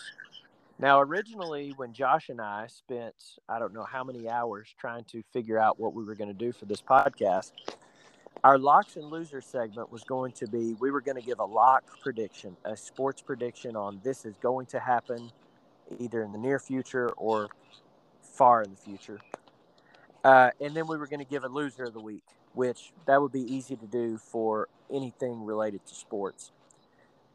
Now, 0.80 1.02
originally, 1.02 1.74
when 1.78 1.94
Josh 1.94 2.30
and 2.30 2.41
I 2.41 2.68
spent, 2.68 3.15
I 3.48 3.60
don't 3.60 3.74
know 3.74 3.84
how 3.84 4.03
many 4.03 4.30
hours 4.30 4.74
trying 4.78 5.03
to 5.06 5.24
figure 5.32 5.60
out 5.60 5.80
what 5.80 5.94
we 5.94 6.03
were 6.03 6.15
going 6.15 6.30
to 6.30 6.34
do 6.34 6.52
for 6.52 6.65
this 6.65 6.82
podcast, 6.82 7.52
our 8.44 8.57
Locks 8.57 8.95
and 8.95 9.06
Losers 9.06 9.45
segment 9.45 9.91
was 9.91 10.03
going 10.03 10.32
to 10.34 10.48
be 10.48 10.76
we 10.80 10.91
were 10.91 11.02
going 11.02 11.15
to 11.15 11.26
give 11.26 11.40
a 11.40 11.45
lock 11.45 11.84
prediction, 12.02 12.57
a 12.65 12.76
sports 12.76 13.22
prediction 13.22 13.76
on 13.76 14.02
this 14.03 14.26
is 14.26 14.36
going 14.41 14.65
to 14.68 14.80
happen 14.80 15.32
either 15.99 16.24
in 16.24 16.32
the 16.32 16.38
near 16.38 16.60
future 16.60 17.10
or 17.11 17.48
far 18.22 18.64
in 18.64 18.72
the 18.72 18.78
future. 18.78 19.20
Uh, 20.24 20.49
and 20.60 20.74
then 20.76 20.88
we 20.88 20.98
were 20.98 21.07
going 21.07 21.20
to 21.20 21.30
give 21.30 21.44
a 21.44 21.48
loser 21.48 21.84
of 21.84 21.94
the 21.94 21.99
week 21.99 22.24
which 22.53 22.94
that 23.06 23.22
would 23.22 23.32
be 23.32 23.41
easy 23.41 23.76
to 23.76 23.88
do 23.88 24.18
for 24.18 24.68
anything 24.94 25.44
related 25.44 25.86
to 25.88 25.95
sports. 25.95 26.52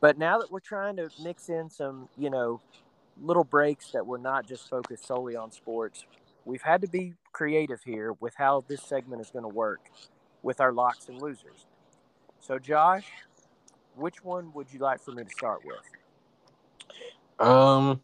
But 0.01 0.17
now 0.17 0.39
that 0.39 0.51
we're 0.51 0.61
trying 0.61 0.97
to 0.97 1.11
mix 1.23 1.49
in 1.49 1.69
some, 1.71 2.09
you 2.17 2.31
know, 2.31 2.61
little 3.21 3.45
breaks 3.45 3.91
that 3.91 4.07
we're 4.07 4.19
not 4.19 4.47
just 4.47 4.69
focused 4.69 5.07
solely 5.07 5.35
on 5.35 5.51
sports, 5.51 6.05
we've 6.45 6.63
had 6.63 6.81
to 6.83 6.89
be 6.89 7.15
creative 7.33 7.83
here 7.83 8.13
with 8.21 8.35
how 8.37 8.65
this 8.69 8.83
segment 8.83 9.21
is 9.21 9.31
going 9.31 9.43
to 9.43 9.49
work 9.49 9.81
with 10.43 10.61
our 10.61 10.73
locks 10.73 11.09
and 11.09 11.21
losers. 11.21 11.67
So, 12.41 12.59
Josh, 12.59 13.07
which 13.97 14.23
one 14.23 14.53
would 14.55 14.73
you 14.73 14.79
like 14.79 15.01
for 15.01 15.11
me 15.11 15.25
to 15.25 15.31
start 15.31 15.63
with? 15.65 17.47
Um, 17.47 18.01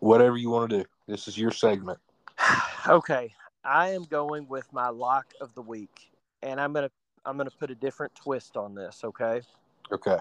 whatever 0.00 0.36
you 0.36 0.50
want 0.50 0.70
to 0.70 0.78
do. 0.78 0.84
This 1.06 1.28
is 1.28 1.38
your 1.38 1.50
segment. 1.50 1.98
okay, 2.88 3.32
I 3.64 3.90
am 3.90 4.04
going 4.04 4.46
with 4.48 4.70
my 4.72 4.88
lock 4.88 5.26
of 5.40 5.54
the 5.54 5.62
week, 5.62 6.10
and 6.42 6.60
I'm 6.60 6.72
gonna 6.72 6.90
I'm 7.24 7.36
gonna 7.36 7.50
put 7.50 7.70
a 7.70 7.74
different 7.74 8.14
twist 8.14 8.56
on 8.56 8.74
this. 8.74 9.00
Okay. 9.04 9.40
Okay. 9.92 10.18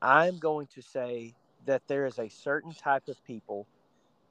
I'm 0.00 0.38
going 0.38 0.66
to 0.74 0.82
say 0.82 1.34
that 1.66 1.82
there 1.88 2.06
is 2.06 2.18
a 2.18 2.28
certain 2.28 2.72
type 2.72 3.08
of 3.08 3.22
people, 3.24 3.66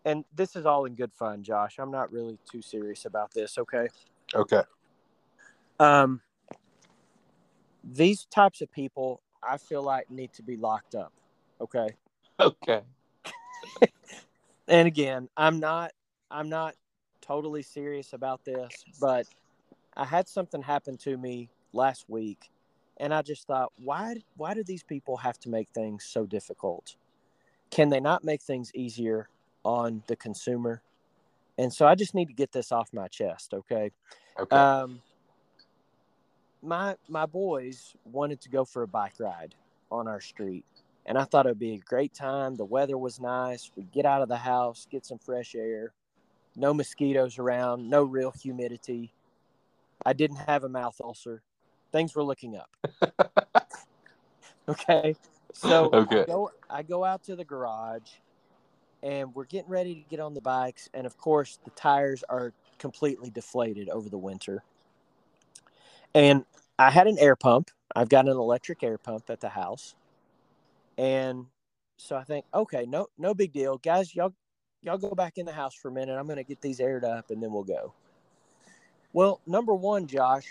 and 0.05 0.23
this 0.35 0.55
is 0.55 0.65
all 0.65 0.85
in 0.85 0.95
good 0.95 1.11
fun, 1.13 1.43
Josh. 1.43 1.77
I'm 1.79 1.91
not 1.91 2.11
really 2.11 2.37
too 2.49 2.61
serious 2.61 3.05
about 3.05 3.33
this. 3.33 3.57
Okay. 3.57 3.87
Okay. 4.33 4.63
Um, 5.79 6.21
these 7.83 8.25
types 8.25 8.61
of 8.61 8.71
people, 8.71 9.21
I 9.43 9.57
feel 9.57 9.83
like 9.83 10.09
need 10.09 10.33
to 10.33 10.43
be 10.43 10.57
locked 10.57 10.95
up. 10.95 11.13
Okay. 11.61 11.89
Okay. 12.39 12.81
and 14.67 14.87
again, 14.87 15.29
I'm 15.37 15.59
not 15.59 15.91
I'm 16.29 16.49
not 16.49 16.75
totally 17.21 17.61
serious 17.61 18.13
about 18.13 18.43
this, 18.45 18.71
but 18.99 19.27
I 19.95 20.05
had 20.05 20.27
something 20.27 20.61
happen 20.61 20.97
to 20.97 21.17
me 21.17 21.49
last 21.73 22.05
week 22.09 22.49
and 22.99 23.13
I 23.13 23.21
just 23.21 23.45
thought, 23.45 23.71
why 23.77 24.15
why 24.35 24.53
do 24.53 24.63
these 24.63 24.83
people 24.83 25.17
have 25.17 25.39
to 25.39 25.49
make 25.49 25.69
things 25.69 26.03
so 26.03 26.25
difficult? 26.25 26.95
Can 27.69 27.89
they 27.89 27.99
not 27.99 28.23
make 28.23 28.41
things 28.41 28.71
easier 28.73 29.29
on 29.63 30.03
the 30.07 30.15
consumer? 30.15 30.81
And 31.57 31.71
so 31.71 31.87
I 31.87 31.95
just 31.95 32.13
need 32.13 32.27
to 32.27 32.33
get 32.33 32.51
this 32.51 32.71
off 32.71 32.93
my 32.93 33.07
chest, 33.07 33.53
okay? 33.53 33.91
Okay. 34.39 34.55
Um 34.55 35.01
my 36.61 36.95
my 37.07 37.25
boys 37.25 37.93
wanted 38.03 38.41
to 38.41 38.49
go 38.49 38.65
for 38.65 38.81
a 38.81 38.87
bike 38.87 39.19
ride 39.19 39.53
on 39.91 40.07
our 40.07 40.19
street 40.19 40.65
and 41.05 41.17
I 41.17 41.23
thought 41.23 41.45
it 41.45 41.49
would 41.49 41.59
be 41.59 41.75
a 41.75 41.79
great 41.79 42.13
time. 42.13 42.55
The 42.55 42.65
weather 42.65 42.97
was 42.97 43.19
nice. 43.19 43.71
We'd 43.75 43.91
get 43.91 44.05
out 44.05 44.21
of 44.21 44.27
the 44.27 44.37
house, 44.37 44.87
get 44.89 45.05
some 45.05 45.19
fresh 45.19 45.55
air, 45.55 45.93
no 46.55 46.73
mosquitoes 46.73 47.37
around, 47.39 47.89
no 47.89 48.03
real 48.03 48.31
humidity. 48.31 49.13
I 50.05 50.13
didn't 50.13 50.37
have 50.37 50.63
a 50.63 50.69
mouth 50.69 50.99
ulcer. 51.01 51.43
Things 51.97 52.13
were 52.13 52.23
looking 52.23 52.55
up. 52.55 52.69
okay. 54.69 55.15
So 55.51 55.89
Okay. 55.91 56.21
I, 56.21 56.25
go, 56.25 56.51
I 56.69 56.83
go 56.83 57.03
out 57.03 57.23
to 57.23 57.35
the 57.35 57.43
garage 57.43 58.07
and 59.01 59.33
we're 59.33 59.45
getting 59.45 59.71
ready 59.71 59.95
to 59.95 60.01
get 60.01 60.19
on 60.19 60.35
the 60.35 60.41
bikes. 60.41 60.89
And 60.93 61.07
of 61.07 61.17
course, 61.17 61.57
the 61.65 61.71
tires 61.71 62.23
are 62.29 62.53
completely 62.77 63.31
deflated 63.31 63.89
over 63.89 64.09
the 64.09 64.17
winter. 64.19 64.61
And 66.13 66.45
I 66.77 66.91
had 66.91 67.07
an 67.07 67.17
air 67.17 67.35
pump. 67.35 67.71
I've 67.95 68.09
got 68.09 68.25
an 68.25 68.37
electric 68.37 68.83
air 68.83 68.99
pump 68.99 69.31
at 69.31 69.39
the 69.39 69.49
house. 69.49 69.95
And 70.99 71.47
so 71.97 72.15
I 72.15 72.23
think, 72.23 72.45
okay, 72.53 72.85
no, 72.87 73.07
no 73.17 73.33
big 73.33 73.53
deal, 73.53 73.79
guys. 73.79 74.15
Y'all, 74.15 74.35
y'all 74.83 74.99
go 74.99 75.15
back 75.15 75.39
in 75.39 75.47
the 75.47 75.51
house 75.51 75.73
for 75.73 75.87
a 75.87 75.91
minute. 75.91 76.15
I'm 76.15 76.27
going 76.27 76.37
to 76.37 76.43
get 76.43 76.61
these 76.61 76.79
aired 76.79 77.03
up, 77.03 77.31
and 77.31 77.41
then 77.41 77.51
we'll 77.51 77.63
go. 77.63 77.91
Well, 79.13 79.41
number 79.47 79.73
one, 79.73 80.05
Josh, 80.05 80.45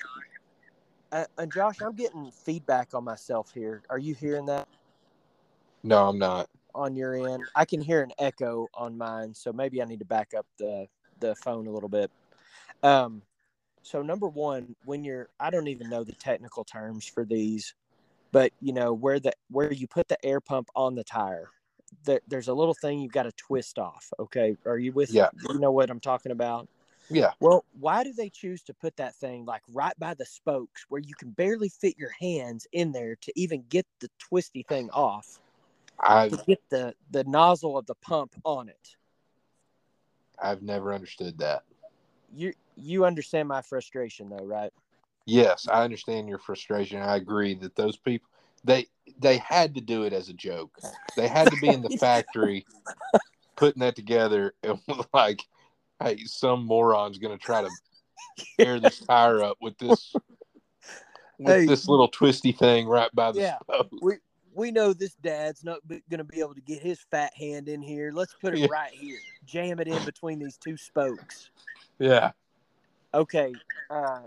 uh, 1.13 1.25
and 1.39 1.53
Josh, 1.53 1.81
I'm 1.81 1.95
getting 1.95 2.31
feedback 2.31 2.95
on 2.95 3.05
myself 3.05 3.53
here. 3.53 3.83
Are 3.91 3.99
you 3.99 4.15
hearing 4.15 4.47
that 4.47 4.69
No, 5.83 6.09
I'm 6.09 6.19
not. 6.19 6.49
on 6.75 6.97
your 6.97 7.15
end? 7.29 7.45
I 7.55 7.65
can 7.65 7.81
hear 7.81 8.03
an 8.03 8.13
echo 8.19 8.69
on 8.75 8.97
mine, 8.99 9.35
so 9.35 9.53
maybe 9.53 9.81
I 9.81 9.85
need 9.85 10.01
to 10.01 10.05
back 10.05 10.35
up 10.37 10.47
the 10.59 10.87
the 11.21 11.35
phone 11.37 11.67
a 11.67 11.71
little 11.71 11.89
bit. 11.89 12.11
Um, 12.83 13.23
so 13.83 14.03
number 14.03 14.29
one, 14.29 14.75
when 14.85 15.05
you're, 15.05 15.29
I 15.39 15.51
don't 15.51 15.69
even 15.69 15.89
know 15.89 16.03
the 16.03 16.13
technical 16.13 16.65
terms 16.65 17.07
for 17.07 17.25
these, 17.25 17.75
but 18.33 18.53
you 18.61 18.73
know 18.73 18.93
where 18.93 19.21
the 19.21 19.33
where 19.51 19.73
you 19.73 19.87
put 19.87 20.09
the 20.09 20.23
air 20.25 20.41
pump 20.41 20.69
on 20.75 20.95
the 20.95 21.05
tire, 21.05 21.51
there, 22.05 22.21
there's 22.27 22.49
a 22.49 22.55
little 22.55 22.75
thing 22.75 23.01
you've 23.01 23.13
got 23.13 23.23
to 23.25 23.33
twist 23.33 23.79
off. 23.79 24.13
Okay, 24.19 24.57
are 24.67 24.79
you 24.79 24.93
with? 24.93 25.11
Yeah. 25.13 25.29
You 25.49 25.61
know 25.61 25.71
what 25.71 25.89
I'm 25.89 26.01
talking 26.01 26.33
about. 26.33 26.69
Yeah. 27.11 27.33
Well, 27.41 27.65
why 27.79 28.03
do 28.05 28.13
they 28.13 28.31
choose 28.31 28.63
to 28.65 28.75
put 28.75 28.97
that 28.97 29.15
thing 29.15 29.45
like 29.45 29.63
right 29.73 29.97
by 29.99 30.15
the 30.15 30.25
spokes 30.25 30.87
where 30.89 31.01
you 31.01 31.15
can 31.15 31.31
barely 31.31 31.69
fit 31.69 31.99
your 31.99 32.13
hands 32.19 32.67
in 32.73 32.93
there 32.93 33.17
to 33.23 33.33
even 33.37 33.65
get 33.69 33.87
the 34.01 34.09
twisty 34.19 34.65
thing 34.69 34.91
off 34.91 35.41
to 36.07 36.39
get 36.47 36.61
the 36.71 36.95
the 37.11 37.25
nozzle 37.25 37.77
of 37.77 37.87
the 37.87 37.95
pump 37.97 38.33
on 38.45 38.69
it? 38.69 38.97
I've 40.43 40.63
never 40.63 40.93
understood 40.93 41.39
that. 41.39 41.65
You 42.35 42.53
you 42.77 43.05
understand 43.05 43.49
my 43.49 43.63
frustration 43.63 44.29
though, 44.29 44.45
right? 44.45 44.73
Yes, 45.27 45.67
I 45.71 45.83
understand 45.83 46.29
your 46.29 46.39
frustration. 46.39 47.03
I 47.03 47.17
agree 47.17 47.55
that 47.55 47.77
those 47.77 47.97
people 47.97 48.29
they 48.65 48.87
they 49.19 49.39
had 49.39 49.75
to 49.75 49.81
do 49.81 50.05
it 50.05 50.13
as 50.13 50.29
a 50.29 50.35
joke. 50.35 50.79
They 51.17 51.29
had 51.29 51.51
to 51.51 51.57
be 51.61 51.69
in 51.69 51.83
the 51.83 51.91
factory 51.99 52.67
putting 53.57 53.81
that 53.81 53.97
together 53.97 54.55
and 54.63 54.79
was 54.87 55.07
like, 55.13 55.43
hey, 56.03 56.25
some 56.25 56.65
moron's 56.65 57.19
gonna 57.19 57.39
try 57.39 57.63
to 57.63 57.71
tear 58.59 58.81
this 58.81 59.01
tire 59.01 59.43
up 59.43 59.57
with 59.61 59.77
this 59.79 60.15
with 61.39 61.57
Hey. 61.57 61.67
this 61.67 61.89
little 61.89 62.09
twisty 62.09 62.53
thing 62.53 62.87
right 62.87 63.15
by 63.15 63.33
the 63.33 63.41
Yeah. 63.41 63.59
spoke. 63.63 63.91
We 64.01 64.15
we 64.55 64.71
know 64.71 64.95
this 64.95 65.15
dad's 65.17 65.63
not 65.63 65.87
going 65.87 66.01
to 66.17 66.25
be 66.25 66.41
able 66.41 66.55
to 66.55 66.63
get 66.63 66.81
his 66.81 66.99
fat 67.11 67.35
hand 67.35 67.69
in 67.69 67.83
here. 67.83 68.11
Let's 68.11 68.35
put 68.41 68.55
it 68.55 68.61
Yeah. 68.61 68.69
right 68.71 68.91
here. 68.91 69.19
Jam 69.45 69.81
it 69.81 69.87
in 69.87 70.03
between 70.03 70.39
these 70.39 70.57
two 70.57 70.79
spokes. 70.79 71.51
Yeah. 71.99 72.31
Okay. 73.13 73.55
Uh, 73.91 74.23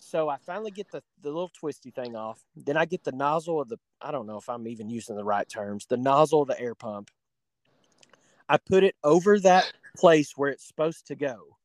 so 0.00 0.30
I 0.30 0.38
finally 0.38 0.70
get 0.70 0.90
the, 0.90 1.02
the 1.20 1.28
little 1.28 1.50
twisty 1.50 1.90
thing 1.90 2.16
off. 2.16 2.42
Then 2.56 2.78
I 2.78 2.86
get 2.86 3.04
the 3.04 3.12
nozzle 3.12 3.60
of 3.60 3.68
the, 3.68 3.78
I 4.00 4.10
don't 4.10 4.26
know 4.26 4.38
if 4.38 4.48
I'm 4.48 4.66
even 4.68 4.88
using 4.88 5.16
the 5.16 5.24
right 5.24 5.46
terms, 5.46 5.84
the 5.84 5.98
nozzle 5.98 6.40
of 6.42 6.48
the 6.48 6.58
air 6.58 6.74
pump. 6.74 7.10
I 8.48 8.56
put 8.56 8.84
it 8.84 8.96
over 9.04 9.38
that 9.40 9.70
place 9.96 10.32
where 10.36 10.50
it's 10.50 10.66
supposed 10.66 11.06
to 11.08 11.14
go. 11.14 11.56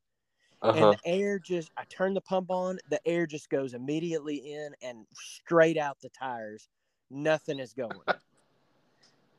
Uh-huh. 0.62 0.78
And 0.78 0.94
the 0.94 1.00
air 1.06 1.40
just, 1.40 1.72
I 1.78 1.84
turn 1.86 2.14
the 2.14 2.22
pump 2.22 2.52
on, 2.52 2.80
the 2.90 3.00
air 3.08 3.26
just 3.26 3.50
goes 3.50 3.74
immediately 3.74 4.54
in 4.54 4.74
and 4.82 5.06
straight 5.14 5.78
out 5.78 5.98
the 6.02 6.10
tires. 6.10 6.68
Nothing 7.10 7.60
is 7.60 7.74
going. 7.74 8.00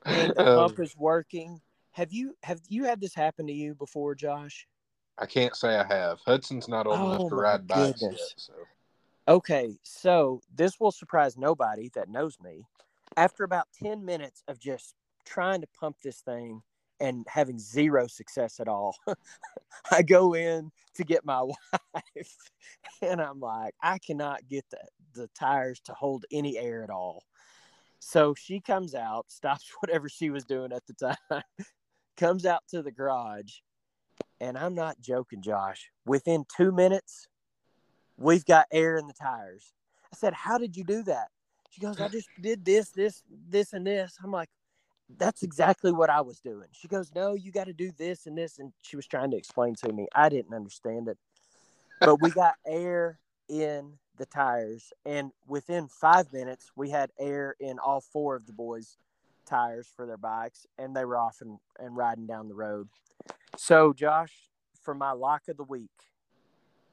And 0.06 0.32
the 0.34 0.46
Um, 0.46 0.56
pump 0.56 0.80
is 0.80 0.96
working. 0.96 1.60
Have 1.92 2.12
you 2.12 2.36
have 2.42 2.60
you 2.68 2.84
had 2.84 3.00
this 3.00 3.14
happen 3.14 3.46
to 3.46 3.52
you 3.52 3.74
before, 3.74 4.14
Josh? 4.14 4.66
I 5.18 5.26
can't 5.26 5.54
say 5.54 5.76
I 5.76 5.84
have. 5.84 6.20
Hudson's 6.20 6.68
not 6.68 6.86
old 6.86 6.98
Oh, 6.98 7.06
enough 7.14 7.28
to 7.28 7.34
ride 7.34 7.66
bikes 7.66 8.02
yet, 8.02 8.18
so 8.36 8.54
Okay, 9.28 9.78
so 9.82 10.40
this 10.54 10.80
will 10.80 10.90
surprise 10.90 11.36
nobody 11.36 11.90
that 11.94 12.08
knows 12.08 12.38
me. 12.40 12.64
After 13.16 13.44
about 13.44 13.68
10 13.80 14.04
minutes 14.04 14.42
of 14.48 14.58
just 14.58 14.94
trying 15.24 15.60
to 15.60 15.68
pump 15.78 15.96
this 16.02 16.20
thing 16.20 16.62
and 17.00 17.24
having 17.28 17.58
zero 17.58 18.06
success 18.06 18.60
at 18.60 18.68
all, 18.68 18.96
I 19.90 20.02
go 20.02 20.34
in 20.34 20.70
to 20.94 21.04
get 21.04 21.24
my 21.24 21.42
wife 21.94 22.38
and 23.02 23.20
I'm 23.20 23.40
like, 23.40 23.74
I 23.82 23.98
cannot 23.98 24.48
get 24.48 24.64
the, 24.70 24.78
the 25.14 25.28
tires 25.34 25.80
to 25.84 25.92
hold 25.92 26.24
any 26.30 26.58
air 26.58 26.82
at 26.82 26.90
all. 26.90 27.24
So 27.98 28.34
she 28.34 28.60
comes 28.60 28.94
out, 28.94 29.30
stops 29.30 29.70
whatever 29.80 30.08
she 30.08 30.30
was 30.30 30.44
doing 30.44 30.72
at 30.72 30.82
the 30.86 30.94
time, 30.94 31.42
comes 32.16 32.46
out 32.46 32.62
to 32.70 32.82
the 32.82 32.90
garage, 32.90 33.58
and 34.40 34.56
I'm 34.56 34.74
not 34.74 35.00
joking, 35.00 35.42
Josh. 35.42 35.90
Within 36.06 36.44
two 36.56 36.72
minutes, 36.72 37.28
we've 38.16 38.44
got 38.44 38.66
air 38.72 38.96
in 38.96 39.06
the 39.06 39.12
tires. 39.12 39.72
I 40.12 40.16
said, 40.16 40.32
How 40.32 40.58
did 40.58 40.76
you 40.76 40.84
do 40.84 41.02
that? 41.04 41.28
She 41.70 41.80
goes, 41.80 42.00
I 42.00 42.08
just 42.08 42.28
did 42.40 42.64
this, 42.64 42.90
this, 42.90 43.22
this, 43.48 43.72
and 43.72 43.86
this. 43.86 44.16
I'm 44.24 44.32
like, 44.32 44.48
That's 45.18 45.42
exactly 45.42 45.92
what 45.92 46.10
I 46.10 46.20
was 46.20 46.40
doing. 46.40 46.68
She 46.72 46.88
goes, 46.88 47.12
No, 47.14 47.34
you 47.34 47.52
got 47.52 47.66
to 47.66 47.72
do 47.72 47.92
this 47.96 48.26
and 48.26 48.36
this. 48.36 48.58
And 48.58 48.72
she 48.82 48.96
was 48.96 49.06
trying 49.06 49.30
to 49.32 49.36
explain 49.36 49.74
to 49.76 49.92
me. 49.92 50.06
I 50.14 50.28
didn't 50.28 50.54
understand 50.54 51.08
it. 51.08 51.18
But 52.00 52.20
we 52.20 52.30
got 52.30 52.54
air 52.66 53.18
in 53.48 53.98
the 54.16 54.26
tires. 54.26 54.92
And 55.04 55.32
within 55.46 55.88
five 55.88 56.32
minutes, 56.32 56.70
we 56.76 56.90
had 56.90 57.10
air 57.18 57.56
in 57.60 57.78
all 57.78 58.00
four 58.00 58.36
of 58.36 58.46
the 58.46 58.52
boys' 58.52 58.96
tires 59.46 59.88
for 59.94 60.06
their 60.06 60.16
bikes. 60.16 60.66
And 60.78 60.94
they 60.94 61.04
were 61.04 61.18
off 61.18 61.38
and, 61.40 61.58
and 61.78 61.96
riding 61.96 62.26
down 62.26 62.48
the 62.48 62.54
road. 62.54 62.88
So, 63.56 63.92
Josh, 63.92 64.32
for 64.80 64.94
my 64.94 65.12
lock 65.12 65.48
of 65.48 65.56
the 65.56 65.64
week, 65.64 65.90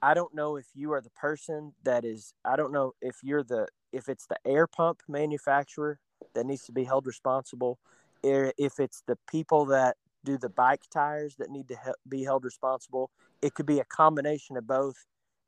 I 0.02 0.14
don't 0.14 0.34
know 0.34 0.58
if 0.58 0.66
you 0.76 0.92
are 0.94 1.02
the 1.02 1.10
person 1.12 1.74
that 1.84 2.06
is 2.06 2.34
I 2.46 2.56
don't 2.56 2.72
know 2.72 2.94
if 3.02 3.18
you're 3.24 3.44
the 3.44 3.68
if 3.92 4.10
it's 4.10 4.28
the 4.28 4.38
air 4.46 4.68
pump 4.68 5.02
manufacturer 5.08 6.00
that 6.34 6.46
needs 6.46 6.64
to 6.66 6.72
be 6.72 6.84
held 6.84 7.08
responsible 7.08 7.80
if 8.24 8.80
it's 8.80 9.04
the 9.08 9.18
people 9.30 9.66
that 9.66 9.98
do 10.28 10.38
the 10.38 10.50
bike 10.50 10.82
tires 10.92 11.36
that 11.38 11.50
need 11.50 11.70
to 11.70 11.78
be 12.08 12.24
held 12.24 12.44
responsible. 12.44 13.10
It 13.42 13.54
could 13.54 13.66
be 13.66 13.80
a 13.80 13.86
combination 13.86 14.58
of 14.58 14.68
both. 14.68 15.06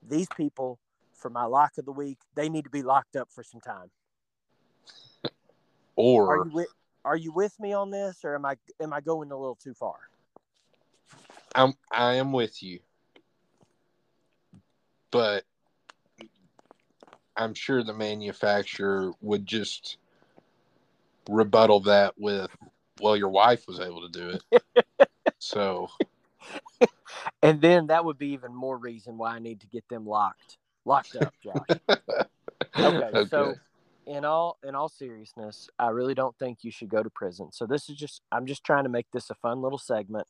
These 0.08 0.28
people 0.38 0.80
for 1.14 1.30
my 1.30 1.44
lock 1.44 1.78
of 1.78 1.86
the 1.86 1.92
week, 1.92 2.20
they 2.36 2.48
need 2.48 2.64
to 2.64 2.70
be 2.70 2.82
locked 2.82 3.18
up 3.18 3.28
for 3.30 3.44
some 3.44 3.60
time. 3.60 3.92
Are 5.98 6.38
or 6.38 6.46
you 6.46 6.52
with 6.54 6.68
are 7.04 7.18
you 7.18 7.32
with 7.34 7.60
me 7.60 7.74
on 7.74 7.92
this 7.92 8.24
or 8.24 8.36
am 8.36 8.46
I 8.46 8.56
am 8.82 8.94
I 8.94 9.02
going 9.02 9.32
a 9.32 9.38
little 9.38 9.58
too 9.62 9.74
far? 9.74 9.98
I'm 11.54 11.74
I 11.92 12.16
am 12.16 12.32
with 12.32 12.64
you. 12.64 12.80
But 15.12 15.44
I'm 17.36 17.54
sure 17.54 17.84
the 17.84 17.94
manufacturer 17.94 19.12
would 19.22 19.46
just 19.46 19.98
rebuttal 21.30 21.82
that 21.82 22.16
with, 22.18 22.50
well, 23.00 23.16
your 23.16 23.30
wife 23.30 23.66
was 23.68 23.80
able 23.80 24.10
to 24.10 24.10
do 24.10 24.30
it. 24.52 24.64
so 25.40 25.90
And 27.42 27.62
then 27.62 27.88
that 27.88 28.04
would 28.04 28.18
be 28.18 28.30
even 28.30 28.54
more 28.54 28.78
reason 28.78 29.18
why 29.18 29.36
I 29.36 29.40
need 29.40 29.62
to 29.62 29.68
get 29.68 29.88
them 29.90 30.06
locked 30.06 30.58
locked 30.86 31.16
up, 31.16 31.34
Josh. 31.44 31.80
Okay, 32.78 33.28
so 33.28 33.56
in 34.06 34.24
all 34.24 34.58
in 34.64 34.74
all 34.74 34.88
seriousness, 34.88 35.70
I 35.78 35.90
really 35.90 36.14
don't 36.14 36.38
think 36.38 36.60
you 36.62 36.72
should 36.72 36.88
go 36.88 37.04
to 37.04 37.10
prison. 37.10 37.52
So 37.52 37.66
this 37.66 37.90
is 37.90 37.98
just 37.98 38.22
I'm 38.32 38.46
just 38.46 38.64
trying 38.64 38.84
to 38.84 38.90
make 38.90 39.08
this 39.12 39.30
a 39.30 39.36
fun 39.36 39.62
little 39.62 39.78
segment. 39.78 40.28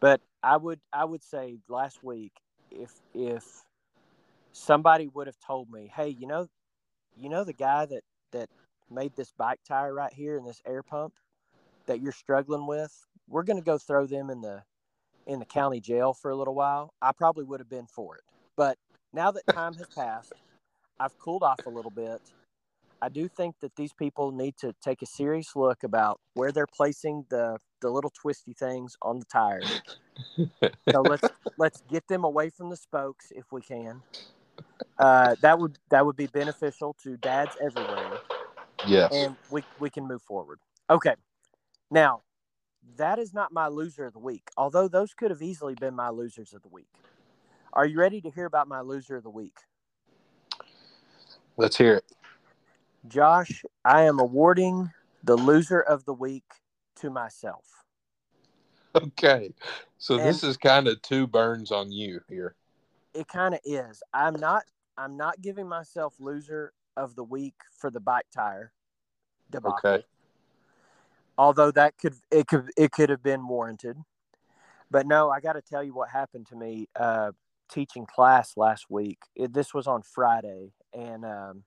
But 0.00 0.22
I 0.42 0.56
would 0.56 0.80
I 0.92 1.04
would 1.04 1.22
say 1.22 1.58
last 1.68 2.02
week 2.02 2.32
if 2.70 2.92
if 3.14 3.44
somebody 4.52 5.08
would 5.08 5.26
have 5.26 5.38
told 5.46 5.70
me, 5.70 5.90
"Hey, 5.94 6.08
you 6.08 6.26
know, 6.26 6.46
you 7.16 7.28
know 7.28 7.44
the 7.44 7.52
guy 7.52 7.84
that 7.84 8.02
that 8.32 8.48
made 8.90 9.14
this 9.16 9.32
bike 9.32 9.60
tire 9.66 9.94
right 9.94 10.12
here 10.12 10.36
and 10.36 10.46
this 10.46 10.62
air 10.66 10.82
pump 10.82 11.14
that 11.86 12.00
you're 12.00 12.12
struggling 12.12 12.66
with? 12.66 13.06
We're 13.28 13.42
going 13.42 13.58
to 13.58 13.64
go 13.64 13.78
throw 13.78 14.06
them 14.06 14.30
in 14.30 14.40
the 14.40 14.62
in 15.26 15.40
the 15.40 15.44
county 15.44 15.80
jail 15.80 16.14
for 16.14 16.30
a 16.30 16.36
little 16.36 16.54
while. 16.54 16.94
I 17.02 17.12
probably 17.12 17.44
would 17.44 17.60
have 17.60 17.68
been 17.68 17.86
for 17.86 18.16
it. 18.16 18.22
But 18.56 18.78
now 19.12 19.30
that 19.32 19.46
time 19.48 19.74
has 19.74 19.88
passed, 19.88 20.32
I've 21.00 21.18
cooled 21.18 21.42
off 21.42 21.66
a 21.66 21.70
little 21.70 21.90
bit. 21.90 22.20
I 23.02 23.08
do 23.08 23.28
think 23.28 23.56
that 23.60 23.76
these 23.76 23.92
people 23.92 24.32
need 24.32 24.56
to 24.58 24.74
take 24.82 25.02
a 25.02 25.06
serious 25.06 25.54
look 25.54 25.82
about 25.82 26.20
where 26.34 26.52
they're 26.52 26.66
placing 26.66 27.26
the 27.28 27.58
the 27.80 27.90
little 27.90 28.10
twisty 28.10 28.54
things 28.54 28.96
on 29.02 29.18
the 29.18 29.26
tires. 29.26 29.82
so 30.90 31.02
let's 31.02 31.28
let's 31.58 31.82
get 31.90 32.08
them 32.08 32.24
away 32.24 32.50
from 32.50 32.70
the 32.70 32.76
spokes 32.76 33.26
if 33.30 33.52
we 33.52 33.60
can. 33.60 34.02
Uh, 34.98 35.36
that 35.42 35.58
would 35.58 35.78
that 35.90 36.06
would 36.06 36.16
be 36.16 36.26
beneficial 36.26 36.96
to 37.02 37.16
dads 37.18 37.56
everywhere. 37.60 38.15
Yes. 38.86 39.12
And 39.12 39.36
we 39.50 39.62
we 39.78 39.90
can 39.90 40.06
move 40.06 40.22
forward. 40.22 40.58
Okay. 40.88 41.14
Now, 41.90 42.22
that 42.96 43.18
is 43.18 43.32
not 43.32 43.52
my 43.52 43.68
loser 43.68 44.06
of 44.06 44.12
the 44.12 44.18
week. 44.18 44.48
Although 44.56 44.88
those 44.88 45.14
could 45.14 45.30
have 45.30 45.42
easily 45.42 45.74
been 45.74 45.94
my 45.94 46.10
losers 46.10 46.52
of 46.52 46.62
the 46.62 46.68
week. 46.68 46.88
Are 47.72 47.86
you 47.86 47.98
ready 47.98 48.20
to 48.22 48.30
hear 48.30 48.46
about 48.46 48.68
my 48.68 48.80
loser 48.80 49.16
of 49.16 49.22
the 49.22 49.30
week? 49.30 49.56
Let's 51.56 51.76
hear 51.76 51.94
it. 51.94 52.04
Josh, 53.08 53.62
I 53.84 54.02
am 54.02 54.18
awarding 54.18 54.90
the 55.22 55.36
loser 55.36 55.80
of 55.80 56.04
the 56.04 56.14
week 56.14 56.44
to 56.96 57.10
myself. 57.10 57.84
Okay. 58.94 59.52
So 59.98 60.14
And- 60.14 60.24
this 60.24 60.42
is 60.42 60.56
kind 60.56 60.88
of 60.88 61.00
two 61.02 61.26
burns 61.26 61.70
on 61.70 61.92
you 61.92 62.20
here. 62.28 62.54
It 63.14 63.28
kind 63.28 63.54
of 63.54 63.60
is. 63.64 64.02
I'm 64.12 64.34
not 64.34 64.64
I'm 64.98 65.16
not 65.16 65.42
giving 65.42 65.68
myself 65.68 66.14
loser 66.18 66.72
of 66.96 67.16
the 67.16 67.24
week 67.24 67.56
for 67.78 67.90
the 67.90 68.00
bike 68.00 68.24
tire 68.34 68.72
debacle. 69.50 69.78
Okay. 69.84 70.04
Although 71.38 71.70
that 71.72 71.98
could 71.98 72.14
it 72.30 72.46
could 72.46 72.70
it 72.76 72.92
could 72.92 73.10
have 73.10 73.22
been 73.22 73.46
warranted. 73.46 73.98
But 74.90 75.06
no, 75.06 75.30
I 75.30 75.40
got 75.40 75.54
to 75.54 75.62
tell 75.62 75.82
you 75.82 75.94
what 75.94 76.08
happened 76.08 76.46
to 76.48 76.56
me 76.56 76.88
uh, 76.94 77.32
teaching 77.68 78.06
class 78.06 78.56
last 78.56 78.86
week. 78.88 79.18
It, 79.34 79.52
this 79.52 79.74
was 79.74 79.86
on 79.86 80.02
Friday, 80.02 80.72
and 80.94 81.24
um, 81.24 81.64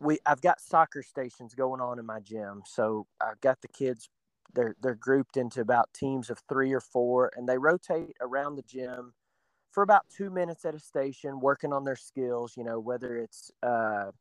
we 0.00 0.18
I've 0.24 0.40
got 0.40 0.60
soccer 0.60 1.02
stations 1.02 1.54
going 1.54 1.80
on 1.80 1.98
in 1.98 2.06
my 2.06 2.20
gym. 2.20 2.62
So 2.66 3.06
I've 3.20 3.40
got 3.40 3.60
the 3.60 3.68
kids. 3.68 4.08
They're 4.54 4.76
they're 4.80 4.94
grouped 4.94 5.36
into 5.36 5.60
about 5.60 5.92
teams 5.92 6.30
of 6.30 6.40
three 6.48 6.72
or 6.72 6.80
four, 6.80 7.30
and 7.36 7.48
they 7.48 7.58
rotate 7.58 8.16
around 8.20 8.56
the 8.56 8.62
gym 8.62 9.12
for 9.72 9.82
about 9.82 10.06
two 10.08 10.30
minutes 10.30 10.64
at 10.64 10.74
a 10.74 10.78
station, 10.78 11.40
working 11.40 11.72
on 11.72 11.84
their 11.84 11.96
skills. 11.96 12.54
You 12.56 12.64
know, 12.64 12.78
whether 12.78 13.16
it's 13.16 13.50
uh, 13.62 14.12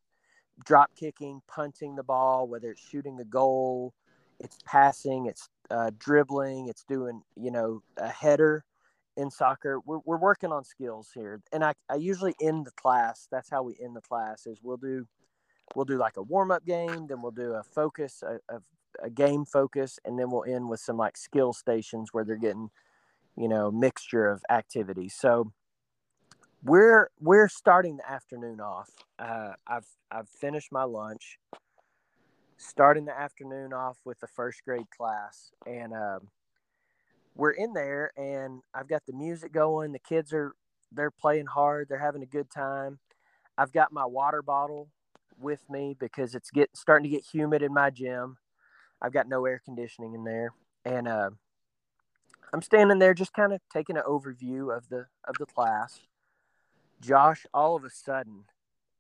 drop 0.64 0.91
kicking, 0.95 1.41
punting 1.48 1.95
the 1.95 2.03
ball, 2.03 2.48
whether 2.48 2.72
it's 2.72 2.88
shooting 2.88 3.19
a 3.19 3.26
goal, 3.26 3.94
it's 4.40 4.57
passing, 4.65 5.26
it's 5.26 5.49
uh, 5.69 5.91
dribbling, 5.98 6.68
it's 6.68 6.84
doing, 6.84 7.22
you 7.36 7.52
know, 7.52 7.82
a 7.98 8.07
header 8.07 8.64
in 9.18 9.32
soccer. 9.32 9.80
We're, 9.86 9.99
we're 10.06 10.18
working 10.18 10.52
on 10.52 10.64
skills 10.64 11.10
here. 11.14 11.41
And 11.52 11.64
I, 11.64 11.73
I 11.90 11.95
usually 11.95 12.36
end 12.41 12.65
the 12.65 12.72
class. 12.72 13.27
That's 13.32 13.49
how 13.49 13.64
we 13.64 13.76
end 13.82 13.95
the 13.95 14.02
class 14.02 14.45
is 14.45 14.60
we'll 14.61 14.77
do, 14.77 15.07
we'll 15.76 15.86
do 15.86 15.98
like 15.98 16.18
a 16.18 16.23
warm 16.23 16.52
up 16.52 16.65
game. 16.65 17.07
Then 17.07 17.22
we'll 17.22 17.32
do 17.32 17.53
a 17.53 17.64
focus, 17.64 18.23
a, 18.23 18.40
a, 18.53 18.60
a 19.03 19.10
game 19.10 19.45
focus. 19.45 19.99
And 20.06 20.19
then 20.19 20.30
we'll 20.30 20.44
end 20.44 20.69
with 20.69 20.80
some 20.80 20.98
like 20.98 21.18
skill 21.18 21.53
stations 21.53 22.10
where 22.11 22.26
they're 22.26 22.36
getting, 22.36 22.69
you 23.38 23.48
know, 23.48 23.72
mixture 23.72 24.27
of 24.27 24.44
activities. 24.49 25.15
So 25.18 25.52
we're, 26.66 27.10
we're 27.20 27.48
starting 27.48 27.98
the 27.98 28.12
afternoon 28.12 28.60
off. 28.60 28.90
Uh, 29.20 29.54
I've, 29.68 29.88
I've 30.12 30.28
finished 30.28 30.72
my 30.72 30.84
lunch 30.84 31.38
starting 32.58 33.06
the 33.06 33.18
afternoon 33.18 33.74
off 33.74 33.98
with 34.06 34.20
the 34.20 34.28
first 34.28 34.64
grade 34.64 34.90
class 34.96 35.52
and 35.66 35.94
um, 35.94 36.28
we're 37.36 37.52
in 37.52 37.74
there 37.74 38.12
and 38.18 38.62
i've 38.74 38.88
got 38.88 39.06
the 39.06 39.14
music 39.14 39.52
going 39.52 39.92
the 39.92 40.00
kids 40.00 40.32
are 40.32 40.54
they're 40.92 41.12
playing 41.12 41.46
hard 41.46 41.88
they're 41.90 42.00
having 42.00 42.24
a 42.24 42.28
good 42.28 42.50
time. 42.50 43.00
I've 43.58 43.72
got 43.72 43.94
my 43.94 44.06
water 44.06 44.42
bottle 44.42 44.90
with 45.40 45.62
me 45.70 45.96
because 45.98 46.36
it's 46.36 46.52
get 46.52 46.76
starting 46.76 47.10
to 47.10 47.16
get 47.16 47.26
humid 47.26 47.62
in 47.62 47.74
my 47.74 47.90
gym. 47.90 48.38
I've 49.02 49.14
got 49.14 49.30
no 49.30 49.46
air 49.46 49.62
conditioning 49.64 50.14
in 50.14 50.24
there 50.24 50.52
and 50.86 51.08
uh, 51.08 51.32
i'm 52.54 52.62
standing 52.62 53.00
there 53.00 53.14
just 53.14 53.34
kind 53.34 53.52
of 53.52 53.60
taking 53.74 53.98
an 53.98 54.04
overview 54.08 54.76
of 54.76 54.88
the 54.90 55.08
of 55.28 55.36
the 55.40 55.46
class 55.46 56.00
josh 57.02 57.46
all 57.54 57.76
of 57.76 57.84
a 57.84 57.90
sudden 57.90 58.46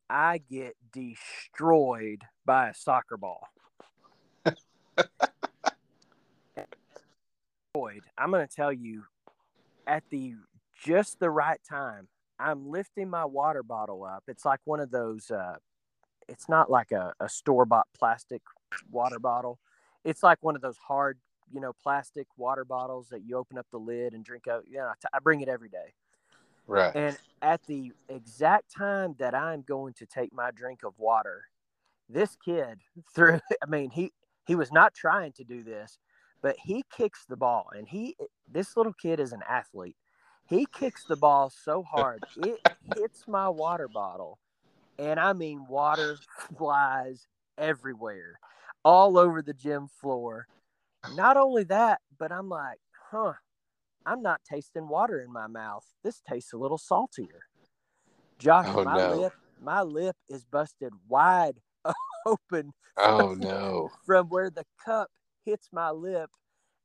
I 0.09 0.37
get 0.37 0.75
destroyed 0.93 2.23
by 2.45 2.69
a 2.69 2.73
soccer 2.73 3.17
ball. 3.17 3.47
I'm 8.17 8.31
going 8.31 8.47
to 8.47 8.53
tell 8.53 8.71
you 8.71 9.03
at 9.87 10.03
the 10.09 10.35
just 10.83 11.19
the 11.19 11.29
right 11.29 11.59
time. 11.67 12.07
I'm 12.39 12.69
lifting 12.69 13.09
my 13.09 13.25
water 13.25 13.63
bottle 13.63 14.03
up. 14.03 14.23
It's 14.27 14.45
like 14.45 14.59
one 14.65 14.79
of 14.79 14.91
those 14.91 15.31
uh 15.31 15.55
it's 16.27 16.49
not 16.49 16.71
like 16.71 16.91
a, 16.91 17.13
a 17.19 17.29
store 17.29 17.65
bought 17.65 17.87
plastic 17.97 18.41
water 18.89 19.19
bottle. 19.19 19.59
It's 20.03 20.23
like 20.23 20.39
one 20.41 20.55
of 20.55 20.61
those 20.61 20.77
hard, 20.77 21.19
you 21.53 21.61
know, 21.61 21.73
plastic 21.83 22.27
water 22.35 22.65
bottles 22.65 23.09
that 23.09 23.23
you 23.23 23.37
open 23.37 23.57
up 23.57 23.67
the 23.71 23.77
lid 23.77 24.13
and 24.13 24.23
drink 24.23 24.47
out. 24.47 24.63
Yeah, 24.67 24.91
I 25.13 25.19
bring 25.19 25.41
it 25.41 25.47
every 25.47 25.69
day. 25.69 25.93
Right. 26.67 26.95
And 26.95 27.17
at 27.41 27.61
the 27.67 27.91
exact 28.09 28.73
time 28.75 29.15
that 29.19 29.35
I'm 29.35 29.61
going 29.61 29.93
to 29.95 30.05
take 30.05 30.33
my 30.33 30.51
drink 30.51 30.83
of 30.83 30.93
water, 30.97 31.45
this 32.09 32.35
kid 32.43 32.79
threw 33.15 33.39
I 33.63 33.69
mean, 33.69 33.89
he 33.91 34.11
he 34.47 34.55
was 34.55 34.71
not 34.71 34.93
trying 34.93 35.33
to 35.33 35.43
do 35.43 35.63
this, 35.63 35.99
but 36.41 36.55
he 36.63 36.83
kicks 36.95 37.25
the 37.25 37.37
ball 37.37 37.69
and 37.75 37.87
he 37.87 38.15
this 38.51 38.77
little 38.77 38.93
kid 38.93 39.19
is 39.19 39.31
an 39.31 39.41
athlete. 39.47 39.97
He 40.47 40.67
kicks 40.71 41.03
the 41.05 41.15
ball 41.15 41.49
so 41.49 41.83
hard, 41.83 42.23
it 42.37 42.59
hits 42.95 43.27
my 43.27 43.49
water 43.49 43.87
bottle. 43.87 44.39
And 44.97 45.19
I 45.19 45.33
mean 45.33 45.65
water 45.67 46.17
flies 46.57 47.27
everywhere, 47.57 48.39
all 48.83 49.17
over 49.17 49.41
the 49.41 49.53
gym 49.53 49.87
floor. 49.87 50.47
Not 51.15 51.37
only 51.37 51.63
that, 51.65 52.01
but 52.17 52.31
I'm 52.31 52.49
like, 52.49 52.79
huh, 53.11 53.33
I'm 54.05 54.21
not 54.21 54.41
tasting 54.49 54.87
water 54.87 55.19
in 55.21 55.31
my 55.31 55.47
mouth. 55.47 55.85
This 56.03 56.21
tastes 56.27 56.53
a 56.53 56.57
little 56.57 56.77
saltier. 56.77 57.41
Josh, 58.39 58.67
Oh, 58.67 58.83
my 58.83 58.97
no. 58.97 59.21
lip, 59.21 59.33
my 59.61 59.81
lip 59.81 60.15
is 60.29 60.45
busted 60.45 60.93
wide 61.07 61.59
open 62.25 62.73
Oh 62.97 63.33
no. 63.39 63.91
from 64.05 64.27
where 64.29 64.49
the 64.49 64.65
cup 64.83 65.09
hits 65.45 65.69
my 65.71 65.89
lip, 65.91 66.29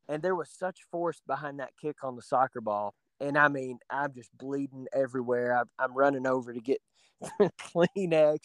and 0.09 0.22
there 0.22 0.34
was 0.34 0.51
such 0.51 0.80
force 0.90 1.20
behind 1.26 1.60
that 1.60 1.72
kick 1.80 2.02
on 2.02 2.16
the 2.16 2.22
soccer 2.22 2.60
ball. 2.60 2.94
And 3.20 3.36
I 3.36 3.48
mean, 3.48 3.78
I'm 3.90 4.14
just 4.14 4.30
bleeding 4.38 4.86
everywhere. 4.94 5.56
I'm, 5.56 5.66
I'm 5.78 5.94
running 5.94 6.26
over 6.26 6.52
to 6.52 6.60
get 6.60 6.80
Kleenex, 7.40 8.38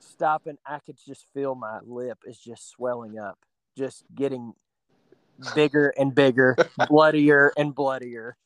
stopping. 0.00 0.56
I 0.66 0.78
could 0.78 0.96
just 1.04 1.26
feel 1.34 1.54
my 1.54 1.80
lip 1.84 2.18
is 2.24 2.38
just 2.38 2.70
swelling 2.70 3.18
up, 3.18 3.38
just 3.76 4.04
getting 4.14 4.54
bigger 5.54 5.88
and 5.96 6.14
bigger, 6.14 6.56
bloodier 6.88 7.52
and 7.56 7.74
bloodier. 7.74 8.36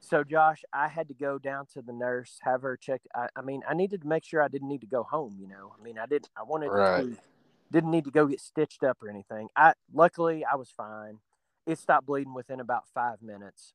So, 0.00 0.24
Josh, 0.24 0.62
I 0.72 0.88
had 0.88 1.08
to 1.08 1.14
go 1.14 1.38
down 1.38 1.66
to 1.74 1.82
the 1.82 1.92
nurse, 1.92 2.38
have 2.42 2.62
her 2.62 2.76
check. 2.76 3.02
I, 3.14 3.28
I 3.36 3.42
mean, 3.42 3.62
I 3.68 3.74
needed 3.74 4.02
to 4.02 4.08
make 4.08 4.24
sure 4.24 4.42
I 4.42 4.48
didn't 4.48 4.68
need 4.68 4.80
to 4.82 4.86
go 4.86 5.02
home. 5.02 5.36
You 5.40 5.48
know, 5.48 5.74
I 5.78 5.82
mean, 5.82 5.98
I 5.98 6.06
didn't. 6.06 6.30
I 6.36 6.42
wanted 6.44 6.70
Right. 6.72 7.04
to. 7.04 7.16
Didn't 7.70 7.90
need 7.90 8.04
to 8.04 8.10
go 8.10 8.26
get 8.26 8.40
stitched 8.40 8.82
up 8.84 9.02
or 9.02 9.10
anything. 9.10 9.48
I 9.56 9.74
luckily 9.92 10.44
I 10.44 10.56
was 10.56 10.70
fine. 10.70 11.18
It 11.66 11.78
stopped 11.78 12.06
bleeding 12.06 12.34
within 12.34 12.60
about 12.60 12.84
five 12.94 13.20
minutes. 13.22 13.74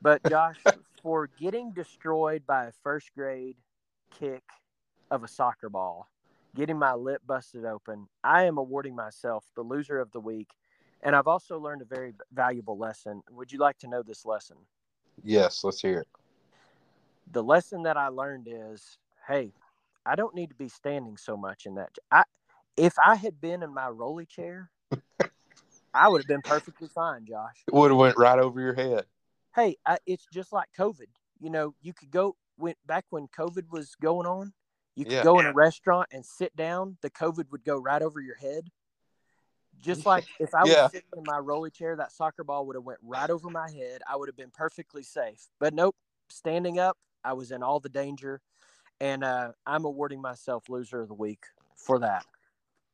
But 0.00 0.24
Josh, 0.24 0.60
for 1.02 1.28
getting 1.38 1.72
destroyed 1.72 2.44
by 2.46 2.66
a 2.66 2.72
first 2.82 3.10
grade 3.14 3.56
kick 4.10 4.42
of 5.10 5.24
a 5.24 5.28
soccer 5.28 5.68
ball, 5.68 6.08
getting 6.54 6.78
my 6.78 6.94
lip 6.94 7.22
busted 7.26 7.64
open, 7.64 8.08
I 8.24 8.44
am 8.44 8.58
awarding 8.58 8.96
myself 8.96 9.44
the 9.56 9.62
loser 9.62 9.98
of 9.98 10.12
the 10.12 10.20
week. 10.20 10.48
And 11.02 11.14
I've 11.14 11.28
also 11.28 11.58
learned 11.58 11.82
a 11.82 11.84
very 11.84 12.12
valuable 12.32 12.76
lesson. 12.76 13.22
Would 13.30 13.52
you 13.52 13.58
like 13.58 13.78
to 13.78 13.88
know 13.88 14.02
this 14.02 14.24
lesson? 14.26 14.56
Yes, 15.22 15.62
let's 15.64 15.80
hear 15.80 16.00
it. 16.00 16.08
The 17.30 17.42
lesson 17.42 17.82
that 17.84 17.96
I 17.96 18.08
learned 18.08 18.48
is, 18.50 18.98
hey, 19.26 19.52
I 20.04 20.16
don't 20.16 20.34
need 20.34 20.48
to 20.48 20.54
be 20.54 20.68
standing 20.68 21.16
so 21.16 21.36
much 21.36 21.66
in 21.66 21.74
that. 21.76 21.90
I 22.10 22.24
if 22.76 22.94
I 23.04 23.16
had 23.16 23.40
been 23.40 23.62
in 23.62 23.74
my 23.74 23.88
rolly 23.88 24.24
chair, 24.26 24.70
I 25.94 26.08
would 26.08 26.20
have 26.20 26.28
been 26.28 26.42
perfectly 26.42 26.88
fine, 26.88 27.26
Josh. 27.26 27.64
It 27.66 27.74
would 27.74 27.90
have 27.90 27.98
went 27.98 28.16
right 28.16 28.38
over 28.38 28.60
your 28.60 28.74
head. 28.74 29.04
hey, 29.54 29.76
I, 29.84 29.98
it's 30.06 30.26
just 30.32 30.52
like 30.52 30.68
COVID. 30.78 31.08
You 31.40 31.50
know, 31.50 31.74
you 31.82 31.92
could 31.92 32.10
go 32.10 32.36
went 32.56 32.78
back 32.86 33.04
when 33.10 33.28
COVID 33.28 33.70
was 33.70 33.94
going 34.00 34.26
on. 34.26 34.52
You 34.96 35.04
could 35.04 35.14
Yeah. 35.14 35.22
go 35.22 35.38
in 35.38 35.46
a 35.46 35.52
restaurant 35.52 36.08
and 36.12 36.24
sit 36.24 36.54
down. 36.56 36.98
The 37.02 37.10
COVID 37.10 37.50
would 37.50 37.64
go 37.64 37.76
right 37.76 38.02
over 38.02 38.20
your 38.20 38.36
head. 38.36 38.70
Just 39.80 40.06
like 40.06 40.26
if 40.40 40.54
I 40.54 40.64
Yeah. 40.64 40.82
was 40.82 40.90
sitting 40.92 41.08
in 41.16 41.24
my 41.24 41.38
rolly 41.38 41.70
chair, 41.70 41.96
that 41.96 42.12
soccer 42.12 42.44
ball 42.44 42.66
would 42.66 42.76
have 42.76 42.84
went 42.84 42.98
right 43.02 43.30
over 43.30 43.48
my 43.50 43.70
head. 43.70 44.02
I 44.08 44.16
would 44.16 44.28
have 44.28 44.36
been 44.36 44.50
perfectly 44.50 45.02
safe. 45.02 45.46
But 45.58 45.74
nope, 45.74 45.96
standing 46.28 46.78
up, 46.78 46.96
I 47.24 47.32
was 47.34 47.50
in 47.52 47.62
all 47.62 47.80
the 47.80 47.88
danger. 47.88 48.40
and 49.00 49.22
uh, 49.22 49.52
I'm 49.66 49.84
awarding 49.84 50.20
myself 50.20 50.68
loser 50.68 51.00
of 51.02 51.08
the 51.08 51.14
week 51.14 51.44
for 51.76 52.00
that. 52.00 52.24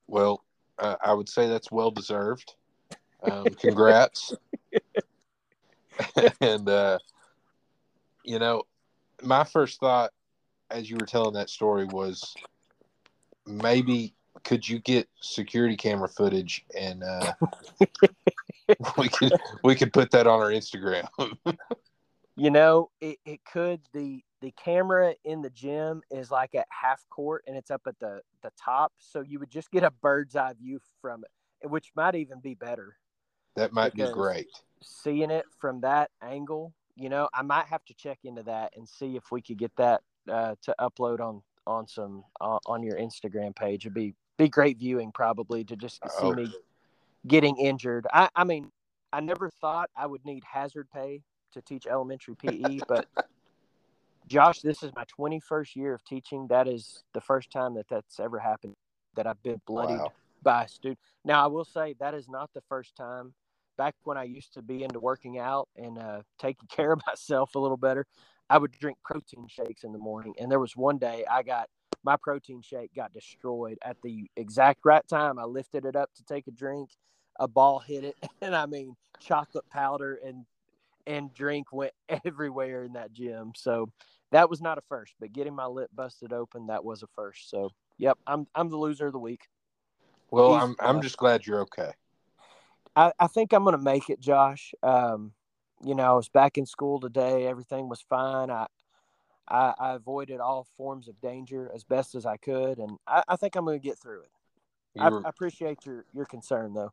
Well, 0.07 0.45
uh, 0.79 0.97
I 1.03 1.15
would 1.15 1.29
say 1.29 1.49
that's 1.49 1.71
well 1.73 1.91
deserved. 1.91 2.55
Um, 3.23 3.45
congrats. 3.59 4.35
and 6.41 6.69
uh, 6.69 6.99
you 8.25 8.39
know, 8.39 8.65
my 9.23 9.45
first 9.45 9.81
thought 9.81 10.11
as 10.71 10.91
you 10.91 10.97
were 10.97 11.07
telling 11.07 11.35
that 11.35 11.51
story 11.51 11.85
was 11.87 12.35
maybe 13.47 14.15
could 14.45 14.69
you 14.69 14.79
get 14.79 15.09
security 15.21 15.77
camera 15.77 16.09
footage 16.09 16.65
and 16.79 17.03
uh, 17.03 17.33
we 18.99 19.09
could 19.09 19.33
we 19.63 19.75
could 19.75 19.93
put 19.93 20.11
that 20.11 20.27
on 20.27 20.41
our 20.41 20.51
Instagram. 20.51 21.07
you 22.37 22.51
know, 22.51 22.91
it, 23.01 23.19
it 23.25 23.41
could 23.51 23.81
the 23.93 24.23
the 24.41 24.53
camera 24.53 25.15
in 25.25 25.41
the 25.41 25.51
gym 25.51 26.03
is 26.11 26.31
like 26.31 26.55
at 26.55 26.67
half 26.69 27.03
court 27.09 27.45
and 27.47 27.57
it's 27.57 27.71
up 27.71 27.83
at 27.87 27.99
the 27.99 28.21
the 28.43 28.51
top, 28.63 28.93
so 28.99 29.21
you 29.21 29.39
would 29.39 29.51
just 29.51 29.71
get 29.71 29.83
a 29.83 29.91
bird's 29.91 30.37
eye 30.37 30.53
view 30.61 30.79
from 31.01 31.25
it, 31.25 31.69
which 31.69 31.91
might 31.97 32.15
even 32.15 32.41
be 32.41 32.55
better. 32.55 32.97
That 33.57 33.73
might 33.73 33.95
be 33.95 34.05
great. 34.13 34.49
Seeing 34.83 35.31
it 35.31 35.47
from 35.59 35.81
that 35.83 36.11
angle, 36.23 36.75
you 36.97 37.09
know, 37.09 37.29
I 37.33 37.43
might 37.43 37.67
have 37.67 37.85
to 37.87 37.95
check 37.95 38.19
into 38.25 38.43
that 38.43 38.73
and 38.77 38.89
see 38.89 39.17
if 39.17 39.31
we 39.31 39.41
could 39.41 39.59
get 39.59 39.75
that 39.77 40.03
uh, 40.31 40.57
to 40.63 40.75
upload 40.81 41.21
on 41.21 41.43
on 41.67 41.87
some 41.87 42.25
uh, 42.41 42.59
on 42.67 42.83
your 42.83 42.99
Instagram 42.99 43.55
page. 43.55 43.87
It'd 43.87 43.95
be 43.95 44.15
be 44.37 44.49
great 44.49 44.79
viewing 44.79 45.13
probably 45.13 45.65
to 45.65 45.77
just 45.77 46.03
see 46.03 46.27
oh. 46.27 46.33
me 46.33 46.53
getting 47.27 47.57
injured. 47.57 48.07
I, 48.13 48.29
I 48.35 48.45
mean, 48.45 48.71
I 49.13 49.21
never 49.21 49.49
thought 49.49 49.91
I 49.97 50.07
would 50.07 50.25
need 50.25 50.43
hazard 50.45 50.89
pay 50.93 51.23
to 51.53 51.63
teach 51.63 51.87
elementary 51.87 52.35
PE, 52.35 52.81
but 52.89 53.07
Josh, 54.27 54.61
this 54.61 54.83
is 54.83 54.91
my 54.97 55.05
21st 55.19 55.77
year 55.77 55.95
of 55.95 56.05
teaching. 56.05 56.47
That 56.49 56.67
is 56.67 57.05
the 57.13 57.21
first 57.21 57.51
time 57.51 57.75
that 57.75 57.87
that's 57.89 58.19
ever 58.19 58.39
happened 58.39 58.75
that 59.17 59.27
I've 59.27 59.43
been 59.43 59.61
bloodied 59.67 59.99
wow. 59.99 60.13
by 60.43 60.65
a 60.65 60.69
student. 60.69 60.99
Now, 61.25 61.45
I 61.45 61.47
will 61.47 61.65
say 61.65 61.95
that 62.01 62.15
is 62.15 62.29
not 62.29 62.51
the 62.55 62.63
first 62.69 62.97
time. 62.97 63.35
Back 63.77 63.95
when 64.05 64.17
I 64.17 64.25
used 64.25 64.55
to 64.55 64.63
be 64.63 64.85
into 64.85 65.01
working 65.01 65.39
out 65.39 65.69
and 65.77 65.99
uh, 65.99 66.23
taking 66.39 66.69
care 66.71 66.93
of 66.93 67.01
myself 67.07 67.55
a 67.55 67.59
little 67.59 67.77
better, 67.77 68.07
I 68.49 68.59
would 68.59 68.73
drink 68.73 68.99
protein 69.05 69.47
shakes 69.49 69.85
in 69.85 69.93
the 69.93 69.99
morning. 69.99 70.35
And 70.39 70.51
there 70.51 70.61
was 70.61 70.77
one 70.77 70.99
day 70.99 71.25
I 71.31 71.43
got 71.43 71.69
my 72.05 72.17
protein 72.17 72.61
shake 72.63 72.95
got 72.95 73.13
destroyed 73.13 73.79
at 73.83 73.97
the 74.03 74.31
exact 74.37 74.81
right 74.85 75.07
time. 75.09 75.39
I 75.39 75.45
lifted 75.45 75.85
it 75.85 75.97
up 75.97 76.11
to 76.15 76.25
take 76.25 76.47
a 76.47 76.51
drink, 76.53 76.91
a 77.41 77.49
ball 77.49 77.81
hit 77.81 78.05
it, 78.05 78.17
and 78.43 78.55
I 78.55 78.67
mean 78.67 78.95
chocolate 79.21 79.69
powder 79.71 80.19
and 80.25 80.45
and 81.07 81.33
drink 81.35 81.73
went 81.73 81.93
everywhere 82.25 82.85
in 82.85 82.93
that 82.93 83.13
gym. 83.13 83.53
So 83.57 83.91
that 84.33 84.51
was 84.51 84.61
not 84.61 84.79
a 84.79 84.83
first, 84.89 85.15
but 85.19 85.33
getting 85.33 85.55
my 85.55 85.67
lip 85.67 85.91
busted 85.95 86.33
open 86.33 86.67
that 86.67 86.85
was 86.85 87.03
a 87.03 87.07
first. 87.15 87.51
So 87.51 87.71
yep, 87.99 88.19
I'm 88.27 88.47
I'm 88.55 88.69
the 88.69 88.77
loser 88.77 89.07
of 89.07 89.13
the 89.13 89.19
week. 89.19 89.49
Well, 90.31 90.55
He's, 90.55 90.63
I'm 90.63 90.77
I'm 90.81 90.99
uh, 90.99 91.01
just 91.01 91.17
glad 91.17 91.47
you're 91.47 91.61
okay. 91.61 91.93
I, 92.97 93.13
I 93.19 93.27
think 93.27 93.53
I'm 93.53 93.65
gonna 93.65 93.79
make 93.79 94.11
it, 94.11 94.21
Josh. 94.21 94.75
Um, 94.83 95.33
you 95.85 95.95
know, 95.95 96.05
I 96.05 96.13
was 96.13 96.29
back 96.29 96.59
in 96.59 96.67
school 96.67 97.01
today. 97.01 97.47
Everything 97.47 97.89
was 97.89 98.01
fine. 98.09 98.51
I, 98.51 98.67
I, 99.49 99.75
I 99.79 99.95
avoided 99.95 100.41
all 100.41 100.67
forms 100.77 101.09
of 101.09 101.21
danger 101.21 101.71
as 101.75 101.85
best 101.85 102.15
as 102.15 102.25
I 102.25 102.37
could, 102.37 102.79
and 102.79 102.99
I, 103.07 103.23
I 103.29 103.37
think 103.37 103.57
I'm 103.57 103.65
going 103.65 103.79
to 103.79 103.87
get 103.87 103.99
through 103.99 104.23
it. 104.23 104.31
I, 104.99 105.09
I, 105.09 105.29
appreciate 105.29 105.85
your 105.85 106.05
your 106.15 106.25
concern, 106.25 106.73
though. 106.73 106.93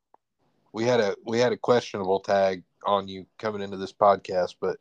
We 0.73 0.85
had 0.85 0.99
a 0.99 1.15
we 1.25 1.39
had 1.39 1.51
a 1.51 1.57
questionable 1.57 2.19
tag 2.19 2.63
on 2.85 3.07
you 3.07 3.25
coming 3.37 3.61
into 3.61 3.77
this 3.77 3.93
podcast, 3.93 4.55
but 4.59 4.77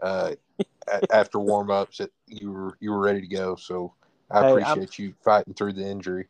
uh, 0.00 0.34
after 1.12 1.38
warm 1.38 1.70
ups, 1.70 2.00
you 2.26 2.52
were 2.52 2.76
you 2.80 2.90
were 2.92 3.00
ready 3.00 3.20
to 3.20 3.26
go. 3.26 3.56
So 3.56 3.94
I 4.30 4.42
hey, 4.42 4.50
appreciate 4.50 4.98
I'm, 4.98 5.04
you 5.04 5.14
fighting 5.24 5.54
through 5.54 5.74
the 5.74 5.86
injury. 5.86 6.28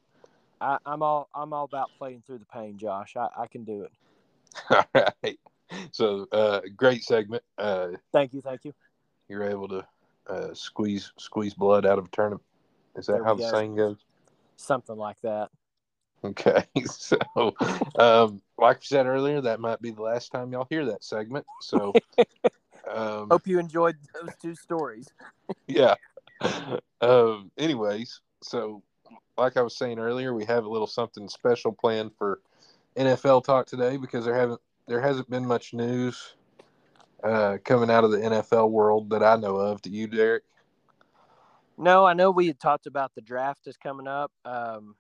I, 0.60 0.78
am 0.86 1.02
all 1.02 1.28
I'm 1.34 1.52
all 1.52 1.64
about 1.64 1.90
playing 1.98 2.22
through 2.26 2.38
the 2.38 2.46
pain, 2.46 2.78
Josh. 2.78 3.16
I, 3.16 3.28
I 3.36 3.46
can 3.46 3.64
do 3.64 3.82
it. 3.82 3.92
all 4.94 5.12
right. 5.22 5.38
So 5.92 6.26
uh, 6.32 6.60
great 6.76 7.04
segment. 7.04 7.42
Uh, 7.56 7.88
thank 8.12 8.34
you, 8.34 8.40
thank 8.40 8.64
you. 8.64 8.72
You're 9.28 9.44
able 9.44 9.68
to 9.68 9.86
uh, 10.30 10.54
squeeze 10.54 11.12
squeeze 11.18 11.54
blood 11.54 11.84
out 11.86 11.98
of 11.98 12.06
a 12.06 12.08
turnip. 12.08 12.40
Is 12.96 13.06
that 13.06 13.22
how 13.24 13.34
the 13.34 13.42
go. 13.42 13.50
saying 13.50 13.76
goes? 13.76 13.98
Something 14.56 14.96
like 14.96 15.20
that. 15.22 15.50
Okay, 16.22 16.64
so 16.84 17.16
um, 17.98 18.42
like 18.58 18.76
I 18.76 18.82
said 18.82 19.06
earlier, 19.06 19.40
that 19.40 19.60
might 19.60 19.80
be 19.80 19.90
the 19.90 20.02
last 20.02 20.30
time 20.30 20.52
y'all 20.52 20.66
hear 20.68 20.84
that 20.86 21.02
segment. 21.02 21.46
So, 21.60 21.94
um, 22.90 23.28
hope 23.30 23.46
you 23.46 23.58
enjoyed 23.58 23.96
those 24.14 24.34
two 24.40 24.54
stories. 24.54 25.08
yeah. 25.66 25.94
Um, 27.00 27.50
anyways, 27.56 28.20
so 28.42 28.82
like 29.38 29.56
I 29.56 29.62
was 29.62 29.76
saying 29.76 29.98
earlier, 29.98 30.34
we 30.34 30.44
have 30.44 30.64
a 30.64 30.68
little 30.68 30.86
something 30.86 31.28
special 31.28 31.72
planned 31.72 32.12
for 32.18 32.40
NFL 32.96 33.44
talk 33.44 33.66
today 33.66 33.96
because 33.96 34.24
there 34.24 34.36
haven't 34.36 34.60
there 34.86 35.00
hasn't 35.00 35.30
been 35.30 35.46
much 35.46 35.72
news 35.72 36.34
uh, 37.22 37.58
coming 37.64 37.90
out 37.90 38.04
of 38.04 38.10
the 38.10 38.18
NFL 38.18 38.70
world 38.70 39.10
that 39.10 39.22
I 39.22 39.36
know 39.36 39.56
of. 39.56 39.82
Do 39.82 39.90
you, 39.90 40.06
Derek? 40.06 40.44
No, 41.76 42.04
I 42.04 42.12
know 42.12 42.30
we 42.30 42.46
had 42.46 42.60
talked 42.60 42.86
about 42.86 43.14
the 43.14 43.20
draft 43.20 43.66
is 43.66 43.76
coming 43.76 44.06
up. 44.06 44.30
Um, 44.44 44.96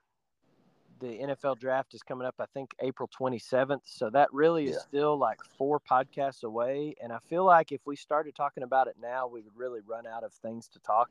the 1.00 1.18
NFL 1.18 1.58
draft 1.58 1.94
is 1.94 2.02
coming 2.02 2.26
up, 2.26 2.34
I 2.38 2.44
think 2.52 2.74
April 2.80 3.08
27th. 3.18 3.80
So 3.84 4.10
that 4.10 4.32
really 4.32 4.66
is 4.66 4.74
yeah. 4.74 4.80
still 4.80 5.18
like 5.18 5.38
four 5.56 5.80
podcasts 5.80 6.42
away. 6.42 6.94
And 7.02 7.12
I 7.12 7.18
feel 7.28 7.44
like 7.44 7.72
if 7.72 7.80
we 7.86 7.96
started 7.96 8.34
talking 8.34 8.62
about 8.62 8.86
it 8.86 8.96
now, 9.00 9.26
we 9.26 9.40
would 9.40 9.56
really 9.56 9.80
run 9.86 10.06
out 10.06 10.24
of 10.24 10.32
things 10.34 10.68
to 10.68 10.78
talk 10.80 11.10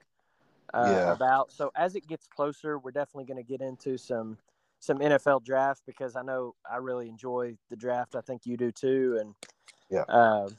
uh, 0.73 0.90
yeah. 0.91 1.11
about. 1.11 1.52
So 1.52 1.72
as 1.76 1.95
it 1.95 2.07
gets 2.07 2.27
closer, 2.27 2.77
we're 2.77 2.91
definitely 2.91 3.26
going 3.26 3.44
to 3.44 3.48
get 3.48 3.61
into 3.61 3.98
some 3.98 4.38
some 4.81 4.99
NFL 4.99 5.44
draft 5.44 5.81
because 5.86 6.15
I 6.15 6.22
know 6.22 6.56
I 6.69 6.77
really 6.77 7.10
enjoy 7.10 7.57
the 7.69 7.76
draft. 7.76 8.15
I 8.15 8.22
think 8.22 8.45
you 8.45 8.56
do 8.56 8.72
too. 8.72 9.18
And 9.19 9.36
yeah. 9.90 10.03
Uh, 10.03 10.49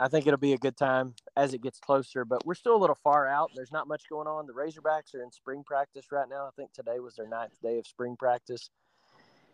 I 0.00 0.08
think 0.08 0.26
it'll 0.26 0.38
be 0.38 0.52
a 0.52 0.58
good 0.58 0.76
time 0.76 1.14
as 1.36 1.54
it 1.54 1.62
gets 1.62 1.80
closer, 1.80 2.24
but 2.24 2.46
we're 2.46 2.54
still 2.54 2.76
a 2.76 2.78
little 2.78 2.98
far 3.02 3.26
out. 3.26 3.50
There's 3.54 3.72
not 3.72 3.88
much 3.88 4.08
going 4.08 4.28
on. 4.28 4.46
The 4.46 4.52
Razorbacks 4.52 5.14
are 5.14 5.22
in 5.22 5.32
spring 5.32 5.64
practice 5.66 6.06
right 6.12 6.28
now. 6.28 6.46
I 6.46 6.50
think 6.56 6.72
today 6.72 7.00
was 7.00 7.16
their 7.16 7.28
ninth 7.28 7.60
day 7.62 7.78
of 7.78 7.86
spring 7.86 8.16
practice. 8.16 8.70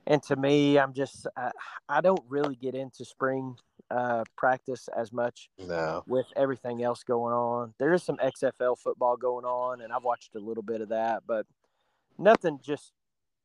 And 0.07 0.23
to 0.25 0.37
me, 0.37 0.79
I'm 0.79 0.93
just, 0.93 1.27
uh, 1.37 1.51
I 1.89 2.03
don't 2.03 2.23
really 2.29 2.57
get 2.57 2.75
into 2.75 3.07
spring 3.07 3.57
uh, 3.91 4.25
practice 4.37 4.89
as 4.95 5.13
much 5.13 5.49
no. 5.59 6.03
with 6.07 6.27
everything 6.37 6.83
else 6.83 7.03
going 7.05 7.33
on. 7.33 7.73
There 7.79 7.95
is 7.95 8.03
some 8.03 8.19
XFL 8.19 8.79
football 8.79 9.17
going 9.17 9.47
on, 9.47 9.81
and 9.81 9.93
I've 9.93 10.05
watched 10.05 10.35
a 10.35 10.41
little 10.41 10.63
bit 10.63 10.83
of 10.83 10.91
that, 10.91 11.23
but 11.27 11.47
nothing 12.19 12.61
just 12.63 12.93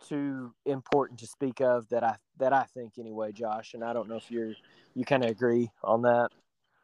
too 0.07 0.53
important 0.65 1.19
to 1.19 1.27
speak 1.27 1.61
of 1.61 1.87
that 1.89 2.03
I 2.03 2.15
that 2.37 2.53
I 2.53 2.63
think 2.73 2.93
anyway, 2.97 3.31
Josh. 3.31 3.73
And 3.73 3.83
I 3.83 3.93
don't 3.93 4.07
know 4.07 4.15
if 4.15 4.31
you're 4.31 4.53
you 4.95 5.05
kind 5.05 5.23
of 5.23 5.29
agree 5.29 5.69
on 5.83 6.03
that. 6.03 6.29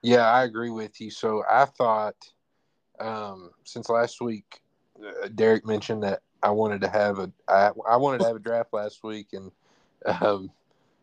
Yeah, 0.06 0.30
I 0.30 0.44
agree 0.44 0.70
with 0.70 1.02
you. 1.02 1.10
So 1.10 1.44
I 1.50 1.66
thought 1.66 2.14
um, 3.00 3.50
since 3.64 3.90
last 3.90 4.22
week, 4.22 4.62
uh, 5.04 5.30
Derek 5.34 5.66
mentioned 5.66 6.04
that 6.04 6.22
I 6.44 6.52
wanted 6.52 6.82
to 6.82 6.90
have 6.90 7.18
a 7.18 7.32
I, 7.48 7.72
I 7.90 7.98
wanted 7.98 8.20
to 8.20 8.28
have 8.28 8.36
a 8.36 8.40
draft 8.40 8.72
last 8.72 9.04
week, 9.04 9.30
and 9.34 9.52
um, 10.06 10.52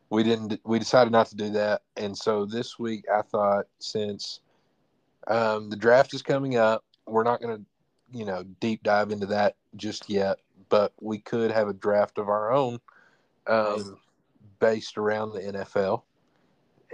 we 0.08 0.22
didn't. 0.22 0.60
We 0.64 0.78
decided 0.78 1.10
not 1.10 1.26
to 1.30 1.36
do 1.36 1.50
that, 1.50 1.82
and 1.96 2.16
so 2.16 2.46
this 2.46 2.78
week 2.78 3.04
I 3.12 3.22
thought 3.22 3.66
since 3.80 4.38
um, 5.26 5.68
the 5.68 5.76
draft 5.76 6.14
is 6.14 6.22
coming 6.22 6.54
up, 6.56 6.84
we're 7.04 7.24
not 7.24 7.42
going 7.42 7.56
to, 7.56 8.16
you 8.16 8.24
know, 8.24 8.44
deep 8.60 8.84
dive 8.84 9.10
into 9.10 9.26
that 9.26 9.56
just 9.74 10.08
yet, 10.08 10.38
but 10.68 10.92
we 11.00 11.18
could 11.18 11.50
have 11.50 11.66
a 11.66 11.74
draft 11.74 12.18
of 12.18 12.28
our 12.28 12.52
own 12.52 12.78
um, 13.48 13.98
based 14.60 14.96
around 14.96 15.32
the 15.32 15.40
NFL, 15.40 16.02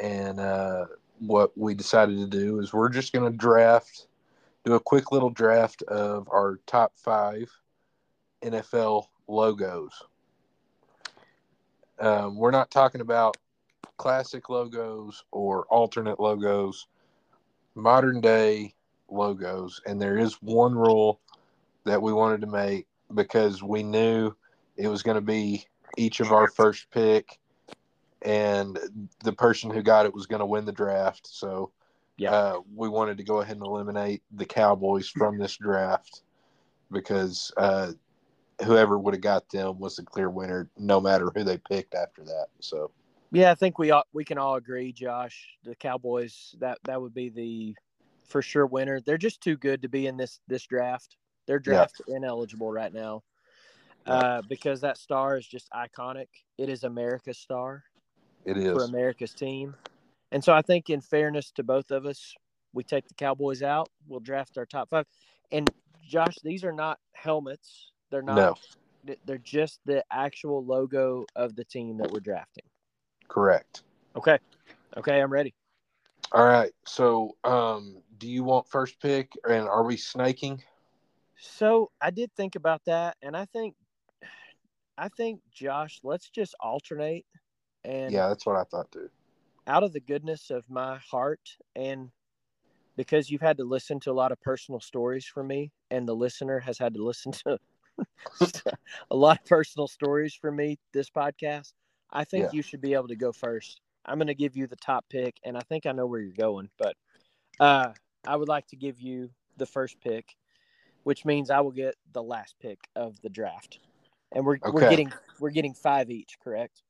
and 0.03 0.41
uh, 0.41 0.87
what 1.21 1.57
we 1.57 1.75
decided 1.75 2.19
to 2.19 2.27
do 2.27 2.61
is 2.61 2.73
we're 2.73 2.89
just 2.89 3.13
going 3.13 3.31
to 3.31 3.37
draft, 3.37 4.07
do 4.65 4.75
a 4.75 4.81
quick 4.81 5.13
little 5.13 5.31
draft 5.31 5.83
of 5.83 6.29
our 6.31 6.59
top 6.67 6.93
five 6.97 7.51
NFL 8.43 9.07
logos. 9.27 9.93
Um, 11.99 12.37
we're 12.37 12.53
not 12.53 12.71
talking 12.71 13.01
about 13.01 13.37
classic 13.97 14.49
logos 14.49 15.25
or 15.33 15.65
alternate 15.67 16.21
logos, 16.21 16.87
modern 17.75 18.21
day 18.21 18.75
logos. 19.11 19.81
And 19.87 20.01
there 20.01 20.17
is 20.17 20.35
one 20.35 20.75
rule 20.75 21.21
that 21.85 22.01
we 22.01 22.13
wanted 22.13 22.41
to 22.43 22.47
make 22.47 22.87
because 23.15 23.63
we 23.63 23.83
knew 23.83 24.35
it 24.77 24.89
was 24.89 25.03
going 25.03 25.17
to 25.17 25.21
be 25.21 25.67
each 25.97 26.21
of 26.21 26.31
our 26.33 26.49
first 26.49 26.91
pick 26.91 27.39
and 28.23 28.79
the 29.23 29.33
person 29.33 29.71
who 29.71 29.83
got 29.83 30.07
it 30.07 30.15
was 30.15 30.27
going 30.27 30.41
to 30.41 30.47
win 30.47 30.65
the 30.65 30.73
draft. 30.73 31.27
So, 31.27 31.73
yeah, 32.17 32.33
uh, 32.33 32.61
we 32.75 32.89
wanted 32.89 33.19
to 33.19 33.25
go 33.25 33.41
ahead 33.41 33.57
and 33.57 33.67
eliminate 33.67 34.23
the 34.33 34.45
Cowboys 34.45 35.09
from 35.09 35.39
this 35.39 35.57
draft 35.57 36.23
because 36.91 37.53
uh, 37.57 37.93
whoever 38.65 38.99
would 38.99 39.15
have 39.15 39.21
got 39.21 39.49
them 39.51 39.79
was 39.79 39.97
the 39.97 40.03
clear 40.03 40.31
winner, 40.31 40.69
no 40.77 41.01
matter 41.01 41.31
who 41.35 41.45
they 41.45 41.59
picked 41.59 41.95
after 41.95 42.25
that. 42.25 42.47
So, 42.61 42.91
yeah, 43.31 43.51
I 43.51 43.55
think 43.55 43.79
we 43.79 43.91
all, 43.91 44.05
we 44.13 44.25
can 44.25 44.39
all 44.39 44.57
agree, 44.57 44.93
Josh. 44.93 45.49
The 45.65 45.77
Cowboys 45.77 46.57
that 46.61 46.79
that 46.85 47.01
would 47.01 47.15
be 47.15 47.29
the 47.29 47.75
for 48.27 48.43
sure 48.43 48.67
winner. 48.67 49.01
They're 49.01 49.19
just 49.19 49.41
too 49.41 49.57
good 49.57 49.83
to 49.83 49.89
be 49.89 50.07
in 50.07 50.17
this 50.17 50.41
this 50.49 50.65
draft. 50.67 51.17
They're 51.47 51.59
draft 51.59 52.03
ineligible 52.09 52.71
right 52.71 52.93
now 52.93 53.23
uh, 54.07 54.43
because 54.49 54.81
that 54.81 54.99
star 54.99 55.39
is 55.39 55.47
just 55.47 55.71
iconic. 55.71 56.29
It 56.59 56.69
is 56.69 56.85
America's 56.85 57.39
star 57.39 57.85
It 58.45 58.57
for. 58.73 58.85
America's 58.85 59.35
team. 59.35 59.75
And 60.33 60.43
so 60.43 60.53
I 60.53 60.63
think, 60.63 60.91
in 60.91 61.01
fairness 61.01 61.51
to 61.53 61.63
both 61.63 61.91
of 61.91 62.07
us, 62.07 62.35
we 62.73 62.85
take 62.85 63.09
the 63.09 63.15
Cowboys 63.15 63.63
out. 63.63 63.89
We'll 64.07 64.21
draft 64.21 64.59
our 64.59 64.67
top 64.67 64.91
five. 64.91 65.07
And 65.51 65.71
Josh, 66.07 66.37
these 66.43 66.65
are 66.65 66.73
not 66.73 66.99
helmets. 67.13 67.93
They're 68.11 68.23
not. 68.23 68.37
No, 69.05 69.17
They're 69.25 69.39
just 69.39 69.81
the 69.87 70.05
actual 70.11 70.65
logo 70.65 71.25
of 71.35 71.57
the 71.57 71.65
team 71.65 71.99
that 71.99 72.11
we're 72.11 72.21
drafting. 72.21 72.65
correct. 73.29 73.83
Okay. 74.17 74.39
Okay, 74.97 75.21
I'm 75.21 75.33
ready. 75.33 75.55
All 76.33 76.45
right. 76.47 76.73
So, 76.87 77.37
um, 77.45 78.03
do 78.19 78.29
you 78.29 78.43
want 78.45 78.69
first 78.69 79.01
pick, 79.01 79.33
and 79.49 79.69
are 79.69 79.85
we 79.85 79.97
snaking? 79.97 80.63
So 81.39 81.91
I 82.01 82.11
did 82.11 82.33
think 82.35 82.57
about 82.57 82.85
that, 82.87 83.17
and 83.23 83.37
I 83.37 83.45
think, 83.47 83.75
I 84.97 85.09
think 85.09 85.41
Josh, 85.53 86.01
let's 86.03 86.29
just 86.31 86.55
alternate, 86.61 87.25
and 87.85 88.13
Yeah, 88.13 88.29
that's 88.29 88.47
what 88.47 88.57
I 88.57 88.65
thought 88.65 88.91
too. 88.93 89.11
out 89.67 89.83
of 89.83 89.93
the 89.93 90.01
goodness 90.01 90.51
of 90.51 90.69
my 90.69 90.99
heart, 90.99 91.57
and 91.77 92.11
because 92.97 93.31
you've 93.31 93.41
had 93.41 93.59
to 93.59 93.65
listen 93.65 94.01
to 94.01 94.11
a 94.11 94.13
lot 94.13 94.33
of 94.33 94.41
personal 94.41 94.81
stories 94.81 95.25
from 95.27 95.47
me, 95.47 95.71
and 95.91 96.07
the 96.09 96.17
listener 96.17 96.61
has 96.61 96.79
had 96.79 96.95
to 96.95 97.05
listen 97.05 97.33
to 97.33 97.59
a 99.11 99.17
lot 99.17 99.39
of 99.39 99.45
personal 99.45 99.87
stories 99.87 100.35
from 100.35 100.57
me 100.57 100.79
this 100.93 101.11
podcast, 101.11 101.73
I 102.11 102.25
think 102.25 102.45
Yeah. 102.45 102.51
you 102.53 102.63
should 102.63 102.81
be 102.81 102.95
able 102.95 103.09
to 103.09 103.17
go 103.17 103.33
first. 103.33 103.81
I'm 104.05 104.19
going 104.19 104.29
to 104.29 104.35
give 104.35 104.57
you 104.57 104.67
the 104.67 104.77
top 104.77 105.05
pick, 105.11 105.37
and 105.45 105.57
I 105.57 105.61
think 105.69 105.87
I 105.87 105.93
know 105.93 106.07
where 106.07 106.21
you're 106.21 106.33
going, 106.33 106.71
but 106.79 106.97
uh, 107.61 107.93
I 108.27 108.37
would 108.37 108.49
like 108.49 108.67
to 108.69 108.77
give 108.77 109.01
you 109.01 109.31
the 109.57 109.67
first 109.67 110.01
pick, 110.01 110.35
which 111.05 111.25
means 111.25 111.51
I 111.51 111.61
will 111.61 111.73
get 111.73 111.95
the 112.13 112.23
last 112.23 112.55
pick 112.61 112.79
of 112.97 113.21
the 113.21 113.29
draft, 113.29 113.81
and 114.33 114.47
we're 114.47 114.59
we're 114.73 114.89
getting 114.89 115.13
we're 115.41 115.51
getting 115.51 115.75
five 115.75 116.11
each, 116.11 116.39
correct? 116.43 116.83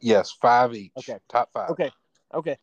Yes, 0.00 0.30
five 0.30 0.74
each. 0.74 0.92
Okay. 0.98 1.18
Top 1.28 1.50
five. 1.52 1.70
Okay, 1.70 1.90
okay, 2.34 2.56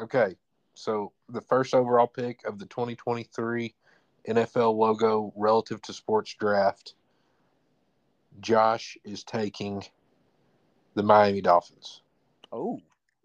Okay. 0.00 0.36
So 0.74 1.12
the 1.30 1.40
first 1.40 1.74
overall 1.74 2.06
pick 2.06 2.44
of 2.44 2.58
the 2.58 2.66
2023 2.66 3.74
NFL 4.28 4.76
logo 4.76 5.32
relative 5.36 5.80
to 5.82 5.92
sports 5.92 6.34
draft, 6.34 6.94
Josh 8.40 8.98
is 9.04 9.24
taking 9.24 9.82
the 10.94 11.02
Miami 11.02 11.40
Dolphins. 11.40 12.02
Oh, 12.52 12.80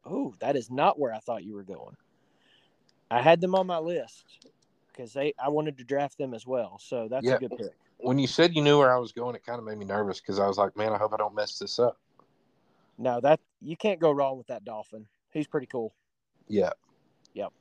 oh, 0.05 0.33
that 0.39 0.55
is 0.55 0.71
not 0.71 0.97
where 0.97 1.13
I 1.13 1.19
thought 1.19 1.43
you 1.43 1.53
were 1.53 1.63
going. 1.63 1.97
I 3.09 3.21
had 3.21 3.41
them 3.41 3.55
on 3.55 3.67
my 3.67 3.79
list 3.79 4.47
because 4.87 5.11
they 5.11 5.33
I 5.37 5.49
wanted 5.49 5.77
to 5.79 5.83
draft 5.83 6.17
them 6.17 6.33
as 6.33 6.47
well. 6.47 6.79
So 6.79 7.09
that's 7.09 7.25
Yeah. 7.25 7.35
a 7.35 7.39
good 7.39 7.57
pick. 7.57 7.75
When 7.97 8.17
you 8.17 8.27
said 8.27 8.55
you 8.55 8.63
knew 8.63 8.79
where 8.79 8.93
I 8.93 8.97
was 8.97 9.11
going, 9.11 9.35
it 9.35 9.45
kind 9.45 9.59
of 9.59 9.65
made 9.65 9.77
me 9.77 9.85
nervous 9.85 10.21
because 10.21 10.39
I 10.39 10.47
was 10.47 10.57
like, 10.57 10.75
man, 10.77 10.93
I 10.93 10.97
hope 10.97 11.13
I 11.13 11.17
don't 11.17 11.35
mess 11.35 11.59
this 11.59 11.77
up. 11.79 11.99
No, 13.01 13.19
that 13.21 13.39
you 13.61 13.75
can't 13.75 13.99
go 13.99 14.11
wrong 14.11 14.37
with 14.37 14.47
that 14.47 14.63
dolphin. 14.63 15.07
He's 15.31 15.47
pretty 15.47 15.65
cool. 15.65 15.95
Yeah. 16.47 16.69
Yep. 17.33 17.51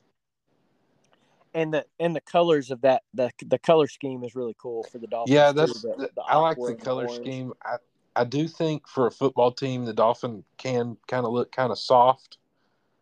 And 1.55 1.73
the 1.73 1.85
and 1.99 2.15
the 2.15 2.21
colors 2.21 2.69
of 2.69 2.81
that 2.81 3.01
the 3.13 3.31
the 3.47 3.57
color 3.57 3.87
scheme 3.87 4.23
is 4.23 4.35
really 4.35 4.55
cool 4.61 4.83
for 4.83 4.99
the 4.99 5.07
dolphin. 5.07 5.33
Yeah, 5.33 5.51
that's 5.51 5.81
the- 5.81 6.11
the- 6.15 6.21
I 6.27 6.37
like 6.37 6.57
the 6.57 6.75
color 6.75 7.05
orange. 7.07 7.25
scheme. 7.25 7.53
I 7.63 7.77
I 8.15 8.23
do 8.25 8.47
think 8.47 8.87
for 8.87 9.07
a 9.07 9.11
football 9.11 9.51
team, 9.51 9.85
the 9.85 9.93
Dolphin 9.93 10.43
can 10.57 10.97
kind 11.07 11.25
of 11.25 11.31
look 11.31 11.49
kind 11.53 11.71
of 11.71 11.79
soft, 11.79 12.39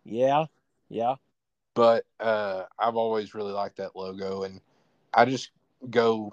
Yeah, 0.03 0.45
yeah, 0.87 1.15
but 1.73 2.05
uh, 2.19 2.65
I've 2.77 2.95
always 2.95 3.33
really 3.33 3.51
liked 3.51 3.77
that 3.77 3.95
logo, 3.95 4.43
and 4.43 4.61
I 5.11 5.25
just 5.25 5.49
go 5.89 6.31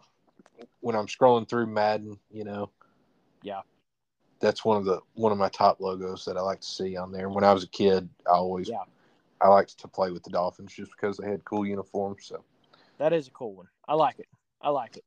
when 0.81 0.95
I'm 0.95 1.07
scrolling 1.07 1.49
through 1.49 1.69
Madden. 1.69 2.21
You 2.31 2.45
know, 2.45 2.71
Yeah. 3.43 3.63
That's 4.41 4.65
one 4.65 4.77
of 4.77 4.85
the 4.85 5.01
one 5.15 5.33
of 5.33 5.39
my 5.39 5.49
top 5.49 5.81
logos 5.81 6.25
that 6.25 6.37
I 6.37 6.41
like 6.41 6.61
to 6.61 6.67
see 6.67 6.97
on 6.97 7.13
there. 7.13 7.29
When 7.29 7.45
I 7.45 7.53
was 7.53 7.65
a 7.65 7.69
kid, 7.69 8.09
I 8.27 8.37
always 8.37 8.69
Yeah. 8.69 8.85
I 9.41 9.49
liked 9.49 9.79
to 9.79 9.89
play 9.89 10.11
with 10.11 10.23
the 10.23 10.31
Dolphins 10.31 10.73
just 10.73 10.91
because 10.93 11.17
they 11.19 11.29
had 11.29 11.45
cool 11.45 11.67
uniforms. 11.67 12.25
So, 12.27 12.43
that 12.99 13.13
is 13.13 13.29
a 13.29 13.31
cool 13.31 13.55
one. 13.55 13.69
I 13.87 13.95
like 13.95 14.19
it. 14.19 14.29
I 14.63 14.71
like 14.71 14.97
it. 14.97 15.05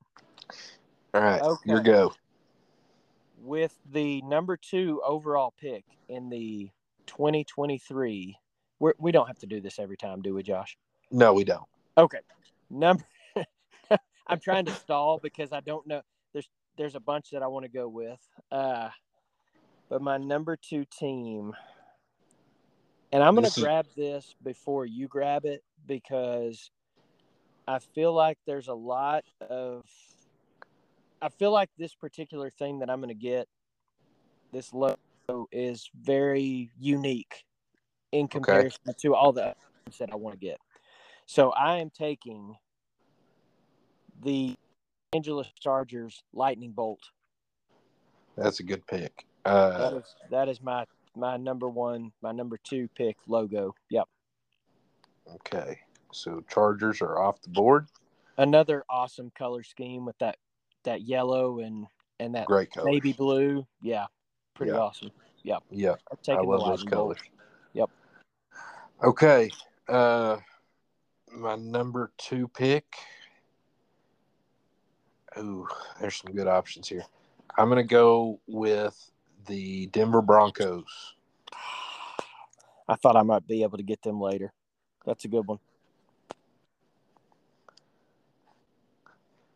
all 1.13 1.21
right, 1.21 1.41
Okay. 1.41 1.61
your 1.65 1.81
go. 1.81 2.13
With 3.41 3.75
the 3.91 4.21
number 4.21 4.57
two 4.57 5.01
overall 5.03 5.53
pick 5.59 5.83
in 6.09 6.29
the 6.29 6.69
2023, 7.07 8.37
we're, 8.79 8.93
we 8.99 9.11
don't 9.11 9.27
have 9.27 9.39
to 9.39 9.47
do 9.47 9.61
this 9.61 9.79
every 9.79 9.97
time, 9.97 10.21
do 10.21 10.35
we, 10.35 10.43
Josh? 10.43 10.77
No, 11.11 11.33
we 11.33 11.43
don't. 11.43 11.65
Okay. 11.97 12.19
Number 12.69 13.03
I'm 14.27 14.39
trying 14.39 14.65
to 14.65 14.73
stall 14.73 15.19
because 15.21 15.51
I 15.51 15.61
don't 15.61 15.87
know 15.87 16.01
there's 16.33 16.47
there's 16.77 16.95
a 16.95 16.99
bunch 16.99 17.31
that 17.31 17.41
I 17.41 17.47
want 17.47 17.65
to 17.65 17.71
go 17.71 17.87
with. 17.87 18.19
Uh 18.51 18.89
but 19.89 20.01
my 20.01 20.17
number 20.17 20.55
2 20.55 20.85
team 20.85 21.53
and 23.11 23.23
I'm 23.23 23.35
going 23.35 23.49
to 23.49 23.59
grab 23.59 23.87
this 23.97 24.35
before 24.43 24.85
you 24.85 25.07
grab 25.07 25.45
it 25.45 25.63
because 25.87 26.69
I 27.67 27.79
feel 27.79 28.13
like 28.13 28.37
there's 28.45 28.67
a 28.67 28.73
lot 28.73 29.23
of 29.49 29.83
I 31.21 31.29
feel 31.29 31.51
like 31.51 31.69
this 31.77 31.93
particular 31.95 32.49
thing 32.49 32.79
that 32.79 32.89
I'm 32.89 32.99
going 32.99 33.09
to 33.09 33.15
get 33.15 33.47
this 34.53 34.73
logo 34.73 34.97
is 35.51 35.89
very 35.99 36.71
unique 36.79 37.43
in 38.11 38.27
comparison 38.27 38.93
to 39.01 39.15
all 39.15 39.31
the 39.31 39.41
others 39.41 39.97
that 39.99 40.09
I 40.11 40.15
want 40.15 40.39
to 40.39 40.45
get. 40.45 40.57
So 41.25 41.51
I 41.51 41.77
am 41.77 41.89
taking 41.89 42.55
the 44.23 44.55
Angeles 45.13 45.47
Chargers 45.59 46.23
Lightning 46.33 46.71
Bolt. 46.71 47.01
That's 48.37 48.59
a 48.59 48.63
good 48.63 48.85
pick. 48.87 49.25
That 49.45 49.51
Uh, 49.51 49.97
is 49.97 50.15
that 50.31 50.49
is 50.49 50.61
my 50.61 50.85
my 51.15 51.37
number 51.37 51.67
one, 51.67 52.11
my 52.21 52.31
number 52.31 52.57
two 52.63 52.87
pick 52.95 53.17
logo. 53.27 53.73
Yep. 53.89 54.07
okay, 55.35 55.79
so 56.11 56.43
Chargers 56.49 57.01
are 57.01 57.19
off 57.19 57.41
the 57.41 57.49
board. 57.49 57.87
Another 58.37 58.83
awesome 58.89 59.31
color 59.37 59.63
scheme 59.63 60.05
with 60.05 60.17
that 60.19 60.37
that 60.83 61.01
yellow 61.01 61.59
and 61.59 61.87
and 62.19 62.35
that 62.35 62.45
Great 62.47 62.71
color. 62.71 62.89
navy 62.91 63.13
blue. 63.13 63.65
Yeah. 63.81 64.05
Pretty 64.53 64.71
Yeah. 64.71 64.79
awesome. 64.79 65.11
Yeah, 65.41 65.95
I'm 66.29 66.37
I 66.37 66.41
love 66.41 66.65
those 66.65 66.83
colors. 66.83 67.17
Yep. 67.73 67.89
Okay. 69.01 69.49
Uh, 69.87 70.37
my 71.31 71.55
number 71.55 72.11
two 72.17 72.47
pick. 72.49 72.85
Ooh, 75.37 75.67
there's 75.99 76.17
some 76.17 76.33
good 76.33 76.47
options 76.47 76.89
here. 76.89 77.05
I'm 77.57 77.69
gonna 77.69 77.83
go 77.83 78.39
with 78.47 79.11
the 79.49 79.87
Denver 79.87 80.21
Broncos. 80.21 81.15
I 82.87 82.95
thought 82.95 83.17
I 83.17 83.23
might 83.23 83.45
be 83.47 83.63
able 83.63 83.77
to 83.77 83.83
get 83.83 84.01
them 84.01 84.21
later. 84.21 84.53
That's 85.05 85.25
a 85.25 85.27
good 85.27 85.45
one. 85.45 85.59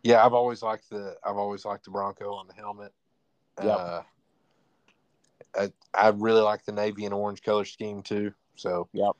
Yeah, 0.03 0.25
I've 0.25 0.33
always 0.33 0.61
liked 0.61 0.89
the 0.89 1.15
I've 1.23 1.37
always 1.37 1.63
liked 1.63 1.85
the 1.85 1.91
Bronco 1.91 2.33
on 2.33 2.47
the 2.47 2.53
helmet. 2.53 2.91
Yep. 3.63 3.77
Uh, 3.77 4.01
I 5.55 5.71
I 5.93 6.09
really 6.09 6.41
like 6.41 6.65
the 6.65 6.73
navy 6.73 7.05
and 7.05 7.13
orange 7.13 7.41
color 7.41 7.63
scheme 7.63 8.01
too. 8.01 8.33
So 8.55 8.89
Yep. 8.91 9.15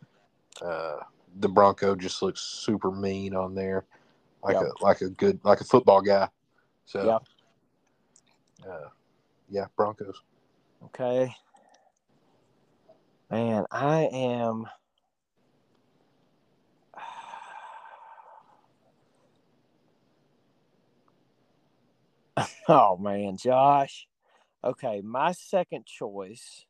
uh, 0.62 0.96
the 1.40 1.48
Bronco 1.48 1.96
just 1.96 2.22
looks 2.22 2.42
super 2.42 2.92
mean 2.92 3.34
on 3.34 3.56
there, 3.56 3.86
like 4.44 4.56
Yep. 4.56 4.64
a 4.64 4.84
like 4.84 5.02
a 5.02 5.10
good 5.10 5.40
like 5.44 5.62
a 5.62 5.66
football 5.66 6.02
guy. 6.02 6.28
So 6.86 7.06
Yep. 7.06 8.70
uh, 8.70 8.90
yeah, 9.50 9.66
Broncos. 9.78 10.22
Okay. 10.86 11.36
Man, 13.32 13.66
I 13.72 14.10
am. 14.14 14.68
Oh 22.70 22.98
man, 22.98 23.38
Josh. 23.38 24.08
Okay, 24.64 25.02
my 25.04 25.34
second 25.34 25.86
choice. 25.86 26.66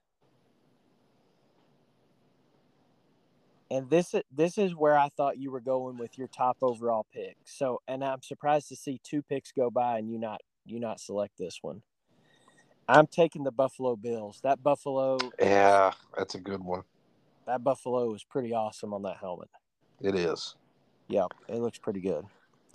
And 3.72 3.90
this 3.90 4.14
is 4.14 4.24
this 4.32 4.58
is 4.58 4.76
where 4.76 4.98
I 4.98 5.10
thought 5.10 5.38
you 5.40 5.52
were 5.52 5.62
going 5.62 5.98
with 5.98 6.18
your 6.18 6.28
top 6.28 6.58
overall 6.62 7.06
pick. 7.14 7.38
So, 7.46 7.82
and 7.88 8.04
I'm 8.04 8.22
surprised 8.22 8.70
to 8.70 8.76
see 8.76 9.00
two 9.04 9.22
picks 9.24 9.52
go 9.52 9.70
by 9.70 10.00
and 10.00 10.10
you 10.12 10.20
not 10.20 10.42
you 10.66 10.80
not 10.80 11.00
select 11.00 11.38
this 11.38 11.60
one. 11.62 11.82
I'm 12.88 13.08
taking 13.08 13.44
the 13.44 13.52
Buffalo 13.52 13.96
Bills. 13.96 14.40
That 14.44 14.62
Buffalo 14.62 15.18
Yeah, 15.40 15.92
that's 16.18 16.36
a 16.36 16.40
good 16.40 16.64
one. 16.64 16.84
that 17.46 17.64
Buffalo 17.64 18.14
is 18.14 18.24
pretty 18.24 18.54
awesome 18.54 18.94
on 18.94 19.04
that 19.04 19.18
helmet. 19.18 19.50
It 20.02 20.16
is. 20.16 20.56
Yeah, 21.08 21.28
it 21.48 21.58
looks 21.58 21.78
pretty 21.78 22.02
good. 22.02 22.26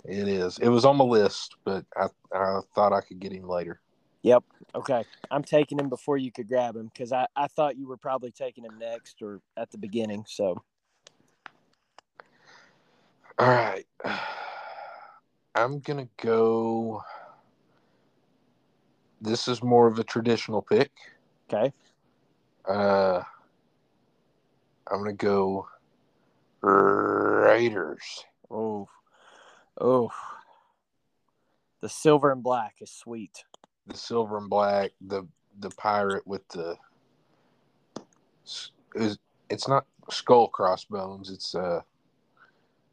It 0.05 0.27
is. 0.27 0.57
It 0.59 0.69
was 0.69 0.85
on 0.85 0.97
my 0.97 1.03
list, 1.03 1.55
but 1.65 1.85
I 1.95 2.07
I 2.33 2.59
thought 2.73 2.93
I 2.93 3.01
could 3.01 3.19
get 3.19 3.33
him 3.33 3.47
later. 3.47 3.81
Yep. 4.23 4.43
Okay. 4.75 5.03
I'm 5.31 5.43
taking 5.43 5.79
him 5.79 5.89
before 5.89 6.17
you 6.17 6.31
could 6.31 6.47
grab 6.47 6.75
him 6.75 6.89
because 6.93 7.13
I, 7.13 7.27
I 7.35 7.47
thought 7.47 7.77
you 7.77 7.87
were 7.87 7.97
probably 7.97 8.31
taking 8.31 8.65
him 8.65 8.77
next 8.77 9.21
or 9.21 9.41
at 9.55 9.71
the 9.71 9.77
beginning. 9.77 10.25
So 10.27 10.61
All 13.37 13.47
right. 13.47 13.85
I'm 15.55 15.79
gonna 15.79 16.07
go. 16.21 17.01
This 19.21 19.47
is 19.47 19.61
more 19.61 19.87
of 19.87 19.99
a 19.99 20.03
traditional 20.03 20.61
pick. 20.61 20.91
Okay. 21.51 21.73
Uh, 22.67 23.21
I'm 24.91 24.99
gonna 24.99 25.13
go 25.13 25.67
Raiders. 26.61 28.25
Oh, 28.49 28.87
oh. 29.79 30.11
The 31.81 31.89
silver 31.89 32.31
and 32.31 32.43
black 32.43 32.75
is 32.81 32.91
sweet. 32.91 33.43
The 33.87 33.97
silver 33.97 34.37
and 34.37 34.49
black, 34.49 34.91
the 35.01 35.27
the 35.59 35.69
pirate 35.71 36.25
with 36.27 36.47
the. 36.49 36.75
Is 38.95 39.17
it's 39.49 39.67
not 39.67 39.85
skull 40.09 40.47
crossbones. 40.47 41.29
It's 41.29 41.55
uh 41.55 41.81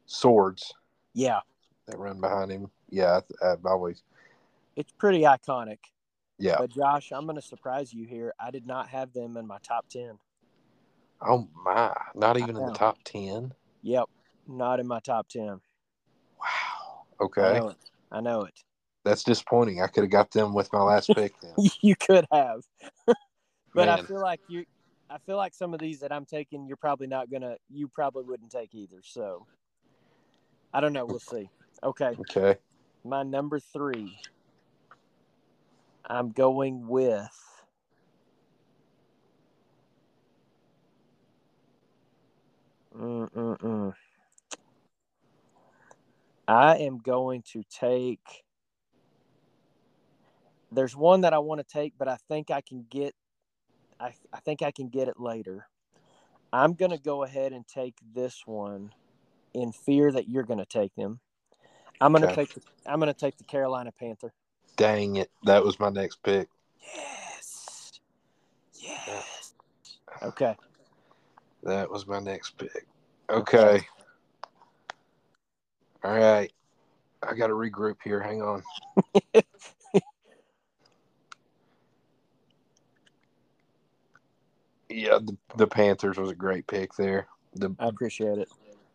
swords 0.05 0.73
Yeah, 1.13 1.41
that 1.87 1.97
run 1.97 2.21
behind 2.21 2.51
him. 2.51 2.69
Yeah, 2.89 3.19
I, 3.41 3.51
I've 3.51 3.65
always. 3.65 4.03
it's 4.75 4.91
pretty 4.93 5.21
iconic. 5.21 5.79
Yeah. 6.39 6.55
But 6.57 6.71
Josh, 6.71 7.11
I'm 7.11 7.25
going 7.25 7.35
to 7.35 7.41
surprise 7.41 7.93
you 7.93 8.05
here. 8.05 8.33
I 8.39 8.51
did 8.51 8.65
not 8.65 8.89
have 8.89 9.13
them 9.13 9.37
in 9.37 9.47
my 9.47 9.57
top 9.63 9.87
10. 9.89 10.19
Oh 11.21 11.47
my! 11.65 11.93
Not 12.15 12.37
even 12.37 12.55
in 12.57 12.65
the 12.65 12.71
top 12.71 12.99
ten. 13.03 13.53
Yep, 13.81 14.05
not 14.47 14.79
in 14.79 14.87
my 14.87 14.99
top 14.99 15.27
10. 15.29 15.45
Wow. 15.45 15.59
I 17.19 17.23
Okay, 17.23 17.59
know 17.59 17.69
it. 17.69 17.77
I 18.11 18.21
know 18.21 18.41
it. 18.43 18.63
that's 19.03 19.23
disappointing. 19.23 19.81
I 19.81 19.87
could 19.87 20.03
have 20.03 20.11
got 20.11 20.31
them 20.31 20.53
with 20.53 20.71
my 20.71 20.81
last 20.81 21.09
pick. 21.15 21.33
Then. 21.41 21.53
you 21.81 21.95
could 21.95 22.27
have. 22.31 22.61
but 23.73 23.89
I 23.89 24.01
feel 24.01 24.21
like 24.21 24.41
you 24.47 24.65
I 25.09 25.17
feel 25.25 25.37
like 25.37 25.53
some 25.53 25.73
of 25.73 25.79
these 25.79 26.01
that 26.01 26.11
I'm 26.11 26.25
taking 26.25 26.67
you're 26.67 26.77
probably 26.77 27.07
not 27.07 27.31
going 27.31 27.41
to 27.41 27.57
you 27.69 27.87
probably 27.87 28.23
wouldn't 28.23 28.51
take 28.51 28.75
either. 28.75 29.01
So 29.01 29.47
I 30.73 30.81
don't 30.81 30.93
know, 30.93 31.05
we'll 31.05 31.19
see. 31.19 31.49
Okay. 31.83 32.15
Okay. 32.19 32.57
My 33.03 33.23
number 33.23 33.59
3 33.59 34.15
I'm 36.07 36.31
going 36.31 36.87
with 36.87 37.29
Mm-mm-mm. 42.95 43.93
I 46.47 46.77
am 46.79 46.99
going 46.99 47.43
to 47.53 47.63
take. 47.69 48.45
There's 50.71 50.95
one 50.95 51.21
that 51.21 51.33
I 51.33 51.39
want 51.39 51.61
to 51.61 51.67
take, 51.67 51.93
but 51.97 52.07
I 52.09 52.17
think 52.29 52.51
I 52.51 52.61
can 52.61 52.85
get. 52.89 53.15
I 53.99 54.13
I 54.33 54.39
think 54.41 54.61
I 54.63 54.71
can 54.71 54.89
get 54.89 55.07
it 55.09 55.19
later. 55.19 55.67
I'm 56.53 56.73
going 56.75 56.91
to 56.91 56.99
go 56.99 57.23
ahead 57.23 57.53
and 57.53 57.67
take 57.67 57.95
this 58.15 58.43
one, 58.45 58.91
in 59.53 59.71
fear 59.73 60.11
that 60.11 60.29
you're 60.29 60.43
going 60.45 60.59
to 60.59 60.65
take 60.65 60.95
them. 60.95 61.21
I'm 62.01 62.13
going 62.13 62.23
to 62.23 62.27
Okay. 62.27 62.35
take. 62.35 62.53
The, 62.53 62.61
I'm 62.87 62.99
going 62.99 63.13
to 63.13 63.19
take 63.19 63.37
the 63.37 63.45
Carolina 63.45 63.91
Panther. 63.99 64.33
Dang 64.77 65.17
it! 65.17 65.29
That 65.43 65.63
was 65.65 65.79
my 65.79 65.89
next 65.89 66.21
pick. 66.23 66.47
Yes. 66.95 67.91
Yes. 68.79 69.53
Okay. 70.23 70.55
That 71.63 71.89
was 71.91 72.07
my 72.07 72.19
next 72.19 72.57
pick. 72.57 72.85
Okay. 73.29 73.81
All 76.03 76.17
right. 76.17 76.51
I 77.27 77.33
got 77.33 77.47
to 77.47 77.53
regroup 77.53 77.97
here. 78.03 78.21
Hang 78.21 78.41
on. 78.41 78.63
yeah, 84.89 85.19
the, 85.19 85.35
the 85.57 85.67
Panthers 85.67 86.17
was 86.17 86.29
a 86.29 86.35
great 86.35 86.67
pick 86.67 86.93
there. 86.95 87.27
The 87.55 87.75
I 87.79 87.87
appreciate 87.87 88.37
it. 88.37 88.49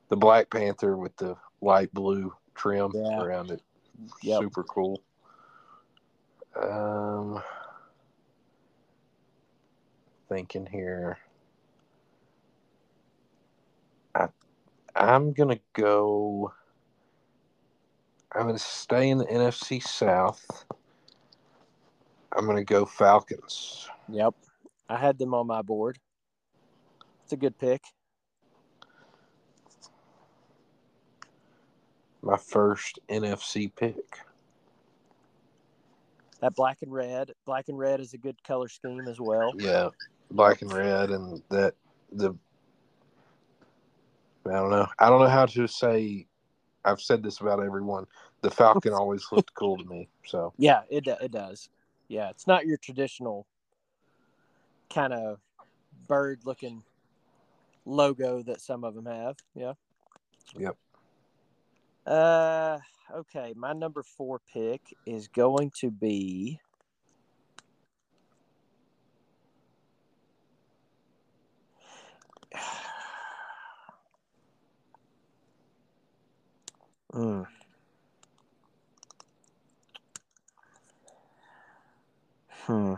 the 0.08 0.16
Black 0.16 0.48
Panther 0.50 0.96
with 0.96 1.16
the 1.16 1.36
light 1.60 1.92
blue 1.92 2.32
trim 2.54 2.92
Yeah. 2.94 3.20
around 3.20 3.50
it. 3.50 3.60
Yep. 4.22 4.40
Super 4.40 4.62
cool. 4.64 5.02
Um, 6.60 7.42
thinking 10.28 10.66
here. 10.66 11.18
I 14.14 14.28
I'm 14.94 15.32
gonna 15.32 15.60
go. 15.72 16.52
I'm 18.32 18.46
gonna 18.46 18.58
stay 18.58 19.10
in 19.10 19.18
the 19.18 19.26
NFC 19.26 19.82
South. 19.82 20.66
I'm 22.36 22.46
gonna 22.46 22.64
go 22.64 22.84
Falcons. 22.84 23.88
Yep. 24.08 24.34
I 24.88 24.96
had 24.96 25.18
them 25.18 25.34
on 25.34 25.46
my 25.46 25.62
board. 25.62 25.98
It's 27.24 27.32
a 27.32 27.36
good 27.36 27.58
pick. 27.58 27.82
My 32.22 32.36
first 32.36 32.98
NFC 33.08 33.74
pick. 33.74 33.96
That 36.42 36.56
black 36.56 36.82
and 36.82 36.92
red. 36.92 37.30
Black 37.46 37.68
and 37.68 37.78
red 37.78 38.00
is 38.00 38.14
a 38.14 38.18
good 38.18 38.42
color 38.42 38.68
scheme 38.68 39.06
as 39.06 39.20
well. 39.20 39.52
Yeah, 39.56 39.90
black 40.32 40.60
and 40.60 40.72
red, 40.72 41.10
and 41.10 41.40
that 41.50 41.74
the. 42.10 42.34
I 44.44 44.50
don't 44.50 44.70
know. 44.70 44.88
I 44.98 45.08
don't 45.08 45.20
know 45.20 45.28
how 45.28 45.46
to 45.46 45.68
say. 45.68 46.26
I've 46.84 47.00
said 47.00 47.22
this 47.22 47.40
about 47.40 47.62
everyone. 47.62 48.06
The 48.40 48.50
Falcon 48.50 48.92
always 48.92 49.24
looked 49.30 49.54
cool 49.54 49.78
to 49.78 49.84
me. 49.84 50.08
So 50.26 50.52
Yeah, 50.58 50.82
it 50.90 51.06
it 51.06 51.30
does. 51.30 51.68
Yeah, 52.08 52.28
it's 52.30 52.48
not 52.48 52.66
your 52.66 52.76
traditional 52.76 53.46
kind 54.92 55.12
of 55.12 55.38
bird 56.08 56.40
looking 56.44 56.82
logo 57.84 58.42
that 58.42 58.60
some 58.60 58.82
of 58.82 58.96
them 58.96 59.06
have. 59.06 59.36
Yeah. 59.54 59.74
Yep. 60.58 60.76
Uh 62.06 62.78
okay, 63.14 63.54
my 63.56 63.72
number 63.72 64.02
4 64.02 64.40
pick 64.52 64.82
is 65.06 65.28
going 65.28 65.70
to 65.80 65.90
be 65.90 66.58
Hmm. 77.12 77.42
Hmm. 82.66 82.94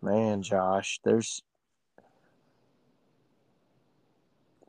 Man, 0.00 0.42
Josh, 0.42 1.00
there's 1.04 1.42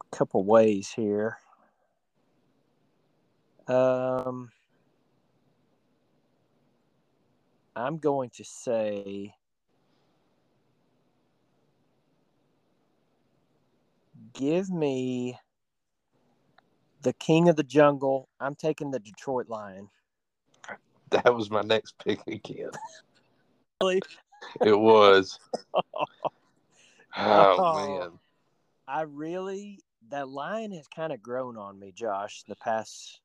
a 0.01 0.03
couple 0.15 0.43
ways 0.45 0.89
here. 0.95 1.37
Um, 3.67 4.49
I'm 7.75 7.97
going 7.97 8.29
to 8.35 8.45
say 8.45 9.35
give 14.33 14.69
me 14.69 15.37
the 17.01 17.13
king 17.13 17.49
of 17.49 17.57
the 17.57 17.63
jungle. 17.63 18.29
I'm 18.39 18.55
taking 18.55 18.91
the 18.91 18.99
Detroit 18.99 19.49
Lion. 19.49 19.89
that 21.09 21.33
was 21.35 21.49
my 21.49 21.61
next 21.61 21.97
pick 22.03 22.25
again. 22.27 22.71
Really? 23.81 24.01
It 24.61 24.77
was. 24.79 25.37
Oh, 27.17 27.55
Oh. 27.57 27.99
man. 27.99 28.19
I 28.87 29.01
really 29.03 29.79
that 30.09 30.29
lion 30.29 30.71
has 30.71 30.87
kind 30.87 31.11
of 31.13 31.21
grown 31.21 31.57
on 31.57 31.79
me, 31.79 31.91
Josh. 31.91 32.43
The 32.47 32.55
past, 32.55 33.21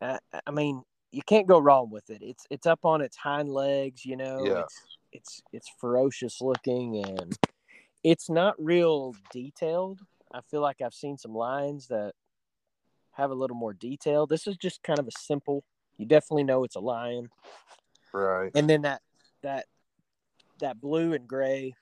I, 0.00 0.18
I 0.46 0.50
mean, 0.50 0.82
you 1.10 1.22
can't 1.22 1.46
go 1.46 1.58
wrong 1.58 1.90
with 1.90 2.10
it. 2.10 2.22
It's 2.22 2.46
it's 2.50 2.66
up 2.66 2.84
on 2.84 3.00
its 3.00 3.16
hind 3.16 3.48
legs, 3.50 4.04
you 4.04 4.16
know. 4.16 4.44
Yeah. 4.44 4.60
It's 4.60 4.80
it's 5.12 5.42
it's 5.52 5.70
ferocious 5.80 6.40
looking 6.40 7.04
and 7.04 7.38
it's 8.02 8.30
not 8.30 8.54
real 8.58 9.14
detailed. 9.30 10.00
I 10.32 10.40
feel 10.50 10.62
like 10.62 10.80
I've 10.80 10.94
seen 10.94 11.18
some 11.18 11.34
lions 11.34 11.88
that 11.88 12.14
have 13.12 13.30
a 13.30 13.34
little 13.34 13.56
more 13.56 13.74
detail. 13.74 14.26
This 14.26 14.46
is 14.46 14.56
just 14.56 14.82
kind 14.82 14.98
of 14.98 15.06
a 15.06 15.12
simple. 15.12 15.64
You 15.98 16.06
definitely 16.06 16.44
know 16.44 16.64
it's 16.64 16.76
a 16.76 16.80
lion, 16.80 17.28
Right. 18.12 18.50
and 18.54 18.68
then 18.68 18.82
that 18.82 19.02
that 19.42 19.66
that 20.60 20.80
blue 20.80 21.12
and 21.12 21.28
gray 21.28 21.74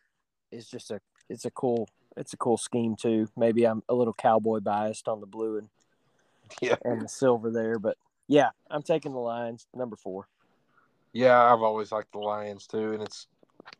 is 0.50 0.68
just 0.68 0.90
a 0.90 1.00
it's 1.28 1.44
a 1.44 1.50
cool 1.52 1.88
it's 2.16 2.32
a 2.32 2.36
cool 2.36 2.56
scheme 2.56 2.96
too. 2.96 3.28
Maybe 3.36 3.64
I'm 3.64 3.82
a 3.88 3.94
little 3.94 4.14
cowboy 4.14 4.60
biased 4.60 5.08
on 5.08 5.20
the 5.20 5.26
blue 5.26 5.58
and 5.58 5.68
Yeah. 6.60 6.76
and 6.84 7.02
the 7.02 7.08
silver 7.08 7.50
there, 7.50 7.78
but 7.78 7.96
yeah, 8.26 8.50
I'm 8.70 8.82
taking 8.82 9.12
the 9.12 9.18
Lions 9.18 9.66
number 9.74 9.96
four. 9.96 10.28
Yeah, 11.12 11.52
I've 11.52 11.62
always 11.62 11.92
liked 11.92 12.12
the 12.12 12.18
Lions 12.18 12.66
too, 12.66 12.92
and 12.92 13.02
it's 13.02 13.26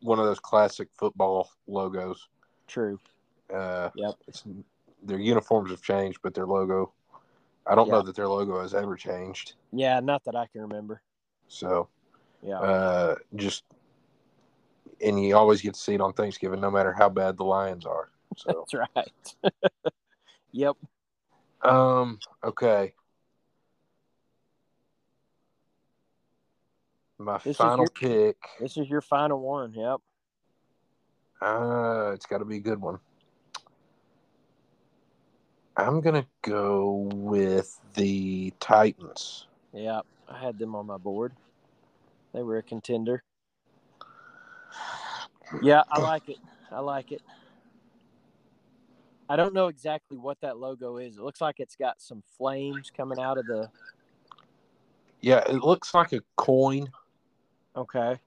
one 0.02 0.19
of 0.19 0.27
those 0.27 0.40
classic 0.40 0.89
football 0.94 1.51
logos. 1.66 2.28
True. 2.66 2.98
Uh, 3.52 3.90
Yep. 3.94 4.15
It's 4.28 4.44
their 5.02 5.19
uniforms 5.19 5.70
have 5.70 5.82
changed, 5.82 6.20
but 6.23 6.35
their 6.35 6.47
logo. 6.47 6.93
I 7.66 7.74
don't 7.74 7.89
know 7.89 8.02
that 8.02 8.16
their 8.16 8.28
logo 8.28 8.61
has 8.61 8.74
ever 8.74 8.97
changed. 8.97 9.55
Yeah, 9.73 10.01
not 10.01 10.24
that 10.24 10.35
I 10.36 10.47
can 10.47 10.62
remember. 10.62 11.02
So, 11.48 11.89
Yeah. 12.43 12.61
uh, 12.61 13.16
just 13.36 13.65
and 15.01 15.23
you 15.23 15.36
always 15.36 15.62
get 15.62 15.74
to 15.74 15.81
see 15.81 15.94
it 15.94 16.01
on 16.01 16.12
Thanksgiving, 16.12 16.61
no 16.61 16.70
matter 16.70 16.93
how 16.93 17.09
bad 17.09 17.36
the 17.36 17.44
Lions 17.44 17.86
are. 17.86 18.11
So, 18.36 18.65
That's 18.73 18.74
right. 18.97 19.52
yep. 20.52 20.77
Um. 21.62 22.19
Okay. 22.43 22.94
My 27.19 27.39
This 27.39 27.57
final 27.59 27.78
your- 27.78 27.89
pick. 27.89 28.36
This 28.61 28.77
is 28.77 28.89
your 28.89 29.01
final 29.02 29.40
one. 29.40 29.74
Yep. 29.74 30.01
Uh, 31.43 32.12
it's 32.15 32.24
got 32.27 32.39
to 32.39 32.44
be 32.44 32.57
a 32.57 32.61
good 32.61 32.81
one. 32.81 32.98
I'm 35.77 36.01
gonna 36.01 36.27
go 36.43 37.09
with 37.15 37.78
the 37.94 38.52
Titans. 38.61 39.47
Yep. 39.73 40.05
I 40.28 40.39
had 40.39 40.59
them 40.59 40.74
on 40.74 40.86
my 40.86 40.98
board. 40.98 41.32
They 42.32 42.43
were 42.43 42.59
a 42.59 42.62
contender. 42.62 43.23
Yeah, 45.62 45.82
I 45.90 46.01
like 46.01 46.28
it. 46.28 46.39
I 46.70 46.81
like 46.81 47.12
it. 47.12 47.23
I 49.31 49.36
don't 49.36 49.55
know 49.55 49.69
exactly 49.69 50.19
what 50.19 50.40
that 50.40 50.59
logo 50.59 50.97
is. 50.97 51.16
It 51.16 51.23
looks 51.23 51.40
like 51.40 51.61
it's 51.61 51.77
got 51.77 52.02
some 52.02 52.20
flames 52.36 52.90
coming 52.90 53.20
out 53.20 53.39
of 53.39 53.47
the. 53.47 53.70
Yeah, 55.20 55.39
it 55.48 55.62
looks 55.62 55.94
like 55.94 56.12
a 56.12 56.20
coin 56.36 56.90
Okay. 57.77 58.19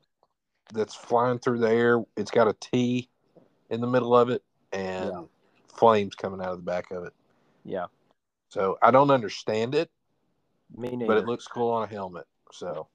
that's 0.73 0.95
flying 0.95 1.39
through 1.39 1.59
the 1.59 1.69
air. 1.69 2.01
It's 2.15 2.31
got 2.31 2.47
a 2.47 2.53
T 2.53 3.09
in 3.69 3.81
the 3.81 3.87
middle 3.87 4.15
of 4.15 4.29
it 4.29 4.43
and 4.71 5.11
Yeah. 5.11 5.23
flames 5.75 6.15
coming 6.15 6.39
out 6.39 6.53
of 6.53 6.57
the 6.59 6.63
back 6.63 6.89
of 6.91 7.03
it. 7.03 7.13
Yeah. 7.65 7.87
So 8.47 8.77
I 8.81 8.89
don't 8.89 9.11
understand 9.11 9.75
it, 9.75 9.91
Me 10.73 10.91
neither. 10.95 11.05
but 11.05 11.17
it 11.17 11.25
looks 11.25 11.47
cool 11.47 11.69
on 11.71 11.83
a 11.83 11.87
helmet. 11.87 12.27
So 12.53 12.87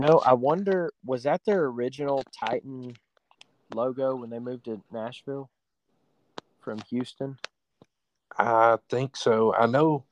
No, 0.00 0.18
I 0.24 0.32
wonder 0.32 0.92
was 1.04 1.24
that 1.24 1.44
their 1.44 1.64
original 1.66 2.22
Titan 2.32 2.96
logo 3.74 4.14
when 4.14 4.30
they 4.30 4.38
moved 4.38 4.64
to 4.66 4.80
Nashville 4.92 5.50
from 6.66 6.78
Houston? 6.90 7.38
I 8.36 8.76
think 8.90 9.16
so. 9.16 9.54
I 9.54 9.66
know, 9.66 10.02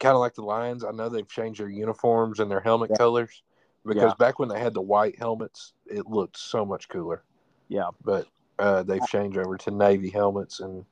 kind 0.00 0.14
of 0.14 0.20
like 0.20 0.32
the 0.32 0.42
Lions. 0.42 0.82
I 0.82 0.92
know 0.92 1.10
they've 1.10 1.28
changed 1.28 1.60
their 1.60 1.68
uniforms 1.68 2.40
and 2.40 2.50
their 2.50 2.60
helmet 2.60 2.90
Yeah. 2.90 2.96
colors 2.96 3.42
because 3.84 4.12
Yeah. 4.12 4.14
back 4.18 4.38
when 4.38 4.48
they 4.48 4.58
had 4.58 4.72
the 4.72 4.80
white 4.80 5.18
helmets, 5.18 5.74
it 5.84 6.06
looked 6.06 6.38
so 6.38 6.64
much 6.64 6.88
cooler. 6.88 7.22
Yeah. 7.68 7.90
But 8.02 8.28
uh, 8.58 8.82
they've 8.84 9.06
changed 9.06 9.36
over 9.36 9.58
to 9.58 9.70
navy 9.70 10.08
helmets, 10.08 10.60
and 10.60 10.86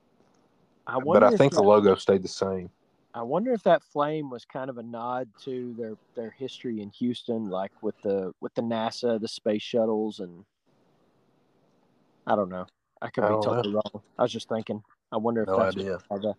I 0.87 0.99
wonder 0.99 1.21
but 1.21 1.35
I 1.35 1.37
think 1.39 1.55
the 1.55 1.63
logo 1.63 1.95
stayed 1.95 2.23
the 2.23 2.29
same. 2.29 2.69
I 3.15 3.23
wonder 3.23 3.55
if 3.55 3.63
that 3.63 3.83
flame 3.83 4.29
was 4.29 4.45
kind 4.45 4.69
of 4.69 4.77
a 4.77 4.83
nod 4.83 5.29
to 5.45 5.75
their 5.79 5.95
their 6.17 6.31
history 6.31 6.83
in 6.83 6.91
Houston, 6.91 7.49
like 7.49 7.73
with 7.83 7.97
the 8.03 8.33
with 8.43 8.53
the 8.53 8.63
NASA, 8.63 9.19
the 9.19 9.27
space 9.27 9.63
shuttles, 9.63 10.21
and 10.21 10.45
I 12.27 12.37
don't 12.37 12.51
know. 12.51 12.67
I 13.03 13.09
could 13.09 13.25
I 13.25 13.29
be 13.29 13.35
don't 13.35 13.43
totally 13.43 13.75
wrong. 13.75 14.03
I 14.19 14.23
was 14.23 14.33
just 14.33 14.49
thinking. 14.49 14.83
I 15.13 15.17
wonder 15.17 15.43
if 15.43 15.49
No 15.49 15.59
that's 15.59 15.77
idea. 15.77 15.99
the- 16.11 16.35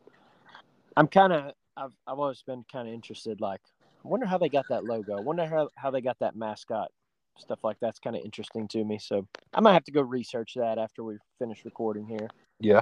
I'm 0.98 1.08
kind 1.08 1.34
of. 1.34 1.54
I've 1.78 1.94
I've 2.06 2.20
always 2.20 2.42
been 2.44 2.66
kind 2.72 2.88
of 2.88 2.94
interested. 2.94 3.40
Like, 3.42 3.62
I 4.04 4.08
wonder 4.08 4.26
how 4.26 4.38
they 4.38 4.50
got 4.50 4.66
that 4.70 4.84
logo. 4.86 5.18
I 5.18 5.22
wonder 5.22 5.46
how 5.46 5.70
how 5.76 5.90
they 5.92 6.02
got 6.02 6.20
that 6.20 6.36
mascot. 6.36 6.92
Stuff 7.38 7.64
like 7.64 7.78
that's 7.80 7.98
kind 8.00 8.16
of 8.16 8.22
interesting 8.24 8.68
to 8.70 8.84
me. 8.84 9.00
So 9.00 9.26
I 9.54 9.62
might 9.62 9.74
have 9.74 9.86
to 9.86 9.92
go 9.92 10.02
research 10.02 10.54
that 10.56 10.78
after 10.78 11.04
we 11.04 11.18
finish 11.40 11.64
recording 11.66 12.06
here 12.06 12.28
Yeah. 12.60 12.82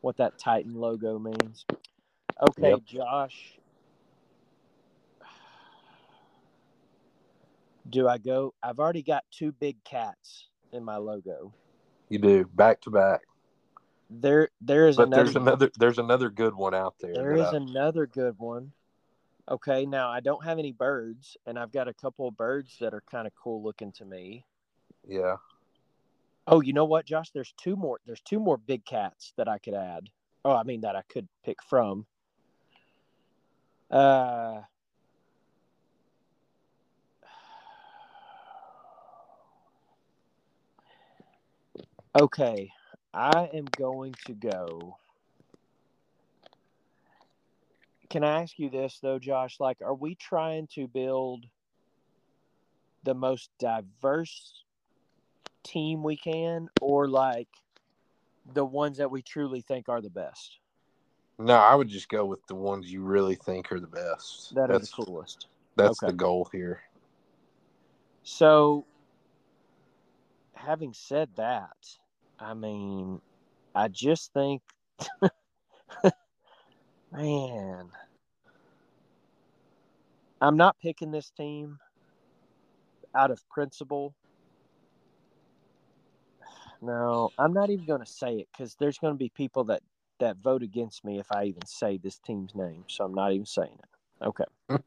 what 0.00 0.16
that 0.16 0.38
Titan 0.38 0.74
logo 0.74 1.18
means. 1.18 1.66
Okay, 2.48 2.70
Yep. 2.70 2.84
Josh. 2.86 3.58
Do 7.88 8.08
I 8.08 8.18
go? 8.18 8.54
I've 8.62 8.78
already 8.78 9.02
got 9.02 9.24
two 9.30 9.52
big 9.52 9.82
cats 9.84 10.48
in 10.72 10.82
my 10.84 10.96
logo. 10.96 11.52
You 12.10 12.18
do 12.18 12.44
back 12.52 12.80
to 12.82 12.90
back, 12.90 13.22
There, 14.10 14.50
there 14.60 14.88
is 14.88 14.96
but 14.96 15.06
another. 15.06 15.22
there's 15.24 15.36
another 15.36 15.70
there's 15.78 15.98
another 15.98 16.28
good 16.28 16.54
one 16.54 16.74
out 16.74 16.96
there. 17.00 17.14
There 17.14 17.32
is 17.36 17.46
I- 17.46 17.56
another 17.56 18.06
good 18.06 18.38
one. 18.38 18.72
Okay, 19.48 19.86
now 19.86 20.10
I 20.10 20.20
don't 20.20 20.44
have 20.44 20.58
any 20.58 20.70
birds, 20.72 21.36
and 21.46 21.58
I've 21.58 21.72
got 21.72 21.88
a 21.88 21.94
couple 21.94 22.28
of 22.28 22.36
birds 22.36 22.76
that 22.80 22.92
are 22.94 23.02
kind 23.10 23.26
of 23.26 23.32
cool 23.34 23.62
looking 23.62 23.90
to 23.92 24.04
me. 24.04 24.44
yeah. 25.06 25.36
Oh, 26.46 26.60
you 26.60 26.72
know 26.72 26.84
what, 26.84 27.04
Josh? 27.06 27.30
There's 27.30 27.52
two 27.56 27.76
more. 27.76 28.00
There's 28.06 28.20
two 28.22 28.40
more 28.40 28.56
big 28.56 28.84
cats 28.84 29.32
that 29.36 29.46
I 29.48 29.58
could 29.58 29.74
add. 29.74 30.08
Oh, 30.44 30.52
I 30.52 30.64
mean 30.64 30.80
that 30.80 30.96
I 30.96 31.02
could 31.02 31.28
pick 31.44 31.62
from. 31.62 32.06
Uh. 33.90 34.62
Okay, 42.18 42.70
I 43.14 43.48
am 43.54 43.66
going 43.76 44.14
to 44.26 44.34
go. 44.34 44.96
Can 48.08 48.24
I 48.24 48.42
ask 48.42 48.58
you 48.58 48.68
this 48.68 48.98
though, 49.00 49.20
Josh? 49.20 49.60
Like, 49.60 49.78
are 49.80 49.94
we 49.94 50.16
trying 50.16 50.66
to 50.74 50.88
build 50.88 51.46
the 53.04 53.14
most 53.14 53.50
diverse 53.60 54.64
team 55.62 56.02
we 56.02 56.16
can, 56.16 56.68
or 56.80 57.08
like 57.08 57.48
the 58.54 58.64
ones 58.64 58.98
that 58.98 59.10
we 59.10 59.22
truly 59.22 59.60
think 59.60 59.88
are 59.88 60.00
the 60.00 60.10
best, 60.10 60.58
No, 61.38 61.54
I 61.54 61.74
would 61.74 61.88
just 61.88 62.08
go 62.08 62.26
with 62.26 62.46
the 62.48 62.54
ones 62.54 62.92
you 62.92 63.02
really 63.02 63.36
think 63.36 63.72
are 63.72 63.80
the 63.80 63.86
best. 63.86 64.54
that 64.54 64.70
are 64.70 64.74
that's 64.74 64.90
the 64.90 65.04
coolest? 65.04 65.46
that's 65.76 65.98
Okay. 66.00 66.08
the 66.08 66.12
goal 66.12 66.48
here. 66.52 66.82
So, 68.24 68.84
having 70.54 70.92
said 70.92 71.30
that, 71.36 71.76
I 72.40 72.54
mean, 72.54 73.20
I 73.74 73.88
just 73.88 74.32
think, 74.32 74.62
man, 77.12 77.88
I'm 80.40 80.56
not 80.56 80.76
picking 80.80 81.10
this 81.10 81.30
team 81.30 81.78
out 83.14 83.30
of 83.30 83.46
principle. 83.50 84.14
No, 86.80 87.30
I'm 87.38 87.52
not 87.52 87.68
even 87.70 87.84
going 87.84 88.00
to 88.00 88.06
say 88.06 88.36
it 88.36 88.48
because 88.52 88.74
there's 88.76 88.98
going 88.98 89.12
to 89.12 89.18
be 89.18 89.28
people 89.28 89.64
that 89.64 89.82
that 90.20 90.36
vote 90.36 90.62
against 90.62 91.04
me 91.04 91.18
if 91.18 91.32
I 91.32 91.44
even 91.44 91.64
say 91.66 91.98
this 91.98 92.18
team's 92.18 92.54
name. 92.54 92.84
So 92.88 93.04
I'm 93.04 93.14
not 93.14 93.32
even 93.32 93.46
saying 93.46 93.78
it. 93.78 94.24
Okay. 94.26 94.44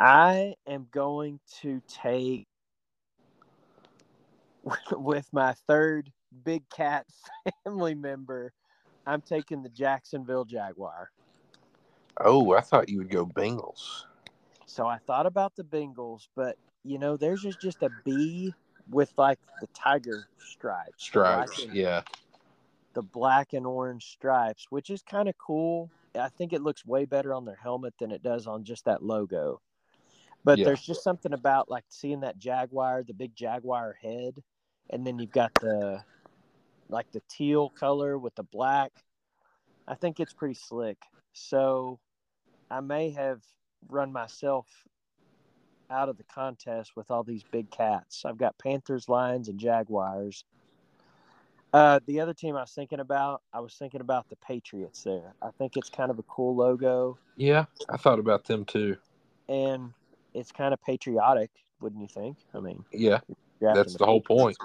I 0.00 0.54
am 0.66 0.88
going 0.92 1.40
to 1.60 1.82
take 1.88 2.47
with 4.92 5.28
my 5.32 5.54
third 5.66 6.10
big 6.44 6.68
cat 6.70 7.06
family 7.64 7.94
member. 7.94 8.52
I'm 9.06 9.22
taking 9.22 9.62
the 9.62 9.68
Jacksonville 9.70 10.44
Jaguar. 10.44 11.10
Oh, 12.20 12.52
I 12.52 12.60
thought 12.60 12.88
you 12.88 12.98
would 12.98 13.10
go 13.10 13.24
Bengals. 13.24 14.04
So 14.66 14.86
I 14.86 14.98
thought 14.98 15.24
about 15.26 15.56
the 15.56 15.64
Bengals, 15.64 16.28
but 16.36 16.56
you 16.84 16.98
know, 16.98 17.16
theirs 17.16 17.44
is 17.44 17.56
just 17.56 17.82
a 17.82 17.90
B 18.04 18.54
with 18.90 19.12
like 19.16 19.38
the 19.60 19.66
tiger 19.68 20.28
stripes, 20.38 21.04
Stripes, 21.04 21.62
and- 21.64 21.72
yeah. 21.74 22.02
the 22.94 23.02
black 23.02 23.52
and 23.52 23.66
orange 23.66 24.10
stripes, 24.10 24.66
which 24.70 24.90
is 24.90 25.02
kind 25.02 25.28
of 25.28 25.36
cool. 25.38 25.90
I 26.18 26.28
think 26.30 26.52
it 26.52 26.62
looks 26.62 26.84
way 26.84 27.04
better 27.04 27.32
on 27.32 27.44
their 27.44 27.58
helmet 27.62 27.94
than 28.00 28.10
it 28.10 28.22
does 28.22 28.46
on 28.46 28.64
just 28.64 28.84
that 28.86 29.02
logo. 29.02 29.60
But 30.44 30.58
Yeah. 30.58 30.66
there's 30.66 30.82
just 30.82 31.02
something 31.04 31.32
about 31.32 31.70
like 31.70 31.84
seeing 31.88 32.20
that 32.20 32.38
jaguar, 32.38 33.02
the 33.04 33.14
big 33.14 33.34
jaguar 33.36 33.96
head, 34.02 34.42
and 34.90 35.06
then 35.06 35.18
you've 35.18 35.32
got 35.32 35.52
the 35.60 36.02
like 36.88 37.10
the 37.12 37.22
teal 37.28 37.68
color 37.70 38.18
with 38.18 38.34
the 38.34 38.42
black. 38.42 38.92
I 39.86 39.94
think 39.94 40.20
it's 40.20 40.32
pretty 40.32 40.54
slick. 40.54 40.98
So 41.32 41.98
I 42.70 42.80
may 42.80 43.10
have 43.10 43.40
run 43.88 44.12
myself 44.12 44.66
out 45.90 46.08
of 46.08 46.16
the 46.18 46.24
contest 46.24 46.92
with 46.96 47.10
all 47.10 47.22
these 47.22 47.42
big 47.50 47.70
cats. 47.70 48.24
I've 48.24 48.38
got 48.38 48.58
Panthers, 48.58 49.08
Lions, 49.08 49.48
and 49.48 49.58
Jaguars. 49.58 50.44
Uh, 51.72 52.00
the 52.06 52.20
other 52.20 52.32
team 52.32 52.56
I 52.56 52.60
was 52.60 52.72
thinking 52.72 53.00
about, 53.00 53.42
I 53.52 53.60
was 53.60 53.74
thinking 53.74 54.00
about 54.00 54.28
the 54.30 54.36
Patriots 54.36 55.02
there. 55.02 55.34
I 55.42 55.50
think 55.58 55.76
it's 55.76 55.90
kind 55.90 56.10
of 56.10 56.18
a 56.18 56.22
cool 56.22 56.56
logo 56.56 57.18
Yeah, 57.36 57.66
I 57.90 57.96
thought 57.98 58.18
about 58.18 58.44
them 58.44 58.64
too. 58.64 58.96
and 59.48 59.92
it's 60.34 60.52
kind 60.52 60.72
of 60.74 60.82
patriotic, 60.82 61.50
wouldn't 61.80 62.00
you 62.00 62.08
think? 62.08 62.36
I 62.54 62.60
mean, 62.60 62.84
Yeah, 62.92 63.20
that's 63.60 63.94
the 63.94 64.06
whole 64.06 64.20
point. 64.20 64.56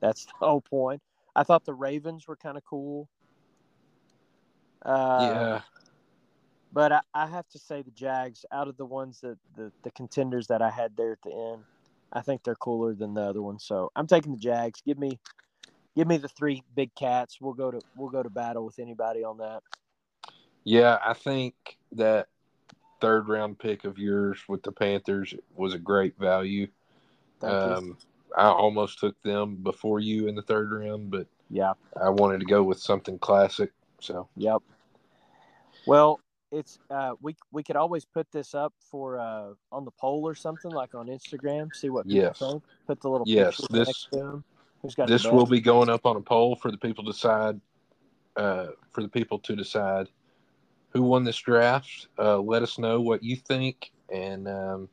That's 0.00 0.24
the 0.26 0.32
whole 0.38 0.60
point. 0.60 1.02
I 1.34 1.42
thought 1.42 1.64
the 1.64 1.74
Ravens 1.74 2.26
were 2.26 2.36
kind 2.36 2.56
of 2.56 2.64
cool. 2.64 3.08
Uh, 4.84 5.18
yeah, 5.20 5.60
But 6.72 6.92
I, 6.92 7.00
I 7.14 7.26
have 7.26 7.48
to 7.48 7.58
say 7.58 7.82
the 7.82 7.90
Jags, 7.90 8.44
out 8.52 8.68
of 8.68 8.76
the 8.76 8.86
ones 8.86 9.20
that 9.20 9.36
the, 9.56 9.72
the 9.82 9.90
contenders 9.90 10.46
that 10.46 10.62
I 10.62 10.70
had 10.70 10.96
there 10.96 11.12
at 11.12 11.22
the 11.22 11.32
end, 11.32 11.64
I 12.12 12.20
think 12.20 12.44
they're 12.44 12.54
cooler 12.54 12.94
than 12.94 13.14
the 13.14 13.22
other 13.22 13.42
ones. 13.42 13.64
So 13.64 13.90
I'm 13.96 14.06
taking 14.06 14.32
the 14.32 14.38
Jags. 14.38 14.80
Give 14.80 14.98
me 14.98 15.18
give 15.96 16.06
me 16.06 16.18
the 16.18 16.28
three 16.28 16.62
big 16.74 16.94
cats. 16.94 17.40
We'll 17.40 17.54
go 17.54 17.70
to 17.70 17.80
we'll 17.96 18.10
go 18.10 18.22
to 18.22 18.30
battle 18.30 18.64
with 18.64 18.78
anybody 18.78 19.24
on 19.24 19.38
that. 19.38 19.62
yeah. 20.64 20.98
I 21.04 21.14
think 21.14 21.54
that 21.92 22.28
third 23.00 23.28
round 23.28 23.58
pick 23.58 23.84
of 23.84 23.98
yours 23.98 24.38
with 24.48 24.62
the 24.62 24.72
Panthers 24.72 25.34
was 25.54 25.74
a 25.74 25.78
great 25.78 26.16
value. 26.18 26.68
Thank 27.40 27.86
you. 27.86 27.96
I 28.36 28.48
almost 28.48 28.98
took 28.98 29.20
them 29.22 29.56
before 29.56 29.98
you 30.00 30.28
in 30.28 30.34
the 30.34 30.42
third 30.42 30.70
round, 30.70 31.10
but 31.10 31.26
Yeah. 31.50 31.72
I 32.00 32.10
wanted 32.10 32.40
to 32.40 32.46
go 32.46 32.62
with 32.62 32.78
something 32.78 33.18
classic. 33.18 33.72
So 34.00 34.28
Yep. 34.36 34.62
Well, 35.86 36.20
it's 36.52 36.78
uh, 36.90 37.14
we 37.20 37.36
we 37.52 37.62
could 37.62 37.76
always 37.76 38.04
put 38.04 38.30
this 38.30 38.54
up 38.54 38.72
for 38.78 39.18
uh, 39.18 39.54
on 39.72 39.84
the 39.84 39.90
poll 39.92 40.26
or 40.26 40.34
something 40.34 40.70
like 40.70 40.94
on 40.94 41.06
Instagram. 41.06 41.74
See 41.74 41.90
what 41.90 42.06
people 42.06 42.20
Yes. 42.20 42.38
think. 42.38 42.62
Put 42.86 43.00
the 43.00 43.08
little 43.08 43.26
Yes, 43.26 43.56
picture 43.56 43.72
this- 43.72 43.88
next 43.88 44.10
to 44.12 44.18
'em. 44.20 44.44
Who's 44.82 44.94
got 44.94 45.08
This 45.08 45.24
will 45.24 45.46
be 45.46 45.60
going 45.60 45.88
up 45.88 46.06
on 46.06 46.16
a 46.16 46.20
poll 46.20 46.56
for 46.56 46.70
the 46.70 46.78
people 46.78 47.04
to 47.04 47.10
decide. 47.12 47.60
Uh, 48.36 48.68
for 48.90 49.02
the 49.02 49.08
people 49.08 49.38
to 49.38 49.56
decide 49.56 50.10
who 50.90 51.02
won 51.02 51.24
this 51.24 51.38
draft. 51.38 52.08
Uh, 52.18 52.38
let 52.38 52.62
us 52.62 52.78
know 52.78 53.00
what 53.00 53.22
you 53.22 53.34
think, 53.34 53.92
and 54.12 54.46
um, 54.46 54.90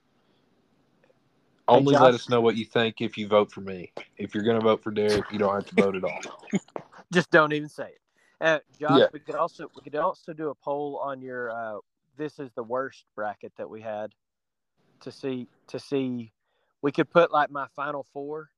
Hey, 1.69 1.75
only 1.75 1.95
let 1.95 2.13
us 2.13 2.27
know 2.27 2.41
what 2.41 2.57
you 2.57 2.65
think 2.65 2.99
if 2.99 3.17
you 3.17 3.27
vote 3.27 3.51
for 3.51 3.61
me. 3.61 3.93
If 4.17 4.35
you're 4.35 4.43
going 4.43 4.59
to 4.59 4.63
vote 4.63 4.83
for 4.83 4.91
Derek, 4.91 5.31
you 5.31 5.39
don't 5.39 5.53
have 5.53 5.65
to 5.67 5.75
vote 5.75 5.95
at 5.95 6.03
all. 6.03 6.19
Just 7.13 7.31
don't 7.31 7.53
even 7.53 7.69
say 7.69 7.85
it. 7.85 7.99
Uh, 8.41 8.59
Josh, 8.77 8.99
Yeah. 8.99 9.07
we 9.13 9.19
could 9.19 9.35
also 9.35 9.69
we 9.75 9.81
could 9.83 9.95
also 9.95 10.33
do 10.33 10.49
a 10.49 10.55
poll 10.55 10.99
on 11.01 11.21
your 11.21 11.51
uh, 11.51 11.77
this 12.17 12.39
is 12.39 12.51
the 12.55 12.63
worst 12.63 13.05
bracket 13.15 13.53
that 13.57 13.69
we 13.69 13.79
had 13.79 14.11
to 15.01 15.11
see 15.11 15.47
to 15.67 15.79
see 15.79 16.33
we 16.81 16.91
could 16.91 17.09
put 17.09 17.31
like 17.31 17.49
my 17.49 17.67
final 17.75 18.05
four 18.11 18.49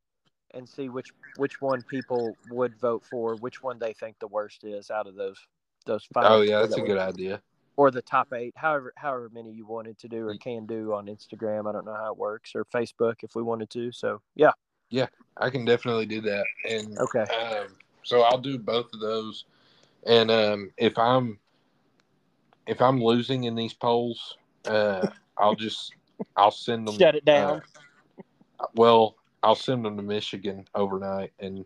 and 0.55 0.67
see 0.67 0.89
which 0.89 1.11
which 1.35 1.61
one 1.61 1.83
people 1.83 2.35
would 2.49 2.75
vote 2.77 3.03
for, 3.05 3.35
which 3.35 3.61
one 3.61 3.77
they 3.77 3.93
think 3.93 4.17
the 4.19 4.27
worst 4.27 4.63
is 4.63 4.89
out 4.89 5.05
of 5.05 5.15
those 5.15 5.37
those 5.85 6.05
five. 6.11 6.23
Oh 6.25 6.41
yeah, 6.41 6.61
that's 6.61 6.77
a 6.77 6.81
good 6.81 6.97
idea. 6.97 7.41
Or 7.77 7.91
the 7.91 8.01
top 8.01 8.31
eight, 8.33 8.53
however 8.55 8.93
however 8.95 9.29
many 9.33 9.51
you 9.51 9.65
wanted 9.65 9.97
to 9.99 10.07
do 10.07 10.27
or 10.27 10.37
can 10.37 10.65
do 10.65 10.93
on 10.93 11.07
Instagram. 11.07 11.67
I 11.69 11.73
don't 11.73 11.85
know 11.85 11.95
how 11.95 12.11
it 12.11 12.17
works 12.17 12.53
or 12.55 12.63
Facebook 12.65 13.15
if 13.21 13.35
we 13.35 13.43
wanted 13.43 13.69
to. 13.71 13.91
So 13.91 14.21
yeah, 14.35 14.51
yeah, 14.89 15.07
I 15.37 15.49
can 15.49 15.65
definitely 15.65 16.05
do 16.05 16.21
that. 16.21 16.45
And 16.69 16.97
okay, 16.99 17.23
um, 17.23 17.67
so 18.03 18.21
I'll 18.21 18.39
do 18.39 18.57
both 18.57 18.93
of 18.93 19.01
those. 19.01 19.45
And 20.05 20.31
um, 20.31 20.71
if 20.77 20.97
I'm 20.97 21.39
if 22.67 22.81
I'm 22.81 23.01
losing 23.03 23.43
in 23.43 23.55
these 23.55 23.73
polls, 23.73 24.37
uh, 24.65 25.07
I'll 25.37 25.55
just 25.55 25.93
I'll 26.35 26.51
send 26.51 26.87
them. 26.87 26.97
shut 26.97 27.15
it 27.15 27.25
down. 27.25 27.61
uh, 28.59 28.65
well, 28.75 29.15
I'll 29.43 29.55
send 29.55 29.85
them 29.85 29.97
to 29.97 30.03
Michigan 30.03 30.65
overnight, 30.73 31.33
and 31.39 31.65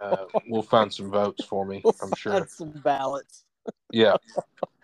uh, 0.00 0.24
we'll 0.48 0.62
find 0.62 0.92
some 0.92 1.10
votes 1.10 1.44
for 1.44 1.64
me. 1.64 1.82
We'll 1.84 1.94
I'm 2.02 2.14
sure. 2.14 2.32
find 2.32 2.50
some 2.50 2.70
ballots. 2.84 3.44
Yeah, 3.90 4.16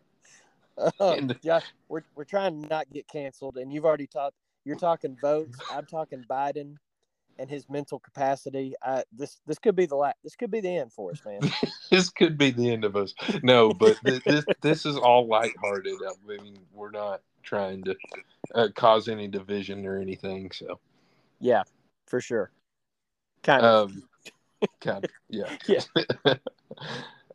Um, 1.01 1.33
Josh, 1.43 1.65
we're 1.89 2.03
we're 2.15 2.25
trying 2.25 2.63
to 2.63 2.69
not 2.69 2.91
get 2.91 3.07
canceled, 3.09 3.57
and 3.59 3.73
you've 3.73 3.85
already 3.85 4.07
talked. 4.07 4.37
You're 4.65 4.77
talking 4.77 5.17
votes. 5.21 5.59
I'm 5.71 5.87
talking 5.87 6.25
Biden 6.29 6.77
and 7.39 7.51
his 7.51 7.69
mental 7.69 7.99
capacity. 7.99 8.75
I, 8.83 9.05
this 9.13 9.41
this 9.47 9.59
could 9.59 9.77
be 9.77 9.87
the 9.87 9.97
la- 9.97 10.13
This 10.23 10.37
could 10.37 10.51
be 10.51 10.61
the 10.61 10.77
end 10.77 10.93
for 10.93 11.11
us, 11.11 11.21
man. 11.25 11.41
this 11.91 12.11
could 12.11 12.39
be 12.39 12.51
the 12.51 12.71
end 12.73 12.85
of 12.85 12.97
us. 12.97 13.15
No, 13.43 13.73
but 13.73 13.99
th- 14.05 14.23
this 14.25 14.45
this 14.61 14.87
is 14.87 14.97
all 14.97 15.27
lighthearted. 15.27 15.95
I 16.07 16.13
mean, 16.27 16.59
we're 16.73 16.91
not 16.91 17.23
trying 17.43 17.85
to 17.85 17.97
uh, 18.55 18.69
cause 18.75 19.09
any 19.09 19.29
division 19.29 19.87
or 19.87 19.99
anything. 19.99 20.51
So, 20.53 20.79
yeah, 21.41 21.63
for 22.07 22.21
sure. 22.21 22.51
Kind 23.43 23.65
of. 23.65 23.91
um, 23.91 24.03
kind 24.81 25.05
of, 25.05 25.11
yeah. 25.29 25.57
Yeah. 26.25 26.35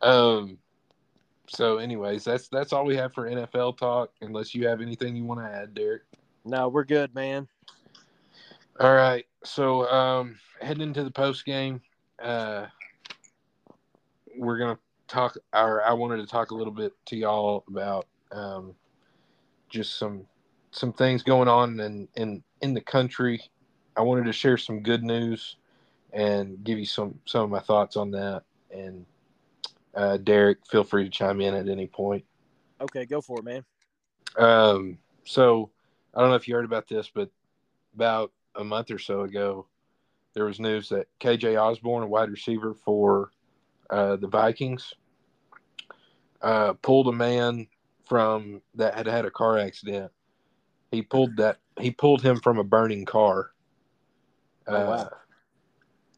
um. 0.01 0.57
So, 1.49 1.77
anyways, 1.77 2.23
that's 2.23 2.47
that's 2.47 2.73
all 2.73 2.85
we 2.85 2.95
have 2.95 3.13
for 3.13 3.29
NFL 3.29 3.77
talk. 3.77 4.11
Unless 4.21 4.53
you 4.53 4.67
have 4.67 4.81
anything 4.81 5.15
you 5.15 5.25
want 5.25 5.39
to 5.39 5.45
add, 5.45 5.73
Derek. 5.73 6.03
no, 6.45 6.69
we're 6.69 6.83
good, 6.83 7.13
man. 7.15 7.47
All 8.79 8.93
right. 8.93 9.25
So, 9.43 9.89
um, 9.89 10.37
heading 10.61 10.83
into 10.83 11.03
the 11.03 11.11
post 11.11 11.45
game, 11.45 11.81
uh, 12.21 12.67
we're 14.37 14.59
gonna 14.59 14.77
talk. 15.07 15.37
Or 15.51 15.83
I 15.83 15.93
wanted 15.93 16.17
to 16.17 16.27
talk 16.27 16.51
a 16.51 16.55
little 16.55 16.73
bit 16.73 16.93
to 17.07 17.17
y'all 17.17 17.63
about 17.67 18.05
um, 18.31 18.75
just 19.69 19.97
some 19.97 20.27
some 20.71 20.93
things 20.93 21.23
going 21.23 21.47
on 21.47 21.79
in 21.79 22.07
in 22.15 22.43
in 22.61 22.75
the 22.75 22.81
country. 22.81 23.41
I 23.97 24.01
wanted 24.01 24.25
to 24.25 24.33
share 24.33 24.57
some 24.57 24.81
good 24.81 25.03
news 25.03 25.57
and 26.13 26.63
give 26.63 26.77
you 26.77 26.85
some 26.85 27.19
some 27.25 27.41
of 27.41 27.49
my 27.49 27.59
thoughts 27.59 27.97
on 27.97 28.11
that. 28.11 28.43
And 28.71 29.05
uh, 29.95 30.17
Derek, 30.17 30.65
feel 30.67 30.83
free 30.83 31.03
to 31.03 31.09
chime 31.09 31.41
in 31.41 31.53
at 31.53 31.67
any 31.67 31.87
point. 31.87 32.23
Okay, 32.81 33.05
go 33.05 33.21
for 33.21 33.39
it, 33.39 33.43
man. 33.43 33.63
Um, 34.37 34.97
so 35.25 35.71
I 36.13 36.21
don't 36.21 36.29
know 36.29 36.35
if 36.35 36.47
you 36.47 36.55
heard 36.55 36.65
about 36.65 36.87
this, 36.87 37.09
but 37.13 37.29
about 37.95 38.31
a 38.55 38.63
month 38.63 38.91
or 38.91 38.99
so 38.99 39.21
ago, 39.21 39.67
there 40.33 40.45
was 40.45 40.59
news 40.59 40.89
that 40.89 41.07
KJ 41.19 41.59
Osborn, 41.59 42.03
a 42.03 42.07
wide 42.07 42.29
receiver 42.29 42.73
for 42.73 43.31
uh, 43.89 44.15
the 44.15 44.27
Vikings, 44.27 44.93
uh, 46.41 46.73
pulled 46.73 47.07
a 47.07 47.11
man 47.11 47.67
from 48.05 48.61
that 48.75 48.95
had 48.95 49.07
had 49.07 49.25
a 49.25 49.31
car 49.31 49.57
accident. 49.57 50.11
He 50.91 51.01
pulled 51.01 51.37
that 51.37 51.57
he 51.79 51.91
pulled 51.91 52.21
him 52.21 52.39
from 52.39 52.57
a 52.57 52.63
burning 52.63 53.05
car. 53.05 53.51
Oh, 54.67 54.73
wow. 54.73 54.91
Uh, 54.91 55.09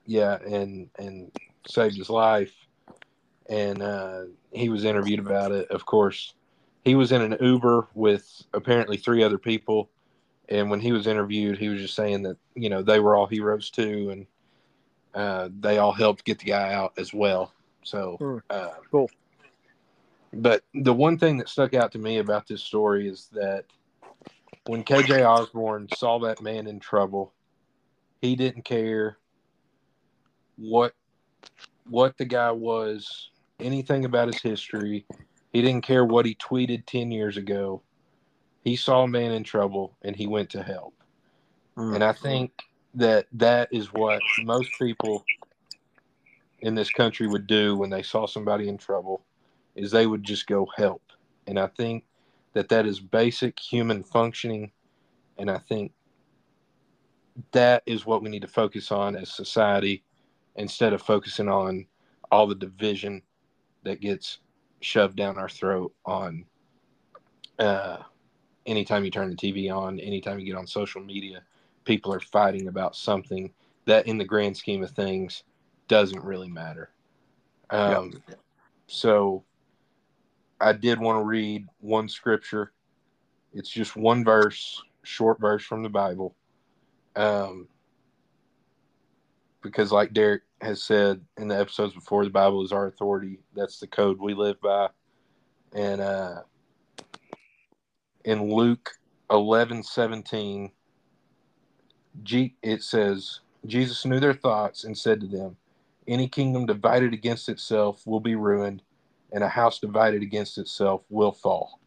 yeah, 0.06 0.38
and 0.46 0.90
and 0.98 1.32
saved 1.68 1.98
his 1.98 2.10
life. 2.10 2.54
And 3.50 3.82
uh, 3.82 4.24
he 4.52 4.70
was 4.70 4.86
interviewed 4.86 5.20
about 5.20 5.52
it. 5.52 5.70
Of 5.72 5.86
course, 5.86 6.34
he 6.84 6.96
was 6.96 7.12
in 7.12 7.22
an 7.22 7.38
Uber 7.40 7.88
with 7.94 8.44
apparently 8.54 8.98
three 8.98 9.24
other 9.24 9.38
people. 9.38 9.90
And 10.50 10.70
when 10.70 10.80
he 10.80 10.92
was 10.92 11.08
interviewed, 11.08 11.58
he 11.58 11.70
was 11.70 11.82
just 11.82 11.96
saying 11.96 12.24
that 12.24 12.38
you 12.56 12.70
know 12.70 12.82
they 12.82 13.00
were 13.00 13.16
all 13.16 13.28
heroes 13.28 13.70
too, 13.70 14.10
and 14.12 14.26
uh, 15.14 15.50
they 15.60 15.78
all 15.78 15.92
helped 15.94 16.26
get 16.26 16.40
the 16.40 16.46
guy 16.46 16.74
out 16.74 16.94
as 16.98 17.14
well. 17.14 17.54
So 17.84 18.18
Hmm. 18.20 18.38
uh, 18.50 18.72
Cool. 18.90 19.10
But 20.34 20.64
the 20.74 20.94
one 20.94 21.18
thing 21.18 21.38
that 21.38 21.50
stuck 21.50 21.74
out 21.74 21.92
to 21.94 22.00
me 22.00 22.18
about 22.20 22.48
this 22.48 22.64
story 22.64 23.08
is 23.08 23.30
that 23.34 23.66
when 24.66 24.84
KJ 24.84 25.26
Osborn 25.28 25.90
saw 25.90 26.20
that 26.20 26.42
man 26.42 26.68
in 26.68 26.80
trouble, 26.80 27.34
he 28.22 28.36
didn't 28.36 28.64
care 28.64 29.18
what 30.58 30.94
what 31.92 32.18
the 32.18 32.26
guy 32.26 32.52
was, 32.52 33.30
anything 33.60 34.06
about 34.06 34.28
his 34.28 34.42
history. 34.42 35.06
He 35.52 35.62
didn't 35.62 35.84
care 35.84 36.06
what 36.06 36.26
he 36.26 36.36
tweeted 36.36 36.86
10 36.86 37.12
years 37.12 37.36
ago. 37.36 37.82
He 38.64 38.78
saw 38.78 39.04
a 39.04 39.08
man 39.08 39.32
in 39.32 39.44
trouble 39.44 39.98
and 40.02 40.16
he 40.16 40.26
went 40.26 40.50
to 40.52 40.64
help. 40.64 40.94
Mm. 41.78 41.96
And 41.96 42.04
I 42.04 42.14
think 42.14 42.52
that 42.96 43.28
that 43.34 43.68
is 43.72 43.92
what 43.92 44.22
most 44.44 44.70
people 44.80 45.26
in 46.60 46.76
this 46.76 46.90
country 46.90 47.28
would 47.28 47.46
do 47.46 47.76
when 47.76 47.90
they 47.90 48.04
saw 48.04 48.26
somebody 48.26 48.70
in 48.70 48.78
trouble 48.78 49.26
is 49.76 49.92
they 49.92 50.08
would 50.08 50.24
just 50.24 50.48
go 50.48 50.68
help. 50.78 51.02
And 51.46 51.60
I 51.60 51.68
think 51.68 52.06
that 52.54 52.70
that 52.70 52.86
is 52.86 53.00
basic 53.00 53.60
human 53.60 54.04
functioning 54.04 54.72
and 55.38 55.50
I 55.50 55.58
think 55.58 55.92
that 57.52 57.84
is 57.86 58.06
what 58.06 58.22
we 58.22 58.30
need 58.30 58.44
to 58.44 58.48
focus 58.48 58.92
on 58.92 59.16
as 59.16 59.34
society 59.34 60.04
instead 60.56 60.94
of 60.94 61.02
focusing 61.02 61.48
on 61.48 61.86
all 62.32 62.48
the 62.48 62.56
division 62.56 63.22
that 63.84 64.02
gets 64.02 64.40
shoved 64.82 65.16
down 65.16 65.38
our 65.38 65.50
throat 65.50 65.94
on 66.06 66.46
uh, 67.60 67.98
anytime 68.66 69.04
you 69.04 69.12
turn 69.12 69.30
the 69.30 69.36
TV 69.36 69.74
on, 69.74 70.00
anytime 70.00 70.40
you 70.40 70.46
get 70.46 70.56
on 70.56 70.68
social 70.68 71.02
media, 71.02 71.42
people 71.86 72.14
are 72.14 72.20
fighting 72.20 72.68
about 72.68 72.96
something 72.96 73.52
that, 73.86 74.08
in 74.08 74.18
the 74.18 74.26
grand 74.26 74.56
scheme 74.56 74.84
of 74.84 74.92
things, 74.92 75.44
doesn't 75.88 76.24
really 76.24 76.50
matter. 76.50 76.90
Um, 77.70 78.22
So, 78.88 79.44
I 80.60 80.74
did 80.74 81.00
want 81.00 81.20
to 81.20 81.24
read 81.24 81.68
one 81.80 82.08
scripture. 82.08 82.72
It's 83.54 83.70
just 83.70 83.96
one 83.96 84.24
verse, 84.24 84.82
short 85.04 85.40
verse 85.40 85.64
from 85.64 85.82
the 85.84 85.90
Bible. 85.90 86.36
Um, 87.16 87.68
because, 89.62 89.92
like 89.92 90.14
Derek 90.14 90.44
has 90.62 90.84
said 90.84 91.22
in 91.38 91.48
the 91.48 91.60
episodes 91.60 91.94
before, 91.94 92.24
the 92.24 92.30
Bible 92.30 92.64
is 92.64 92.72
our 92.72 92.88
authority. 92.88 93.40
That's 93.56 93.80
the 93.80 93.88
code 93.88 94.20
we 94.20 94.34
live 94.34 94.60
by. 94.62 94.90
And 95.74 96.02
uh, 96.02 96.42
in 98.26 98.54
Luke 98.54 98.92
eleven 99.30 99.84
seventeen, 99.84 100.72
G- 102.24 102.56
it 102.62 102.84
says, 102.84 103.40
Jesus 103.66 104.06
knew 104.06 104.20
their 104.20 104.34
thoughts 104.34 104.84
and 104.84 104.98
said 104.98 105.22
to 105.22 105.28
them, 105.28 105.56
Any 106.08 106.28
kingdom 106.28 106.66
divided 106.66 107.14
against 107.14 107.48
itself 107.50 108.06
will 108.06 108.20
be 108.20 108.36
ruined, 108.36 108.82
and 109.32 109.44
a 109.44 109.50
house 109.50 109.80
divided 109.80 110.22
against 110.22 110.58
itself 110.58 111.04
will 111.10 111.32
fall. 111.32 111.80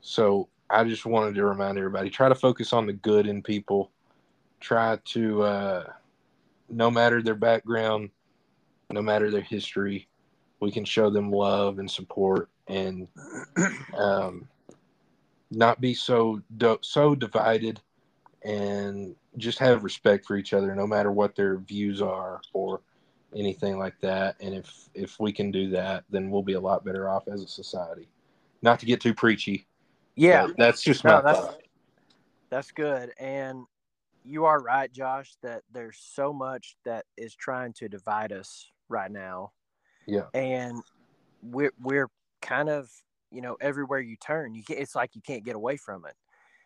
So 0.00 0.48
I 0.68 0.84
just 0.84 1.06
wanted 1.06 1.34
to 1.36 1.44
remind 1.44 1.78
everybody 1.78 2.10
try 2.10 2.28
to 2.28 2.34
focus 2.34 2.72
on 2.72 2.86
the 2.86 2.92
good 2.92 3.26
in 3.26 3.42
people. 3.42 3.92
Try 4.60 4.98
to, 5.12 5.42
uh, 5.42 5.92
no 6.68 6.90
matter 6.90 7.22
their 7.22 7.34
background, 7.34 8.10
no 8.90 9.02
matter 9.02 9.30
their 9.30 9.40
history, 9.40 10.08
we 10.60 10.70
can 10.70 10.84
show 10.84 11.10
them 11.10 11.30
love 11.30 11.78
and 11.78 11.90
support 11.90 12.48
and 12.66 13.08
um, 13.96 14.48
not 15.50 15.80
be 15.80 15.94
so 15.94 16.42
so 16.82 17.14
divided 17.14 17.80
and 18.42 19.14
just 19.36 19.58
have 19.58 19.84
respect 19.84 20.26
for 20.26 20.36
each 20.36 20.52
other 20.52 20.74
no 20.74 20.86
matter 20.86 21.10
what 21.12 21.34
their 21.34 21.58
views 21.58 22.02
are 22.02 22.40
or 22.52 22.80
anything 23.34 23.78
like 23.78 23.98
that. 24.00 24.36
And 24.40 24.54
if 24.54 24.88
if 24.94 25.18
we 25.20 25.32
can 25.32 25.50
do 25.50 25.70
that, 25.70 26.04
then 26.10 26.30
we'll 26.30 26.42
be 26.42 26.54
a 26.54 26.60
lot 26.60 26.84
better 26.84 27.08
off 27.08 27.28
as 27.28 27.42
a 27.42 27.48
society. 27.48 28.08
Not 28.62 28.80
to 28.80 28.86
get 28.86 29.00
too 29.00 29.14
preachy. 29.14 29.66
Yeah, 30.16 30.48
that's 30.56 30.82
just 30.82 31.04
my 31.04 31.20
that's 31.20 31.38
thought. 31.38 31.62
that's 32.50 32.72
good. 32.72 33.12
And 33.18 33.66
you 34.24 34.44
are 34.44 34.60
right, 34.60 34.92
Josh, 34.92 35.34
that 35.42 35.62
there's 35.72 35.98
so 36.00 36.32
much 36.32 36.76
that 36.84 37.06
is 37.16 37.34
trying 37.34 37.72
to 37.74 37.88
divide 37.88 38.32
us 38.32 38.70
right 38.88 39.10
now. 39.10 39.52
Yeah. 40.06 40.26
And 40.34 40.82
we're 41.42 41.72
we're 41.80 42.08
kind 42.42 42.68
of, 42.68 42.90
you 43.30 43.40
know, 43.40 43.56
everywhere 43.60 44.00
you 44.00 44.16
turn, 44.16 44.54
you 44.54 44.62
it's 44.68 44.94
like 44.94 45.14
you 45.14 45.22
can't 45.22 45.44
get 45.44 45.56
away 45.56 45.76
from 45.76 46.04
it. 46.06 46.14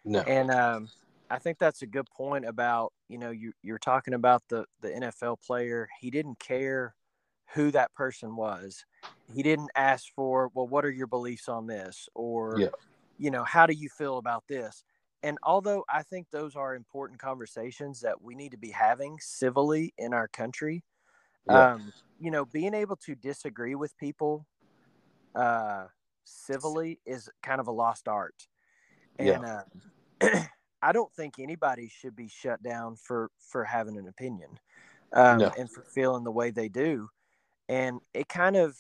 No. 0.05 0.21
And 0.21 0.51
um, 0.51 0.89
I 1.31 1.39
think 1.39 1.59
that's 1.59 1.83
a 1.83 1.87
good 1.87 2.07
point 2.11 2.45
about 2.47 2.93
you 3.09 3.19
know 3.19 3.31
you 3.31 3.53
you're 3.63 3.79
talking 3.79 4.15
about 4.15 4.43
the 4.49 4.65
the 4.81 4.89
NFL 4.89 5.41
player. 5.45 5.89
He 6.01 6.11
didn't 6.11 6.39
care 6.39 6.95
who 7.55 7.71
that 7.71 7.93
person 7.95 8.35
was. 8.37 8.85
He 9.35 9.43
didn't 9.43 9.71
ask 9.77 10.07
for 10.15 10.51
well, 10.55 10.67
what 10.67 10.85
are 10.85 10.91
your 10.91 11.07
beliefs 11.07 11.49
on 11.49 11.67
this, 11.67 12.09
or 12.15 12.57
Yeah. 12.59 12.69
you 13.19 13.31
know, 13.31 13.45
how 13.45 13.67
do 13.67 13.75
you 13.75 13.89
feel 13.89 14.19
about 14.19 14.45
this? 14.49 14.85
And 15.23 15.39
although 15.43 15.85
I 15.89 16.03
think 16.03 16.31
those 16.31 16.57
are 16.57 16.75
important 16.75 17.21
conversations 17.21 18.01
that 18.01 18.21
we 18.21 18.35
need 18.35 18.51
to 18.53 18.59
be 18.59 18.71
having 18.71 19.19
civilly 19.21 19.95
in 19.99 20.13
our 20.13 20.29
country, 20.29 20.85
Yeah. 21.47 21.75
um, 21.75 21.93
you 22.19 22.31
know, 22.31 22.45
being 22.45 22.75
able 22.75 22.97
to 22.97 23.15
disagree 23.15 23.75
with 23.75 23.97
people 23.99 24.47
uh, 25.35 25.87
civilly 26.25 27.01
is 27.07 27.29
kind 27.43 27.61
of 27.61 27.69
a 27.69 27.73
lost 27.73 28.09
art. 28.09 28.47
And 29.19 29.45
uh, 29.45 29.63
I 30.83 30.93
don't 30.93 31.13
think 31.13 31.39
anybody 31.39 31.89
should 31.89 32.17
be 32.17 32.29
shut 32.29 32.63
down 32.63 32.97
for 32.97 33.31
for 33.39 33.65
having 33.65 33.97
an 33.97 34.09
opinion 34.09 34.59
um, 35.13 35.39
No. 35.39 35.51
and 35.57 35.71
for 35.71 35.83
feeling 35.83 36.25
the 36.25 36.33
way 36.33 36.51
they 36.51 36.69
do. 36.69 37.09
And 37.69 38.01
it 38.13 38.29
kind 38.29 38.57
of, 38.57 38.77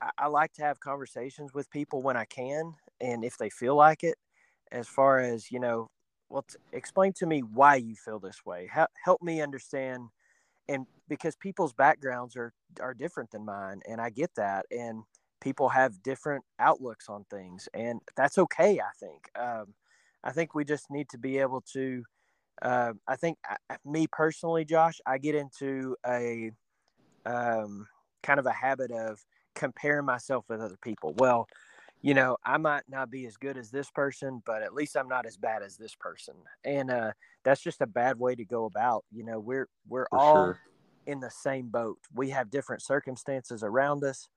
I, 0.00 0.10
I 0.18 0.26
like 0.28 0.52
to 0.54 0.62
have 0.62 0.80
conversations 0.80 1.54
with 1.54 1.70
people 1.70 2.02
when 2.02 2.16
I 2.16 2.24
can, 2.26 2.74
and 3.00 3.24
if 3.24 3.38
they 3.38 3.50
feel 3.50 3.74
like 3.74 4.04
it, 4.04 4.16
as 4.72 4.88
far 4.88 5.18
as 5.20 5.50
you 5.50 5.60
know, 5.60 5.90
well, 6.28 6.42
t- 6.48 6.56
explain 6.72 7.12
to 7.14 7.26
me 7.26 7.40
why 7.40 7.76
you 7.76 7.94
feel 7.96 8.18
this 8.18 8.44
way. 8.44 8.68
Help 8.72 8.90
help 9.04 9.22
me 9.22 9.40
understand, 9.40 10.08
and 10.68 10.86
because 11.08 11.36
people's 11.36 11.72
backgrounds 11.72 12.36
are 12.36 12.52
are 12.80 12.94
different 12.94 13.30
than 13.30 13.44
mine, 13.44 13.80
and 13.88 14.00
I 14.00 14.10
get 14.10 14.30
that, 14.36 14.66
and 14.70 15.02
people 15.40 15.70
have 15.70 16.02
different 16.02 16.44
outlooks 16.58 17.08
on 17.08 17.24
things, 17.30 17.68
and 17.74 18.00
that's 18.16 18.38
okay. 18.38 18.80
I 18.80 18.92
think. 18.98 19.28
Um, 19.38 19.74
I 20.24 20.32
think 20.32 20.54
we 20.54 20.64
just 20.64 20.90
need 20.90 21.08
to 21.10 21.18
be 21.18 21.38
able 21.38 21.62
to. 21.72 22.04
Uh, 22.60 22.92
I 23.06 23.16
think 23.16 23.38
I, 23.46 23.76
me 23.84 24.06
personally, 24.10 24.64
Josh, 24.64 25.00
I 25.06 25.18
get 25.18 25.34
into 25.34 25.96
a 26.06 26.50
um, 27.24 27.86
kind 28.22 28.40
of 28.40 28.46
a 28.46 28.52
habit 28.52 28.90
of 28.90 29.20
comparing 29.54 30.04
myself 30.06 30.44
with 30.48 30.60
other 30.60 30.78
people. 30.82 31.14
Well, 31.18 31.46
you 32.00 32.14
know, 32.14 32.36
I 32.44 32.56
might 32.58 32.84
not 32.88 33.10
be 33.10 33.26
as 33.26 33.36
good 33.36 33.56
as 33.56 33.70
this 33.70 33.90
person, 33.90 34.42
but 34.46 34.62
at 34.62 34.74
least 34.74 34.96
I'm 34.96 35.08
not 35.08 35.26
as 35.26 35.36
bad 35.36 35.62
as 35.62 35.76
this 35.76 35.94
person, 35.94 36.34
and 36.64 36.90
uh, 36.90 37.12
that's 37.44 37.60
just 37.60 37.80
a 37.80 37.86
bad 37.86 38.18
way 38.18 38.34
to 38.34 38.44
go 38.44 38.66
about. 38.66 39.04
You 39.10 39.24
know, 39.24 39.40
we're 39.40 39.68
we're 39.88 40.06
For 40.10 40.18
all 40.18 40.34
sure. 40.34 40.60
in 41.06 41.20
the 41.20 41.30
same 41.30 41.68
boat. 41.68 41.98
We 42.14 42.30
have 42.30 42.50
different 42.50 42.82
circumstances 42.82 43.64
around 43.64 44.04
us, 44.04 44.28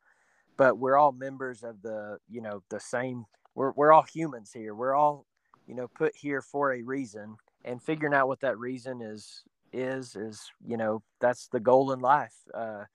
but 0.58 0.80
we're 0.80 0.98
all 0.98 1.12
members 1.12 1.64
of 1.64 1.82
the, 1.82 2.18
you 2.30 2.42
know, 2.42 2.64
the 2.70 2.80
same. 2.80 3.26
We're 3.54 3.72
we're 3.72 3.92
all 3.92 4.06
humans 4.12 4.52
here. 4.52 4.74
We're 4.74 4.96
all, 4.96 5.28
you 5.68 5.76
know, 5.76 5.88
put 5.88 6.14
here 6.16 6.42
for 6.42 6.74
a 6.74 6.82
reason, 6.82 7.36
and 7.64 7.82
figuring 7.82 8.16
out 8.16 8.28
what 8.28 8.42
that 8.42 8.58
reason 8.58 9.02
is 9.02 9.44
is 9.74 10.16
is 10.16 10.50
you 10.66 10.78
know 10.78 11.02
that's 11.20 11.48
the 11.50 11.60
goal 11.60 11.92
in 11.92 12.00
life. 12.00 12.36
Uh, 12.54 12.86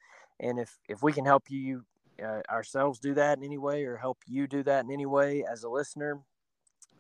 and 0.41 0.59
if 0.59 0.77
if 0.89 1.03
we 1.03 1.13
can 1.13 1.25
help 1.25 1.45
you 1.49 1.85
uh, 2.23 2.41
ourselves 2.51 2.99
do 2.99 3.15
that 3.15 3.39
in 3.39 3.45
any 3.45 3.59
way, 3.59 3.85
or 3.85 3.97
help 3.97 4.19
you 4.27 4.47
do 4.47 4.63
that 4.65 4.85
in 4.85 4.91
any 4.91 5.07
way 5.07 5.45
as 5.51 5.65
a 5.65 5.69
listener, 5.69 6.21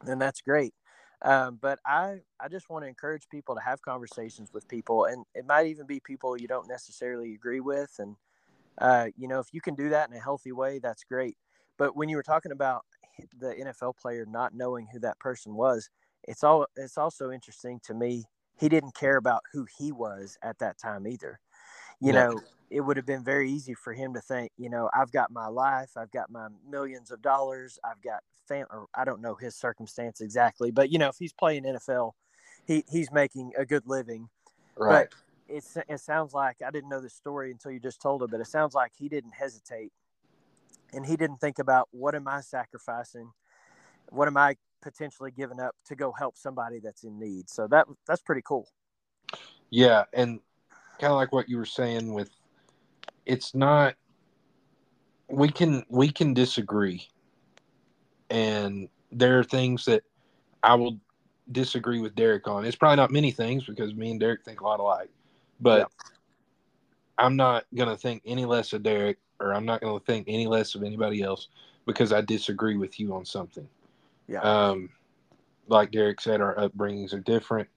then 0.05 0.19
that's 0.19 0.41
great. 0.41 0.75
Um, 1.23 1.59
but 1.61 1.79
I, 1.87 2.19
I 2.41 2.49
just 2.49 2.69
want 2.69 2.85
to 2.85 2.89
encourage 2.89 3.29
people 3.31 3.55
to 3.55 3.61
have 3.63 3.81
conversations 3.83 4.53
with 4.53 4.69
people, 4.69 5.07
and 5.07 5.25
it 5.35 5.47
might 5.47 5.67
even 5.67 5.87
be 5.87 6.01
people 6.01 6.39
you 6.39 6.49
don't 6.49 6.69
necessarily 6.69 7.35
agree 7.35 7.61
with. 7.61 7.95
And 7.99 8.17
uh, 8.79 9.07
you 9.17 9.29
know, 9.29 9.41
if 9.41 9.47
you 9.53 9.61
can 9.61 9.75
do 9.75 9.89
that 9.91 10.11
in 10.11 10.17
a 10.17 10.21
healthy 10.21 10.53
way, 10.53 10.79
that's 10.79 11.05
great. 11.05 11.37
But 11.79 11.97
when 11.97 12.09
you 12.09 12.17
were 12.17 12.23
talking 12.23 12.53
about 12.53 12.85
the 13.39 13.55
NFL 13.55 13.97
player 13.97 14.27
not 14.27 14.55
knowing 14.55 14.89
who 14.93 14.99
that 15.01 15.19
person 15.19 15.55
was, 15.55 15.89
it's 16.25 16.45
all 16.45 16.67
it's 16.77 16.99
also 16.99 17.31
interesting 17.31 17.81
to 17.85 17.95
me. 17.95 18.25
He 18.59 18.69
didn't 18.69 18.95
care 18.95 19.17
about 19.17 19.43
who 19.53 19.67
he 19.79 19.93
was 19.93 20.37
at 20.43 20.59
that 20.59 20.79
time 20.79 21.07
either. 21.07 21.41
You 22.01 22.13
No. 22.13 22.31
know, 22.31 22.41
it 22.71 22.81
would 22.81 22.97
have 22.97 23.07
been 23.07 23.25
very 23.25 23.51
easy 23.51 23.75
for 23.75 23.93
him 23.93 24.15
to 24.15 24.21
think, 24.21 24.51
you 24.57 24.69
know, 24.69 24.91
I've 24.93 25.13
got 25.13 25.31
my 25.31 25.47
life, 25.47 25.91
I've 25.97 26.11
got 26.11 26.31
my 26.31 26.49
millions 26.69 27.11
of 27.11 27.23
dollars, 27.23 27.79
I've 27.85 28.03
got 28.03 28.23
fam 28.49 28.67
or 28.71 28.87
I 28.95 29.05
don't 29.05 29.21
know 29.21 29.35
his 29.35 29.57
circumstance 29.57 30.21
exactly, 30.21 30.71
but 30.71 30.91
you 30.91 30.99
know, 30.99 31.09
if 31.09 31.17
he's 31.19 31.33
playing 31.33 31.65
NFL, 31.65 32.13
he 32.67 32.85
he's 32.91 33.13
making 33.13 33.53
a 33.57 33.65
good 33.65 33.85
living. 33.87 34.29
Right. 34.77 35.09
It's 35.49 35.77
it 35.89 36.01
sounds 36.01 36.35
like 36.35 36.57
I 36.67 36.71
didn't 36.71 36.91
know 36.91 37.01
this 37.01 37.15
story 37.15 37.53
until 37.53 37.71
you 37.71 37.79
just 37.81 38.03
told 38.03 38.23
it, 38.23 38.31
but 38.31 38.41
it 38.41 38.49
sounds 38.49 38.75
like 38.75 38.93
he 38.99 39.09
didn't 39.09 39.35
hesitate 39.35 39.93
and 40.93 41.07
he 41.07 41.17
didn't 41.17 41.39
think 41.39 41.59
about 41.59 41.89
what 41.93 42.15
am 42.15 42.27
I 42.27 42.41
sacrificing? 42.41 43.31
What 44.11 44.29
am 44.29 44.37
I 44.37 44.57
potentially 44.83 45.31
giving 45.31 45.61
up 45.61 45.77
to 45.87 45.95
go 45.95 46.13
help 46.13 46.37
somebody 46.37 46.81
that's 46.81 47.05
in 47.05 47.19
need? 47.19 47.49
So 47.49 47.69
that 47.69 47.87
that's 48.07 48.23
pretty 48.23 48.43
cool. 48.45 48.69
Yeah, 49.71 50.05
and 50.13 50.41
kind 50.99 51.13
of 51.13 51.17
like 51.17 51.33
what 51.33 51.49
you 51.49 51.57
were 51.57 51.67
saying 51.67 52.13
with 52.13 52.31
it's 53.25 53.55
not 53.55 53.95
we 55.29 55.49
can 55.49 55.85
we 55.89 56.11
can 56.11 56.35
disagree 56.35 57.09
and 58.31 58.89
there 59.13 59.39
are 59.39 59.45
things 59.45 59.85
that 59.85 60.03
I 60.63 60.75
will 60.75 60.99
disagree 61.53 62.01
with 62.01 62.15
Derek 62.15 62.49
on. 62.49 62.65
It's 62.65 62.77
probably 62.77 62.97
not 62.97 63.11
many 63.11 63.31
things 63.31 63.65
because 63.65 63.95
me 63.95 64.11
and 64.11 64.21
Derek 64.21 64.45
think 64.45 64.61
a 64.61 64.65
lot 64.65 64.81
alike. 64.81 65.11
But 65.61 65.79
Yep. 65.79 65.93
I'm 67.19 67.37
not 67.37 67.65
going 67.75 67.89
to 67.89 67.97
think 67.97 68.23
any 68.27 68.45
less 68.45 68.73
of 68.73 68.83
Derek 68.83 69.19
or 69.41 69.55
I'm 69.55 69.65
not 69.65 69.81
going 69.81 69.99
to 69.99 70.05
think 70.05 70.27
any 70.29 70.47
less 70.47 70.75
of 70.75 70.83
anybody 70.83 71.23
else 71.23 71.49
because 71.87 72.13
I 72.13 72.21
disagree 72.21 72.77
with 72.77 72.99
you 72.99 73.15
on 73.15 73.25
something. 73.25 73.69
Yeah. 74.29 74.41
Um, 74.41 74.91
like 75.69 75.93
Derek 75.93 76.21
said, 76.21 76.41
our 76.41 76.57
upbringings 76.57 77.15
are 77.15 77.21
different. 77.21 77.69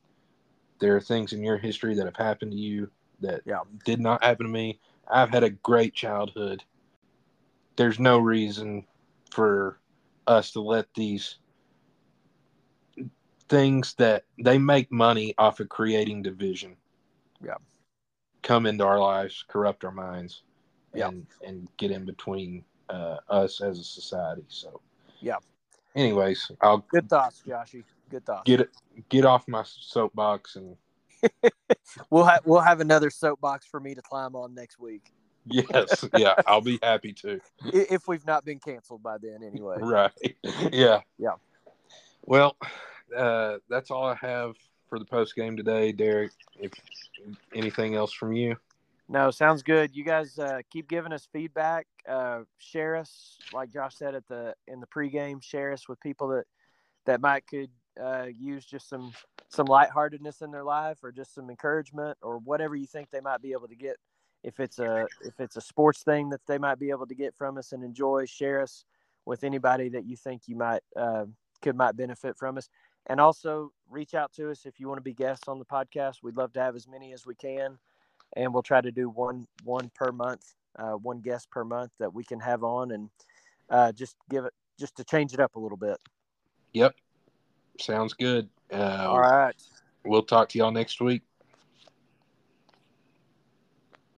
There 0.80 0.96
are 0.96 1.02
things 1.02 1.34
in 1.34 1.44
your 1.44 1.58
history 1.58 1.96
that 1.96 2.06
have 2.06 2.16
happened 2.16 2.52
to 2.54 2.58
you 2.58 2.90
that 3.22 3.42
Yeah. 3.46 3.62
did 3.86 4.00
not 4.00 4.24
happen 4.24 4.46
to 4.46 4.52
me. 4.52 4.80
I've 5.08 5.30
had 5.30 5.44
a 5.44 5.50
great 5.50 5.94
childhood. 5.94 6.64
There's 7.76 8.00
no 8.00 8.20
reason 8.20 8.86
for 9.32 9.80
us 10.28 10.52
to 10.52 10.62
let 10.62 10.94
these 10.94 11.38
things 13.48 13.96
that 13.96 14.26
they 14.44 14.58
make 14.58 14.92
money 14.92 15.34
off 15.38 15.60
of 15.60 15.70
creating 15.70 16.22
division. 16.22 16.76
Yeah. 17.44 17.56
Come 18.44 18.66
into 18.66 18.86
our 18.86 19.00
lives, 19.00 19.44
corrupt 19.48 19.84
our 19.84 19.92
minds, 19.92 20.44
Yeah. 20.94 21.08
and 21.10 21.26
and 21.46 21.68
get 21.78 21.92
in 21.92 22.06
between 22.06 22.64
uh, 22.90 23.18
us 23.30 23.62
as 23.62 23.80
a 23.80 23.84
society. 23.84 24.44
So. 24.48 24.82
Yeah. 25.20 25.38
Anyways, 25.96 26.52
I'll 26.62 26.80
Good 26.80 27.10
thoughts, 27.10 27.44
Joshy. 27.46 27.84
Good 28.10 28.26
thoughts. 28.26 28.44
get 28.46 28.62
it 28.62 28.70
get 29.10 29.26
off 29.26 29.48
my 29.48 29.64
soapbox 29.64 30.56
and 30.56 30.76
We'll 32.10 32.26
have 32.26 32.42
we'll 32.46 32.62
have 32.62 32.82
another 32.82 33.10
soapbox 33.10 33.66
for 33.66 33.80
me 33.80 33.96
to 33.96 34.02
climb 34.02 34.36
on 34.36 34.54
next 34.54 34.80
week, 34.80 35.12
yes 35.46 36.06
yeah 36.14 36.36
i'll 36.46 36.62
be 36.62 36.80
happy 36.84 37.14
to 37.14 37.40
if 37.74 38.08
we've 38.08 38.26
not 38.26 38.46
been 38.46 38.60
canceled 38.60 39.02
by 39.02 39.18
then. 39.18 39.40
Anyway. 39.44 39.78
right 39.80 40.12
yeah 40.72 41.02
Yeah. 41.18 41.36
well 42.26 42.56
uh 43.16 43.58
that's 43.70 43.90
all 43.90 44.06
i 44.06 44.16
have 44.16 44.56
for 44.90 45.00
the 45.00 45.06
post 45.06 45.36
game 45.36 45.58
today 45.58 45.92
derek 45.92 46.32
if 46.60 46.72
anything 47.54 47.96
else 47.96 48.14
from 48.14 48.34
you 48.34 48.56
No, 49.12 49.32
sounds 49.32 49.64
good. 49.64 49.96
You 49.96 50.04
guys 50.04 50.38
uh, 50.38 50.62
keep 50.70 50.88
giving 50.88 51.12
us 51.12 51.28
feedback. 51.34 51.88
Uh, 52.08 52.42
share 52.60 52.96
us, 52.96 53.40
like 53.52 53.72
Josh 53.74 53.96
said 53.96 54.14
at 54.14 54.28
the 54.28 54.54
in 54.68 54.80
the 54.80 54.86
pregame. 54.86 55.42
Share 55.42 55.72
us 55.74 55.90
with 55.90 56.00
people 56.00 56.28
that 56.30 56.46
that 57.08 57.20
might 57.20 57.48
could 57.48 57.72
uh, 58.02 58.26
use 58.26 58.66
just 58.66 58.90
some 58.90 59.12
some 59.50 59.66
lightheartedness 59.66 60.42
in 60.42 60.52
their 60.52 60.64
life, 60.64 61.00
or 61.04 61.12
just 61.12 61.34
some 61.34 61.50
encouragement, 61.50 62.18
or 62.22 62.38
whatever 62.40 62.76
you 62.76 62.88
think 62.88 63.10
they 63.10 63.22
might 63.22 63.42
be 63.42 63.52
able 63.52 63.68
to 63.68 63.76
get. 63.76 63.98
If 64.44 64.60
it's 64.60 64.80
a 64.80 65.08
if 65.24 65.40
it's 65.40 65.58
a 65.58 65.62
sports 65.62 66.04
thing 66.04 66.30
that 66.30 66.42
they 66.48 66.58
might 66.58 66.80
be 66.80 66.90
able 66.90 67.08
to 67.08 67.16
get 67.16 67.36
from 67.36 67.58
us 67.58 67.72
and 67.72 67.84
enjoy, 67.84 68.26
share 68.26 68.62
us 68.62 68.86
with 69.26 69.44
anybody 69.44 69.90
that 69.90 70.06
you 70.06 70.16
think 70.16 70.44
you 70.48 70.56
might 70.56 70.82
uh, 70.96 71.26
could 71.62 71.76
might 71.76 71.96
benefit 71.98 72.38
from 72.38 72.58
us. 72.58 72.70
And 73.08 73.20
also 73.20 73.72
reach 73.90 74.14
out 74.14 74.32
to 74.34 74.52
us 74.52 74.66
if 74.66 74.80
you 74.80 74.88
want 74.88 75.00
to 75.00 75.04
be 75.04 75.14
guests 75.14 75.48
on 75.48 75.58
the 75.58 75.66
podcast. 75.66 76.18
We'd 76.22 76.38
love 76.38 76.54
to 76.54 76.60
have 76.60 76.76
as 76.76 76.88
many 76.88 77.12
as 77.14 77.26
we 77.26 77.34
can 77.36 77.80
and 78.36 78.54
we'll 78.54 78.64
try 78.64 78.82
to 78.82 78.92
do 78.92 79.10
one 79.10 79.48
one 79.64 79.92
per 79.96 80.12
month, 80.12 80.54
uh, 80.78 80.94
one 80.94 81.22
guest 81.22 81.50
per 81.52 81.64
month 81.64 81.92
that 82.00 82.14
we 82.14 82.24
can 82.24 82.40
have 82.40 82.64
on, 82.64 82.92
and 82.92 83.10
uh, 83.70 83.92
just 83.92 84.16
give 84.30 84.46
it 84.46 84.54
just 84.80 84.96
to 84.98 85.04
change 85.04 85.34
it 85.34 85.40
up 85.40 85.56
a 85.56 85.60
little 85.60 85.78
bit. 85.78 85.98
yep 86.74 86.96
sounds 87.82 88.14
good. 88.14 88.50
Uh 88.72 89.08
All 89.10 89.20
right, 89.20 89.56
we'll 90.06 90.24
talk 90.24 90.50
to 90.50 90.58
y'all 90.58 90.72
next 90.72 91.02
week 91.02 91.24